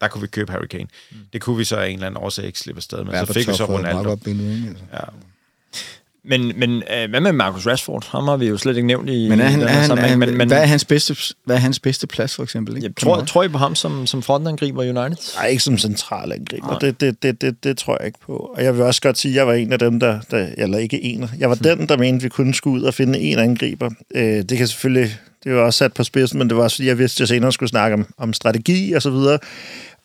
Der 0.00 0.08
kunne 0.08 0.20
vi 0.22 0.26
købe 0.26 0.52
Harry 0.52 0.66
Kane. 0.66 0.86
Mm. 1.10 1.16
Det 1.32 1.40
kunne 1.40 1.56
vi 1.56 1.64
så 1.64 1.76
af 1.76 1.88
en 1.88 1.94
eller 1.94 2.06
anden 2.06 2.22
årsag 2.24 2.44
ikke 2.44 2.58
slippe 2.58 2.78
afsted 2.78 3.04
med. 3.04 3.12
Så 3.26 3.32
fik 3.34 3.48
vi 3.48 3.56
så 3.56 3.64
Ronaldo. 3.78 4.10
Altså. 4.10 4.84
Ja. 4.92 4.98
Men, 6.24 6.52
men 6.56 6.82
øh, 6.94 7.10
hvad 7.10 7.20
med 7.20 7.32
Marcus 7.32 7.66
Rashford? 7.66 8.08
Ham 8.10 8.28
har 8.28 8.36
vi 8.36 8.46
jo 8.46 8.56
slet 8.58 8.76
ikke 8.76 8.86
nævnt 8.86 9.10
i 9.10 9.28
Men, 9.28 9.40
er 9.40 9.44
han, 9.44 9.60
den 9.60 9.68
er 9.68 9.72
her 9.72 9.86
sammenhæng, 9.86 10.22
er, 10.22 10.26
men, 10.26 10.36
men, 10.36 10.48
hvad, 10.48 10.62
er 10.62 10.66
hans 10.66 10.84
bedste, 10.84 11.16
hvad 11.44 11.56
er 11.56 11.60
hans 11.60 11.80
bedste 11.80 12.06
plads, 12.06 12.34
for 12.34 12.42
eksempel? 12.42 12.76
Ikke? 12.76 12.86
jeg 12.86 12.96
tror, 12.96 13.24
tror 13.24 13.42
I 13.42 13.48
på 13.48 13.58
ham 13.58 13.74
som, 13.74 14.06
som 14.06 14.22
frontangriber 14.22 14.82
i 14.82 14.90
United? 14.90 15.36
Nej, 15.36 15.46
ikke 15.46 15.62
som 15.62 15.78
central 15.78 16.32
angriber. 16.32 16.78
Det, 16.78 17.00
det, 17.00 17.22
det, 17.22 17.42
det, 17.42 17.64
det 17.64 17.78
tror 17.78 17.96
jeg 18.00 18.06
ikke 18.06 18.18
på. 18.26 18.52
Og 18.56 18.64
jeg 18.64 18.74
vil 18.74 18.82
også 18.82 19.00
godt 19.00 19.18
sige, 19.18 19.32
at 19.32 19.36
jeg 19.36 19.46
var 19.46 19.52
en 19.52 19.72
af 19.72 19.78
dem, 19.78 20.00
der... 20.00 20.20
der 20.30 20.46
eller 20.56 20.78
ikke 20.78 21.04
en. 21.04 21.30
Jeg 21.38 21.48
var 21.48 21.54
den, 21.54 21.88
der 21.88 21.96
mente, 21.96 22.16
at 22.16 22.22
vi 22.24 22.28
kunne 22.28 22.54
skulle 22.54 22.80
ud 22.80 22.82
og 22.82 22.94
finde 22.94 23.18
en 23.18 23.38
angriber. 23.38 23.90
Øh, 24.14 24.42
det 24.42 24.58
kan 24.58 24.68
selvfølgelig... 24.68 25.18
Det 25.44 25.54
var 25.54 25.60
også 25.60 25.78
sat 25.78 25.92
på 25.92 26.04
spidsen, 26.04 26.38
men 26.38 26.48
det 26.48 26.56
var 26.56 26.62
også, 26.62 26.76
fordi 26.76 26.88
jeg 26.88 26.98
vidste, 26.98 27.16
at 27.16 27.20
jeg 27.20 27.28
senere 27.28 27.52
skulle 27.52 27.70
snakke 27.70 27.94
om, 27.94 28.06
om 28.18 28.32
strategi 28.32 28.92
og 28.92 29.02
så 29.02 29.10
videre. 29.10 29.38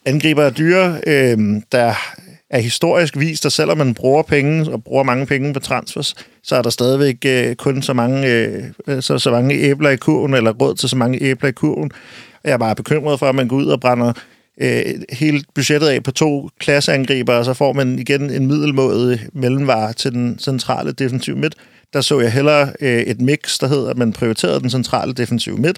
Angriber 0.06 0.44
er 0.44 0.50
dyre. 0.50 1.00
Øh, 1.08 1.38
der 1.72 1.94
er 2.50 2.60
historisk 2.60 3.18
vist, 3.18 3.46
at 3.46 3.52
selvom 3.52 3.78
man 3.78 3.94
bruger 3.94 4.24
penge 4.24 4.72
og 4.72 4.84
bruger 4.84 5.04
mange 5.04 5.26
penge 5.26 5.54
på 5.54 5.60
transfers, 5.60 6.16
så 6.44 6.56
er 6.56 6.62
der 6.62 6.70
stadigvæk 6.70 7.18
øh, 7.26 7.56
kun 7.56 7.82
så 7.82 7.94
mange, 7.94 8.28
øh, 8.28 8.64
så, 9.02 9.20
så 9.20 9.32
mange 9.32 9.56
æbler 9.56 9.90
i 9.90 9.98
kurven, 9.98 10.34
eller 10.34 10.52
råd 10.52 10.76
til 10.76 10.90
så 10.90 10.96
mange 10.96 11.24
æbler 11.24 11.50
i 11.50 11.52
kurven. 11.52 11.92
Jeg 12.44 12.52
er 12.52 12.58
bare 12.58 12.76
bekymret 12.76 13.20
for, 13.20 13.26
at 13.26 13.36
man 13.36 13.48
går 13.48 13.56
ud 13.56 13.66
og 13.66 13.80
brænder 13.80 14.14
øh, 14.62 14.82
hele 15.12 15.44
budgettet 15.56 15.88
af 15.88 16.04
på 16.04 16.12
to 16.12 16.50
klasseangriber, 16.60 17.34
og 17.34 17.46
så 17.46 17.54
får 17.54 17.74
man 17.74 18.00
igen 18.00 18.30
en 18.30 18.48
middelmåde 18.48 19.20
mellemvare 19.34 19.94
til 19.94 20.12
den 20.12 20.40
centrale 20.40 20.92
defensive 20.92 21.36
midt. 21.36 21.56
Der 21.94 22.02
så 22.02 22.20
jeg 22.20 22.32
hellere 22.32 22.74
øh, 22.82 23.02
et 23.02 23.22
mix, 23.22 23.60
der 23.60 23.68
hedder, 23.68 23.90
at 23.90 23.98
man 23.98 24.14
prioriterede 24.14 24.60
den 24.60 24.70
centrale 24.70 25.14
defensive 25.14 25.58
midt, 25.58 25.78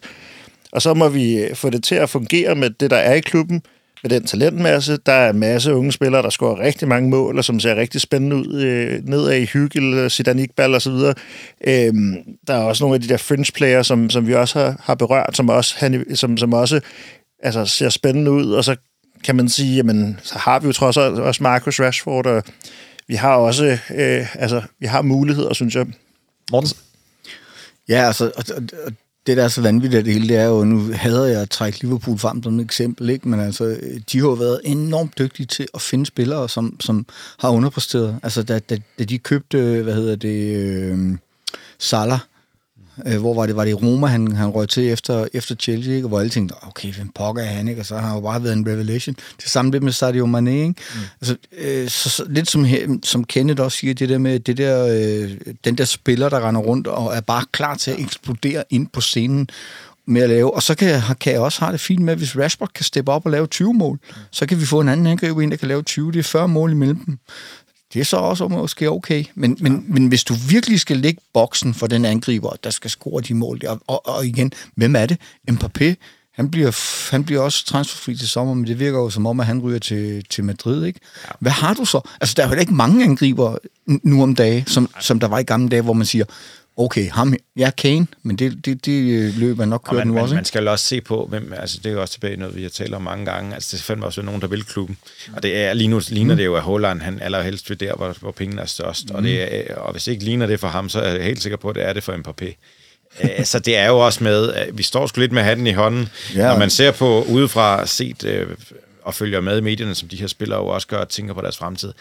og 0.72 0.82
så 0.82 0.94
må 0.94 1.10
vi 1.10 1.38
øh, 1.38 1.56
få 1.56 1.70
det 1.70 1.84
til 1.84 1.96
at 1.96 2.10
fungere 2.10 2.56
med 2.56 2.70
det, 2.70 2.92
der 2.92 2.98
er 2.98 3.14
i 3.14 3.20
klubben, 3.20 3.62
med 4.04 4.10
den 4.10 4.26
talentmasse. 4.26 4.98
Der 5.06 5.14
er 5.14 5.30
en 5.30 5.40
masse 5.40 5.74
unge 5.76 5.92
spillere, 5.92 6.22
der 6.22 6.30
scorer 6.30 6.60
rigtig 6.60 6.88
mange 6.88 7.10
mål, 7.10 7.38
og 7.38 7.46
som 7.46 7.60
ser 7.60 7.76
rigtig 7.76 8.02
spændende 8.02 8.36
ud 8.36 8.62
øh, 8.62 9.02
nedad 9.04 9.34
i 9.38 9.46
Hyggel, 9.46 10.12
Zidane 10.12 10.44
Iqbal 10.44 10.76
og 10.76 10.82
så 10.82 10.92
videre. 10.92 11.14
Øhm, 11.68 12.16
der 12.48 12.54
er 12.54 12.64
også 12.64 12.84
nogle 12.84 12.96
af 12.96 13.02
de 13.02 13.08
der 13.08 13.18
fringe 13.18 13.52
player, 13.56 13.84
som, 13.84 14.10
som 14.10 14.28
vi 14.28 14.36
også 14.36 14.60
har, 14.60 14.76
har 14.84 14.96
berørt, 14.96 15.38
som 15.38 15.50
også, 15.50 15.76
han- 15.78 16.16
som, 16.16 16.38
som 16.38 16.54
også 16.54 16.80
altså, 17.44 17.66
ser 17.66 17.90
spændende 17.90 18.32
ud, 18.32 18.52
og 18.52 18.64
så 18.64 18.76
kan 19.24 19.36
man 19.36 19.50
sige, 19.50 19.76
jamen, 19.76 20.20
så 20.24 20.38
har 20.38 20.60
vi 20.60 20.68
jo 20.68 20.74
trods 20.74 20.98
alt 20.98 21.20
også 21.20 21.44
Marcus 21.44 21.80
Rashford, 21.80 22.26
og 22.26 22.44
vi 23.08 23.16
har 23.16 23.36
også, 23.36 23.78
øh, 23.96 24.36
altså, 24.36 24.62
vi 24.80 24.86
har 24.88 25.02
muligheder, 25.02 25.54
synes 25.54 25.76
jeg. 25.76 25.86
Morten? 26.52 26.70
Ja, 27.90 28.08
altså, 28.08 28.32
og, 28.36 28.44
og, 28.56 28.64
og 28.86 28.92
det, 29.30 29.38
der 29.38 29.44
er 29.44 29.48
så 29.48 29.62
vanvittigt 29.62 29.98
af 29.98 30.04
det 30.04 30.14
hele, 30.14 30.28
det 30.28 30.38
er 30.38 30.46
jo, 30.46 30.64
nu 30.64 30.92
hader 30.94 31.26
jeg 31.26 31.42
at 31.42 31.50
trække 31.50 31.82
Liverpool 31.82 32.18
frem 32.18 32.44
som 32.44 32.60
et 32.60 32.64
eksempel, 32.64 33.10
ikke? 33.10 33.30
men 33.30 33.40
altså, 33.40 33.78
de 34.12 34.20
har 34.20 34.26
jo 34.26 34.34
været 34.34 34.62
enormt 34.64 35.18
dygtige 35.18 35.46
til 35.46 35.68
at 35.74 35.82
finde 35.82 36.06
spillere, 36.06 36.50
som, 36.50 36.78
som 36.80 37.06
har 37.40 37.50
underpræsteret. 37.50 38.20
Altså, 38.24 38.44
da, 38.44 38.60
da, 38.60 38.78
da 39.00 39.04
de 39.04 39.18
købte, 39.18 39.82
hvad 39.84 39.94
hedder 39.94 40.16
det, 40.16 40.56
øh, 40.56 41.18
Salah, 41.80 42.20
øh, 43.06 43.20
hvor 43.20 43.34
var 43.34 43.46
det, 43.46 43.56
var 43.56 43.64
det 43.64 43.72
i 43.72 43.74
Roma, 43.74 44.08
han, 44.08 44.32
han 44.36 44.50
røg 44.50 44.70
til 44.70 44.90
efter, 44.90 45.28
efter 45.34 45.56
Chelsea, 45.56 45.94
ikke? 45.94 46.06
Og 46.06 46.10
hvor 46.10 46.20
alle 46.20 46.30
tænkte, 46.30 46.56
okay, 46.68 46.94
hvem 46.94 47.10
pokker 47.16 47.44
er 47.44 47.48
han, 47.48 47.68
ikke? 47.68 47.82
Og 47.82 47.86
så 47.86 47.98
har 47.98 48.08
han 48.08 48.16
jo 48.16 48.22
bare 48.22 48.44
været 48.44 48.54
en 48.54 48.68
revelation. 48.68 49.16
Det 49.42 49.50
samme 49.50 49.72
lidt 49.72 49.84
med 49.84 49.92
Sadio 49.92 50.26
Mane, 50.26 50.52
ikke? 50.52 50.68
Mm. 50.68 51.00
Altså, 51.22 51.36
øh, 51.58 51.90
så, 51.90 52.10
så, 52.10 52.24
lidt 52.30 52.50
som, 52.50 52.66
som 53.04 53.24
Kenneth 53.24 53.62
også 53.62 53.78
siger, 53.78 53.94
det 53.94 54.10
der 54.10 54.18
med 54.18 54.40
det 54.40 54.58
der, 54.58 54.88
øh, 54.88 55.32
den 55.64 55.78
der 55.78 55.86
spiller, 55.86 56.30
der 56.30 56.48
render 56.48 56.62
rundt 56.62 56.88
og 56.88 57.16
er 57.16 57.22
bare 57.22 57.46
klar 57.52 57.76
til 57.76 57.92
at 57.92 58.00
eksplodere 58.00 58.64
ind 58.70 58.88
på 58.88 59.02
scenen 59.02 59.50
med 60.10 60.22
at 60.22 60.30
lave. 60.30 60.54
Og 60.54 60.64
så 60.64 60.76
kan 60.76 60.90
jeg, 60.90 61.04
kan 61.20 61.34
jeg 61.34 61.42
også 61.42 61.60
have 61.60 61.72
det 61.72 61.80
fint 61.80 62.02
med, 62.02 62.16
hvis 62.16 62.38
Rashford 62.38 62.70
kan 62.76 62.86
steppe 62.86 63.12
op 63.12 63.26
og 63.26 63.32
lave 63.32 63.48
20 63.48 63.74
mål, 63.74 64.00
så 64.32 64.46
kan 64.46 64.60
vi 64.60 64.66
få 64.66 64.80
en 64.80 64.90
anden 64.90 65.08
angriber 65.08 65.42
ind, 65.42 65.52
der 65.52 65.58
kan 65.58 65.68
lave 65.68 65.82
20. 65.82 66.12
Det 66.12 66.20
er 66.20 66.24
40 66.24 66.48
mål 66.48 66.72
imellem 66.72 67.06
dem. 67.06 67.20
Det 67.94 68.00
er 68.00 68.04
så 68.04 68.18
også 68.18 68.48
måske 68.48 68.92
okay. 68.92 69.26
Men, 69.36 69.58
men, 69.62 69.86
men 69.88 70.08
hvis 70.08 70.24
du 70.24 70.34
virkelig 70.34 70.80
skal 70.80 70.98
lægge 70.98 71.22
boksen 71.34 71.74
for 71.74 71.88
den 71.88 72.06
angriber, 72.06 72.50
der 72.64 72.70
skal 72.70 72.90
score 72.90 73.22
de 73.22 73.34
mål, 73.34 73.62
og, 73.68 73.82
og, 73.88 74.08
og 74.08 74.26
igen, 74.26 74.52
hvem 74.76 74.96
er 74.96 75.06
det? 75.06 75.18
Mbappé, 75.52 75.96
han 76.34 76.52
bliver, 76.52 77.12
han 77.12 77.24
bliver 77.24 77.42
også 77.42 77.66
transferfri 77.66 78.16
til 78.16 78.30
sommer, 78.30 78.54
men 78.54 78.68
det 78.68 78.80
virker 78.80 79.00
jo 79.00 79.10
som 79.10 79.26
om, 79.26 79.40
at 79.40 79.46
han 79.46 79.62
ryger 79.62 79.80
til, 79.80 80.26
til 80.30 80.44
Madrid, 80.44 80.86
ikke? 80.86 81.00
Ja. 81.26 81.32
Hvad 81.40 81.52
har 81.52 81.74
du 81.74 81.86
så? 81.86 82.02
Altså, 82.22 82.34
der 82.38 82.46
er 82.46 82.50
jo 82.50 82.60
ikke 82.60 82.74
mange 82.74 83.04
angriber 83.04 83.58
nu 83.86 84.24
om 84.24 84.36
dagen, 84.36 84.68
som, 84.68 84.90
som 85.00 85.20
der 85.20 85.28
var 85.28 85.40
i 85.40 85.44
gamle 85.44 85.70
dage, 85.70 85.82
hvor 85.82 85.94
man 85.94 86.06
siger, 86.06 86.26
okay, 86.80 87.10
ham, 87.12 87.34
ja, 87.58 87.72
Kane, 87.78 88.08
men 88.24 88.36
det, 88.36 88.66
det, 88.66 88.86
det 88.86 89.34
løber 89.34 89.66
nok 89.66 89.82
Og 89.88 89.90
kørt 89.90 89.98
man, 89.98 90.08
nu 90.08 90.14
man, 90.14 90.24
også, 90.24 90.36
man 90.36 90.42
ikke? 90.42 90.48
skal 90.48 90.68
også 90.68 90.86
se 90.86 91.02
på, 91.02 91.26
hvem, 91.30 91.54
altså 91.58 91.78
det 91.78 91.86
er 91.86 91.94
jo 91.94 92.02
også 92.02 92.14
tilbage 92.14 92.38
noget, 92.38 92.56
vi 92.56 92.62
har 92.62 92.70
talt 92.70 92.94
om 92.94 93.02
mange 93.02 93.26
gange. 93.26 93.54
Altså 93.54 93.78
det 93.78 93.82
er 93.82 93.84
fandme 93.84 94.06
også 94.06 94.22
nogen, 94.22 94.42
der 94.42 94.48
vil 94.48 94.64
klubben. 94.64 94.98
Og 95.36 95.44
det 95.44 95.58
er, 95.58 95.74
lige 95.74 95.88
nu 95.88 96.02
ligner 96.10 96.36
det 96.36 96.46
jo, 96.46 96.56
at 96.56 96.62
Holland 96.62 97.02
han 97.02 97.22
allerhelst 97.22 97.70
vil 97.70 97.80
der, 97.80 97.96
hvor, 97.96 98.16
hvor 98.20 98.32
pengene 98.32 98.62
er 98.62 98.66
størst. 98.66 99.10
Mm. 99.10 99.16
Og, 99.16 99.24
det 99.24 99.70
er, 99.70 99.76
og 99.76 99.92
hvis 99.92 100.08
ikke 100.08 100.24
ligner 100.24 100.48
det 100.48 100.60
for 100.60 100.68
ham, 100.68 100.90
så 100.90 101.00
er 101.00 101.14
jeg 101.14 101.24
helt 101.24 101.42
sikker 101.42 101.58
på, 101.58 101.70
at 101.70 101.76
det 101.76 101.86
er 101.86 101.94
det 101.94 102.04
for 102.04 102.14
Mbappé. 102.14 102.56
Øh, 103.24 103.46
så 103.46 103.60
det 103.60 103.78
er 103.78 103.88
jo 103.88 104.00
også 104.00 104.24
med, 104.24 104.54
at 104.54 104.78
vi 104.78 104.84
står 104.84 105.08
sgu 105.08 105.22
lidt 105.22 105.32
med 105.32 105.44
hatten 105.44 105.68
i 105.68 105.74
hånden. 105.74 106.10
Ja. 106.36 106.48
Når 106.48 106.60
man 106.60 106.70
ser 106.70 106.92
på 106.92 107.24
udefra 107.24 107.86
set 107.86 108.24
øh, 108.24 108.48
og 109.04 109.14
følger 109.14 109.42
med 109.42 109.58
i 109.58 109.62
medierne, 109.62 109.96
som 109.96 110.08
de 110.08 110.16
her 110.16 110.28
spillere 110.28 110.60
jo 110.60 110.68
også 110.68 110.88
gør, 110.88 110.98
og 110.98 111.10
tænker 111.10 111.34
på 111.34 111.42
deres 111.42 111.58
fremtid. 111.58 111.94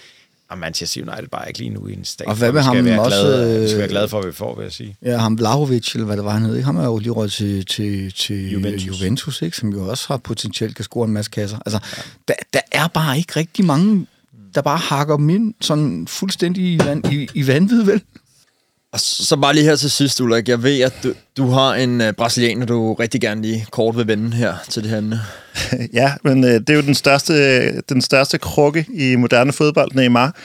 Og 0.50 0.58
Manchester 0.58 1.02
United 1.02 1.28
bare 1.28 1.48
ikke 1.48 1.58
lige 1.58 1.70
nu 1.70 1.86
i 1.86 1.92
en 1.92 2.04
stat. 2.04 2.26
Og 2.26 2.34
hvad 2.34 2.52
med 2.52 2.62
ham 2.62 2.84
være 2.84 3.00
også, 3.00 3.16
Glade, 3.16 3.60
vi 3.60 3.68
skal 3.68 3.78
være 3.78 3.86
øh, 3.86 3.90
glade 3.90 4.08
for, 4.08 4.20
hvad 4.20 4.30
vi 4.30 4.36
får, 4.36 4.56
vil 4.56 4.62
jeg 4.62 4.72
sige. 4.72 4.96
Ja, 5.02 5.16
ham 5.16 5.38
Vlahovic, 5.38 5.94
eller 5.94 6.06
hvad 6.06 6.16
det 6.16 6.24
var, 6.24 6.30
han 6.30 6.42
hed, 6.42 6.54
ikke? 6.54 6.64
Ham 6.64 6.76
er 6.76 6.84
jo 6.84 6.98
lige 6.98 7.10
røget 7.10 7.32
til, 7.32 7.66
til, 7.66 8.12
til 8.12 8.50
Juventus. 8.50 8.86
Juventus. 8.86 9.00
Juventus, 9.00 9.42
ikke? 9.42 9.56
som 9.56 9.68
jo 9.68 9.88
også 9.88 10.04
har 10.08 10.16
potentielt 10.16 10.76
kan 10.76 10.84
score 10.84 11.06
en 11.06 11.12
masse 11.12 11.30
kasser. 11.30 11.58
Altså, 11.66 11.78
ja. 11.96 12.02
der, 12.28 12.34
der 12.52 12.60
er 12.72 12.88
bare 12.88 13.18
ikke 13.18 13.32
rigtig 13.36 13.64
mange, 13.64 14.06
der 14.54 14.62
bare 14.62 14.78
hakker 14.78 15.16
dem 15.16 15.30
ind 15.30 15.54
sådan 15.60 16.06
fuldstændig 16.06 16.64
i, 16.64 16.78
vand, 16.78 17.12
i, 17.12 17.28
i 17.34 17.46
vanvid, 17.46 17.82
vel? 17.82 18.02
Og 18.92 19.00
så 19.00 19.36
bare 19.36 19.54
lige 19.54 19.64
her 19.64 19.76
til 19.76 19.90
sidst, 19.90 20.20
Ulrik. 20.20 20.48
Jeg 20.48 20.62
ved, 20.62 20.80
at 20.80 20.94
du, 21.02 21.14
du 21.36 21.48
har 21.48 21.74
en 21.74 22.00
øh, 22.00 22.12
brasilianer, 22.12 22.66
du 22.66 22.94
rigtig 22.94 23.20
gerne 23.20 23.42
lige 23.42 23.66
kort 23.70 23.96
vil 23.96 24.06
vende 24.06 24.36
her 24.36 24.54
til 24.68 24.82
det 24.82 24.90
her 24.90 24.98
emne. 24.98 25.20
ja, 26.00 26.12
men 26.24 26.44
øh, 26.44 26.50
det 26.50 26.70
er 26.70 26.74
jo 26.74 26.82
den 26.82 26.94
største, 26.94 27.80
den 27.80 28.02
største 28.02 28.38
krukke 28.38 28.86
i 28.94 29.16
moderne 29.16 29.52
fodbold, 29.52 29.90
Neymar. 29.94 30.36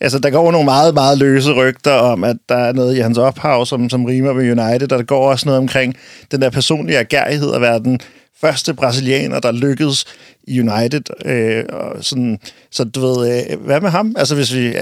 Altså, 0.00 0.18
der 0.18 0.30
går 0.30 0.52
nogle 0.52 0.64
meget, 0.64 0.94
meget 0.94 1.18
løse 1.18 1.52
rygter 1.52 1.92
om, 1.92 2.24
at 2.24 2.36
der 2.48 2.56
er 2.56 2.72
noget 2.72 2.96
i 2.96 3.00
hans 3.00 3.18
ophav, 3.18 3.66
som, 3.66 3.90
som 3.90 4.04
rimer 4.04 4.32
med 4.32 4.50
United, 4.50 4.92
og 4.92 4.98
der 4.98 5.04
går 5.04 5.30
også 5.30 5.46
noget 5.46 5.58
omkring 5.58 5.96
den 6.30 6.42
der 6.42 6.50
personlige 6.50 6.98
agerighed 6.98 7.54
at 7.54 7.60
være 7.60 7.78
den 7.78 8.00
første 8.40 8.74
brasilianer, 8.74 9.40
der 9.40 9.52
lykkedes 9.52 10.04
i 10.48 10.60
United. 10.60 11.02
Øh, 11.24 11.64
og 11.68 12.04
sådan, 12.04 12.38
så 12.70 12.84
du 12.84 13.00
ved, 13.00 13.46
øh, 13.50 13.60
hvad 13.64 13.80
med 13.80 13.90
ham? 13.90 14.14
Altså, 14.18 14.34
hvis 14.34 14.54
vi... 14.54 14.66
Øh, 14.66 14.74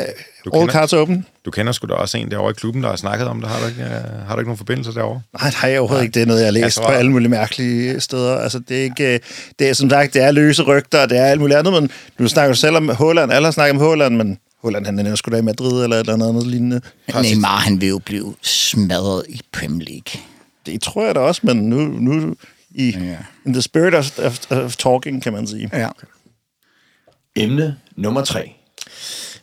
all 0.55 0.71
cards 0.71 0.93
open. 0.93 1.27
Du 1.45 1.51
kender 1.51 1.73
sgu 1.73 1.87
da 1.87 1.93
også 1.93 2.19
en 2.19 2.31
derovre 2.31 2.51
i 2.51 2.55
klubben, 2.55 2.83
der 2.83 2.89
har 2.89 2.97
snakket 2.97 3.29
om 3.29 3.41
det. 3.41 3.51
Har 3.51 3.61
du 3.61 3.67
ikke, 3.67 3.83
øh, 3.83 4.27
har 4.27 4.35
du 4.35 4.41
ikke 4.41 4.49
nogen 4.49 4.59
forbindelse 4.59 4.95
derovre? 4.95 5.21
Nej, 5.41 5.51
har 5.55 5.69
jeg 5.69 5.81
overhovedet 5.81 6.05
ikke. 6.05 6.15
Det 6.15 6.23
er 6.23 6.27
noget, 6.27 6.41
jeg 6.41 6.47
har 6.47 6.53
læst 6.53 6.77
tror, 6.77 6.87
på 6.87 6.93
alle 6.93 7.11
mulige 7.11 7.29
mærkelige 7.29 8.01
steder. 8.01 8.39
Altså, 8.39 8.59
det 8.59 8.79
er 8.79 8.83
ikke... 8.83 9.15
øh, 9.15 9.21
Det 9.59 9.69
er 9.69 9.73
som 9.73 9.91
sagt, 9.91 10.15
det 10.15 10.23
er 10.23 10.31
løse 10.31 10.63
rygter, 10.63 11.03
og 11.03 11.11
det 11.11 11.19
er 11.19 11.25
alt 11.25 11.41
muligt 11.41 11.59
andet, 11.59 11.73
men 11.73 11.91
du 12.19 12.29
snakker 12.29 12.55
selv 12.55 12.77
om 12.77 12.89
Håland. 12.89 13.33
Alle 13.33 13.47
har 13.47 13.53
snakket 13.53 13.71
om 13.71 13.79
Håland, 13.79 14.17
men 14.17 14.39
Håland, 14.63 14.87
han 14.87 14.99
er 14.99 15.11
jo 15.11 15.17
sgu 15.17 15.31
da 15.31 15.37
i 15.37 15.43
Madrid 15.43 15.85
eller 15.85 15.97
et 15.97 16.01
eller 16.01 16.29
andet 16.29 16.47
lignende. 16.47 16.81
Neymar, 17.23 17.59
han 17.59 17.81
vil 17.81 17.89
jo 17.89 17.99
blive 17.99 18.35
smadret 18.43 19.23
i 19.29 19.41
Premier 19.53 19.89
League. 19.89 20.21
Det 20.67 20.83
tror 20.83 21.07
jeg 21.07 21.15
da 21.15 21.21
også, 21.21 21.41
men 21.45 21.57
nu, 21.57 21.77
nu 21.77 22.35
i 22.75 22.91
Ja. 22.91 23.17
in 23.47 23.53
the 23.53 23.63
spirit 23.63 23.95
of, 23.95 24.19
of, 24.19 24.51
of 24.51 24.77
talking, 24.77 25.23
kan 25.23 25.33
man 25.33 25.47
sige. 25.47 25.71
Ja. 25.73 25.89
Emne 27.37 27.77
nummer 27.97 28.25
3. 28.25 28.53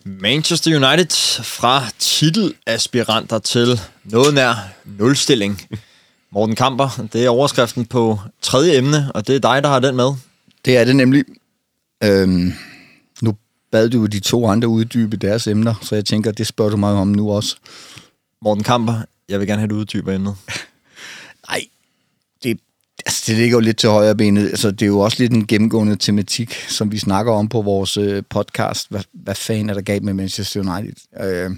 Manchester 0.05 0.75
United 0.75 1.43
fra 1.43 1.85
titelaspiranter 1.99 3.39
til 3.39 3.79
noget 4.03 4.33
nær 4.33 4.53
nulstilling. 4.85 5.61
Morten 6.31 6.55
Kamper, 6.55 7.07
det 7.13 7.25
er 7.25 7.29
overskriften 7.29 7.85
på 7.85 8.19
tredje 8.41 8.77
emne, 8.77 9.11
og 9.15 9.27
det 9.27 9.35
er 9.35 9.39
dig, 9.39 9.63
der 9.63 9.69
har 9.69 9.79
den 9.79 9.95
med. 9.95 10.11
Det 10.65 10.77
er 10.77 10.83
det 10.85 10.95
nemlig. 10.95 11.23
Øhm, 12.03 12.53
nu 13.21 13.35
bad 13.71 13.89
du 13.89 14.05
de 14.05 14.19
to 14.19 14.47
andre 14.47 14.67
uddybe 14.67 15.17
deres 15.17 15.47
emner, 15.47 15.73
så 15.81 15.95
jeg 15.95 16.05
tænker, 16.05 16.31
det 16.31 16.47
spørger 16.47 16.71
du 16.71 16.77
mig 16.77 16.93
om 16.93 17.07
nu 17.07 17.31
også. 17.31 17.55
Morten 18.41 18.63
Kamper, 18.63 19.01
jeg 19.29 19.39
vil 19.39 19.47
gerne 19.47 19.59
have, 19.59 19.65
at 19.65 19.69
du 19.69 19.75
uddyber 19.75 20.13
emnet. 20.13 20.35
Nej, 21.49 21.61
altså, 23.05 23.23
det 23.27 23.35
ligger 23.35 23.57
jo 23.57 23.59
lidt 23.59 23.77
til 23.77 23.89
højre 23.89 24.15
benet. 24.15 24.49
Altså, 24.49 24.71
det 24.71 24.81
er 24.81 24.87
jo 24.87 24.99
også 24.99 25.17
lidt 25.19 25.33
en 25.33 25.47
gennemgående 25.47 25.95
tematik, 25.95 26.53
som 26.53 26.91
vi 26.91 26.97
snakker 26.97 27.31
om 27.31 27.49
på 27.49 27.61
vores 27.61 27.97
øh, 27.97 28.23
podcast. 28.29 28.87
Hvad, 28.89 29.01
hvad 29.13 29.35
fanden 29.35 29.69
er 29.69 29.73
der 29.73 29.81
galt 29.81 30.03
med 30.03 30.13
Manchester 30.13 30.59
United? 30.59 31.23
Øh, 31.23 31.51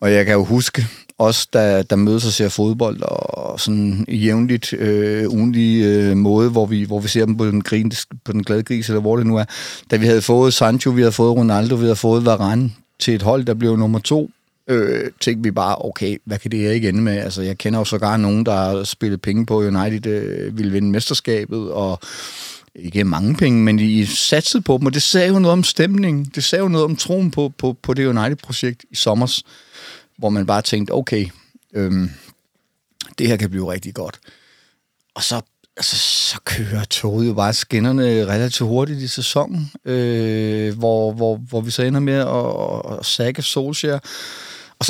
og 0.00 0.12
jeg 0.12 0.24
kan 0.24 0.34
jo 0.34 0.44
huske, 0.44 0.86
os 1.18 1.46
der, 1.46 1.82
der 1.82 1.96
mødes 1.96 2.26
og 2.26 2.32
ser 2.32 2.48
fodbold, 2.48 3.02
og 3.02 3.60
sådan 3.60 4.04
jævnligt, 4.08 4.72
øh, 4.72 5.28
ugenlig 5.28 5.84
øh, 5.84 6.16
måde, 6.16 6.50
hvor 6.50 6.66
vi, 6.66 6.84
hvor 6.84 7.00
vi 7.00 7.08
ser 7.08 7.26
dem 7.26 7.36
på 7.36 7.46
den, 7.46 7.62
grin, 7.62 7.92
på 8.24 8.32
den 8.32 8.44
glade 8.44 8.62
gris, 8.62 8.88
eller 8.88 9.00
hvor 9.00 9.16
det 9.16 9.26
nu 9.26 9.36
er. 9.36 9.44
Da 9.90 9.96
vi 9.96 10.06
havde 10.06 10.22
fået 10.22 10.54
Sancho, 10.54 10.90
vi 10.90 11.00
havde 11.00 11.12
fået 11.12 11.36
Ronaldo, 11.36 11.74
vi 11.74 11.82
havde 11.82 11.96
fået 11.96 12.24
Varane 12.24 12.70
til 12.98 13.14
et 13.14 13.22
hold, 13.22 13.44
der 13.44 13.54
blev 13.54 13.76
nummer 13.76 13.98
to, 13.98 14.30
øh, 14.68 15.10
tænkte 15.20 15.42
vi 15.42 15.50
bare, 15.50 15.76
okay, 15.84 16.16
hvad 16.24 16.38
kan 16.38 16.50
det 16.50 16.60
her 16.60 16.70
ikke 16.70 16.88
ende 16.88 17.02
med? 17.02 17.16
Altså, 17.18 17.42
jeg 17.42 17.58
kender 17.58 17.78
jo 17.78 17.84
sågar 17.84 18.16
nogen, 18.16 18.46
der 18.46 18.54
har 18.54 18.84
spillet 18.84 19.22
penge 19.22 19.46
på, 19.46 19.58
United 19.58 20.06
øh, 20.06 20.58
ville 20.58 20.72
vinde 20.72 20.90
mesterskabet, 20.90 21.72
og 21.72 22.00
ikke 22.74 23.04
mange 23.04 23.34
penge, 23.34 23.62
men 23.62 23.78
I 23.78 24.04
satsede 24.04 24.62
på 24.62 24.78
dem, 24.78 24.86
og 24.86 24.94
det 24.94 25.02
sagde 25.02 25.28
jo 25.28 25.38
noget 25.38 25.52
om 25.52 25.64
stemningen. 25.64 26.24
Det 26.34 26.44
sagde 26.44 26.62
jo 26.62 26.68
noget 26.68 26.84
om 26.84 26.96
troen 26.96 27.30
på, 27.30 27.52
på, 27.58 27.76
på 27.82 27.94
det 27.94 28.06
United-projekt 28.06 28.84
i 28.90 28.94
sommers, 28.94 29.42
hvor 30.16 30.28
man 30.28 30.46
bare 30.46 30.62
tænkte, 30.62 30.92
okay, 30.92 31.26
øhm, 31.74 32.10
det 33.18 33.28
her 33.28 33.36
kan 33.36 33.50
blive 33.50 33.72
rigtig 33.72 33.94
godt. 33.94 34.18
Og 35.14 35.22
så, 35.22 35.40
altså, 35.76 35.96
så 35.96 36.40
kører 36.44 36.84
toget 36.84 37.28
jo 37.28 37.34
bare 37.34 37.52
skinnerne 37.52 38.26
relativt 38.26 38.68
hurtigt 38.68 39.00
i 39.00 39.08
sæsonen, 39.08 39.70
øh, 39.84 40.78
hvor, 40.78 41.12
hvor, 41.12 41.36
hvor 41.36 41.60
vi 41.60 41.70
så 41.70 41.82
ender 41.82 42.00
med 42.00 42.14
at, 42.14 42.98
at 42.98 43.06
sække 43.06 43.42
Solskjaer. 43.42 43.98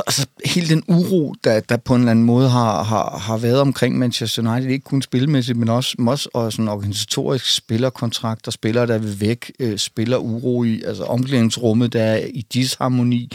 Og 0.00 0.12
så 0.12 0.22
altså, 0.22 0.26
hele 0.44 0.68
den 0.68 0.82
uro, 0.88 1.34
der, 1.44 1.60
der 1.60 1.76
på 1.76 1.94
en 1.94 2.00
eller 2.00 2.10
anden 2.10 2.24
måde 2.24 2.48
har, 2.48 2.82
har, 2.82 3.18
har 3.18 3.36
været 3.36 3.60
omkring 3.60 3.98
Manchester 3.98 4.52
United, 4.52 4.70
ikke 4.70 4.84
kun 4.84 5.02
spilmæssigt, 5.02 5.58
men 5.58 5.68
også, 5.68 5.94
men 5.98 6.08
også 6.08 6.28
og 6.34 6.52
sådan 6.52 6.68
organisatorisk 6.68 7.54
spillerkontrakter, 7.54 8.50
spillere, 8.50 8.86
der 8.86 8.98
vil 8.98 9.20
væk, 9.20 9.52
øh, 9.58 9.78
spiller 9.78 10.16
uro 10.16 10.64
i, 10.64 10.82
altså 10.82 11.04
omklædningsrummet, 11.04 11.92
der 11.92 12.02
er 12.02 12.26
i 12.34 12.46
disharmoni. 12.54 13.32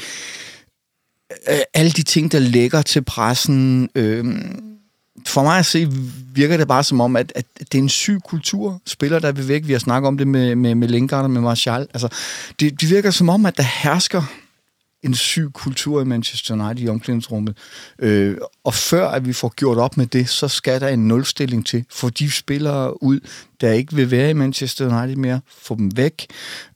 Øh, 1.49 1.60
alle 1.74 1.91
de 1.91 2.03
ting, 2.03 2.32
der 2.32 2.39
lægger 2.39 2.82
til 2.82 3.01
pressen, 3.01 3.89
øh, 3.95 4.26
for 5.28 5.43
mig 5.43 5.60
at 5.60 5.66
se, 5.66 5.88
virker 6.34 6.57
det 6.57 6.68
bare 6.68 6.84
som 6.84 7.01
om, 7.01 7.16
at, 7.16 7.32
at 7.36 7.45
det 7.60 7.76
er 7.76 7.82
en 7.84 7.89
syg 7.89 8.20
kultur. 8.26 8.82
Spillere, 8.86 9.20
der 9.20 9.32
vil 9.32 9.47
væk. 9.47 9.68
Vi 9.68 9.72
har 9.72 9.80
snakket 9.80 10.07
om 10.07 10.18
det 10.18 10.28
med, 10.28 10.55
med, 10.55 10.76
med 10.76 10.88
Lingard 10.88 11.24
og 11.24 11.32
med 11.32 11.41
Martial. 11.41 11.88
Altså, 11.93 12.07
det, 12.60 12.82
det 12.82 12.89
virker 12.89 13.12
som 13.12 13.30
om, 13.30 13.45
at 13.45 13.57
der 13.57 13.64
hersker 13.64 14.24
en 15.03 15.13
syg 15.13 15.49
kultur 15.53 16.01
i 16.01 16.05
Manchester 16.05 16.53
United 16.53 16.85
i 16.85 16.89
omklædningsrummet. 16.89 17.57
Øh, 17.99 18.37
og 18.63 18.73
før 18.73 19.07
at 19.07 19.25
vi 19.25 19.33
får 19.33 19.53
gjort 19.55 19.77
op 19.77 19.97
med 19.97 20.05
det, 20.05 20.29
så 20.29 20.47
skal 20.47 20.81
der 20.81 20.87
en 20.87 21.07
nulstilling 21.07 21.65
til. 21.65 21.85
Få 21.89 22.09
de 22.09 22.31
spillere 22.31 23.03
ud, 23.03 23.19
der 23.61 23.71
ikke 23.71 23.95
vil 23.95 24.11
være 24.11 24.29
i 24.29 24.33
Manchester 24.33 25.01
United 25.01 25.15
mere. 25.15 25.41
Få 25.61 25.75
dem 25.75 25.97
væk. 25.97 26.27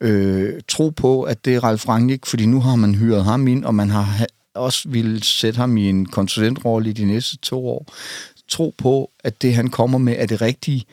Øh, 0.01 0.61
tro 0.67 0.89
på, 0.89 1.23
at 1.23 1.45
det 1.45 1.55
er 1.55 1.63
Ralf 1.63 1.87
Rangnick, 1.89 2.25
fordi 2.25 2.45
nu 2.45 2.61
har 2.61 2.75
man 2.75 2.95
hyret 2.95 3.23
ham 3.23 3.47
ind, 3.47 3.65
og 3.65 3.75
man 3.75 3.89
har 3.89 4.25
også 4.55 4.89
ville 4.89 5.23
sætte 5.23 5.57
ham 5.57 5.77
i 5.77 5.89
en 5.89 6.05
konsulentrolle 6.05 6.89
i 6.89 6.93
de 6.93 7.05
næste 7.05 7.37
to 7.37 7.67
år. 7.67 7.93
Tro 8.47 8.73
på, 8.77 9.11
at 9.23 9.41
det 9.41 9.55
han 9.55 9.69
kommer 9.69 9.97
med 9.97 10.15
er 10.17 10.25
det 10.25 10.41
rigtige. 10.41 10.85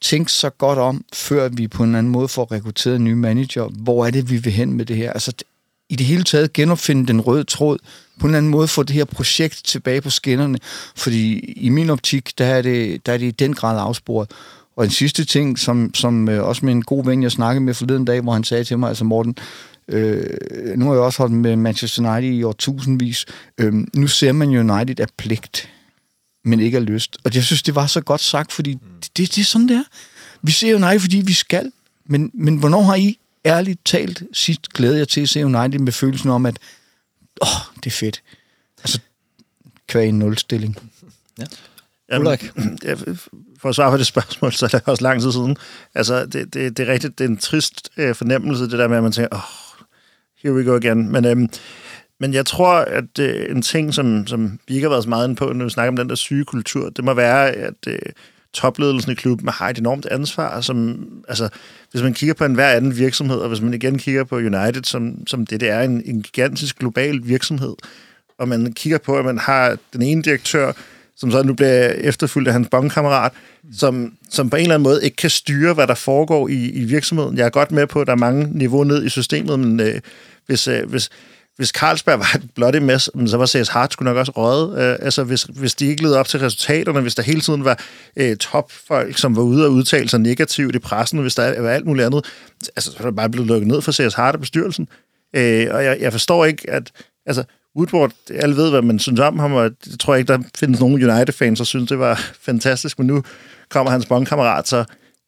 Tænk 0.00 0.28
så 0.28 0.50
godt 0.50 0.78
om, 0.78 1.04
før 1.12 1.48
vi 1.48 1.68
på 1.68 1.82
en 1.82 1.88
eller 1.88 1.98
anden 1.98 2.12
måde 2.12 2.28
får 2.28 2.52
rekrutteret 2.52 2.96
en 2.96 3.04
ny 3.04 3.12
manager. 3.12 3.68
Hvor 3.68 4.06
er 4.06 4.10
det, 4.10 4.30
vi 4.30 4.36
vil 4.36 4.52
hen 4.52 4.72
med 4.72 4.86
det 4.86 4.96
her? 4.96 5.12
Altså, 5.12 5.32
i 5.92 5.96
det 5.96 6.06
hele 6.06 6.22
taget 6.22 6.52
genopfinde 6.52 7.06
den 7.06 7.20
røde 7.20 7.44
tråd, 7.44 7.78
på 8.18 8.26
en 8.26 8.30
eller 8.30 8.38
anden 8.38 8.50
måde 8.50 8.68
få 8.68 8.82
det 8.82 8.96
her 8.96 9.04
projekt 9.04 9.64
tilbage 9.64 10.00
på 10.00 10.10
skinnerne, 10.10 10.58
fordi 10.96 11.38
i 11.38 11.68
min 11.68 11.90
optik, 11.90 12.38
der 12.38 12.44
er 12.46 12.62
det, 12.62 13.06
der 13.06 13.12
er 13.12 13.18
det 13.18 13.26
i 13.26 13.30
den 13.30 13.54
grad 13.54 13.80
afsporet. 13.80 14.30
Og 14.76 14.84
en 14.84 14.90
sidste 14.90 15.24
ting, 15.24 15.58
som, 15.58 15.94
som 15.94 16.28
øh, 16.28 16.44
også 16.44 16.64
med 16.64 16.72
en 16.72 16.82
god 16.82 17.04
ven, 17.04 17.22
jeg 17.22 17.32
snakkede 17.32 17.64
med 17.64 17.74
forleden 17.74 18.04
dag, 18.04 18.20
hvor 18.20 18.32
han 18.32 18.44
sagde 18.44 18.64
til 18.64 18.78
mig, 18.78 18.88
altså 18.88 19.04
Morten, 19.04 19.36
øh, 19.88 20.24
nu 20.76 20.86
har 20.86 20.92
jeg 20.92 21.02
også 21.02 21.18
holdt 21.18 21.34
med 21.34 21.56
Manchester 21.56 22.12
United 22.12 22.38
i 22.38 22.42
år 22.42 22.52
tusindvis, 22.52 23.26
øh, 23.58 23.72
nu 23.94 24.06
ser 24.06 24.32
man 24.32 24.48
United 24.48 25.00
af 25.00 25.06
pligt, 25.16 25.68
men 26.44 26.60
ikke 26.60 26.78
af 26.78 26.86
lyst. 26.86 27.16
Og 27.24 27.34
jeg 27.34 27.42
synes, 27.42 27.62
det 27.62 27.74
var 27.74 27.86
så 27.86 28.00
godt 28.00 28.20
sagt, 28.20 28.52
fordi 28.52 28.72
det, 28.72 29.16
det, 29.16 29.34
det 29.34 29.38
er 29.38 29.44
sådan, 29.44 29.68
det 29.68 29.76
er. 29.76 29.84
Vi 30.42 30.52
ser 30.52 30.74
United, 30.74 31.00
fordi 31.00 31.22
vi 31.26 31.32
skal, 31.32 31.72
men, 32.06 32.30
men 32.34 32.56
hvornår 32.56 32.82
har 32.82 32.94
I 32.94 33.18
ærligt 33.44 33.84
talt 33.84 34.22
sidst 34.32 34.68
glæde 34.68 34.98
jer 34.98 35.04
til 35.04 35.20
at 35.20 35.28
se 35.28 35.44
United 35.44 35.78
med 35.78 35.92
følelsen 35.92 36.30
om, 36.30 36.46
at 36.46 36.58
åh, 37.42 37.76
det 37.76 37.86
er 37.86 37.90
fedt. 37.90 38.22
Altså, 38.78 39.00
kvæg 39.86 40.08
en 40.08 40.18
nulstilling. 40.18 40.92
Jamen, 42.12 42.26
Ulrik? 42.26 42.52
ja, 42.84 42.94
for 43.58 43.68
at 43.68 43.74
svare 43.74 43.90
på 43.90 43.96
det 43.96 44.06
spørgsmål, 44.06 44.52
så 44.52 44.66
er 44.66 44.68
det 44.68 44.82
også 44.86 45.02
lang 45.02 45.20
tid 45.20 45.32
siden. 45.32 45.56
Altså, 45.94 46.26
det, 46.26 46.54
det, 46.54 46.76
det 46.76 46.88
er 46.88 46.92
rigtigt, 46.92 47.18
det 47.18 47.24
er 47.24 47.28
en 47.28 47.38
trist 47.38 47.90
øh, 47.96 48.14
fornemmelse, 48.14 48.64
det 48.64 48.78
der 48.78 48.88
med, 48.88 48.96
at 48.96 49.02
man 49.02 49.12
tænker, 49.12 49.36
oh, 49.36 49.86
here 50.42 50.54
we 50.54 50.64
go 50.64 50.76
again. 50.76 51.12
Men, 51.12 51.24
øhm, 51.24 51.48
men 52.20 52.34
jeg 52.34 52.46
tror, 52.46 52.74
at 52.74 53.18
øh, 53.18 53.56
en 53.56 53.62
ting, 53.62 53.94
som, 53.94 54.26
som 54.26 54.58
vi 54.68 54.74
ikke 54.74 54.84
har 54.84 54.90
været 54.90 55.02
så 55.02 55.08
meget 55.08 55.28
inde 55.28 55.36
på, 55.36 55.52
når 55.52 55.64
vi 55.64 55.70
snakker 55.70 55.88
om 55.88 55.96
den 55.96 56.08
der 56.08 56.14
syge 56.14 56.44
kultur, 56.44 56.90
det 56.90 57.04
må 57.04 57.14
være, 57.14 57.50
at 57.50 57.86
øh, 57.86 57.98
topledelsen 58.52 59.12
i 59.12 59.14
klubben 59.14 59.48
har 59.48 59.68
et 59.68 59.78
enormt 59.78 60.06
ansvar. 60.06 60.60
Som, 60.60 61.06
altså, 61.28 61.48
hvis 61.90 62.02
man 62.02 62.14
kigger 62.14 62.34
på 62.34 62.44
en 62.44 62.54
hver 62.54 62.68
anden 62.68 62.96
virksomhed, 62.96 63.36
og 63.36 63.48
hvis 63.48 63.60
man 63.60 63.74
igen 63.74 63.98
kigger 63.98 64.24
på 64.24 64.36
United, 64.36 64.84
som, 64.84 65.26
som 65.26 65.46
det, 65.46 65.60
det 65.60 65.70
er 65.70 65.80
en, 65.80 66.02
en 66.04 66.22
gigantisk 66.22 66.78
global 66.78 67.20
virksomhed, 67.24 67.74
og 68.38 68.48
man 68.48 68.72
kigger 68.72 68.98
på, 68.98 69.16
at 69.16 69.24
man 69.24 69.38
har 69.38 69.76
den 69.92 70.02
ene 70.02 70.22
direktør, 70.22 70.72
som 71.16 71.30
så 71.30 71.42
nu 71.42 71.54
bliver 71.54 71.88
efterfulgt 71.88 72.48
af 72.48 72.52
hans 72.52 72.68
bankkammerat, 72.70 73.32
som, 73.72 74.12
som 74.30 74.50
på 74.50 74.56
en 74.56 74.62
eller 74.62 74.74
anden 74.74 74.84
måde 74.84 75.04
ikke 75.04 75.16
kan 75.16 75.30
styre, 75.30 75.74
hvad 75.74 75.86
der 75.86 75.94
foregår 75.94 76.48
i, 76.48 76.70
i 76.70 76.84
virksomheden. 76.84 77.38
Jeg 77.38 77.46
er 77.46 77.50
godt 77.50 77.72
med 77.72 77.86
på, 77.86 78.00
at 78.00 78.06
der 78.06 78.12
er 78.12 78.16
mange 78.16 78.58
niveauer 78.58 78.84
ned 78.84 79.04
i 79.04 79.08
systemet, 79.08 79.60
men 79.60 79.80
øh, 79.80 80.00
hvis, 80.46 80.68
øh, 80.68 80.88
hvis, 80.90 81.10
hvis 81.56 81.68
Carlsberg 81.68 82.18
var 82.18 82.32
et 82.34 82.50
bloody 82.54 82.76
mess, 82.76 83.10
så 83.26 83.36
var 83.36 83.46
CS 83.46 83.68
Hart 83.68 83.92
skulle 83.92 84.10
nok 84.10 84.16
også 84.16 84.32
røget. 84.36 84.78
Øh, 84.78 84.98
altså, 85.00 85.24
hvis, 85.24 85.42
hvis 85.42 85.74
de 85.74 85.86
ikke 85.86 86.02
levede 86.02 86.18
op 86.18 86.28
til 86.28 86.40
resultaterne, 86.40 87.00
hvis 87.00 87.14
der 87.14 87.22
hele 87.22 87.40
tiden 87.40 87.64
var 87.64 87.80
øh, 88.16 88.36
topfolk, 88.36 89.18
som 89.18 89.36
var 89.36 89.42
ude 89.42 89.66
og 89.66 89.72
udtale 89.72 90.08
sig 90.08 90.20
negativt 90.20 90.74
i 90.74 90.78
pressen, 90.78 91.18
hvis 91.18 91.34
der 91.34 91.60
var 91.60 91.70
alt 91.70 91.86
muligt 91.86 92.06
andet, 92.06 92.24
altså, 92.76 92.92
så 92.92 92.98
er 92.98 93.02
der 93.02 93.10
bare 93.10 93.30
blevet 93.30 93.48
lukket 93.48 93.68
ned 93.68 93.82
for 93.82 93.92
CS 93.92 94.14
Hart 94.14 94.34
og 94.34 94.40
bestyrelsen. 94.40 94.88
Øh, 95.36 95.66
og 95.70 95.84
jeg, 95.84 95.98
jeg 96.00 96.12
forstår 96.12 96.44
ikke, 96.44 96.70
at... 96.70 96.90
Altså, 97.26 97.44
Woodward, 97.76 98.12
alle 98.30 98.56
ved, 98.56 98.70
hvad 98.70 98.82
man 98.82 98.98
synes 98.98 99.20
om 99.20 99.38
ham, 99.38 99.52
og 99.52 99.62
jeg 99.62 99.72
tror 100.00 100.14
ikke, 100.14 100.32
der 100.32 100.38
findes 100.56 100.80
nogen 100.80 101.10
United-fans, 101.10 101.58
der 101.58 101.64
synes, 101.64 101.88
det 101.88 101.98
var 101.98 102.14
fantastisk, 102.40 102.98
men 102.98 103.06
nu 103.06 103.22
kommer 103.70 103.90
hans 103.90 104.06
bondkammerat 104.06 104.68
så 104.68 104.84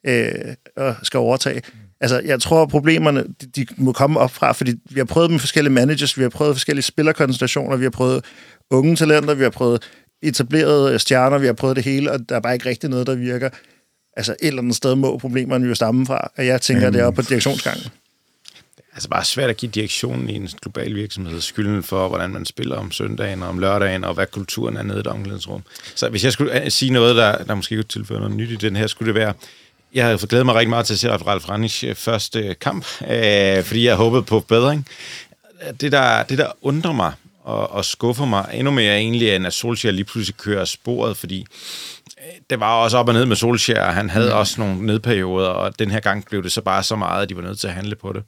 øh, 0.07 0.55
og 0.77 0.95
skal 1.03 1.18
overtage. 1.18 1.62
Altså, 2.01 2.20
jeg 2.24 2.40
tror, 2.40 2.66
problemerne 2.66 3.24
de, 3.40 3.47
de 3.57 3.66
må 3.76 3.92
komme 3.92 4.20
op 4.20 4.30
fra, 4.30 4.53
fordi 4.53 4.74
vi 4.90 5.01
har 5.01 5.05
prøvet 5.05 5.30
med 5.30 5.38
forskellige 5.38 5.72
managers, 5.72 6.18
vi 6.18 6.22
har 6.22 6.28
prøvet 6.28 6.55
forskellige 6.55 6.82
spillerkonstellationer, 6.82 7.76
vi 7.76 7.84
har 7.84 7.90
prøvet 7.90 8.24
unge 8.70 8.97
talenter, 8.97 9.34
vi 9.34 9.42
har 9.42 9.51
prøvet 9.51 9.82
etablerede 10.22 10.99
stjerner, 10.99 11.38
vi 11.38 11.47
har 11.47 11.53
prøvet 11.53 11.76
det 11.76 11.84
hele, 11.84 12.12
og 12.12 12.28
der 12.28 12.36
er 12.36 12.40
bare 12.40 12.55
ikke 12.55 12.68
rigtig 12.68 12.90
noget, 12.90 13.07
der 13.07 13.14
virker. 13.14 13.49
Altså, 14.16 14.32
et 14.32 14.47
eller 14.47 14.62
andet 14.62 14.76
sted 14.76 14.95
må 14.95 15.18
problemerne 15.18 15.68
jo 15.68 15.74
stamme 15.74 16.07
fra, 16.07 16.30
og 16.36 16.47
jeg 16.47 16.61
tænker, 16.61 16.90
det 16.90 17.01
er 17.01 17.05
oppe 17.05 17.22
på 17.22 17.28
direktionsgangen. 17.28 17.84
altså 18.92 19.09
bare 19.09 19.24
svært 19.24 19.51
at 19.51 19.57
give 19.57 19.70
direktionen 19.70 20.30
i 20.30 20.34
en 20.34 20.49
global 20.62 20.95
virksomhed 20.95 21.40
skylden 21.40 21.82
for, 21.82 22.09
hvordan 22.09 22.30
man 22.30 22.45
spiller 22.45 22.76
om 22.76 22.90
søndagen 22.92 23.42
og 23.42 23.49
om 23.49 23.59
lørdagen, 23.59 24.05
og 24.05 24.14
hvad 24.14 24.26
kulturen 24.26 24.76
er 24.76 24.82
nede 24.82 24.99
i 24.99 25.01
et 25.01 25.07
omklædningsrum. 25.07 25.62
Så 25.95 26.09
hvis 26.09 26.24
jeg 26.24 26.32
skulle 26.32 26.64
øh, 26.64 26.70
sige 26.70 26.92
noget, 26.92 27.16
der, 27.16 27.45
der 27.45 27.55
måske 27.55 27.74
kunne 27.74 27.84
tilføre 27.84 28.20
noget 28.20 28.36
nyt 28.36 28.51
i 28.51 28.57
den 28.57 28.76
her, 28.76 28.86
skulle 28.86 29.14
det 29.14 29.20
være, 29.20 29.32
jeg 29.95 30.05
havde 30.05 30.26
glædet 30.26 30.47
mig 30.47 30.55
rigtig 30.55 30.70
meget 30.70 30.86
til 30.86 30.95
at 30.95 30.99
se 30.99 31.11
Ralf 31.11 31.49
Ranisch 31.49 31.84
øh, 31.84 31.95
første 31.95 32.55
kamp, 32.61 32.86
øh, 33.11 33.62
fordi 33.64 33.86
jeg 33.86 33.97
håbede 33.97 34.22
på 34.22 34.40
bedring. 34.40 34.88
Det 35.80 35.92
der, 35.92 36.22
det, 36.22 36.38
der 36.38 36.53
undrer 36.62 36.92
mig 36.92 37.12
og, 37.42 37.70
og 37.70 37.84
skuffer 37.84 38.24
mig 38.24 38.51
endnu 38.53 38.70
mere 38.70 38.97
egentlig, 38.97 39.36
end 39.36 39.47
at 39.47 39.53
Solskjaer 39.53 39.92
lige 39.92 40.05
pludselig 40.05 40.36
kører 40.36 40.64
sporet, 40.64 41.16
fordi 41.16 41.47
øh, 42.18 42.24
det 42.51 42.61
var 42.61 42.74
også 42.74 42.99
op 42.99 43.09
og 43.09 43.14
ned 43.14 43.26
med 43.26 43.36
Solskjaer, 43.36 43.90
han 43.90 44.11
havde 44.11 44.30
mm. 44.30 44.36
også 44.36 44.61
nogle 44.61 44.86
nedperioder, 44.86 45.49
og 45.49 45.78
den 45.78 45.90
her 45.90 46.01
gang 46.01 46.24
blev 46.24 46.42
det 46.42 46.53
så 46.53 46.61
bare 46.61 46.82
så 46.82 46.97
meget, 46.97 47.22
at 47.22 47.28
de 47.28 47.36
var 47.36 47.42
nødt 47.42 47.59
til 47.59 47.66
at 47.66 47.74
handle 47.74 47.97
på 47.97 48.12
det 48.12 48.22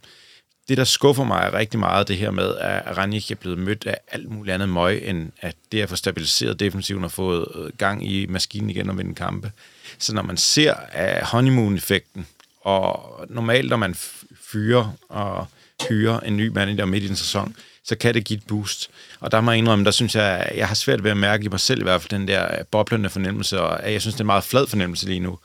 det, 0.69 0.77
der 0.77 0.85
skuffer 0.85 1.25
mig 1.25 1.53
rigtig 1.53 1.81
meget, 1.81 2.09
det 2.09 2.17
her 2.17 2.31
med, 2.31 2.55
at 2.57 2.97
Ranjik 2.97 3.31
er 3.31 3.35
blevet 3.35 3.59
mødt 3.59 3.87
af 3.87 3.99
alt 4.09 4.31
muligt 4.31 4.55
andet 4.55 4.69
møg, 4.69 5.03
end 5.05 5.33
at 5.41 5.57
det 5.73 5.83
at 5.83 5.89
få 5.89 5.97
stabiliseret 5.97 6.61
defensiven 6.61 7.05
og 7.05 7.13
fået 7.13 7.47
øh, 7.55 7.71
gang 7.79 8.11
i 8.11 8.27
maskinen 8.27 8.71
igen 8.71 8.91
og 8.91 8.99
vinde 8.99 9.15
kampe. 9.15 9.53
Så 9.99 10.15
når 10.15 10.23
man 10.23 10.37
ser 10.37 10.75
af 10.93 11.27
honeymoon-effekten, 11.27 12.27
og 12.61 13.21
normalt 13.29 13.71
når 13.71 13.77
man 13.77 13.95
fyrer 14.41 14.93
og 15.09 15.47
hyrer 15.89 16.21
en 16.21 16.37
ny 16.37 16.49
manager 16.49 16.85
midt 16.85 17.05
i 17.05 17.09
en 17.09 17.17
sæson, 17.17 17.57
så 17.85 17.97
kan 17.97 18.15
det 18.15 18.25
give 18.25 18.37
et 18.37 18.47
boost. 18.47 18.91
Og 19.21 19.33
der 19.33 19.41
må 19.41 19.51
jeg 19.51 19.59
indrømme, 19.59 19.85
der 19.85 19.91
synes 19.91 20.15
jeg, 20.15 20.53
jeg 20.57 20.69
har 20.69 20.75
svært 20.75 21.05
ved 21.05 21.11
at 21.11 21.17
mærke 21.17 21.45
i 21.45 21.49
mig 21.49 21.61
selv 21.61 21.81
i 21.81 21.83
hvert 21.83 22.03
fald 22.03 22.19
den 22.19 22.29
der 22.29 22.59
øh, 22.59 22.65
boblende 22.71 23.11
fornemmelse, 23.11 23.61
og 23.61 23.87
øh, 23.87 23.93
jeg 23.93 24.01
synes, 24.01 24.15
det 24.15 24.21
er 24.21 24.25
en 24.25 24.27
meget 24.27 24.45
flad 24.45 24.67
fornemmelse 24.67 25.07
lige 25.07 25.21
nu 25.21 25.39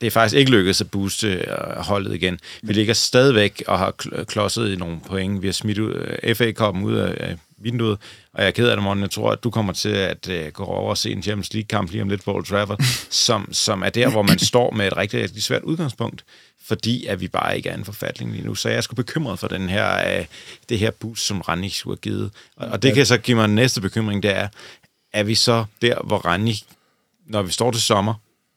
det 0.00 0.06
er 0.06 0.10
faktisk 0.10 0.36
ikke 0.36 0.50
lykkedes 0.50 0.80
at 0.80 0.90
booste 0.90 1.44
holdet 1.76 2.14
igen. 2.14 2.38
Vi 2.62 2.72
ligger 2.72 2.94
stadigvæk 2.94 3.62
og 3.66 3.78
har 3.78 3.90
klodset 4.24 4.72
i 4.72 4.76
nogle 4.76 5.00
point. 5.06 5.42
Vi 5.42 5.46
har 5.46 5.52
smidt 5.52 5.78
øh, 5.78 6.34
FA-koppen 6.34 6.84
ud 6.84 6.94
af 6.94 7.36
vinduet, 7.58 7.98
og 8.32 8.42
jeg 8.42 8.46
er 8.46 8.50
ked 8.50 8.68
af 8.68 8.76
det, 8.76 8.82
Morten. 8.82 9.02
Jeg 9.02 9.10
tror, 9.10 9.30
at 9.30 9.44
du 9.44 9.50
kommer 9.50 9.72
til 9.72 9.88
at 9.88 10.28
uh, 10.28 10.52
gå 10.52 10.64
over 10.64 10.90
og 10.90 10.98
se 10.98 11.12
en 11.12 11.22
Champions 11.22 11.52
League-kamp 11.52 11.90
lige 11.90 12.02
om 12.02 12.08
lidt 12.08 12.24
på 12.24 12.34
Old 12.34 12.44
Trafford, 12.44 12.82
som, 13.26 13.52
som 13.52 13.82
er 13.82 13.90
der, 13.90 14.10
hvor 14.10 14.22
man 14.22 14.38
står 14.38 14.70
med 14.70 14.86
et 14.86 14.96
rigtig, 14.96 15.22
rigtig 15.22 15.42
svært 15.42 15.62
udgangspunkt, 15.62 16.24
fordi 16.66 17.06
at 17.06 17.20
vi 17.20 17.28
bare 17.28 17.56
ikke 17.56 17.68
er 17.68 17.74
en 17.74 17.84
forfatning 17.84 18.32
lige 18.32 18.44
nu. 18.44 18.54
Så 18.54 18.68
jeg 18.68 18.76
er 18.76 18.80
sgu 18.80 18.94
bekymret 18.94 19.38
for 19.38 19.48
den 19.48 19.68
her, 19.68 20.18
uh, 20.18 20.24
det 20.68 20.78
her 20.78 20.90
boost, 20.90 21.26
som 21.26 21.40
Rannik 21.40 21.82
har 21.84 21.94
givet. 21.94 22.30
Og, 22.56 22.68
og 22.68 22.82
det 22.82 22.94
kan 22.94 23.06
så 23.06 23.18
give 23.18 23.36
mig 23.36 23.44
en 23.44 23.54
næste 23.54 23.80
bekymring, 23.80 24.22
det 24.22 24.36
er, 24.36 24.48
er 25.12 25.22
vi 25.22 25.34
så 25.34 25.64
der, 25.82 26.02
hvor 26.04 26.18
Rannik, 26.18 26.64
når 27.26 27.42
vi 27.42 27.52
står 27.52 27.70
til 27.70 27.82
sommer, 27.82 28.14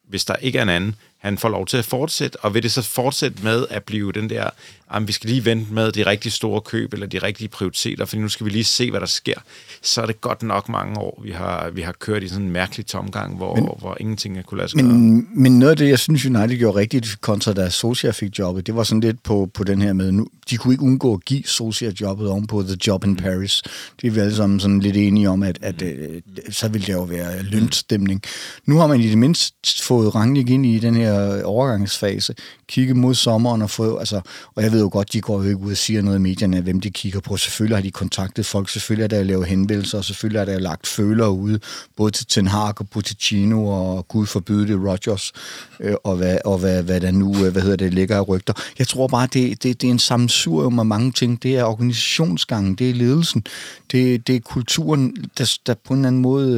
hvis 0.08 0.26
der 0.26 0.36
ikke 0.36 0.58
er 0.58 0.64
en 0.64 0.70
anden, 0.70 0.96
han 1.22 1.38
får 1.38 1.50
lov 1.50 1.66
til 1.66 1.78
at 1.78 1.86
fortsætte, 1.86 2.40
og 2.40 2.54
vil 2.54 2.64
det 2.64 2.72
så 2.72 2.82
fortsætte 2.82 3.44
med 3.44 3.66
at 3.70 3.84
blive 3.84 4.12
den 4.12 4.30
der, 4.30 4.50
at 4.94 5.08
vi 5.08 5.12
skal 5.12 5.30
lige 5.30 5.46
vente 5.46 5.74
med 5.74 5.92
de 5.92 6.06
rigtig 6.06 6.32
store 6.32 6.62
køb, 6.62 6.94
eller 6.94 7.08
de 7.08 7.20
rigtige 7.20 7.48
prioriteter, 7.48 8.06
for 8.06 8.18
nu 8.18 8.30
skal 8.30 8.46
vi 8.46 8.52
lige 8.52 8.64
se, 8.64 8.92
hvad 8.92 9.00
der 9.00 9.06
sker. 9.06 9.40
Så 9.82 10.02
er 10.02 10.06
det 10.06 10.22
godt 10.22 10.44
nok 10.44 10.70
mange 10.70 11.00
år, 11.00 11.22
vi 11.24 11.32
har, 11.32 11.70
vi 11.70 11.82
har 11.82 11.92
kørt 11.92 12.24
i 12.24 12.28
sådan 12.28 12.46
en 12.46 12.52
mærkelig 12.52 12.86
tomgang, 12.86 13.38
hvor, 13.38 13.56
men, 13.56 13.70
hvor 13.80 13.98
ingenting 14.00 14.38
er 14.38 14.42
kunne 14.42 14.58
lade 14.58 14.70
sig 14.70 14.86
men, 14.86 15.28
men 15.36 15.60
noget 15.60 15.72
af 15.72 15.78
det, 15.78 15.90
jeg 15.90 16.00
synes, 16.00 16.26
United 16.26 16.58
gjorde 16.58 16.78
rigtigt 16.78 17.22
kontra 17.22 17.54
da 17.54 17.70
Socia 17.70 18.12
fik 18.12 18.40
jobbet, 18.40 18.68
det 18.68 18.76
var 18.76 18.84
sådan 18.84 19.02
lidt 19.02 19.24
på, 19.24 19.50
på 19.54 19.64
den 19.64 19.82
her 19.82 19.94
med, 19.94 20.12
nu, 20.12 20.28
de 20.50 20.58
kunne 20.58 20.74
ikke 20.74 20.84
undgå 20.84 21.14
at 21.14 21.26
give 21.26 21.44
Socia 21.46 21.92
jobbet 22.02 22.30
oven 22.30 22.48
på 22.48 22.64
The 22.64 22.78
Job 22.88 23.06
in 23.06 23.16
Paris. 23.16 23.62
Det 24.02 24.08
er 24.08 24.12
vi 24.12 24.20
alle 24.20 24.36
sammen 24.36 24.60
sådan 24.60 24.80
lidt 24.80 24.98
enige 24.98 25.30
om, 25.30 25.44
at, 25.44 25.60
at, 25.62 25.82
at 25.82 26.00
øh, 26.00 26.22
så 26.50 26.68
ville 26.68 26.88
det 26.88 26.94
jo 26.94 27.04
være 27.04 27.44
lønstemning. 27.44 28.22
Nu 28.66 28.78
har 28.78 28.88
man 28.88 29.02
i 29.02 29.10
det 29.10 29.18
mindste 29.18 29.84
fået 29.84 30.16
Rangnick 30.16 30.50
ind 30.50 30.66
i 30.66 30.80
den 30.80 30.96
her 30.96 31.11
overgangsfase, 31.44 32.36
kigge 32.68 32.94
mod 32.94 33.16
sommeren 33.16 33.62
og 33.62 33.70
få, 33.70 33.98
altså, 33.98 34.22
og 34.56 34.64
jeg 34.64 34.72
ved 34.72 34.82
jo 34.82 34.90
godt, 34.92 35.14
de 35.14 35.22
går 35.22 35.44
jo 35.44 35.50
ikke 35.50 35.58
ud 35.58 35.72
og 35.72 35.78
siger 35.78 36.02
noget 36.02 36.18
i 36.18 36.22
medierne, 36.22 36.62
hvem 36.62 36.82
de 36.82 36.92
kigger 36.92 37.20
på. 37.20 37.38
Selvfølgelig 37.38 37.78
har 37.78 37.82
de 37.82 37.92
kontaktet 37.92 38.46
folk, 38.46 38.70
selvfølgelig 38.70 39.04
er 39.04 39.08
der 39.08 39.24
lavet 39.24 39.48
henvendelser, 39.48 39.98
og 39.98 40.06
selvfølgelig 40.06 40.40
er 40.40 40.46
der 40.46 40.60
lagt 40.60 40.88
føler 40.88 41.28
ude, 41.28 41.60
både 41.98 42.12
til 42.12 42.26
Ten 42.26 42.48
Hag 42.48 42.82
og 42.82 42.90
Pochettino, 42.90 43.68
og 43.68 44.08
Gud 44.08 44.26
forbyde 44.26 44.68
det, 44.68 44.80
Rogers, 44.90 45.32
øh, 45.80 45.96
og, 46.04 46.16
hvad, 46.16 46.38
og 46.46 46.58
hvad, 46.58 46.84
hvad 46.84 47.02
der 47.02 47.12
nu, 47.12 47.46
øh, 47.46 47.52
hvad 47.52 47.62
hedder 47.62 47.78
det, 47.78 47.94
ligger 47.94 48.18
af 48.18 48.28
rygter. 48.28 48.54
Jeg 48.80 48.88
tror 48.88 49.08
bare, 49.08 49.28
det, 49.34 49.64
det, 49.64 49.82
det 49.82 49.88
er 49.88 49.92
en 49.92 50.00
sammensurium 50.00 50.80
af 50.80 50.86
mange 50.86 51.12
ting. 51.12 51.44
Det 51.44 51.58
er 51.58 51.64
organisationsgangen, 51.64 52.76
det 52.76 52.90
er 52.90 52.94
ledelsen, 52.94 53.44
det, 53.92 54.28
det 54.28 54.36
er 54.36 54.40
kulturen, 54.40 55.16
der, 55.38 55.58
der 55.66 55.74
på 55.86 55.94
en 55.94 56.00
eller 56.00 56.08
anden 56.08 56.22
måde 56.22 56.58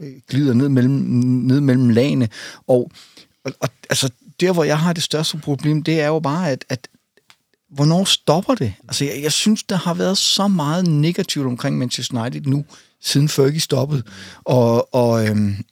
øh, 0.00 0.10
glider 0.28 0.54
ned 0.54 0.68
mellem, 0.68 0.92
ned 0.92 1.60
mellem 1.60 1.88
lagene, 1.88 2.28
og 2.66 2.90
og, 3.48 3.54
og 3.60 3.68
altså, 3.90 4.10
der, 4.40 4.52
hvor 4.52 4.64
jeg 4.64 4.78
har 4.78 4.92
det 4.92 5.02
største 5.02 5.38
problem, 5.38 5.82
det 5.82 6.00
er 6.00 6.06
jo 6.06 6.18
bare, 6.20 6.50
at, 6.50 6.64
at 6.68 6.88
hvornår 7.70 8.04
stopper 8.04 8.54
det? 8.54 8.74
Altså, 8.88 9.04
jeg, 9.04 9.22
jeg 9.22 9.32
synes, 9.32 9.62
der 9.62 9.76
har 9.76 9.94
været 9.94 10.18
så 10.18 10.48
meget 10.48 10.86
negativt 10.86 11.46
omkring 11.46 11.78
Manchester 11.78 12.20
United 12.20 12.40
nu, 12.40 12.64
siden 13.00 13.28
Fergie 13.28 13.60
stoppede. 13.60 14.02
Og, 14.44 14.94
og 14.94 15.28
øhm, 15.28 15.64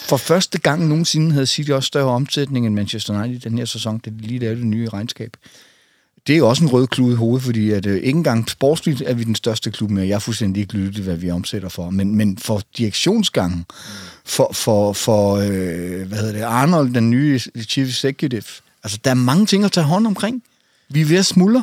for 0.00 0.16
første 0.16 0.58
gang 0.58 0.88
nogensinde 0.88 1.32
havde 1.32 1.46
City 1.46 1.70
også 1.70 1.86
større 1.86 2.10
omsætning 2.10 2.66
end 2.66 2.74
Manchester 2.74 3.22
United 3.22 3.40
den 3.40 3.58
her 3.58 3.64
sæson, 3.64 3.98
det 3.98 4.06
er 4.06 4.26
lige 4.26 4.40
der 4.40 4.54
det 4.54 4.66
nye 4.66 4.88
regnskab 4.88 5.36
det 6.26 6.32
er 6.32 6.36
jo 6.36 6.48
også 6.48 6.64
en 6.64 6.70
rød 6.70 6.86
klud 6.86 7.12
i 7.12 7.16
hovedet, 7.16 7.44
fordi 7.44 7.70
at, 7.70 7.86
øh, 7.86 7.96
ikke 7.96 8.16
engang 8.16 8.50
sportsligt 8.50 9.02
er 9.06 9.14
vi 9.14 9.24
den 9.24 9.34
største 9.34 9.70
klub 9.70 9.90
mere. 9.90 10.06
Jeg 10.06 10.14
er 10.14 10.18
fuldstændig 10.18 10.60
ikke 10.60 10.74
lyttet, 10.74 11.04
hvad 11.04 11.16
vi 11.16 11.30
omsætter 11.30 11.68
for. 11.68 11.90
Men, 11.90 12.14
men 12.14 12.38
for 12.38 12.62
direktionsgangen, 12.78 13.66
for, 14.24 14.50
for, 14.52 14.92
for 14.92 15.34
øh, 15.34 16.08
hvad 16.08 16.18
hedder 16.18 16.32
det, 16.32 16.42
Arnold, 16.42 16.94
den 16.94 17.10
nye 17.10 17.38
chief 17.38 17.88
executive, 17.88 18.42
altså 18.82 18.98
der 19.04 19.10
er 19.10 19.14
mange 19.14 19.46
ting 19.46 19.64
at 19.64 19.72
tage 19.72 19.84
hånd 19.84 20.06
omkring. 20.06 20.42
Vi 20.88 21.00
er 21.00 21.04
ved 21.04 21.16
at 21.16 21.26
smuldre. 21.26 21.62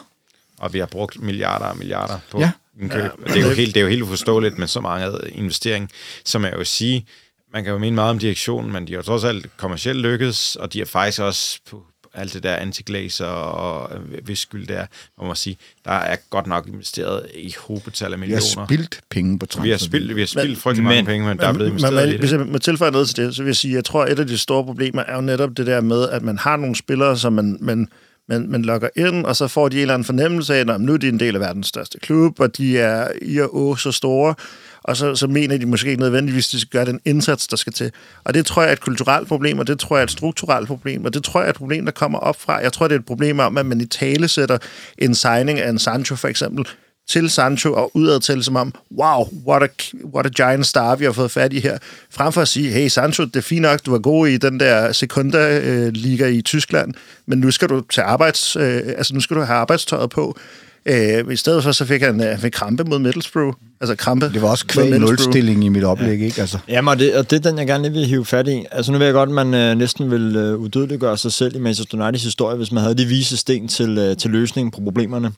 Og 0.58 0.74
vi 0.74 0.80
har 0.80 0.86
brugt 0.86 1.22
milliarder 1.22 1.66
og 1.66 1.78
milliarder 1.78 2.20
på 2.32 2.40
ja. 2.40 2.52
en 2.82 2.90
køb. 2.90 3.02
Ja. 3.02 3.34
Det, 3.34 3.44
er 3.44 3.48
jo 3.48 3.54
helt, 3.54 3.76
det 3.76 3.80
er 3.80 3.84
jo 3.84 3.90
helt 3.90 4.02
uforståeligt 4.02 4.58
med 4.58 4.68
så 4.68 4.82
mange 4.82 5.12
investering, 5.32 5.90
som 6.26 6.44
jeg 6.46 6.58
vil 6.58 6.66
sige, 6.66 7.06
man 7.54 7.64
kan 7.64 7.74
jo 7.74 7.80
mene 7.80 7.96
meget 7.96 8.10
om 8.10 8.20
direktionen, 8.20 8.72
men 8.72 8.88
de 8.88 8.94
har 8.94 9.02
trods 9.02 9.24
alt 9.24 9.58
kommercielt 9.58 10.00
lykkedes, 10.00 10.56
og 10.56 10.74
de 10.74 10.80
har 10.80 10.86
faktisk 10.86 11.22
også 11.22 11.60
på, 11.70 11.84
alt 12.14 12.34
det 12.34 12.44
der 12.44 12.56
antiglaser 12.56 13.26
og 13.26 13.96
øh, 13.96 14.24
hvis 14.24 14.40
skyld 14.40 14.68
der, 14.68 14.86
må 15.18 15.28
man 15.28 15.36
sige, 15.36 15.58
der 15.86 15.92
er 15.92 16.16
godt 16.30 16.48
nok 16.48 16.68
investeret 16.68 17.26
i 17.36 17.56
hobetal 17.60 18.14
af 18.14 18.20
millioner. 18.20 18.42
Vi 18.42 18.56
har 18.58 18.66
spildt 18.66 19.00
penge 19.10 19.40
på 19.40 19.46
transfer. 19.46 19.64
Vi 19.64 19.70
har 19.70 19.78
spildt, 19.78 20.16
vi 20.16 20.22
har 20.22 20.28
spildt 20.28 20.60
frygtelig 20.60 20.84
mange 20.84 21.06
penge, 21.06 21.28
men 21.28 21.38
der 21.38 21.48
er 21.48 21.54
blevet 21.54 21.70
investeret 21.70 21.94
men, 21.94 22.02
men, 22.02 22.10
i 22.10 22.12
det. 22.12 22.20
Hvis 22.20 22.32
jeg 22.32 22.40
må 22.40 22.58
tilføje 22.58 22.92
noget 22.92 23.08
til 23.08 23.26
det, 23.26 23.36
så 23.36 23.44
vil 23.44 23.50
jeg 23.50 23.56
sige, 23.56 23.74
jeg 23.74 23.86
tror, 23.86 24.04
at 24.04 24.12
et 24.12 24.20
af 24.20 24.28
de 24.28 24.38
store 24.38 24.64
problemer 24.64 25.04
er 25.04 25.16
jo 25.16 25.22
netop 25.22 25.58
det 25.58 25.68
der 25.68 25.82
med, 25.82 26.10
at 26.10 26.22
man 26.22 26.38
har 26.38 26.58
nogle 26.58 26.76
spillere, 26.76 27.18
som 27.18 27.34
man, 27.34 27.58
man 27.62 27.88
men, 28.32 28.52
men 28.52 28.62
logger 28.62 28.90
ind, 28.96 29.26
og 29.26 29.36
så 29.36 29.48
får 29.48 29.70
de 29.70 29.76
en 29.76 29.82
eller 29.82 29.94
anden 29.94 30.06
fornemmelse 30.06 30.56
af, 30.56 30.60
at 30.60 30.82
nu 30.82 30.94
er 30.94 30.98
de 30.98 31.10
en 31.10 31.20
del 31.20 31.36
af 31.36 31.42
verdens 31.42 31.68
største 31.68 32.00
klub, 32.00 32.40
og 32.40 32.58
de 32.58 32.80
er 32.80 33.08
i 33.22 33.38
og 33.38 33.56
å 33.56 33.76
så 33.76 33.92
store, 33.92 34.36
og 34.84 34.98
så, 34.98 35.16
så 35.16 35.28
mener 35.28 35.58
de 35.58 35.66
måske 35.66 35.90
ikke 35.90 36.02
nødvendigvis, 36.02 36.48
at 36.48 36.52
de 36.52 36.60
skal 36.60 36.72
gøre 36.72 36.86
den 36.86 37.00
indsats, 37.06 37.48
der 37.48 37.58
skal 37.58 37.74
til. 37.74 37.92
Og 38.24 38.34
det 38.34 38.46
tror 38.46 38.62
jeg 38.62 38.70
er 38.70 38.74
et 38.74 38.82
kulturelt 38.82 39.28
problem, 39.28 39.60
og 39.60 39.68
det 39.68 39.80
tror 39.80 39.96
jeg 39.96 40.02
er 40.02 40.04
et 40.04 40.12
strukturelt 40.12 40.68
problem, 40.68 41.06
og 41.06 41.14
det 41.14 41.24
tror 41.24 41.40
jeg 41.40 41.46
er 41.46 41.50
et 41.50 41.58
problem, 41.58 41.86
der 41.86 41.92
kommer 41.92 42.20
op 42.20 42.42
fra. 42.42 42.54
Jeg 42.58 42.74
tror, 42.74 42.88
det 42.88 42.96
er 42.96 43.00
et 43.00 43.06
problem 43.06 43.40
om, 43.40 43.58
at 43.58 43.66
man 43.66 43.82
i 43.82 43.86
tale 43.86 44.28
sætter 44.28 44.58
en 44.98 45.16
signing 45.16 45.60
af 45.60 45.70
en 45.70 45.80
Sancho 45.80 46.16
for 46.16 46.28
eksempel, 46.28 46.68
til 47.12 47.30
Sancho 47.30 47.74
og 47.74 47.92
udad 47.94 48.20
til 48.20 48.44
som 48.44 48.56
om, 48.56 48.74
wow, 48.98 49.28
what 49.48 49.64
a, 49.64 49.68
what 50.14 50.26
a 50.26 50.30
giant 50.30 50.66
star, 50.66 50.96
vi 50.96 51.06
har 51.06 51.12
fået 51.12 51.32
fat 51.32 51.54
i 51.54 51.60
her. 51.60 51.78
Frem 52.12 52.34
for 52.34 52.42
at 52.42 52.48
sige, 52.48 52.72
hey 52.72 52.88
Sancho, 52.88 53.26
det 53.26 53.36
er 53.36 53.42
fint 53.42 53.62
nok, 53.62 53.86
du 53.86 53.92
var 53.92 54.00
god 54.00 54.28
i 54.28 54.38
den 54.38 54.60
der 54.60 54.92
sekunda-liga 54.92 56.28
i 56.28 56.42
Tyskland, 56.42 56.94
men 57.26 57.40
nu 57.40 57.52
skal 57.52 57.70
du 57.70 57.82
til 57.82 58.02
arbejds, 58.02 58.56
øh, 58.56 58.82
altså 58.98 59.14
nu 59.14 59.20
skal 59.20 59.38
du 59.38 59.42
have 59.42 59.58
arbejdstøjet 59.58 60.10
på. 60.10 60.38
Øh, 60.86 61.34
I 61.34 61.36
stedet 61.36 61.64
for, 61.64 61.72
så 61.72 61.86
fik 61.86 62.02
han, 62.02 62.20
han 62.20 62.40
fik 62.40 62.52
krampe 62.52 62.84
mod 62.84 63.00
Middlesbrough. 63.00 63.54
Altså 63.82 63.96
krampe 63.96 64.30
Det 64.34 64.42
var 64.42 64.50
også 64.50 64.66
kvæl 64.66 65.02
nulstilling 65.02 65.66
i 65.66 65.70
mit 65.70 65.84
oplæg, 65.84 66.20
ja. 66.20 66.26
ikke? 66.26 66.42
Altså. 66.42 66.58
Jamen, 66.68 66.90
og 66.90 67.00
det, 67.00 67.16
og 67.16 67.32
det 67.32 67.46
er 67.46 67.50
den, 67.50 67.60
jeg 67.60 67.68
gerne 67.68 67.84
lige 67.84 67.94
vil 67.94 68.06
hive 68.06 68.26
fat 68.26 68.48
i. 68.48 68.66
Altså, 68.72 68.92
nu 68.92 68.98
ved 68.98 69.06
jeg 69.06 69.14
godt, 69.14 69.30
at 69.30 69.36
man 69.36 69.54
øh, 69.54 69.78
næsten 69.78 70.12
vil 70.12 70.36
øh, 70.36 70.58
udødeliggøre 70.58 71.18
sig 71.18 71.32
selv 71.32 71.56
i 71.56 71.60
Manchester 71.60 72.04
Uniteds 72.04 72.24
historie, 72.24 72.58
hvis 72.58 72.72
man 72.72 72.84
havde 72.84 72.98
de 72.98 73.06
vise 73.06 73.38
sten 73.38 73.68
til, 73.68 73.98
øh, 73.98 74.18
til 74.18 74.32
løsningen 74.32 74.72
på 74.72 74.82
problemerne. 74.82 75.32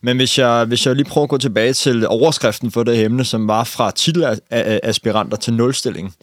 Men 0.00 0.16
hvis 0.16 0.38
jeg, 0.38 0.64
hvis 0.64 0.86
jeg 0.86 0.96
lige 0.96 1.06
prøver 1.06 1.24
at 1.24 1.30
gå 1.30 1.38
tilbage 1.38 1.72
til 1.72 2.06
overskriften 2.08 2.70
for 2.70 2.82
det 2.82 3.04
emne, 3.04 3.24
som 3.24 3.48
var 3.48 3.64
fra 3.64 3.90
titelaspiranter 3.90 5.36
til 5.36 5.52
nulstilling, 5.52 6.14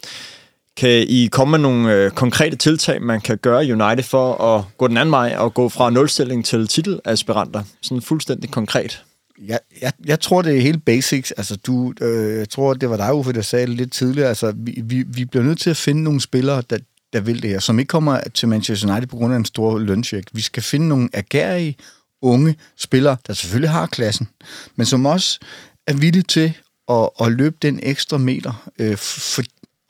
kan 0.76 1.04
I 1.08 1.28
komme 1.32 1.50
med 1.50 1.58
nogle 1.58 1.94
øh, 1.94 2.10
konkrete 2.10 2.56
tiltag, 2.56 3.02
man 3.02 3.20
kan 3.20 3.38
gøre 3.38 3.58
United 3.58 4.02
for 4.02 4.56
at 4.56 4.64
gå 4.78 4.88
den 4.88 4.96
anden 4.96 5.12
vej 5.12 5.34
og 5.38 5.54
gå 5.54 5.68
fra 5.68 5.90
nulstilling 5.90 6.44
til 6.44 6.68
titelaspiranter? 6.68 7.62
Sådan 7.82 8.02
fuldstændig 8.02 8.50
konkret. 8.50 9.04
Jeg, 9.46 9.58
jeg, 9.82 9.92
jeg 10.04 10.20
tror, 10.20 10.42
det 10.42 10.56
er 10.56 10.60
helt 10.60 10.84
basics. 10.84 11.32
Altså, 11.32 11.56
du, 11.56 11.94
øh, 12.00 12.38
jeg 12.38 12.48
tror, 12.48 12.74
det 12.74 12.90
var 12.90 12.96
dig, 12.96 13.14
Uffe, 13.14 13.32
der 13.32 13.42
sagde 13.42 13.66
det 13.66 13.76
lidt 13.76 13.92
tidligere. 13.92 14.28
Altså, 14.28 14.52
vi, 14.56 14.82
vi, 14.84 15.04
vi 15.06 15.24
bliver 15.24 15.44
nødt 15.44 15.60
til 15.60 15.70
at 15.70 15.76
finde 15.76 16.02
nogle 16.02 16.20
spillere, 16.20 16.62
der, 16.70 16.78
der 17.12 17.20
vil 17.20 17.42
det 17.42 17.50
her, 17.50 17.58
som 17.58 17.78
ikke 17.78 17.88
kommer 17.88 18.20
til 18.34 18.48
Manchester 18.48 18.92
United 18.92 19.08
på 19.08 19.16
grund 19.16 19.32
af 19.32 19.38
en 19.38 19.44
stor 19.44 19.78
løncheck. 19.78 20.28
Vi 20.32 20.42
skal 20.42 20.62
finde 20.62 20.88
nogle 20.88 21.08
agerige, 21.12 21.76
unge 22.22 22.56
spillere, 22.76 23.16
der 23.26 23.32
selvfølgelig 23.32 23.70
har 23.70 23.86
klassen, 23.86 24.28
men 24.76 24.86
som 24.86 25.06
også 25.06 25.38
er 25.86 25.92
villige 25.92 26.22
til 26.22 26.52
at, 26.90 27.08
at 27.20 27.32
løbe 27.32 27.56
den 27.62 27.80
ekstra 27.82 28.18
meter, 28.18 28.70
øh, 28.78 28.96
for, 28.96 29.42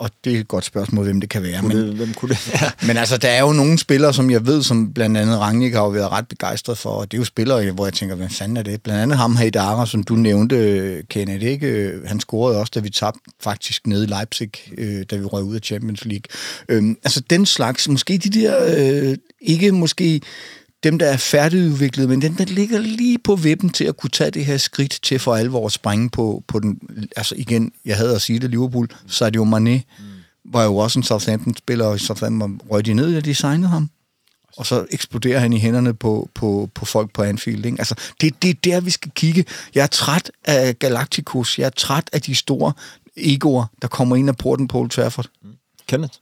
og 0.04 0.10
det 0.24 0.34
er 0.34 0.40
et 0.40 0.48
godt 0.48 0.64
spørgsmål, 0.64 1.04
hvem 1.04 1.20
det 1.20 1.30
kan 1.30 1.42
være. 1.42 1.60
Kunne 1.60 1.74
Men, 1.74 1.86
det, 1.86 1.94
hvem 1.94 2.14
kunne 2.14 2.28
det 2.28 2.50
være? 2.52 2.70
men 2.86 2.96
altså, 2.96 3.16
der 3.16 3.28
er 3.28 3.40
jo 3.40 3.52
nogle 3.52 3.78
spillere, 3.78 4.14
som 4.14 4.30
jeg 4.30 4.46
ved, 4.46 4.62
som 4.62 4.92
blandt 4.92 5.16
andet 5.16 5.38
Rangnick 5.38 5.74
har 5.74 5.82
jo 5.82 5.88
været 5.88 6.12
ret 6.12 6.28
begejstret 6.28 6.78
for, 6.78 6.90
og 6.90 7.10
det 7.10 7.16
er 7.16 7.20
jo 7.20 7.24
spillere, 7.24 7.70
hvor 7.70 7.86
jeg 7.86 7.92
tænker, 7.92 8.16
hvad 8.16 8.28
fanden 8.28 8.56
er 8.56 8.62
det? 8.62 8.82
Blandt 8.82 9.02
andet 9.02 9.18
ham 9.18 9.36
Haidara, 9.36 9.86
som 9.86 10.02
du 10.02 10.14
nævnte, 10.14 11.02
Kenneth, 11.10 11.44
ikke? 11.44 11.92
Han 12.06 12.20
scorede 12.20 12.58
også, 12.58 12.72
da 12.74 12.80
vi 12.80 12.90
tabte 12.90 13.20
faktisk 13.42 13.86
nede 13.86 14.04
i 14.04 14.06
Leipzig, 14.06 14.50
øh, 14.78 15.04
da 15.10 15.16
vi 15.16 15.24
røg 15.24 15.44
ud 15.44 15.54
af 15.54 15.60
Champions 15.60 16.04
League. 16.04 16.24
Øhm, 16.68 16.96
altså 17.04 17.20
den 17.30 17.46
slags, 17.46 17.88
måske 17.88 18.18
de 18.18 18.40
der, 18.40 18.76
øh, 18.76 19.16
ikke 19.40 19.72
måske 19.72 20.20
dem, 20.84 20.98
der 20.98 21.06
er 21.06 21.16
færdigudviklet, 21.16 22.08
men 22.08 22.22
den, 22.22 22.38
der 22.38 22.44
ligger 22.44 22.78
lige 22.78 23.18
på 23.18 23.36
vippen 23.36 23.70
til 23.70 23.84
at 23.84 23.96
kunne 23.96 24.10
tage 24.10 24.30
det 24.30 24.44
her 24.44 24.56
skridt 24.56 24.98
til 25.02 25.18
for 25.18 25.34
alvor 25.34 25.66
at 25.66 25.72
springe 25.72 26.10
på, 26.10 26.44
på 26.48 26.60
den, 26.60 26.78
altså 27.16 27.34
igen, 27.38 27.72
jeg 27.84 27.96
havde 27.96 28.14
at 28.14 28.22
sige 28.22 28.38
det, 28.38 28.50
Liverpool, 28.50 28.88
Sadio 29.06 29.44
Mané, 29.44 29.80
mm. 29.98 30.04
var 30.44 30.64
jo 30.64 30.76
også 30.76 30.98
en 30.98 31.02
Southampton-spiller, 31.02 31.84
og 31.84 32.00
Southampton 32.00 32.60
røg 32.70 32.86
de 32.86 32.94
ned, 32.94 33.14
da 33.14 33.20
de 33.20 33.34
signede 33.34 33.68
ham. 33.68 33.90
Og 34.56 34.66
så 34.66 34.86
eksploderer 34.90 35.38
han 35.38 35.52
i 35.52 35.58
hænderne 35.58 35.94
på, 35.94 36.30
på, 36.34 36.70
på 36.74 36.84
folk 36.84 37.12
på 37.12 37.22
Anfield. 37.22 37.66
Ikke? 37.66 37.78
Altså, 37.78 37.94
det, 38.20 38.42
det 38.42 38.50
er 38.50 38.54
der, 38.64 38.80
vi 38.80 38.90
skal 38.90 39.10
kigge. 39.14 39.44
Jeg 39.74 39.82
er 39.82 39.86
træt 39.86 40.30
af 40.44 40.78
Galacticos. 40.78 41.58
Jeg 41.58 41.66
er 41.66 41.70
træt 41.70 42.10
af 42.12 42.22
de 42.22 42.34
store 42.34 42.72
egoer, 43.16 43.66
der 43.82 43.88
kommer 43.88 44.16
ind 44.16 44.28
af 44.28 44.36
porten 44.36 44.68
på 44.68 44.78
Old 44.78 44.90
Trafford. 44.90 45.26
Mm. 45.42 45.48
Kenneth? 45.88 46.14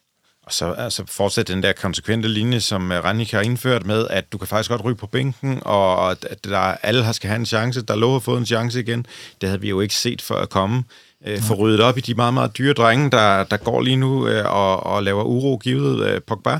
Og 0.46 0.52
så 0.52 0.72
altså, 0.72 1.04
fortsætte 1.06 1.52
den 1.52 1.62
der 1.62 1.72
konsekvente 1.72 2.28
linje, 2.28 2.60
som 2.60 2.92
øh, 2.92 3.04
Rannik 3.04 3.32
har 3.32 3.40
indført 3.40 3.86
med, 3.86 4.06
at 4.10 4.32
du 4.32 4.38
kan 4.38 4.48
faktisk 4.48 4.70
godt 4.70 4.84
ryge 4.84 4.96
på 4.96 5.06
bænken, 5.06 5.62
og 5.64 6.10
at 6.10 6.44
der, 6.44 6.58
alle 6.58 7.02
har 7.02 7.12
skal 7.12 7.28
have 7.28 7.38
en 7.38 7.46
chance. 7.46 7.82
Der 7.82 7.96
lå 7.96 8.12
har 8.12 8.18
fået 8.18 8.38
en 8.38 8.46
chance 8.46 8.80
igen. 8.80 9.06
Det 9.40 9.48
havde 9.48 9.60
vi 9.60 9.68
jo 9.68 9.80
ikke 9.80 9.94
set 9.94 10.22
for 10.22 10.34
at 10.34 10.48
komme. 10.48 10.84
Øh, 11.26 11.40
få 11.40 11.54
ryddet 11.54 11.80
op 11.80 11.98
i 11.98 12.00
de 12.00 12.14
meget, 12.14 12.34
meget 12.34 12.58
dyre 12.58 12.72
drenge, 12.72 13.10
der, 13.10 13.44
der 13.44 13.56
går 13.56 13.80
lige 13.80 13.96
nu 13.96 14.28
øh, 14.28 14.44
og, 14.54 14.86
og 14.86 15.02
laver 15.02 15.24
uro 15.24 15.58
givet 15.62 16.06
øh, 16.06 16.20
Pogba. 16.20 16.58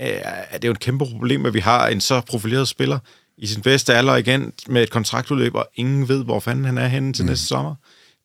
Øh, 0.00 0.08
det 0.52 0.64
er 0.64 0.68
jo 0.68 0.72
et 0.72 0.80
kæmpe 0.80 1.06
problem, 1.06 1.46
at 1.46 1.54
vi 1.54 1.60
har 1.60 1.88
en 1.88 2.00
så 2.00 2.20
profileret 2.20 2.68
spiller 2.68 2.98
i 3.38 3.46
sin 3.46 3.62
bedste 3.62 3.94
alder 3.94 4.16
igen 4.16 4.52
med 4.68 4.82
et 4.82 4.90
kontraktudløb, 4.90 5.54
og 5.54 5.68
ingen 5.74 6.08
ved, 6.08 6.24
hvor 6.24 6.40
fanden 6.40 6.64
han 6.64 6.78
er 6.78 6.88
henne 6.88 7.12
til 7.12 7.24
mm. 7.24 7.28
næste 7.28 7.46
sommer. 7.46 7.74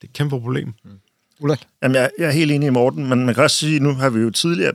Det 0.01 0.03
er 0.03 0.07
et 0.07 0.13
kæmpe 0.13 0.39
problem. 0.39 0.73
Mm. 0.85 0.91
Ulrik? 1.39 1.59
Jamen, 1.83 1.95
jeg, 1.95 2.09
jeg 2.19 2.27
er 2.27 2.31
helt 2.31 2.51
enig 2.51 2.67
i 2.67 2.69
Morten, 2.69 3.09
men 3.09 3.25
man 3.25 3.35
kan 3.35 3.43
også 3.43 3.57
sige, 3.57 3.79
nu 3.79 3.93
har 3.93 4.09
vi 4.09 4.19
jo 4.19 4.29
tidligere 4.29 4.73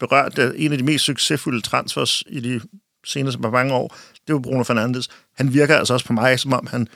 berørt 0.00 0.38
at 0.38 0.52
en 0.56 0.72
af 0.72 0.78
de 0.78 0.84
mest 0.84 1.04
succesfulde 1.04 1.60
transfers 1.60 2.22
i 2.26 2.40
de 2.40 2.60
seneste 3.06 3.40
par 3.40 3.50
mange 3.50 3.74
år. 3.74 3.96
Det 4.26 4.32
var 4.32 4.40
Bruno 4.40 4.62
Fernandes. 4.62 5.08
Han 5.36 5.54
virker 5.54 5.76
altså 5.76 5.94
også 5.94 6.06
på 6.06 6.12
mig, 6.12 6.40
som 6.40 6.52
om 6.52 6.66
han 6.70 6.88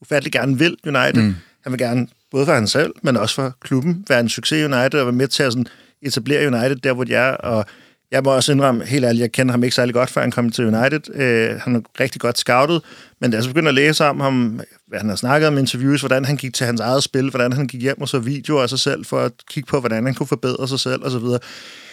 ufattelig 0.00 0.32
gerne 0.32 0.58
vil 0.58 0.76
United. 0.86 1.22
Mm. 1.22 1.34
Han 1.62 1.72
vil 1.72 1.78
gerne, 1.78 2.06
både 2.30 2.46
for 2.46 2.52
han 2.52 2.68
selv, 2.68 2.92
men 3.02 3.16
også 3.16 3.34
for 3.34 3.54
klubben, 3.60 4.04
være 4.08 4.20
en 4.20 4.28
succes 4.28 4.60
i 4.60 4.64
United 4.64 5.00
og 5.00 5.06
være 5.06 5.12
med 5.12 5.28
til 5.28 5.42
at 5.42 5.52
sådan, 5.52 5.66
etablere 6.02 6.46
United 6.46 6.76
der, 6.76 6.92
hvor 6.92 7.04
de 7.04 7.14
er. 7.14 7.30
Og 7.30 7.64
jeg 8.10 8.22
må 8.22 8.30
også 8.30 8.52
indrømme, 8.52 8.84
helt 8.84 9.04
ærligt, 9.04 9.20
jeg 9.20 9.32
kender 9.32 9.52
ham 9.52 9.64
ikke 9.64 9.74
særlig 9.74 9.94
godt, 9.94 10.10
før 10.10 10.20
han 10.20 10.30
kom 10.30 10.50
til 10.50 10.64
United. 10.64 11.14
Øh, 11.14 11.60
han 11.60 11.76
er 11.76 11.80
rigtig 12.00 12.20
godt 12.20 12.38
scoutet, 12.38 12.82
men 13.20 13.30
da 13.30 13.36
jeg 13.36 13.44
så 13.44 13.50
begyndte 13.50 13.68
at 13.68 13.74
læse 13.74 14.04
om 14.04 14.20
ham, 14.20 14.60
hvad 14.86 14.98
han 14.98 15.08
har 15.08 15.16
snakket 15.16 15.48
om 15.48 15.58
interviews, 15.58 16.00
hvordan 16.00 16.24
han 16.24 16.36
gik 16.36 16.54
til 16.54 16.66
hans 16.66 16.80
eget 16.80 17.02
spil, 17.02 17.30
hvordan 17.30 17.52
han 17.52 17.66
gik 17.66 17.82
hjem 17.82 18.00
og 18.00 18.08
så 18.08 18.18
videoer 18.18 18.62
af 18.62 18.68
sig 18.68 18.78
selv, 18.78 19.04
for 19.04 19.20
at 19.20 19.32
kigge 19.50 19.66
på, 19.66 19.80
hvordan 19.80 20.04
han 20.04 20.14
kunne 20.14 20.26
forbedre 20.26 20.68
sig 20.68 20.80
selv 20.80 21.04
osv., 21.04 21.38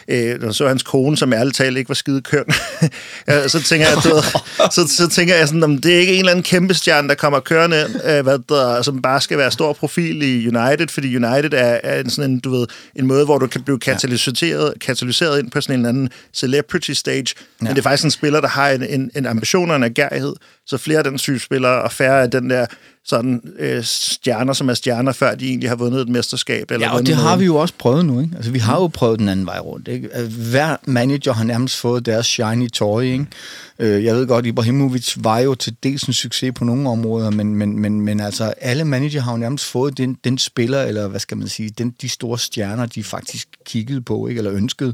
øh, 0.07 0.39
og 0.43 0.55
så 0.55 0.67
hans 0.67 0.83
kone, 0.83 1.17
som 1.17 1.33
ærligt 1.33 1.55
talt 1.55 1.77
ikke 1.77 1.89
var 1.89 1.95
skide 1.95 2.21
køn. 2.21 2.45
ja, 3.27 3.47
så 3.47 3.63
tænker 3.63 3.87
jeg, 3.87 3.97
ved, 3.97 4.23
så, 4.71 4.95
så 4.97 5.09
tænker 5.09 5.35
jeg 5.35 5.47
sådan, 5.47 5.63
om 5.63 5.77
det 5.77 5.95
er 5.95 5.99
ikke 5.99 6.13
en 6.13 6.19
eller 6.19 6.31
anden 6.31 6.43
kæmpe 6.43 6.73
stjerne, 6.73 7.09
der 7.09 7.15
kommer 7.15 7.39
kørende, 7.39 8.01
øh, 8.05 8.23
hvad 8.23 8.39
der, 8.49 8.81
som 8.81 9.01
bare 9.01 9.21
skal 9.21 9.37
være 9.37 9.51
stor 9.51 9.73
profil 9.73 10.21
i 10.21 10.47
United, 10.47 10.87
fordi 10.87 11.15
United 11.15 11.53
er, 11.53 11.79
er 11.83 11.99
en 11.99 12.09
sådan 12.09 12.31
en, 12.31 12.39
du 12.39 12.51
ved, 12.51 12.67
en 12.95 13.07
måde, 13.07 13.25
hvor 13.25 13.37
du 13.37 13.47
kan 13.47 13.61
blive 13.61 13.79
katalyseret, 13.79 14.73
katalyseret 14.81 15.39
ind 15.39 15.51
på 15.51 15.61
sådan 15.61 15.79
en 15.79 15.85
anden 15.85 16.09
celebrity 16.33 16.91
stage, 16.91 17.25
ja. 17.37 17.43
men 17.59 17.69
det 17.69 17.77
er 17.77 17.83
faktisk 17.83 18.05
en 18.05 18.11
spiller, 18.11 18.41
der 18.41 18.47
har 18.47 18.69
en, 18.69 18.83
en, 18.83 19.11
en 19.15 19.25
ambition 19.25 19.69
og 19.69 19.75
en 19.75 19.83
agerighed, 19.83 20.35
så 20.65 20.77
flere 20.77 20.97
af 20.97 21.03
den 21.03 21.17
syge 21.17 21.39
spillere, 21.39 21.81
og 21.81 21.91
færre 21.91 22.21
af 22.21 22.31
den 22.31 22.49
der 22.49 22.65
sådan 23.07 23.41
øh, 23.59 23.83
stjerner, 23.83 24.53
som 24.53 24.69
er 24.69 24.73
stjerner, 24.73 25.11
før 25.11 25.35
de 25.35 25.47
egentlig 25.47 25.69
har 25.69 25.75
vundet 25.75 26.01
et 26.01 26.09
mesterskab. 26.09 26.71
Eller 26.71 26.87
Ja, 26.87 26.93
og 26.93 27.05
det 27.05 27.15
har 27.15 27.37
vi 27.37 27.45
jo 27.45 27.55
også 27.55 27.73
prøvet 27.77 28.05
nu. 28.05 28.21
Ikke? 28.21 28.33
Altså, 28.35 28.51
vi 28.51 28.59
har 28.59 28.75
jo 28.75 28.87
prøvet 28.87 29.19
den 29.19 29.29
anden 29.29 29.45
vej 29.45 29.59
rundt. 29.59 29.87
Ikke? 29.87 30.09
Altså, 30.13 30.39
Hver 30.49 30.75
manager 30.85 31.33
har 31.33 31.43
nærmest 31.43 31.75
fået 31.77 32.05
deres 32.05 32.25
shiny 32.25 32.69
toy. 32.71 33.03
Ikke? 33.03 33.25
Øh, 33.79 34.03
Jeg 34.03 34.15
ved 34.15 34.27
godt, 34.27 34.45
Ibrahimovic 34.45 35.13
var 35.17 35.39
jo 35.39 35.55
til 35.55 35.75
dels 35.83 36.03
en 36.03 36.13
succes 36.13 36.51
på 36.55 36.63
nogle 36.63 36.89
områder, 36.89 37.29
men, 37.31 37.55
men, 37.55 37.79
men, 37.79 38.01
men 38.01 38.19
altså, 38.19 38.53
alle 38.61 38.85
manager 38.85 39.21
har 39.21 39.31
jo 39.31 39.37
nærmest 39.37 39.65
fået 39.65 39.97
den, 39.97 40.17
den 40.23 40.37
spiller, 40.37 40.81
eller 40.81 41.07
hvad 41.07 41.19
skal 41.19 41.37
man 41.37 41.47
sige, 41.47 41.69
den, 41.69 41.95
de 42.01 42.09
store 42.09 42.39
stjerner, 42.39 42.85
de 42.85 43.03
faktisk 43.03 43.47
kiggede 43.65 44.01
på, 44.01 44.27
ikke? 44.27 44.37
eller 44.39 44.53
ønskede. 44.53 44.93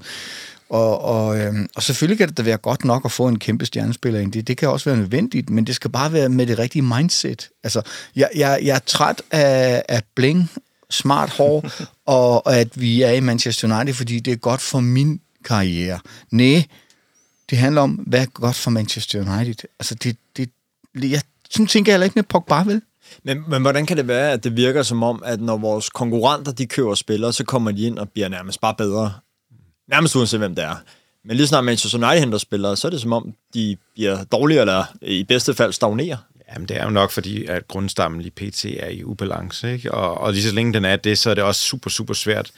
Og, 0.71 1.01
og, 1.01 1.39
øhm, 1.39 1.67
og 1.75 1.83
selvfølgelig 1.83 2.17
kan 2.17 2.29
det 2.29 2.37
da 2.37 2.43
være 2.43 2.57
godt 2.57 2.85
nok 2.85 3.05
at 3.05 3.11
få 3.11 3.27
en 3.27 3.39
kæmpe 3.39 3.65
stjernespiller 3.65 4.19
ind. 4.19 4.31
Det, 4.31 4.47
det 4.47 4.57
kan 4.57 4.69
også 4.69 4.89
være 4.89 4.99
nødvendigt, 4.99 5.49
men 5.49 5.67
det 5.67 5.75
skal 5.75 5.91
bare 5.91 6.13
være 6.13 6.29
med 6.29 6.47
det 6.47 6.59
rigtige 6.59 6.81
mindset. 6.81 7.49
Altså, 7.63 7.81
jeg, 8.15 8.29
jeg, 8.35 8.59
jeg 8.63 8.75
er 8.75 8.79
træt 8.85 9.21
af, 9.31 9.83
af 9.89 10.01
bling, 10.15 10.51
smart 10.89 11.29
hår, 11.29 11.69
og, 12.05 12.45
og 12.45 12.57
at 12.57 12.81
vi 12.81 13.01
er 13.01 13.11
i 13.11 13.19
Manchester 13.19 13.77
United, 13.77 13.93
fordi 13.93 14.19
det 14.19 14.31
er 14.31 14.37
godt 14.37 14.61
for 14.61 14.79
min 14.79 15.21
karriere. 15.45 15.99
Nej, 16.31 16.63
det 17.49 17.57
handler 17.57 17.81
om, 17.81 17.91
hvad 17.91 18.21
er 18.21 18.25
godt 18.25 18.55
for 18.55 18.71
Manchester 18.71 19.19
United. 19.19 19.67
Altså, 19.79 19.95
det, 19.95 20.17
det, 20.37 20.49
jeg, 20.95 21.21
sådan 21.49 21.67
tænker 21.67 21.91
jeg 21.91 21.93
heller 21.93 22.05
ikke 22.05 22.15
med 22.17 22.23
Pogba, 22.23 22.63
vel? 22.63 22.81
Men, 23.23 23.43
men 23.47 23.61
hvordan 23.61 23.85
kan 23.85 23.97
det 23.97 24.07
være, 24.07 24.31
at 24.31 24.43
det 24.43 24.55
virker 24.55 24.83
som 24.83 25.03
om, 25.03 25.23
at 25.25 25.41
når 25.41 25.57
vores 25.57 25.89
konkurrenter 25.89 26.51
de 26.51 26.65
køber 26.65 26.95
spillere, 26.95 27.33
så 27.33 27.43
kommer 27.43 27.71
de 27.71 27.81
ind 27.81 27.99
og 27.99 28.09
bliver 28.09 28.27
nærmest 28.27 28.61
bare 28.61 28.75
bedre? 28.77 29.13
Nærmest 29.91 30.15
uanset 30.15 30.39
hvem 30.39 30.55
det 30.55 30.63
er. 30.63 30.75
Men 31.25 31.37
lige 31.37 31.47
snart 31.47 31.63
Manchester 31.63 31.97
United 31.97 32.19
henter 32.19 32.37
spillere, 32.37 32.77
så 32.77 32.87
er 32.87 32.89
det 32.89 33.01
som 33.01 33.13
om, 33.13 33.33
de 33.53 33.77
bliver 33.93 34.23
dårligere, 34.23 34.61
eller 34.61 34.85
i 35.01 35.23
bedste 35.23 35.53
fald 35.53 35.73
stagnerer. 35.73 36.17
Jamen, 36.53 36.67
det 36.67 36.77
er 36.77 36.83
jo 36.83 36.89
nok, 36.89 37.11
fordi 37.11 37.45
at 37.45 37.67
grundstammen 37.67 38.21
i 38.21 38.29
PT 38.29 38.65
er 38.65 38.87
i 38.87 39.03
ubalance, 39.03 39.73
ikke? 39.73 39.93
Og, 39.93 40.17
og 40.17 40.33
lige 40.33 40.43
så 40.43 40.55
længe 40.55 40.73
den 40.73 40.85
er 40.85 40.95
det, 40.95 41.17
så 41.17 41.29
er 41.29 41.33
det 41.33 41.43
også 41.43 41.61
super, 41.61 41.89
super 41.89 42.13
svært. 42.13 42.51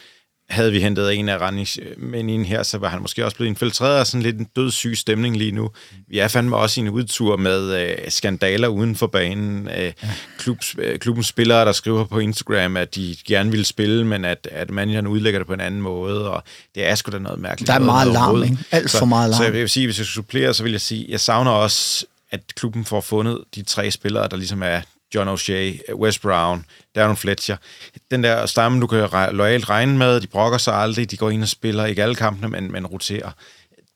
Havde 0.54 0.72
vi 0.72 0.80
hentet 0.80 1.14
en 1.14 1.30
af 1.30 1.38
Rannis 1.42 1.80
men 1.98 2.30
ind 2.30 2.46
her, 2.46 2.64
så 2.64 2.78
var 2.78 2.90
han 2.90 3.02
måske 3.02 3.26
også 3.26 3.38
blevet 3.38 3.50
infiltreret 3.50 4.00
af 4.00 4.08
sådan 4.08 4.22
lidt 4.22 4.38
en 4.40 4.48
dødssyg 4.56 4.98
stemning 4.98 5.38
lige 5.38 5.52
nu. 5.52 5.70
Vi 6.08 6.20
er 6.20 6.28
fandme 6.28 6.56
også 6.58 6.82
i 6.82 6.84
en 6.84 6.90
udtur 6.90 7.38
med 7.38 7.82
øh, 7.82 7.96
skandaler 8.10 8.68
uden 8.68 8.96
for 8.96 9.08
banen. 9.08 9.70
Øh, 9.78 9.94
klubs, 10.38 10.76
øh, 10.78 11.00
klubbens 11.00 11.28
spillere, 11.28 11.66
der 11.66 11.72
skriver 11.72 12.06
på 12.06 12.20
Instagram, 12.20 12.78
at 12.78 12.96
de 12.96 13.16
gerne 13.28 13.52
vil 13.52 13.66
spille, 13.66 14.06
men 14.08 14.26
at, 14.26 14.48
at 14.52 14.70
manageren 14.72 15.08
udlægger 15.08 15.40
det 15.40 15.48
på 15.48 15.54
en 15.54 15.60
anden 15.62 15.82
måde, 15.82 16.30
og 16.32 16.44
det 16.76 16.86
er 16.88 16.96
sgu 16.96 17.12
da 17.12 17.20
noget 17.20 17.40
mærkeligt. 17.40 17.68
Der 17.68 17.74
er 17.74 17.80
noget 17.80 17.88
meget 17.92 18.08
larm, 18.08 18.24
overhovedet. 18.24 18.52
ikke? 18.52 18.64
Alt 18.72 18.92
Så- 18.92 18.98
for 19.00 19.06
meget 19.06 19.30
larm. 19.30 19.38
Så 19.38 19.44
jeg 19.44 19.54
vil 19.54 19.70
sige, 19.70 19.88
hvis 19.88 19.98
jeg 19.98 20.06
skulle 20.06 20.14
supplere, 20.26 20.54
så 20.54 20.64
vil 20.64 20.72
jeg 20.72 20.82
sige, 20.82 21.06
jeg 21.10 21.20
savner 21.20 21.52
også, 21.52 22.06
at 22.32 22.42
klubben 22.56 22.86
får 22.86 23.02
fundet 23.02 23.38
de 23.56 23.62
tre 23.64 23.92
spillere, 23.92 24.28
der 24.28 24.38
ligesom 24.38 24.64
er 24.64 24.82
John 25.16 25.28
O'Shea, 25.28 25.94
Wes 25.94 26.20
Brown, 26.20 26.66
Darren 26.96 27.18
Fletcher. 27.18 27.58
Den 28.12 28.24
der 28.24 28.46
stamme, 28.46 28.82
du 28.82 28.88
kan 28.88 29.04
re- 29.04 29.32
loyalt 29.32 29.70
regne 29.70 29.98
med, 29.98 30.22
de 30.22 30.28
brokker 30.28 30.58
sig 30.58 30.74
aldrig, 30.74 31.12
de 31.12 31.18
går 31.18 31.30
ind 31.30 31.42
og 31.42 31.48
spiller, 31.48 31.86
ikke 31.86 32.04
alle 32.04 32.16
kampene, 32.16 32.50
men, 32.50 32.72
men 32.72 32.88
roterer. 32.88 33.32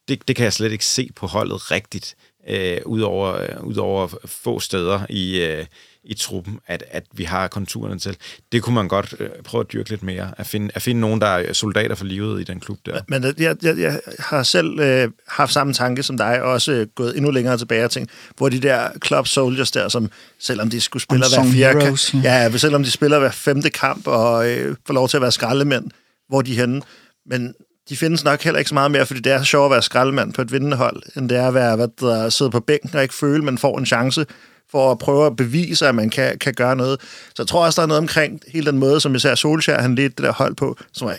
Det, 0.07 0.27
det 0.27 0.35
kan 0.35 0.43
jeg 0.43 0.53
slet 0.53 0.71
ikke 0.71 0.85
se 0.85 1.09
på 1.15 1.27
holdet 1.27 1.71
rigtigt, 1.71 2.15
øh, 2.47 2.77
udover, 2.85 3.41
øh, 3.41 3.63
udover 3.63 4.07
få 4.25 4.59
steder 4.59 5.01
i, 5.09 5.41
øh, 5.41 5.65
i 6.03 6.13
truppen, 6.13 6.59
at, 6.67 6.83
at 6.91 7.03
vi 7.13 7.23
har 7.23 7.47
konturerne 7.47 7.99
til. 7.99 8.17
Det 8.51 8.63
kunne 8.63 8.75
man 8.75 8.87
godt 8.87 9.15
øh, 9.19 9.29
prøve 9.43 9.61
at 9.61 9.73
dyrke 9.73 9.89
lidt 9.89 10.03
mere, 10.03 10.31
at 10.37 10.47
finde, 10.47 10.69
at 10.75 10.81
finde 10.81 11.01
nogen, 11.01 11.21
der 11.21 11.27
er 11.27 11.53
soldater 11.53 11.95
for 11.95 12.05
livet 12.05 12.41
i 12.41 12.43
den 12.43 12.59
klub 12.59 12.77
der. 12.85 13.01
Men 13.07 13.23
jeg, 13.23 13.55
jeg, 13.63 13.77
jeg 13.77 13.99
har 14.19 14.43
selv 14.43 14.79
øh, 14.79 15.09
haft 15.27 15.53
samme 15.53 15.73
tanke 15.73 16.03
som 16.03 16.17
dig, 16.17 16.41
og 16.41 16.51
også 16.51 16.71
øh, 16.71 16.87
gået 16.95 17.17
endnu 17.17 17.31
længere 17.31 17.57
tilbage 17.57 17.85
og 17.85 17.91
tænkt, 17.91 18.11
hvor 18.37 18.49
de 18.49 18.59
der 18.59 18.89
club 19.05 19.27
soldiers 19.27 19.71
der, 19.71 19.89
som 19.89 20.09
selvom 20.39 20.69
de 20.69 20.81
skulle 20.81 21.03
spille 21.03 21.25
hver 21.35 21.51
fjerde 21.51 21.81
heroes, 21.81 22.13
ja, 22.13 22.57
selvom 22.57 22.83
de 22.83 22.91
spiller 22.91 23.19
hver 23.19 23.31
femte 23.31 23.69
kamp 23.69 24.07
og 24.07 24.49
øh, 24.49 24.75
får 24.87 24.93
lov 24.93 25.09
til 25.09 25.17
at 25.17 25.21
være 25.21 25.31
skraldemænd, 25.31 25.85
hvor 26.29 26.41
de 26.41 26.51
er 26.51 26.55
henne. 26.55 26.81
Men 27.25 27.53
de 27.89 27.97
findes 27.97 28.23
nok 28.23 28.41
heller 28.41 28.59
ikke 28.59 28.69
så 28.69 28.73
meget 28.73 28.91
mere, 28.91 29.05
fordi 29.05 29.19
det 29.19 29.31
er 29.31 29.43
sjovt 29.43 29.65
at 29.65 29.71
være 29.71 29.81
skraldemand 29.81 30.33
på 30.33 30.41
et 30.41 30.51
vindende 30.51 30.77
hold, 30.77 31.03
end 31.15 31.29
det 31.29 31.37
er 31.37 31.47
at 31.47 31.53
være, 31.53 31.75
hvad 31.75 31.87
der 31.99 32.29
sidde 32.29 32.51
på 32.51 32.59
bænken 32.59 32.95
og 32.95 33.01
ikke 33.01 33.13
føle, 33.13 33.43
man 33.43 33.57
får 33.57 33.77
en 33.77 33.85
chance 33.85 34.25
for 34.71 34.91
at 34.91 34.97
prøve 34.97 35.25
at 35.25 35.35
bevise, 35.35 35.87
at 35.87 35.95
man 35.95 36.09
kan, 36.09 36.37
kan 36.37 36.53
gøre 36.53 36.75
noget. 36.75 37.01
Så 37.01 37.35
jeg 37.37 37.47
tror 37.47 37.65
også, 37.65 37.81
der 37.81 37.83
er 37.83 37.87
noget 37.87 38.01
omkring 38.01 38.41
hele 38.47 38.71
den 38.71 38.77
måde, 38.77 38.99
som 38.99 39.15
især 39.15 39.35
Solskjaer, 39.35 39.81
han 39.81 39.95
ledte 39.95 40.15
det 40.15 40.25
der 40.25 40.33
hold 40.33 40.55
på, 40.55 40.77
som 40.93 41.07
var, 41.07 41.17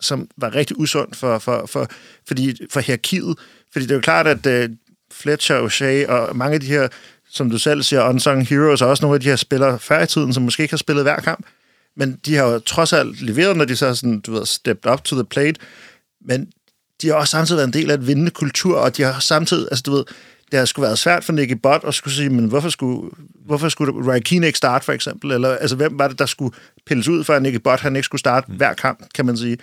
som 0.00 0.28
var 0.36 0.54
rigtig 0.54 0.78
usund 0.78 1.14
for, 1.14 1.38
for, 1.38 1.66
for, 1.66 1.88
fordi, 2.28 2.56
for 2.70 2.80
hierarkiet. 2.80 3.38
Fordi 3.72 3.84
det 3.84 3.90
er 3.90 3.94
jo 3.94 4.00
klart, 4.00 4.26
at 4.26 4.68
uh, 4.70 4.74
Fletcher, 5.12 5.66
O'Shea 5.66 6.10
og 6.10 6.36
mange 6.36 6.54
af 6.54 6.60
de 6.60 6.66
her, 6.66 6.88
som 7.30 7.50
du 7.50 7.58
selv 7.58 7.82
siger, 7.82 8.08
unsung 8.08 8.46
heroes, 8.46 8.82
og 8.82 8.88
også 8.88 9.04
nogle 9.04 9.14
af 9.14 9.20
de 9.20 9.28
her 9.28 9.36
spillere 9.36 9.78
før 9.78 10.02
i 10.02 10.06
tiden, 10.06 10.32
som 10.32 10.42
måske 10.42 10.62
ikke 10.62 10.72
har 10.72 10.78
spillet 10.78 11.04
hver 11.04 11.20
kamp, 11.20 11.46
men 11.96 12.20
de 12.26 12.34
har 12.34 12.44
jo 12.44 12.58
trods 12.58 12.92
alt 12.92 13.22
leveret, 13.22 13.56
når 13.56 13.64
de 13.64 13.76
så 13.76 13.94
sådan, 13.94 14.20
du 14.20 14.32
ved, 14.32 14.46
stepped 14.46 14.92
up 14.92 15.04
to 15.04 15.16
the 15.16 15.24
plate, 15.24 15.60
men 16.24 16.48
de 17.02 17.08
har 17.08 17.14
også 17.14 17.30
samtidig 17.30 17.56
været 17.56 17.66
en 17.66 17.72
del 17.72 17.90
af 17.90 17.94
et 17.94 18.06
vindende 18.06 18.30
kultur, 18.30 18.78
og 18.78 18.96
de 18.96 19.02
har 19.02 19.20
samtidig, 19.20 19.68
altså 19.70 19.82
du 19.82 19.92
ved, 19.92 20.04
det 20.50 20.58
har 20.58 20.66
sgu 20.66 20.80
været 20.80 20.98
svært 20.98 21.24
for 21.24 21.32
Nicky 21.32 21.52
Butt 21.62 21.84
at 21.84 21.94
skulle 21.94 22.14
sige, 22.14 22.30
men 22.30 22.44
hvorfor 22.44 22.68
skulle, 22.68 23.10
hvorfor 23.46 23.68
skulle 23.68 24.12
Ryan 24.12 24.22
Keane 24.22 24.46
ikke 24.46 24.56
starte, 24.56 24.84
for 24.84 24.92
eksempel? 24.92 25.30
Eller, 25.30 25.48
altså, 25.48 25.76
hvem 25.76 25.98
var 25.98 26.08
det, 26.08 26.18
der 26.18 26.26
skulle 26.26 26.54
pilles 26.86 27.08
ud 27.08 27.24
for, 27.24 27.34
at 27.34 27.42
Nicky 27.42 27.60
Butt 27.64 27.80
han 27.80 27.96
ikke 27.96 28.06
skulle 28.06 28.18
starte 28.18 28.52
hver 28.52 28.74
kamp, 28.74 29.06
kan 29.14 29.26
man 29.26 29.36
sige? 29.36 29.58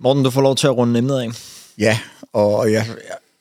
Morten, 0.00 0.24
du 0.24 0.30
får 0.30 0.40
lov 0.40 0.56
til 0.56 0.66
at 0.66 0.76
runde 0.76 0.98
emnet 0.98 1.20
af. 1.20 1.28
Ja, 1.78 1.98
og, 2.32 2.72
jeg, 2.72 2.86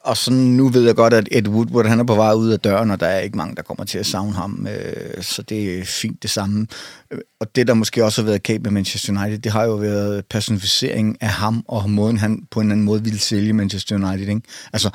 og 0.07 0.17
sådan, 0.17 0.39
nu 0.39 0.69
ved 0.69 0.85
jeg 0.85 0.95
godt, 0.95 1.13
at 1.13 1.29
Ed 1.31 1.47
Woodward 1.47 1.85
han 1.85 1.99
er 1.99 2.03
på 2.03 2.15
vej 2.15 2.33
ud 2.33 2.49
af 2.49 2.59
døren, 2.59 2.91
og 2.91 2.99
der 2.99 3.07
er 3.07 3.19
ikke 3.19 3.37
mange, 3.37 3.55
der 3.55 3.61
kommer 3.61 3.85
til 3.85 3.97
at 3.97 4.05
savne 4.05 4.33
ham, 4.33 4.67
øh, 4.69 5.23
så 5.23 5.41
det 5.41 5.79
er 5.79 5.85
fint 5.85 6.23
det 6.23 6.29
samme. 6.29 6.67
Øh, 7.11 7.19
og 7.39 7.55
det, 7.55 7.67
der 7.67 7.73
måske 7.73 8.05
også 8.05 8.21
har 8.21 8.25
været 8.25 8.43
kæmpe 8.43 8.63
med 8.63 8.71
Manchester 8.71 9.21
United, 9.21 9.39
det 9.39 9.51
har 9.51 9.63
jo 9.63 9.75
været 9.75 10.25
personificering 10.25 11.17
af 11.21 11.29
ham, 11.29 11.63
og 11.67 11.89
måden 11.89 12.17
han 12.17 12.47
på 12.51 12.59
en 12.59 12.65
eller 12.65 12.73
anden 12.73 12.85
måde 12.85 13.03
ville 13.03 13.19
sælge 13.19 13.53
Manchester 13.53 13.95
United. 13.95 14.27
Ikke? 14.27 14.41
Altså, 14.73 14.89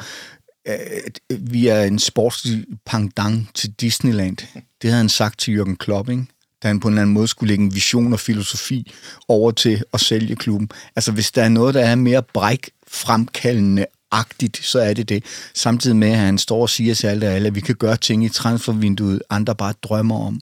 øh, 0.69 1.39
vi 1.41 1.67
er 1.67 1.83
en 1.83 1.99
sportslig 1.99 2.65
pangdang 2.87 3.49
til 3.55 3.71
Disneyland. 3.71 4.37
Det 4.83 4.91
havde 4.91 4.97
han 4.97 5.09
sagt 5.09 5.39
til 5.39 5.61
Jürgen 5.61 5.77
Klopp, 5.77 6.09
ikke? 6.09 6.27
da 6.63 6.69
han 6.69 6.81
på 6.81 6.89
en 6.89 6.95
eller 6.95 7.03
anden 7.03 7.15
måde 7.15 7.29
skulle 7.29 7.49
lægge 7.49 7.65
en 7.65 7.75
vision 7.75 8.13
og 8.13 8.21
filosofi 8.21 8.93
over 9.29 9.51
til 9.51 9.83
at 9.93 10.01
sælge 10.01 10.37
klubben. 10.37 10.71
Altså, 10.97 11.13
hvis 11.13 11.31
der 11.31 11.43
er 11.43 11.49
noget, 11.49 11.75
der 11.75 11.85
er 11.85 11.95
mere 11.95 12.23
bræk 12.23 12.71
fremkaldende 12.89 13.87
agtigt, 14.13 14.57
så 14.65 14.79
er 14.79 14.95
det 14.95 15.09
det. 15.09 15.25
Samtidig 15.55 15.97
med, 15.97 16.09
at 16.09 16.19
han 16.19 16.39
står 16.39 16.63
og 16.63 16.71
siger 16.71 16.95
til 16.95 17.07
alle, 17.07 17.27
alle, 17.27 17.47
at 17.47 17.55
vi 17.55 17.61
kan 17.61 17.75
gøre 17.75 17.97
ting 17.97 18.25
i 18.25 18.29
transfervinduet, 18.29 19.23
andre 19.31 19.55
bare 19.55 19.75
drømmer 19.83 20.27
om. 20.27 20.41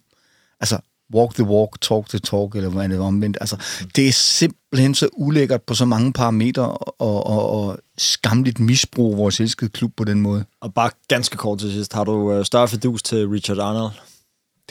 Altså, 0.61 0.79
walk 1.15 1.35
the 1.35 1.45
walk, 1.45 1.81
talk 1.81 2.09
the 2.09 2.19
talk, 2.19 2.55
eller 2.55 2.71
hvad 2.71 2.85
er 2.85 2.89
det 2.89 2.99
omvendt. 2.99 3.39
Altså, 3.41 3.57
det 3.97 4.09
er 4.09 4.13
simpelthen 4.13 4.95
så 4.95 5.09
ulækkert 5.13 5.63
på 5.63 5.75
så 5.75 5.85
mange 5.85 6.13
parametre, 6.13 6.73
og, 6.73 7.27
og, 7.27 7.51
og 7.51 7.79
skamligt 7.99 8.61
misbrug 8.61 9.17
vores 9.17 9.41
elskede 9.41 9.71
klub 9.71 9.93
på 9.97 10.05
den 10.05 10.21
måde. 10.21 10.45
Og 10.61 10.75
bare 10.75 10.91
ganske 11.09 11.37
kort 11.37 11.59
til 11.59 11.73
sidst, 11.73 11.93
har 11.93 12.05
du 12.05 12.33
øh, 12.33 12.45
større 12.45 12.69
fedus 12.69 13.03
til 13.03 13.29
Richard 13.29 13.59
Arnold? 13.59 13.93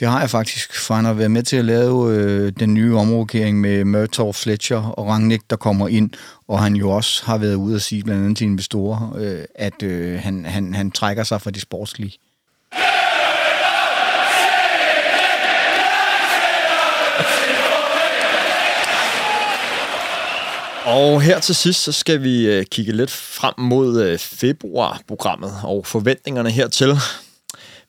Det 0.00 0.08
har 0.08 0.20
jeg 0.20 0.30
faktisk, 0.30 0.74
for 0.74 0.94
han 0.94 1.04
har 1.04 1.12
været 1.12 1.30
med 1.30 1.42
til 1.42 1.56
at 1.56 1.64
lave 1.64 2.14
øh, 2.14 2.52
den 2.60 2.74
nye 2.74 2.96
omrokering 2.96 3.60
med 3.60 3.84
Murtaugh, 3.84 4.34
Fletcher 4.34 4.82
og 4.82 5.06
Rangnick, 5.06 5.42
der 5.50 5.56
kommer 5.56 5.88
ind, 5.88 6.10
og 6.48 6.62
han 6.62 6.76
jo 6.76 6.90
også 6.90 7.24
har 7.24 7.38
været 7.38 7.54
ude 7.54 7.74
at 7.74 7.82
sige, 7.82 8.04
blandt 8.04 8.22
andet 8.22 8.38
til 8.38 8.44
investorer, 8.44 9.16
øh, 9.18 9.44
at 9.54 9.82
øh, 9.82 10.20
han, 10.20 10.44
han, 10.44 10.74
han 10.74 10.90
trækker 10.90 11.24
sig 11.24 11.42
fra 11.42 11.50
de 11.50 11.60
sportslige. 11.60 12.12
Og 20.84 21.22
her 21.22 21.40
til 21.40 21.54
sidst, 21.54 21.82
så 21.82 21.92
skal 21.92 22.22
vi 22.22 22.46
øh, 22.46 22.64
kigge 22.66 22.92
lidt 22.92 23.10
frem 23.10 23.54
mod 23.58 24.18
februarprogrammet 24.18 24.20
februar-programmet 24.20 25.52
og 25.64 25.86
forventningerne 25.86 26.50
hertil. 26.50 26.96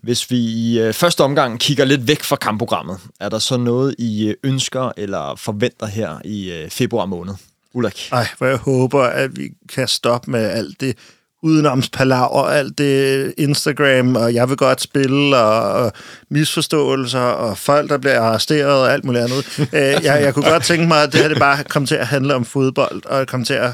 Hvis 0.03 0.32
vi 0.32 0.38
i 0.38 0.80
øh, 0.80 0.94
første 0.94 1.22
omgang 1.22 1.60
kigger 1.60 1.86
lidt 1.86 2.07
væk 2.07 2.23
fra 2.23 2.36
kampprogrammet, 2.36 2.98
er 3.19 3.30
der 3.30 3.40
så 3.40 3.57
noget, 3.57 3.95
I 3.99 4.28
øh, 4.28 4.36
ønsker 4.44 4.91
eller 4.98 5.36
forventer 5.36 5.86
her 5.86 6.18
i 6.26 6.52
øh, 6.52 6.69
februar 6.69 7.06
måned? 7.06 7.34
Ulrik? 7.73 8.10
Ej, 8.11 8.28
hvor 8.38 8.48
jeg 8.48 8.57
håber, 8.57 9.03
at 9.03 9.38
vi 9.38 9.49
kan 9.76 9.88
stoppe 9.88 10.32
med 10.32 10.45
alt 10.49 10.82
det 10.82 10.98
udenomspalaver, 11.44 12.44
alt 12.44 12.78
det 12.78 13.34
Instagram, 13.38 14.15
og 14.15 14.34
jeg 14.34 14.49
vil 14.49 14.57
godt 14.57 14.82
spille, 14.82 15.38
og, 15.38 15.84
og 15.84 15.91
misforståelser, 16.30 17.19
og 17.19 17.57
folk, 17.57 17.90
der 17.90 17.98
bliver 17.98 18.19
arresteret, 18.19 18.82
og 18.82 18.94
alt 18.94 19.06
muligt 19.06 19.23
andet. 19.23 19.69
Jeg, 20.03 20.22
jeg 20.22 20.34
kunne 20.34 20.49
godt 20.49 20.64
tænke 20.64 20.88
mig, 20.88 21.03
at 21.03 21.14
det 21.14 21.22
her 21.22 21.28
det 21.28 21.40
bare 21.40 21.64
kom 21.64 21.86
til 21.86 21.95
at 21.95 22.07
handle 22.07 22.36
om 22.36 22.45
fodbold, 22.45 23.06
og 23.06 23.28
kom 23.28 23.44
til 23.45 23.53
at 23.53 23.73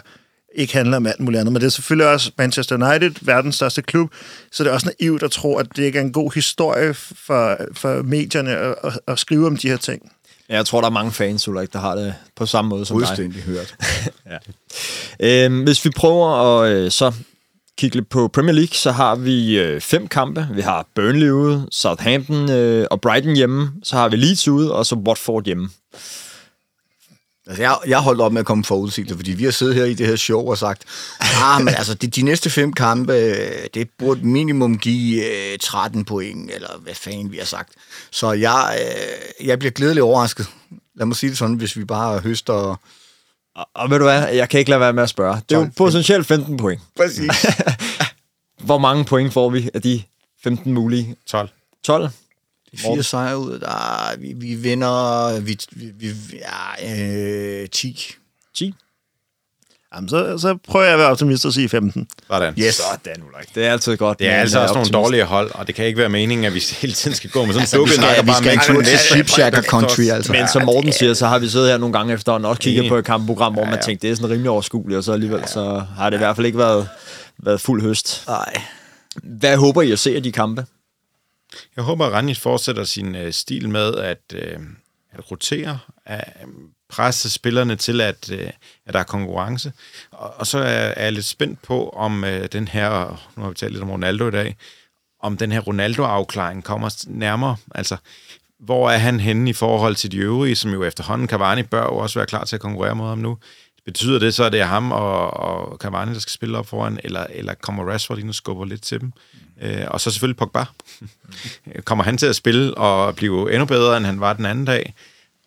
ikke 0.58 0.74
handle 0.74 0.98
om 0.98 1.08
alt 1.08 1.20
muligt 1.20 1.40
andet. 1.40 1.54
Men 1.54 1.62
det 1.62 1.68
er 1.68 1.72
selvfølgelig 1.72 2.08
også 2.08 2.32
Manchester 2.38 2.76
United, 2.76 3.12
verdens 3.22 3.56
største 3.56 3.82
klub, 3.82 4.14
så 4.52 4.64
det 4.64 4.70
er 4.70 4.74
også 4.74 4.94
naivt 5.00 5.24
at 5.24 5.32
tro, 5.32 5.56
at 5.56 5.68
det 5.76 5.84
ikke 5.84 6.00
er 6.00 6.04
en 6.04 6.12
god 6.12 6.34
historie 6.34 6.94
for, 6.94 7.58
for 7.74 8.02
medierne 8.04 8.52
at, 8.52 8.76
at, 8.84 9.00
at 9.08 9.20
skrive 9.20 9.48
om 9.48 9.58
de 9.58 9.70
her 9.70 9.78
ting. 9.78 10.12
Jeg 10.50 10.66
tror, 10.66 10.82
der 10.82 10.88
er 10.88 10.92
mange 10.92 11.12
fans, 11.12 11.48
Ulrik, 11.48 11.74
der 11.74 11.80
har 11.80 11.96
det 11.96 12.14
på 12.36 12.46
samme 12.46 12.70
måde 12.70 12.86
som 12.86 13.00
dig. 13.00 13.08
Fuldstændig 13.08 13.42
hørt. 13.42 13.76
Øhm, 15.20 15.64
hvis 15.64 15.86
vi 15.86 15.90
prøver 15.90 16.62
at 16.62 16.72
øh, 16.72 16.92
så 16.92 17.14
kigge 17.78 17.96
lidt 17.96 18.10
på 18.10 18.28
Premier 18.28 18.54
League, 18.54 18.74
så 18.74 18.92
har 18.92 19.16
vi 19.16 19.60
øh, 19.60 19.82
fem 19.82 20.08
kampe. 20.08 20.48
Vi 20.54 20.62
har 20.62 20.88
Burnley 20.96 21.30
ude, 21.30 21.68
Southampton 21.72 22.52
øh, 22.52 22.88
og 22.92 23.02
Brighton 23.02 23.36
hjemme. 23.36 23.72
Så 23.84 23.96
har 23.96 24.10
vi 24.10 24.16
Leeds 24.16 24.48
ude, 24.48 24.74
og 24.74 24.86
så 24.86 24.96
Watford 24.96 25.46
hjemme. 25.46 25.70
Altså, 27.48 27.64
jeg, 27.64 27.78
jeg 27.88 28.00
holdt 28.00 28.22
op 28.22 28.34
med 28.34 28.40
at 28.40 28.46
komme 28.46 28.64
forudsigelse, 28.64 29.16
fordi 29.16 29.32
vi 29.32 29.44
har 29.44 29.52
siddet 29.52 29.76
her 29.76 29.86
i 29.86 29.94
det 29.94 30.08
her 30.08 30.16
show 30.16 30.50
og 30.50 30.58
sagt, 30.58 30.84
ah, 31.20 31.64
men 31.64 31.74
altså, 31.74 31.94
de, 31.94 32.08
de 32.08 32.22
næste 32.22 32.50
fem 32.50 32.74
kampe, 32.74 33.14
øh, 33.14 33.68
det 33.74 33.90
burde 34.00 34.28
minimum 34.28 34.78
give 34.78 35.26
øh, 35.26 35.58
13 35.60 36.06
point, 36.06 36.52
eller 36.52 36.78
hvad 36.80 36.94
fanden 36.96 37.32
vi 37.32 37.38
har 37.38 37.46
sagt. 37.46 37.70
Så 38.12 38.32
jeg, 38.32 38.80
øh, 38.82 39.48
jeg 39.48 39.60
bliver 39.60 39.72
glædeligt 39.72 40.04
overrasket. 40.04 40.48
Lad 40.96 41.06
mig 41.06 41.16
sige 41.16 41.30
det 41.30 41.38
sådan, 41.38 41.56
hvis 41.56 41.78
vi 41.78 41.86
bare 41.86 42.20
høster... 42.20 42.54
Og, 42.54 42.80
og 43.76 43.90
ved 43.90 43.98
du 43.98 44.04
hvad, 44.04 44.28
jeg 44.28 44.50
kan 44.50 44.60
ikke 44.60 44.70
lade 44.70 44.82
være 44.82 44.94
med 44.94 45.04
at 45.04 45.10
spørge. 45.10 45.36
Det 45.50 45.56
er 45.56 45.60
jo 45.60 45.66
12. 45.66 45.74
potentielt 45.78 46.28
15 46.28 46.58
point. 46.58 46.82
Præcis. 46.98 47.46
Hvor 48.68 48.78
mange 48.78 49.06
point 49.06 49.34
får 49.34 49.50
vi 49.50 49.70
af 49.74 49.82
de 49.82 50.04
15 50.44 50.74
mulige? 50.74 51.16
12. 51.28 51.50
12? 51.84 52.10
Fire 52.78 53.04
sejre 53.04 53.38
ud, 53.38 53.60
der, 53.60 54.12
vi, 54.20 54.34
vi 54.36 54.56
vinder 54.56 55.40
vi, 55.40 55.58
vi, 55.72 55.92
vi, 56.00 56.12
ja, 56.82 57.62
øh, 57.64 57.70
10. 57.70 58.14
10? 58.58 58.74
Jamen, 59.96 60.10
så, 60.10 60.38
så 60.38 60.58
prøver 60.68 60.86
jeg 60.86 60.94
at 60.94 61.00
være 61.00 61.08
optimist 61.08 61.46
og 61.46 61.54
sige 61.54 61.70
15. 61.70 62.08
Sådan. 62.28 62.54
Yes. 62.60 62.76
Sådan, 62.76 63.24
Ulrik. 63.24 63.56
Det 63.56 63.66
er 63.66 63.72
altid 63.72 63.98
godt. 63.98 64.20
Det 64.20 64.28
er 64.28 64.32
med 64.32 64.40
altså 64.40 64.58
en, 64.58 64.62
også 64.64 64.72
øh, 64.72 64.76
nogle 64.76 64.80
optimist. 64.88 64.94
dårlige 64.94 65.24
hold, 65.24 65.52
og 65.54 65.68
det 65.68 65.76
kan 65.76 65.86
ikke 65.86 66.00
være 66.00 66.10
meningen, 66.10 66.46
at 66.46 66.54
vi 66.54 66.60
hele 66.82 66.94
tiden 66.94 67.16
skal 67.16 67.30
gå 67.30 67.46
med 67.46 67.54
sådan 67.54 67.60
en 67.60 67.62
Altså, 67.62 67.76
vi 67.76 67.80
dukke 67.80 67.92
skal, 67.94 68.02
nakker 68.04 68.22
vi 68.22 68.28
bare 68.28 68.36
skal 68.38 68.52
en 68.52 68.58
med 68.58 68.66
tur 68.66 68.82
til 68.82 68.92
næste- 68.94 69.08
Shipshacker 69.08 69.62
Country, 69.62 70.04
altså. 70.04 70.32
Men 70.32 70.48
som 70.48 70.62
Morten 70.66 70.92
siger, 70.94 71.14
så 71.14 71.28
har 71.28 71.40
vi 71.40 71.48
siddet 71.50 71.70
her 71.70 71.78
nogle 71.78 71.94
gange 71.98 72.14
efter 72.14 72.32
og 72.32 72.42
også 72.50 72.62
kigget 72.62 72.90
på 72.90 72.96
et 72.96 73.06
kampprogram, 73.06 73.54
hvor 73.54 73.66
man 73.66 73.80
tænkte, 73.86 74.08
det 74.08 74.12
er 74.12 74.16
sådan 74.16 74.30
rimelig 74.30 74.50
overskueligt, 74.50 74.98
og 74.98 75.04
så 75.04 75.14
alligevel 75.14 75.48
så 75.48 75.84
har 75.98 76.10
det 76.10 76.18
i 76.18 76.20
hvert 76.20 76.36
fald 76.36 76.46
ikke 76.46 76.58
været, 76.58 76.90
været 77.44 77.62
fuld 77.62 77.82
høst. 77.82 78.24
Nej. 78.28 78.54
Hvad 79.24 79.58
håber 79.58 79.82
I 79.82 79.92
at 79.92 80.00
se 80.00 80.16
af 80.16 80.24
de 80.24 80.32
kampe? 80.32 80.66
Jeg 81.76 81.84
håber, 81.84 82.06
at 82.06 82.14
Ranjit 82.14 82.38
fortsætter 82.38 82.84
sin 82.84 83.16
øh, 83.16 83.34
stil 83.34 83.70
med 83.70 83.96
at, 83.96 84.22
øh, 84.34 84.60
at 85.12 85.32
rotere, 85.32 85.80
at 86.06 86.34
øh, 86.42 86.48
presse 86.90 87.30
spillerne 87.30 87.76
til, 87.76 88.02
at, 88.02 88.32
øh, 88.32 88.50
at 88.86 88.94
der 88.94 89.00
er 89.00 89.04
konkurrence. 89.04 89.74
Og, 90.12 90.34
og 90.38 90.48
så 90.48 90.58
er, 90.58 90.64
er 90.64 91.04
jeg 91.04 91.14
lidt 91.14 91.26
spændt 91.26 91.62
på, 91.62 91.90
om 91.90 92.24
øh, 92.24 92.48
den 92.52 92.68
her, 92.68 93.22
nu 93.36 93.44
har 93.44 93.50
vi 93.50 93.56
talt 93.56 93.72
lidt 93.72 93.84
om 93.84 93.92
Ronaldo 93.92 94.28
i 94.28 94.32
dag, 94.32 94.56
om 95.20 95.38
den 95.38 95.52
her 95.52 95.60
Ronaldo-afklaring 95.60 96.64
kommer 96.64 97.06
nærmere. 97.08 97.56
Altså, 97.76 97.98
hvor 98.60 98.90
er 98.90 98.98
han 98.98 99.20
henne 99.20 99.50
i 99.50 99.54
forhold 99.54 99.96
til 99.96 100.12
de 100.12 100.18
øvrige, 100.18 100.56
som 100.56 100.72
jo 100.72 100.84
efterhånden, 100.84 101.28
Cavani 101.28 101.64
bør 101.64 101.84
jo 101.84 101.98
også 101.98 102.20
være 102.20 102.26
klar 102.26 102.46
til 102.46 102.56
at 102.56 102.62
konkurrere 102.62 102.96
mod 102.96 103.08
ham 103.08 103.18
nu. 103.18 103.38
Betyder 103.86 104.20
det 104.20 104.34
så, 104.34 104.44
at 104.44 104.52
det 104.52 104.62
er 104.62 104.66
ham 104.66 104.92
og, 104.92 105.34
og 105.34 105.78
Cavani, 105.78 106.14
der 106.14 106.20
skal 106.20 106.32
spille 106.32 106.58
op 106.58 106.68
foran, 106.68 107.00
eller, 107.04 107.26
eller 107.30 107.54
kommer 107.54 107.92
Rashford 107.92 108.18
ind 108.18 108.30
og 108.30 108.36
skubber 108.36 108.66
lidt 108.66 108.82
til 108.82 109.02
dem? 109.02 109.14
Øh, 109.62 109.86
og 109.88 110.02
så 110.02 110.12
selvfølgelig 110.12 110.38
Pogba. 110.38 110.66
kommer 111.86 112.04
han 112.04 112.18
til 112.18 112.26
at 112.26 112.36
spille 112.36 112.78
og 112.78 113.16
blive 113.16 113.52
endnu 113.52 113.66
bedre, 113.66 113.98
end 113.98 114.06
han 114.06 114.20
var 114.20 114.34
den 114.34 114.46
anden 114.46 114.66
dag? 114.66 114.94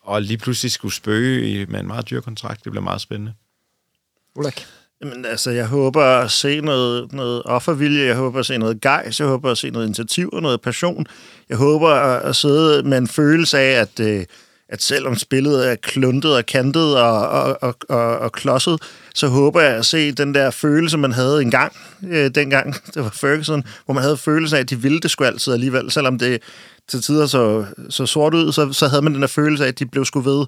Og 0.01 0.21
lige 0.21 0.37
pludselig 0.37 0.71
skulle 0.71 0.93
spøge 0.93 1.49
i, 1.49 1.65
med 1.65 1.79
en 1.79 1.87
meget 1.87 2.09
dyr 2.09 2.21
kontrakt. 2.21 2.63
Det 2.63 2.71
bliver 2.71 2.83
meget 2.83 3.01
spændende. 3.01 3.33
Ulrik? 4.35 4.65
Jamen, 5.03 5.25
altså, 5.25 5.51
jeg 5.51 5.67
håber 5.67 6.03
at 6.03 6.31
se 6.31 6.61
noget, 6.61 7.13
noget 7.13 7.43
offervilje, 7.45 8.05
jeg 8.05 8.15
håber 8.15 8.39
at 8.39 8.45
se 8.45 8.57
noget 8.57 8.81
gejs, 8.81 9.19
jeg 9.19 9.27
håber 9.27 9.51
at 9.51 9.57
se 9.57 9.69
noget 9.69 9.85
initiativ 9.85 10.29
og 10.33 10.41
noget 10.41 10.61
passion. 10.61 11.05
Jeg 11.49 11.57
håber 11.57 11.89
at, 11.89 12.21
at 12.21 12.35
sidde 12.35 12.83
med 12.83 12.97
en 12.97 13.07
følelse 13.07 13.59
af, 13.59 13.81
at, 13.81 13.99
øh, 13.99 14.25
at 14.71 14.81
selvom 14.81 15.15
spillet 15.15 15.71
er 15.71 15.75
kluntet 15.75 16.35
og 16.35 16.45
kantet 16.45 16.97
og, 17.01 17.29
og, 17.29 17.63
og, 17.63 17.75
og, 17.89 18.17
og 18.17 18.31
klodset, 18.31 18.81
så 19.15 19.27
håber 19.27 19.61
jeg 19.61 19.75
at 19.75 19.85
se 19.85 20.11
den 20.11 20.33
der 20.33 20.51
følelse, 20.51 20.97
man 20.97 21.11
havde 21.11 21.41
engang, 21.41 21.73
øh, 22.09 22.31
dengang 22.35 22.75
det 22.93 23.03
var 23.03 23.09
Ferguson, 23.09 23.63
hvor 23.85 23.93
man 23.93 24.03
havde 24.03 24.17
følelsen 24.17 24.57
af, 24.57 24.61
at 24.61 24.69
de 24.69 24.81
ville 24.81 24.99
det 24.99 25.11
sgu 25.11 25.23
altid 25.23 25.53
alligevel, 25.53 25.91
selvom 25.91 26.19
det 26.19 26.41
til 26.87 27.01
tider 27.01 27.25
så, 27.25 27.65
så 27.89 28.05
sort 28.05 28.33
ud, 28.33 28.51
så, 28.51 28.73
så 28.73 28.87
havde 28.87 29.01
man 29.01 29.13
den 29.13 29.21
der 29.21 29.27
følelse 29.27 29.63
af, 29.63 29.67
at 29.67 29.79
de 29.79 29.85
blev 29.85 30.05
sgu 30.05 30.19
ved. 30.19 30.45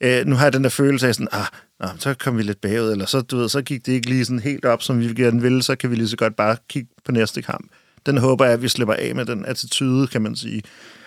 Øh, 0.00 0.26
nu 0.26 0.36
har 0.36 0.44
jeg 0.44 0.52
den 0.52 0.64
der 0.64 0.70
følelse 0.70 1.08
af 1.08 1.14
sådan, 1.14 1.28
ah, 1.32 1.46
ah, 1.80 1.90
så 1.98 2.14
kom 2.14 2.38
vi 2.38 2.42
lidt 2.42 2.60
bagud, 2.60 2.92
eller 2.92 3.06
så, 3.06 3.20
du 3.20 3.36
ved, 3.36 3.48
så 3.48 3.62
gik 3.62 3.86
det 3.86 3.92
ikke 3.92 4.08
lige 4.08 4.24
sådan 4.24 4.38
helt 4.38 4.64
op, 4.64 4.82
som 4.82 5.00
vi 5.00 5.14
gerne 5.14 5.42
ville, 5.42 5.62
så 5.62 5.76
kan 5.76 5.90
vi 5.90 5.96
lige 5.96 6.08
så 6.08 6.16
godt 6.16 6.36
bare 6.36 6.56
kigge 6.68 6.88
på 7.04 7.12
næste 7.12 7.42
kamp. 7.42 7.70
Den 8.06 8.18
håber 8.18 8.44
jeg, 8.44 8.54
at 8.54 8.62
vi 8.62 8.68
slipper 8.68 8.94
af 8.94 9.14
med 9.14 9.26
den 9.26 9.44
attitude, 9.46 10.06
kan 10.06 10.22
man 10.22 10.36
sige. 10.36 10.62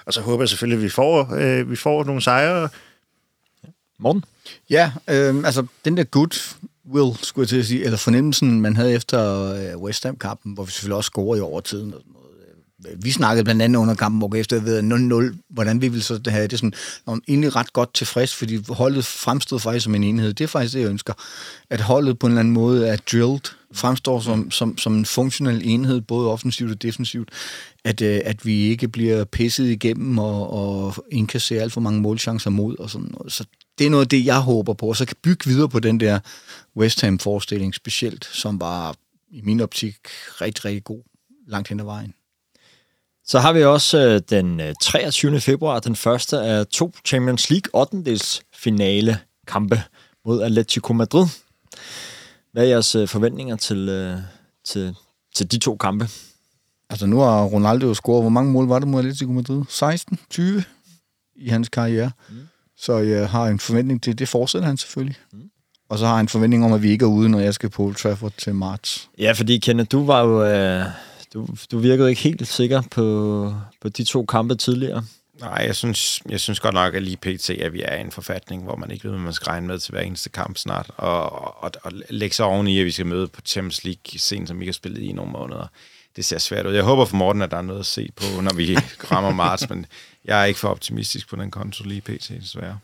Og 0.05 0.13
så 0.13 0.21
håber 0.21 0.43
jeg 0.43 0.49
selvfølgelig, 0.49 0.77
at 0.77 0.83
vi 0.83 0.89
får, 0.89 1.33
øh, 1.33 1.71
vi 1.71 1.75
får 1.75 2.03
nogle 2.03 2.21
sejre. 2.21 2.69
Morten? 3.97 4.23
Ja, 4.69 4.91
øh, 5.09 5.35
altså 5.45 5.65
den 5.85 5.97
der 5.97 6.03
good 6.03 6.55
will, 6.91 7.17
skulle 7.21 7.43
jeg 7.43 7.49
til 7.49 7.59
at 7.59 7.65
sige, 7.65 7.83
eller 7.83 7.97
fornemmelsen, 7.97 8.61
man 8.61 8.75
havde 8.75 8.93
efter 8.93 9.51
øh, 9.53 9.81
West 9.81 10.03
Ham-kampen, 10.03 10.53
hvor 10.53 10.63
vi 10.63 10.71
selvfølgelig 10.71 10.97
også 10.97 11.07
scorede 11.07 11.39
i 11.39 11.41
overtiden 11.41 11.93
og 11.93 11.99
sådan 11.99 12.13
noget 12.13 12.22
vi 12.95 13.11
snakkede 13.11 13.43
blandt 13.43 13.61
andet 13.61 13.79
under 13.79 13.95
kampen, 13.95 14.19
hvor 14.19 14.35
efter 14.35 14.59
ved 14.59 15.31
0-0, 15.33 15.37
hvordan 15.49 15.81
vi 15.81 15.87
ville 15.87 16.03
så 16.03 16.19
have 16.27 16.47
det 16.47 16.59
sådan, 16.59 16.73
om 17.05 17.23
egentlig 17.27 17.55
ret 17.55 17.73
godt 17.73 17.93
tilfreds, 17.93 18.35
fordi 18.35 18.59
holdet 18.69 19.05
fremstod 19.05 19.59
faktisk 19.59 19.83
som 19.83 19.95
en 19.95 20.03
enhed. 20.03 20.33
Det 20.33 20.43
er 20.43 20.47
faktisk 20.47 20.73
det, 20.73 20.81
jeg 20.81 20.89
ønsker. 20.89 21.13
At 21.69 21.81
holdet 21.81 22.19
på 22.19 22.27
en 22.27 22.31
eller 22.31 22.39
anden 22.39 22.53
måde 22.53 22.87
er 22.87 22.97
drilled, 23.11 23.39
fremstår 23.73 24.19
som, 24.19 24.51
som, 24.51 24.77
som 24.77 24.95
en 24.95 25.05
funktionel 25.05 25.61
enhed, 25.63 26.01
både 26.01 26.31
offensivt 26.31 26.71
og 26.71 26.81
defensivt. 26.81 27.29
At, 27.83 28.01
øh, 28.01 28.21
at 28.25 28.45
vi 28.45 28.61
ikke 28.61 28.87
bliver 28.87 29.23
pisset 29.23 29.65
igennem 29.65 30.17
og, 30.17 30.53
og 30.53 30.95
indkasserer 31.11 31.61
alt 31.61 31.73
for 31.73 31.81
mange 31.81 32.01
målchancer 32.01 32.49
mod 32.49 32.79
og 32.79 32.89
sådan 32.89 33.09
noget. 33.11 33.31
Så 33.31 33.45
det 33.79 33.85
er 33.85 33.89
noget 33.89 34.05
af 34.05 34.09
det, 34.09 34.25
jeg 34.25 34.39
håber 34.39 34.73
på, 34.73 34.85
og 34.85 34.97
så 34.97 35.05
kan 35.05 35.17
bygge 35.23 35.49
videre 35.49 35.69
på 35.69 35.79
den 35.79 35.99
der 35.99 36.19
West 36.77 37.01
Ham-forestilling 37.01 37.75
specielt, 37.75 38.25
som 38.25 38.59
var 38.59 38.95
i 39.31 39.41
min 39.41 39.61
optik 39.61 39.95
rigtig, 40.41 40.65
rigtig 40.65 40.83
god 40.83 41.01
langt 41.47 41.69
hen 41.69 41.79
ad 41.79 41.85
vejen. 41.85 42.13
Så 43.25 43.39
har 43.39 43.53
vi 43.53 43.63
også 43.63 43.97
øh, 43.97 44.21
den 44.29 44.59
øh, 44.59 44.73
23. 44.81 45.39
februar, 45.39 45.79
den 45.79 45.95
første 45.95 46.39
af 46.39 46.67
to 46.67 46.93
Champions 47.05 47.49
League 47.49 47.81
8. 47.81 48.19
finale 48.55 49.19
kampe 49.47 49.81
mod 50.25 50.41
Atletico 50.41 50.93
Madrid. 50.93 51.25
Hvad 52.51 52.63
er 52.63 52.67
jeres 52.67 52.95
øh, 52.95 53.07
forventninger 53.07 53.55
til, 53.55 53.89
øh, 53.89 54.17
til, 54.65 54.95
til 55.35 55.51
de 55.51 55.57
to 55.57 55.75
kampe? 55.75 56.07
Altså 56.89 57.05
nu 57.05 57.19
har 57.19 57.43
Ronaldo 57.43 57.87
jo 57.87 57.93
scoret, 57.93 58.23
hvor 58.23 58.29
mange 58.29 58.51
mål 58.51 58.67
var 58.67 58.79
det 58.79 58.87
mod 58.87 58.99
Atletico 58.99 59.31
Madrid? 59.31 59.63
16? 59.69 60.19
20 60.29 60.63
i 61.35 61.49
hans 61.49 61.69
karriere. 61.69 62.11
Mm. 62.29 62.35
Så 62.77 62.97
jeg 62.97 63.29
har 63.29 63.47
en 63.47 63.59
forventning 63.59 64.03
til, 64.03 64.19
det 64.19 64.29
fortsætter 64.29 64.67
han 64.67 64.77
selvfølgelig. 64.77 65.17
Mm. 65.33 65.49
Og 65.89 65.99
så 65.99 66.05
har 66.05 66.13
jeg 66.13 66.21
en 66.21 66.27
forventning 66.27 66.65
om, 66.65 66.73
at 66.73 66.81
vi 66.81 66.89
ikke 66.89 67.05
er 67.05 67.09
ude, 67.09 67.29
når 67.29 67.39
jeg 67.39 67.53
skal 67.53 67.69
på 67.69 67.83
Old 67.83 67.95
Trafford 67.95 68.33
til 68.37 68.55
marts. 68.55 69.09
Ja, 69.19 69.31
fordi 69.31 69.57
Kenneth, 69.57 69.91
du 69.91 70.05
var 70.05 70.21
jo... 70.23 70.45
Øh, 70.45 70.85
du, 71.33 71.47
du 71.71 71.77
virkede 71.77 72.09
ikke 72.09 72.21
helt 72.21 72.47
sikker 72.47 72.81
på, 72.91 73.55
på 73.81 73.89
de 73.89 74.03
to 74.03 74.25
kampe 74.25 74.55
tidligere. 74.55 75.03
Nej, 75.39 75.63
jeg 75.67 75.75
synes, 75.75 76.21
jeg 76.29 76.39
synes 76.39 76.59
godt 76.59 76.73
nok, 76.73 76.93
at 76.93 77.03
lige 77.03 77.17
pt. 77.17 77.49
at 77.49 77.73
vi 77.73 77.81
er 77.85 77.95
i 77.95 78.01
en 78.01 78.11
forfatning, 78.11 78.63
hvor 78.63 78.75
man 78.75 78.91
ikke 78.91 79.03
ved, 79.03 79.11
hvad 79.11 79.21
man 79.21 79.33
skal 79.33 79.45
regne 79.45 79.67
med 79.67 79.79
til 79.79 79.91
hver 79.91 80.01
eneste 80.01 80.29
kamp 80.29 80.57
snart. 80.57 80.91
Og, 80.97 81.31
og, 81.63 81.71
og 81.83 81.91
lægge 82.09 82.35
sig 82.35 82.45
oven 82.45 82.67
i, 82.67 82.79
at 82.79 82.85
vi 82.85 82.91
skal 82.91 83.05
møde 83.05 83.27
på 83.27 83.41
Champions 83.45 83.83
League 83.83 84.19
scenen, 84.19 84.47
som 84.47 84.59
vi 84.59 84.63
ikke 84.63 84.69
har 84.69 84.73
spillet 84.73 85.01
i 85.01 85.11
nogle 85.11 85.31
måneder. 85.31 85.67
Det 86.15 86.25
ser 86.25 86.37
svært 86.37 86.65
ud. 86.65 86.73
Jeg 86.73 86.83
håber 86.83 87.05
for 87.05 87.15
Morten, 87.15 87.41
at 87.41 87.51
der 87.51 87.57
er 87.57 87.61
noget 87.61 87.79
at 87.79 87.85
se 87.85 88.09
på, 88.15 88.41
når 88.41 88.53
vi 88.53 88.77
rammer 89.11 89.31
marts, 89.31 89.69
men 89.69 89.85
jeg 90.25 90.41
er 90.41 90.45
ikke 90.45 90.59
for 90.59 90.67
optimistisk 90.67 91.29
på 91.29 91.35
den 91.35 91.51
konto 91.51 91.83
lige 91.83 92.01
pt. 92.01 92.31
desværre. 92.41 92.79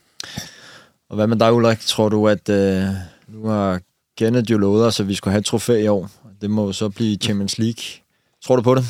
Og 1.10 1.16
hvad 1.16 1.28
med 1.28 1.38
dig, 1.38 1.54
Ulrik? 1.54 1.80
Tror 1.80 2.10
du, 2.10 2.28
at 2.28 2.50
øh, 2.50 2.84
nu 3.28 3.48
har 3.48 3.82
Kenneth 4.18 4.52
jo 4.52 4.58
lovet 4.58 4.86
os, 4.86 5.00
at 5.00 5.08
vi 5.08 5.16
skulle 5.16 5.32
have 5.32 5.40
et 5.40 5.46
trofæ 5.46 5.82
i 5.84 5.88
år? 5.88 6.10
Det 6.42 6.50
må 6.50 6.66
jo 6.66 6.74
så 6.74 6.90
blive 6.90 7.18
Champions 7.18 7.58
League. 7.58 7.84
Tror 8.46 8.56
du 8.56 8.62
på 8.62 8.76
det? 8.76 8.86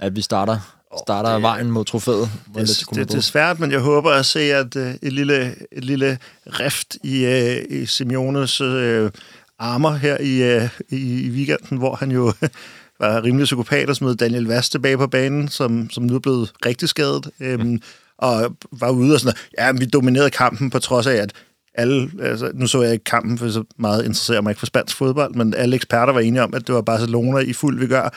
At 0.00 0.16
vi 0.16 0.22
starter, 0.22 0.58
starter 1.06 1.32
det- 1.32 1.42
vejen 1.42 1.70
mod 1.70 1.84
trofæet? 1.84 2.30
Det, 2.54 2.68
det, 2.94 3.08
det 3.08 3.14
er 3.14 3.20
svært, 3.20 3.60
men 3.60 3.72
jeg 3.72 3.80
håber 3.80 4.10
at 4.10 4.26
se, 4.26 4.40
at 4.40 4.76
uh, 4.76 4.82
et, 4.82 5.12
lille, 5.12 5.54
et 5.72 5.84
lille 5.84 6.18
rift 6.46 6.96
i, 7.04 7.24
uh, 7.26 7.76
i 7.78 7.86
Simeones 7.86 8.60
uh, 8.60 9.10
armer 9.58 9.96
her 9.96 10.16
i, 10.20 10.56
uh, 10.56 10.68
i, 10.88 11.26
i 11.26 11.30
weekenden, 11.30 11.78
hvor 11.78 11.94
han 11.96 12.10
jo 12.10 12.32
var 13.00 13.22
rimelig 13.22 13.44
psykopat 13.44 13.88
og 13.90 13.96
smed 13.96 14.14
Daniel 14.14 14.46
Vast 14.46 14.72
tilbage 14.72 14.98
på 14.98 15.06
banen, 15.06 15.48
som, 15.48 15.90
som 15.90 16.04
nu 16.04 16.14
er 16.14 16.18
blevet 16.18 16.52
rigtig 16.66 16.88
skadet. 16.88 17.30
Um, 17.40 17.80
og 18.18 18.56
var 18.72 18.90
ude 18.90 19.14
og 19.14 19.20
sådan. 19.20 19.36
Ja, 19.58 19.72
vi 19.72 19.84
dominerede 19.86 20.30
kampen 20.30 20.70
på 20.70 20.78
trods 20.78 21.06
af, 21.06 21.14
at 21.14 21.32
alle, 21.78 22.10
altså, 22.22 22.50
nu 22.54 22.66
så 22.66 22.82
jeg 22.82 22.92
ikke 22.92 23.04
kampen, 23.04 23.38
for 23.38 23.50
så 23.50 23.64
meget 23.78 24.04
interesserer 24.04 24.40
mig 24.40 24.50
ikke 24.50 24.58
for 24.58 24.66
spansk 24.66 24.96
fodbold, 24.96 25.34
men 25.34 25.54
alle 25.54 25.76
eksperter 25.76 26.12
var 26.12 26.20
enige 26.20 26.42
om, 26.42 26.54
at 26.54 26.66
det 26.66 26.74
var 26.74 26.80
Barcelona 26.80 27.38
i 27.38 27.52
fuld 27.52 27.78
vigør. 27.78 28.14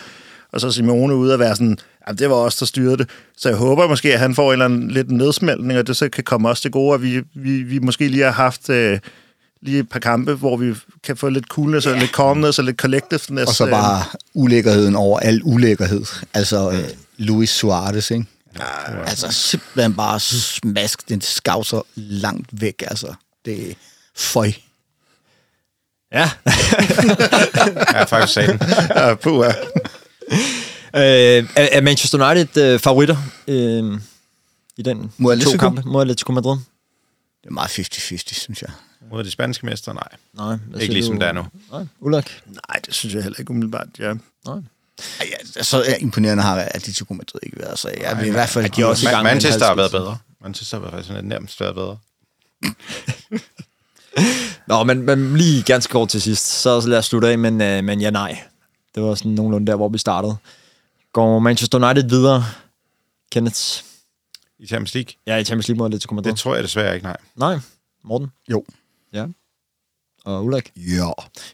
Og 0.54 0.62
så 0.62 0.72
Simone 0.72 1.16
ude 1.16 1.34
at 1.34 1.40
være 1.40 1.56
sådan, 1.56 1.78
ja, 2.08 2.14
det 2.14 2.30
var 2.30 2.36
os, 2.36 2.56
der 2.56 2.66
styrede 2.66 2.98
det. 2.98 3.10
Så 3.38 3.50
jeg 3.50 3.58
håber 3.58 3.88
måske, 3.88 4.14
at 4.14 4.20
han 4.20 4.36
får 4.36 4.48
en 4.48 4.52
eller 4.52 4.66
anden 4.66 4.92
lidt 4.92 5.12
nedsmeltning, 5.12 5.80
og 5.80 5.88
det 5.88 5.98
så 5.98 6.10
kan 6.10 6.24
komme 6.24 6.50
os 6.50 6.62
til 6.62 6.72
gode, 6.72 6.94
at 6.94 7.02
vi, 7.02 7.22
vi, 7.36 7.64
vi 7.64 7.80
måske 7.80 8.08
lige 8.08 8.24
har 8.24 8.32
haft 8.32 8.70
øh, 8.70 9.00
lige 9.62 9.80
et 9.80 9.90
par 9.90 10.00
kampe, 10.00 10.34
hvor 10.34 10.58
vi 10.58 10.74
kan 11.04 11.18
få 11.18 11.30
lidt 11.30 11.46
coolness 11.46 11.88
og 11.88 11.98
lidt 11.98 12.12
calmness 12.12 12.60
og 12.60 12.66
lidt 12.66 12.78
collectiveness. 12.78 13.50
Og 13.50 13.56
så 13.56 13.66
øh, 13.66 13.72
bare 13.72 14.04
ulækkerheden 14.34 14.96
over 14.96 15.20
al 15.20 15.42
ulækkerhed. 15.44 16.06
Altså 16.34 16.72
øh, 16.72 16.90
Luis 17.18 17.50
Suarez, 17.50 18.12
ikke? 18.12 18.26
Ja, 18.60 19.04
altså 19.08 19.32
simpelthen 19.32 19.94
bare 19.94 20.20
smask 20.20 21.10
den 21.10 21.22
skavser 21.22 21.82
langt 21.96 22.50
væk, 22.52 22.84
altså. 22.88 23.14
Det 23.46 23.72
er 23.72 23.74
føj. 24.16 24.52
Ja. 26.14 26.30
Er 27.88 28.06
faktisk 28.06 28.34
sagde 28.34 28.48
den. 28.52 28.60
Ja, 28.96 29.16
puha. 29.16 29.48
øh, 30.96 31.50
er, 31.56 31.68
er 31.72 31.82
Manchester 31.82 32.32
United 32.32 32.74
øh, 32.74 32.80
favoritter 32.80 33.18
øh, 33.48 34.00
i 34.78 34.82
den 34.82 35.12
Mod 35.18 35.40
to 35.40 35.58
kampe 35.58 35.82
mod 35.86 36.02
Atletico 36.02 36.32
Madrid? 36.32 36.58
Det 37.44 37.48
er 37.50 37.52
meget 37.54 37.70
50-50, 37.70 38.34
synes 38.34 38.62
jeg. 38.62 38.72
Mod 39.12 39.24
de 39.24 39.32
spanske 39.32 39.66
mestre, 39.66 39.94
nej. 39.94 40.08
Nej. 40.34 40.58
hvad 40.70 40.80
Ikke 40.80 40.94
ligesom 40.94 41.16
du? 41.16 41.20
det 41.20 41.28
er 41.28 41.32
nu. 41.32 41.46
Nej, 41.72 41.86
Ulrik? 42.00 42.42
Nej, 42.46 42.80
det 42.86 42.94
synes 42.94 43.16
jeg 43.16 43.24
heller 43.24 43.40
ikke 43.40 43.52
umiddelbart, 43.52 43.88
ja. 44.00 44.14
Nej. 44.46 44.56
Ej, 45.20 45.28
ja, 45.58 45.64
så 45.64 45.84
er 45.88 45.96
imponerende 45.96 46.44
har 46.44 46.56
Atletico 46.60 47.14
Madrid 47.14 47.40
ikke 47.44 47.60
været, 47.60 47.80
så 47.80 47.90
jeg 48.02 48.18
vil 48.18 48.28
i 48.28 48.32
hvert 48.32 48.50
fald... 48.50 48.70
de 48.70 48.86
også 48.86 49.10
i 49.10 49.12
gang 49.12 49.24
Manchester 49.24 49.66
har 49.66 49.76
været 49.76 49.92
bedre. 49.92 50.18
Manchester 50.42 50.80
har 50.80 50.90
faktisk 50.90 51.08
sådan 51.08 51.26
nærmest 51.26 51.60
været 51.62 51.76
bedre. 51.76 51.98
Nå, 54.68 54.84
men, 54.84 55.02
men 55.02 55.38
lige 55.38 55.64
ganske 55.64 55.92
kort 55.92 56.10
til 56.10 56.22
sidst, 56.22 56.46
så 56.62 56.82
lad 56.88 56.98
os 56.98 57.06
slutte 57.06 57.28
af, 57.28 57.38
men, 57.40 57.62
øh, 57.62 57.84
men 57.84 58.02
ja, 58.02 58.10
nej. 58.10 58.40
Det 58.96 59.04
var 59.04 59.16
sådan 59.16 59.32
nogenlunde 59.32 59.68
der, 59.68 59.76
hvor 59.76 59.90
vi 59.90 59.98
startede. 59.98 60.38
Går 61.14 61.40
Manchester 61.40 61.90
United 61.90 62.10
videre? 62.10 62.46
Kenneth? 63.32 63.60
I 64.60 64.68
Champions 64.68 64.94
League? 64.94 65.14
Ja, 65.28 65.38
i 65.38 65.44
Champions 65.44 65.68
League 65.68 65.78
mod 65.78 65.86
Atletico 65.86 66.16
Madrid. 66.16 66.32
Det 66.32 66.40
tror 66.40 66.56
jeg 66.56 66.64
desværre 66.64 66.94
ikke, 66.96 67.06
nej. 67.06 67.18
Nej. 67.36 67.60
Morten? 68.04 68.32
Jo. 68.52 68.66
Ja. 69.14 69.26
Og 70.26 70.46
Ulrik? 70.46 70.72
Ja. 70.76 71.12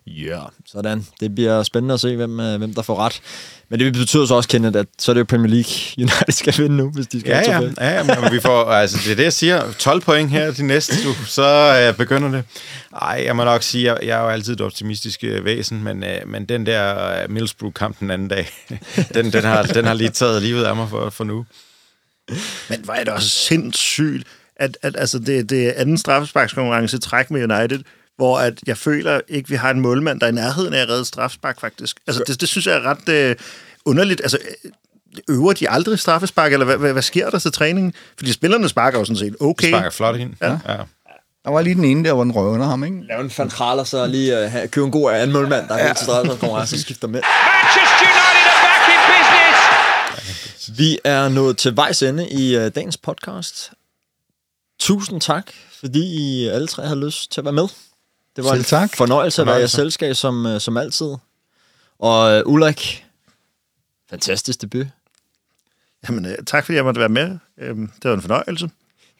Ja, 0.08 0.40
sådan. 0.66 1.06
Det 1.20 1.36
bliver 1.36 1.64
spændende 1.64 1.94
at 1.94 2.00
se, 2.00 2.16
hvem, 2.16 2.40
øh, 2.40 2.58
hvem 2.58 2.74
der 2.74 2.82
får 2.82 3.06
ret. 3.06 3.22
Men 3.70 3.80
det 3.80 3.94
betyder 3.94 4.26
så 4.26 4.36
også, 4.36 4.50
Kenneth, 4.50 4.80
at 4.80 4.86
så 5.00 5.12
er 5.12 5.14
det 5.14 5.20
jo 5.20 5.26
Premier 5.26 5.50
League, 5.50 5.72
United 6.04 6.32
skal 6.32 6.54
vinde 6.58 6.78
nu, 6.78 6.90
hvis 6.90 7.08
de 7.08 7.20
skal 7.20 7.30
Ja, 7.30 7.52
have 7.52 7.74
ja, 7.78 7.90
ja, 7.90 7.96
ja 7.96 8.22
men 8.22 8.32
vi 8.32 8.40
får, 8.40 8.64
altså 8.82 8.98
det 9.04 9.12
er 9.12 9.16
det, 9.16 9.24
jeg 9.24 9.34
siger, 9.34 9.72
12 9.80 10.02
point 10.02 10.30
her 10.30 10.52
de 10.52 10.64
næste, 10.64 11.04
du, 11.04 11.14
så 11.26 11.78
øh, 11.88 11.98
begynder 11.98 12.32
det. 12.32 12.44
Ej, 13.02 13.22
jeg 13.26 13.36
må 13.36 13.44
nok 13.44 13.64
sige, 13.64 13.94
jeg, 13.94 14.00
jeg 14.04 14.20
er 14.20 14.24
jo 14.24 14.30
altid 14.30 14.54
et 14.54 14.62
optimistisk 14.62 15.24
øh, 15.24 15.46
væsen, 15.46 15.84
men, 15.84 16.04
øh, 16.04 16.28
men 16.28 16.46
den 16.46 16.66
der 16.66 17.12
øh, 17.24 17.32
Middlesbrough-kamp 17.32 18.00
den 18.00 18.12
anden 18.12 18.28
dag, 18.28 18.50
den, 19.14 19.34
den, 19.34 19.44
har, 19.44 19.64
den 19.64 19.86
har 19.86 19.94
lige 19.94 20.10
taget 20.10 20.42
livet 20.42 20.64
af 20.64 20.76
mig 20.76 20.90
for, 20.90 21.10
for 21.10 21.24
nu. 21.24 21.46
Men 22.70 22.80
hvor 22.84 22.94
er 22.94 23.04
det 23.04 23.14
også 23.14 23.30
sindssygt, 23.30 24.28
at, 24.56 24.78
at 24.82 24.96
altså 24.98 25.20
det, 25.20 25.50
det 25.50 25.68
er 25.68 25.74
anden 25.76 25.98
straffesparkskonkurrence 25.98 26.98
i 26.98 27.00
træk 27.00 27.32
med 27.32 27.52
United, 27.52 27.80
hvor 28.18 28.40
at 28.40 28.60
jeg 28.68 28.78
føler 28.78 29.22
ikke, 29.28 29.50
vi 29.50 29.56
har 29.56 29.72
en 29.72 29.80
målmand, 29.80 30.20
der 30.20 30.26
er 30.26 30.32
i 30.32 30.36
nærheden 30.36 30.74
af 30.74 30.82
at 30.82 30.90
redde 30.90 31.06
straffespark, 31.06 31.62
faktisk. 31.62 31.98
Altså, 32.08 32.24
det, 32.28 32.42
det 32.42 32.50
synes 32.50 32.68
jeg 32.68 32.76
er 32.76 32.82
ret 32.82 33.10
øh, 33.10 33.36
underligt. 33.86 34.22
Altså, 34.22 34.38
øh, 34.66 34.72
øver 35.30 35.54
de 35.54 35.70
aldrig 35.70 36.00
straffespark, 36.00 36.54
eller 36.54 36.66
hvad, 36.66 36.78
hvad, 36.78 36.94
hvad 36.94 37.02
sker 37.02 37.30
der 37.30 37.40
til 37.40 37.52
træningen? 37.52 37.94
Fordi 38.18 38.32
spillerne 38.32 38.70
sparker 38.70 39.00
jo 39.00 39.06
sådan 39.06 39.18
set 39.18 39.36
okay. 39.40 39.68
Sparker 39.68 39.90
flot 39.90 40.16
ind. 40.16 40.34
Ja. 40.42 40.52
ja. 40.68 40.78
Der 41.44 41.52
var 41.52 41.62
lige 41.62 41.76
den 41.76 41.84
ene 41.84 42.04
der, 42.04 42.14
hvor 42.14 42.24
den 42.24 42.32
røv 42.32 42.48
under 42.48 42.66
ham, 42.66 42.84
ikke? 42.84 43.04
Lave 43.08 43.22
en 43.22 43.30
fantraler, 43.30 43.84
så 43.84 44.08
lige 44.08 44.46
uh, 44.46 44.70
købe 44.70 44.86
en 44.86 44.92
god 44.92 45.12
anmålmand, 45.14 45.68
der 45.68 45.76
er 45.76 45.88
ja. 45.88 45.94
til 45.94 46.06
straffesparkskonkurrence, 46.06 46.78
så 46.78 46.82
skifter 46.82 47.08
med. 47.08 47.22
Manchester 47.22 48.06
United 48.06 48.48
are 48.48 48.60
back 48.64 48.90
in 48.94 49.02
business. 50.56 50.80
Vi 50.80 51.00
er 51.04 51.30
nået 51.30 51.58
til 51.58 51.76
vejs 51.76 52.02
ende 52.02 52.30
i 52.30 52.58
uh, 52.58 52.68
dagens 52.68 52.98
podcast. 52.98 53.72
Tusind 54.80 55.22
tak, 55.22 55.52
fordi 55.80 56.00
I 56.00 56.48
alle 56.48 56.68
tre 56.68 56.84
havde 56.84 57.06
lyst 57.06 57.32
til 57.32 57.42
at 57.42 57.46
være 57.46 57.54
med. 57.54 57.68
Det 58.38 58.46
var 58.46 58.50
Selv 58.50 58.60
en 58.60 58.66
tak. 58.66 58.96
fornøjelse 58.96 59.42
at 59.42 59.48
være 59.48 59.64
i 59.64 59.68
selskab, 59.68 60.16
som, 60.16 60.46
uh, 60.46 60.60
som 60.60 60.78
altid. 60.78 61.16
Og 62.00 62.42
uh, 62.46 62.54
Ulrik, 62.54 63.06
fantastisk 64.10 64.62
debut. 64.62 64.88
Jamen, 66.10 66.26
øh, 66.26 66.36
tak 66.48 66.66
fordi 66.66 66.76
jeg 66.76 66.84
måtte 66.84 67.00
være 67.00 67.10
med. 67.10 67.38
Øhm, 67.62 67.92
det 68.04 68.10
var 68.10 68.16
en 68.16 68.22
fornøjelse. 68.22 68.70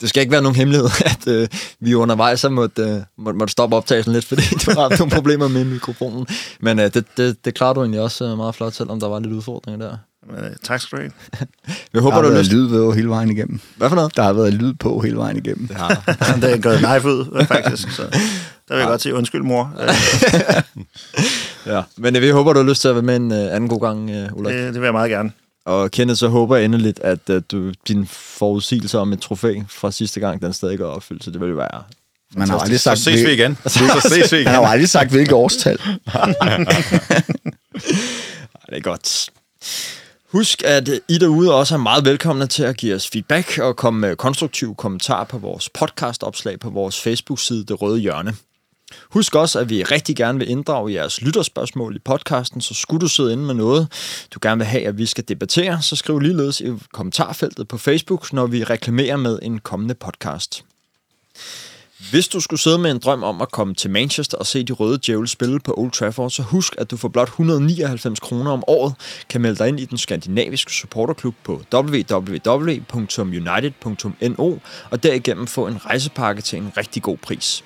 Det 0.02 0.10
skal 0.10 0.22
ikke 0.22 0.32
være 0.32 0.42
nogen 0.42 0.56
hemmelighed, 0.56 0.90
at 1.12 1.28
øh, 1.28 1.48
vi 1.80 1.94
undervejs 1.94 2.42
har 2.42 2.50
måtte, 2.50 2.82
øh, 2.82 3.02
måtte, 3.18 3.38
måtte 3.38 3.52
stoppe 3.52 3.76
optagelsen 3.76 4.14
lidt, 4.14 4.26
fordi 4.26 4.42
du 4.66 4.72
har 4.72 4.98
nogle 4.98 5.12
problemer 5.12 5.48
med 5.48 5.64
mikrofonen. 5.64 6.28
Men 6.60 6.80
øh, 6.80 6.94
det, 6.94 7.06
det, 7.18 7.46
det 7.46 7.54
klarer 7.54 7.74
du 7.74 7.82
egentlig 7.82 8.02
også 8.02 8.26
øh, 8.26 8.38
meget 8.38 8.56
flot, 8.56 8.74
selvom 8.74 9.00
der 9.00 9.08
var 9.08 9.20
lidt 9.20 9.34
udfordringer 9.34 9.88
der. 9.88 9.98
Jamen, 10.28 10.44
øh, 10.44 10.52
tak 10.64 10.82
skal 10.82 10.98
du 10.98 11.02
have. 11.02 11.12
Jeg 11.94 12.02
håber, 12.02 12.16
Der 12.16 12.22
du 12.22 12.28
har 12.28 12.30
har 12.30 12.34
været 12.34 12.46
lyst. 12.46 12.52
lyd 12.54 12.68
ved 12.68 12.94
hele 12.96 13.10
vejen 13.10 13.32
igennem. 13.32 13.60
Hvad 13.78 13.90
for 13.90 13.96
noget? 13.96 14.16
Der 14.16 14.24
har 14.24 14.34
været 14.34 14.54
lyd 14.54 14.74
på 14.74 15.00
hele 15.00 15.18
vejen 15.18 15.38
igennem. 15.38 15.68
Det 15.68 15.78
har 15.78 15.90
det 16.42 16.54
er 16.54 16.58
gået 16.62 16.80
knife 16.80 17.08
ud, 17.08 17.46
faktisk. 17.46 17.92
Så 17.92 18.02
der 18.68 18.74
vil 18.76 18.78
jeg 18.78 18.88
godt 18.88 19.02
sige 19.02 19.16
undskyld, 19.16 19.42
mor. 19.42 19.74
Øh, 19.82 19.90
ja. 21.66 21.82
Men 21.98 22.16
øh, 22.16 22.22
vi 22.22 22.30
håber, 22.30 22.54
du 22.54 22.60
har 22.60 22.70
lyst 22.70 22.82
til 22.82 22.88
at 22.88 22.96
være 22.96 23.02
med 23.04 23.16
en 23.16 23.32
øh, 23.32 23.38
anden 23.56 23.70
god 23.70 23.82
gang, 23.82 24.10
øh, 24.10 24.34
Ulrik. 24.34 24.56
det, 24.56 24.64
det 24.74 24.82
vil 24.82 24.88
jeg 24.88 24.94
meget 24.94 25.10
gerne. 25.10 25.32
Og 25.66 25.92
Kenneth, 25.92 26.18
så 26.18 26.28
håber 26.28 26.56
jeg 26.56 26.66
endeligt, 26.66 27.00
at 27.00 27.20
øh, 27.30 27.42
du, 27.52 27.72
din 27.88 28.08
forudsigelse 28.12 29.00
om 29.00 29.14
et 29.14 29.20
trofæ 29.22 29.56
fra 29.70 29.92
sidste 29.92 30.20
gang, 30.20 30.42
den 30.42 30.54
stadig 30.54 30.78
går 30.78 30.86
opfyldt, 30.88 31.24
så 31.24 31.32
det 31.32 31.42
vil 31.42 31.58
være... 31.58 31.84
Man 32.36 32.50
har 32.50 32.58
aldrig 32.60 32.80
Så 32.80 32.84
sagt, 32.84 33.00
ses 33.00 33.26
vi 33.28 33.32
igen. 33.34 33.58
Så 33.66 33.80
ses 34.10 34.32
vi 34.32 34.38
Han 34.38 34.48
har 34.48 34.56
jo 34.56 34.62
igen. 34.62 34.72
aldrig 34.72 34.90
sagt, 34.90 35.12
hvilket 35.12 35.34
årstal. 35.34 35.78
Det 38.70 38.78
er 38.78 38.82
godt. 38.82 39.30
Husk, 40.32 40.64
at 40.64 40.90
I 41.10 41.18
derude 41.18 41.56
også 41.56 41.76
er 41.76 41.80
meget 41.80 42.06
velkomne 42.06 42.48
til 42.48 42.64
at 42.64 42.78
give 42.78 42.96
os 42.96 43.10
feedback 43.10 43.58
og 43.58 43.76
komme 43.76 44.00
med 44.00 44.16
konstruktive 44.16 44.76
kommentarer 44.76 45.24
på 45.24 45.38
vores 45.38 45.70
podcastopslag 45.70 46.60
på 46.60 46.70
vores 46.70 47.02
Facebook-side 47.02 47.66
Det 47.66 47.82
Røde 47.82 48.00
Hjørne. 48.00 48.34
Husk 49.12 49.36
også, 49.36 49.60
at 49.60 49.70
vi 49.70 49.84
rigtig 49.84 50.16
gerne 50.16 50.40
vil 50.40 50.50
inddrage 50.50 50.94
jeres 50.94 51.22
lytterspørgsmål 51.22 51.96
i 51.96 52.00
podcasten, 52.00 52.62
så 52.62 52.74
skulle 52.74 53.02
du 53.02 53.08
sidde 53.08 53.34
inde 53.34 53.44
med 53.44 53.54
noget, 53.54 53.88
du 54.34 54.40
gerne 54.42 54.58
vil 54.60 54.68
have, 54.68 54.88
at 54.88 54.98
vi 54.98 55.06
skal 55.06 55.24
debattere, 55.28 55.82
så 55.82 55.96
skriv 55.96 56.20
ligeledes 56.20 56.62
i 56.62 56.74
kommentarfeltet 56.94 57.68
på 57.68 57.78
Facebook, 57.78 58.34
når 58.34 58.48
vi 58.48 58.64
reklamerer 58.64 59.18
med 59.18 59.40
en 59.42 59.60
kommende 59.60 59.96
podcast. 59.96 60.64
Hvis 61.98 62.28
du 62.28 62.40
skulle 62.40 62.60
sidde 62.60 62.78
med 62.78 62.92
en 62.92 63.00
drøm 63.00 63.24
om 63.24 63.42
at 63.42 63.52
komme 63.52 63.74
til 63.74 63.90
Manchester 63.90 64.38
og 64.38 64.46
se 64.46 64.64
de 64.64 64.74
røde 64.74 65.00
djævle 65.06 65.28
spille 65.28 65.60
på 65.60 65.74
Old 65.78 65.92
Trafford, 65.92 66.30
så 66.30 66.42
husk, 66.42 66.76
at 66.78 66.92
du 66.92 66.98
for 66.98 67.08
blot 67.08 67.28
199 67.28 68.20
kroner 68.20 68.52
om 68.52 68.64
året 68.68 68.94
kan 69.30 69.42
melde 69.42 69.58
dig 69.58 69.68
ind 69.68 69.80
i 69.80 69.86
den 69.86 69.98
skandinaviske 69.98 70.72
supporterklub 70.72 71.36
på 71.44 71.62
www.united.no 71.74 74.58
og 74.92 75.04
derigennem 75.04 75.48
få 75.48 75.68
en 75.68 75.86
rejsepakke 75.86 76.42
til 76.42 76.60
en 76.60 76.72
rigtig 76.78 77.04
god 77.04 77.18
pris. 77.18 77.64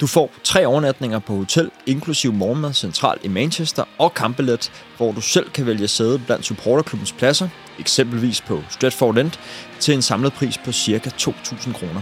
Du 0.00 0.06
får 0.06 0.32
tre 0.44 0.66
overnatninger 0.66 1.18
på 1.18 1.36
hotel, 1.36 1.70
inklusiv 1.86 2.32
morgenmad 2.32 2.72
centralt 2.72 3.24
i 3.24 3.28
Manchester 3.28 3.84
og 3.98 4.14
kampbillet, 4.14 4.72
hvor 4.96 5.12
du 5.12 5.20
selv 5.20 5.50
kan 5.50 5.66
vælge 5.66 5.88
sæde 5.88 6.18
blandt 6.18 6.46
supporterklubbens 6.46 7.12
pladser, 7.12 7.48
eksempelvis 7.78 8.40
på 8.40 8.62
Stratford 8.70 9.18
End, 9.18 9.30
til 9.80 9.94
en 9.94 10.02
samlet 10.02 10.32
pris 10.32 10.58
på 10.64 10.72
ca. 10.72 11.10
2.000 11.20 11.72
kroner. 11.72 12.00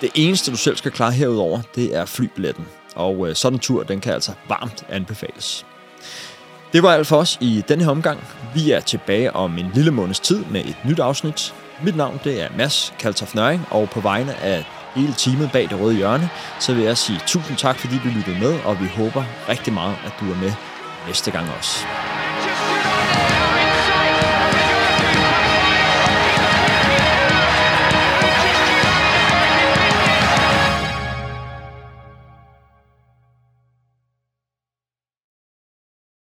Det 0.00 0.10
eneste, 0.14 0.50
du 0.50 0.56
selv 0.56 0.76
skal 0.76 0.92
klare 0.92 1.12
herudover, 1.12 1.60
det 1.74 1.96
er 1.96 2.04
flybilletten. 2.04 2.66
Og 2.94 3.28
øh, 3.28 3.34
sådan 3.34 3.56
en 3.56 3.60
tur, 3.60 3.82
den 3.82 4.00
kan 4.00 4.12
altså 4.12 4.32
varmt 4.48 4.84
anbefales. 4.88 5.66
Det 6.72 6.82
var 6.82 6.92
alt 6.92 7.06
for 7.06 7.16
os 7.16 7.38
i 7.40 7.64
denne 7.68 7.84
her 7.84 7.90
omgang. 7.90 8.20
Vi 8.54 8.70
er 8.70 8.80
tilbage 8.80 9.36
om 9.36 9.58
en 9.58 9.70
lille 9.74 9.90
måneds 9.90 10.20
tid 10.20 10.44
med 10.44 10.64
et 10.64 10.76
nyt 10.84 10.98
afsnit. 10.98 11.54
Mit 11.82 11.96
navn 11.96 12.20
det 12.24 12.42
er 12.42 12.48
Mads 12.56 12.94
Kaltof 12.98 13.34
Nøring, 13.34 13.66
og 13.70 13.90
på 13.90 14.00
vegne 14.00 14.34
af 14.34 14.64
hele 14.94 15.14
teamet 15.18 15.50
bag 15.52 15.68
det 15.70 15.80
røde 15.80 15.96
hjørne, 15.96 16.28
så 16.60 16.74
vil 16.74 16.84
jeg 16.84 16.96
sige 16.96 17.20
tusind 17.26 17.56
tak, 17.56 17.78
fordi 17.78 17.94
du 18.04 18.08
lyttede 18.08 18.38
med, 18.38 18.60
og 18.64 18.80
vi 18.80 18.86
håber 18.86 19.24
rigtig 19.48 19.72
meget, 19.72 19.96
at 20.04 20.12
du 20.20 20.32
er 20.32 20.36
med 20.36 20.52
næste 21.06 21.30
gang 21.30 21.46
også. 21.58 21.86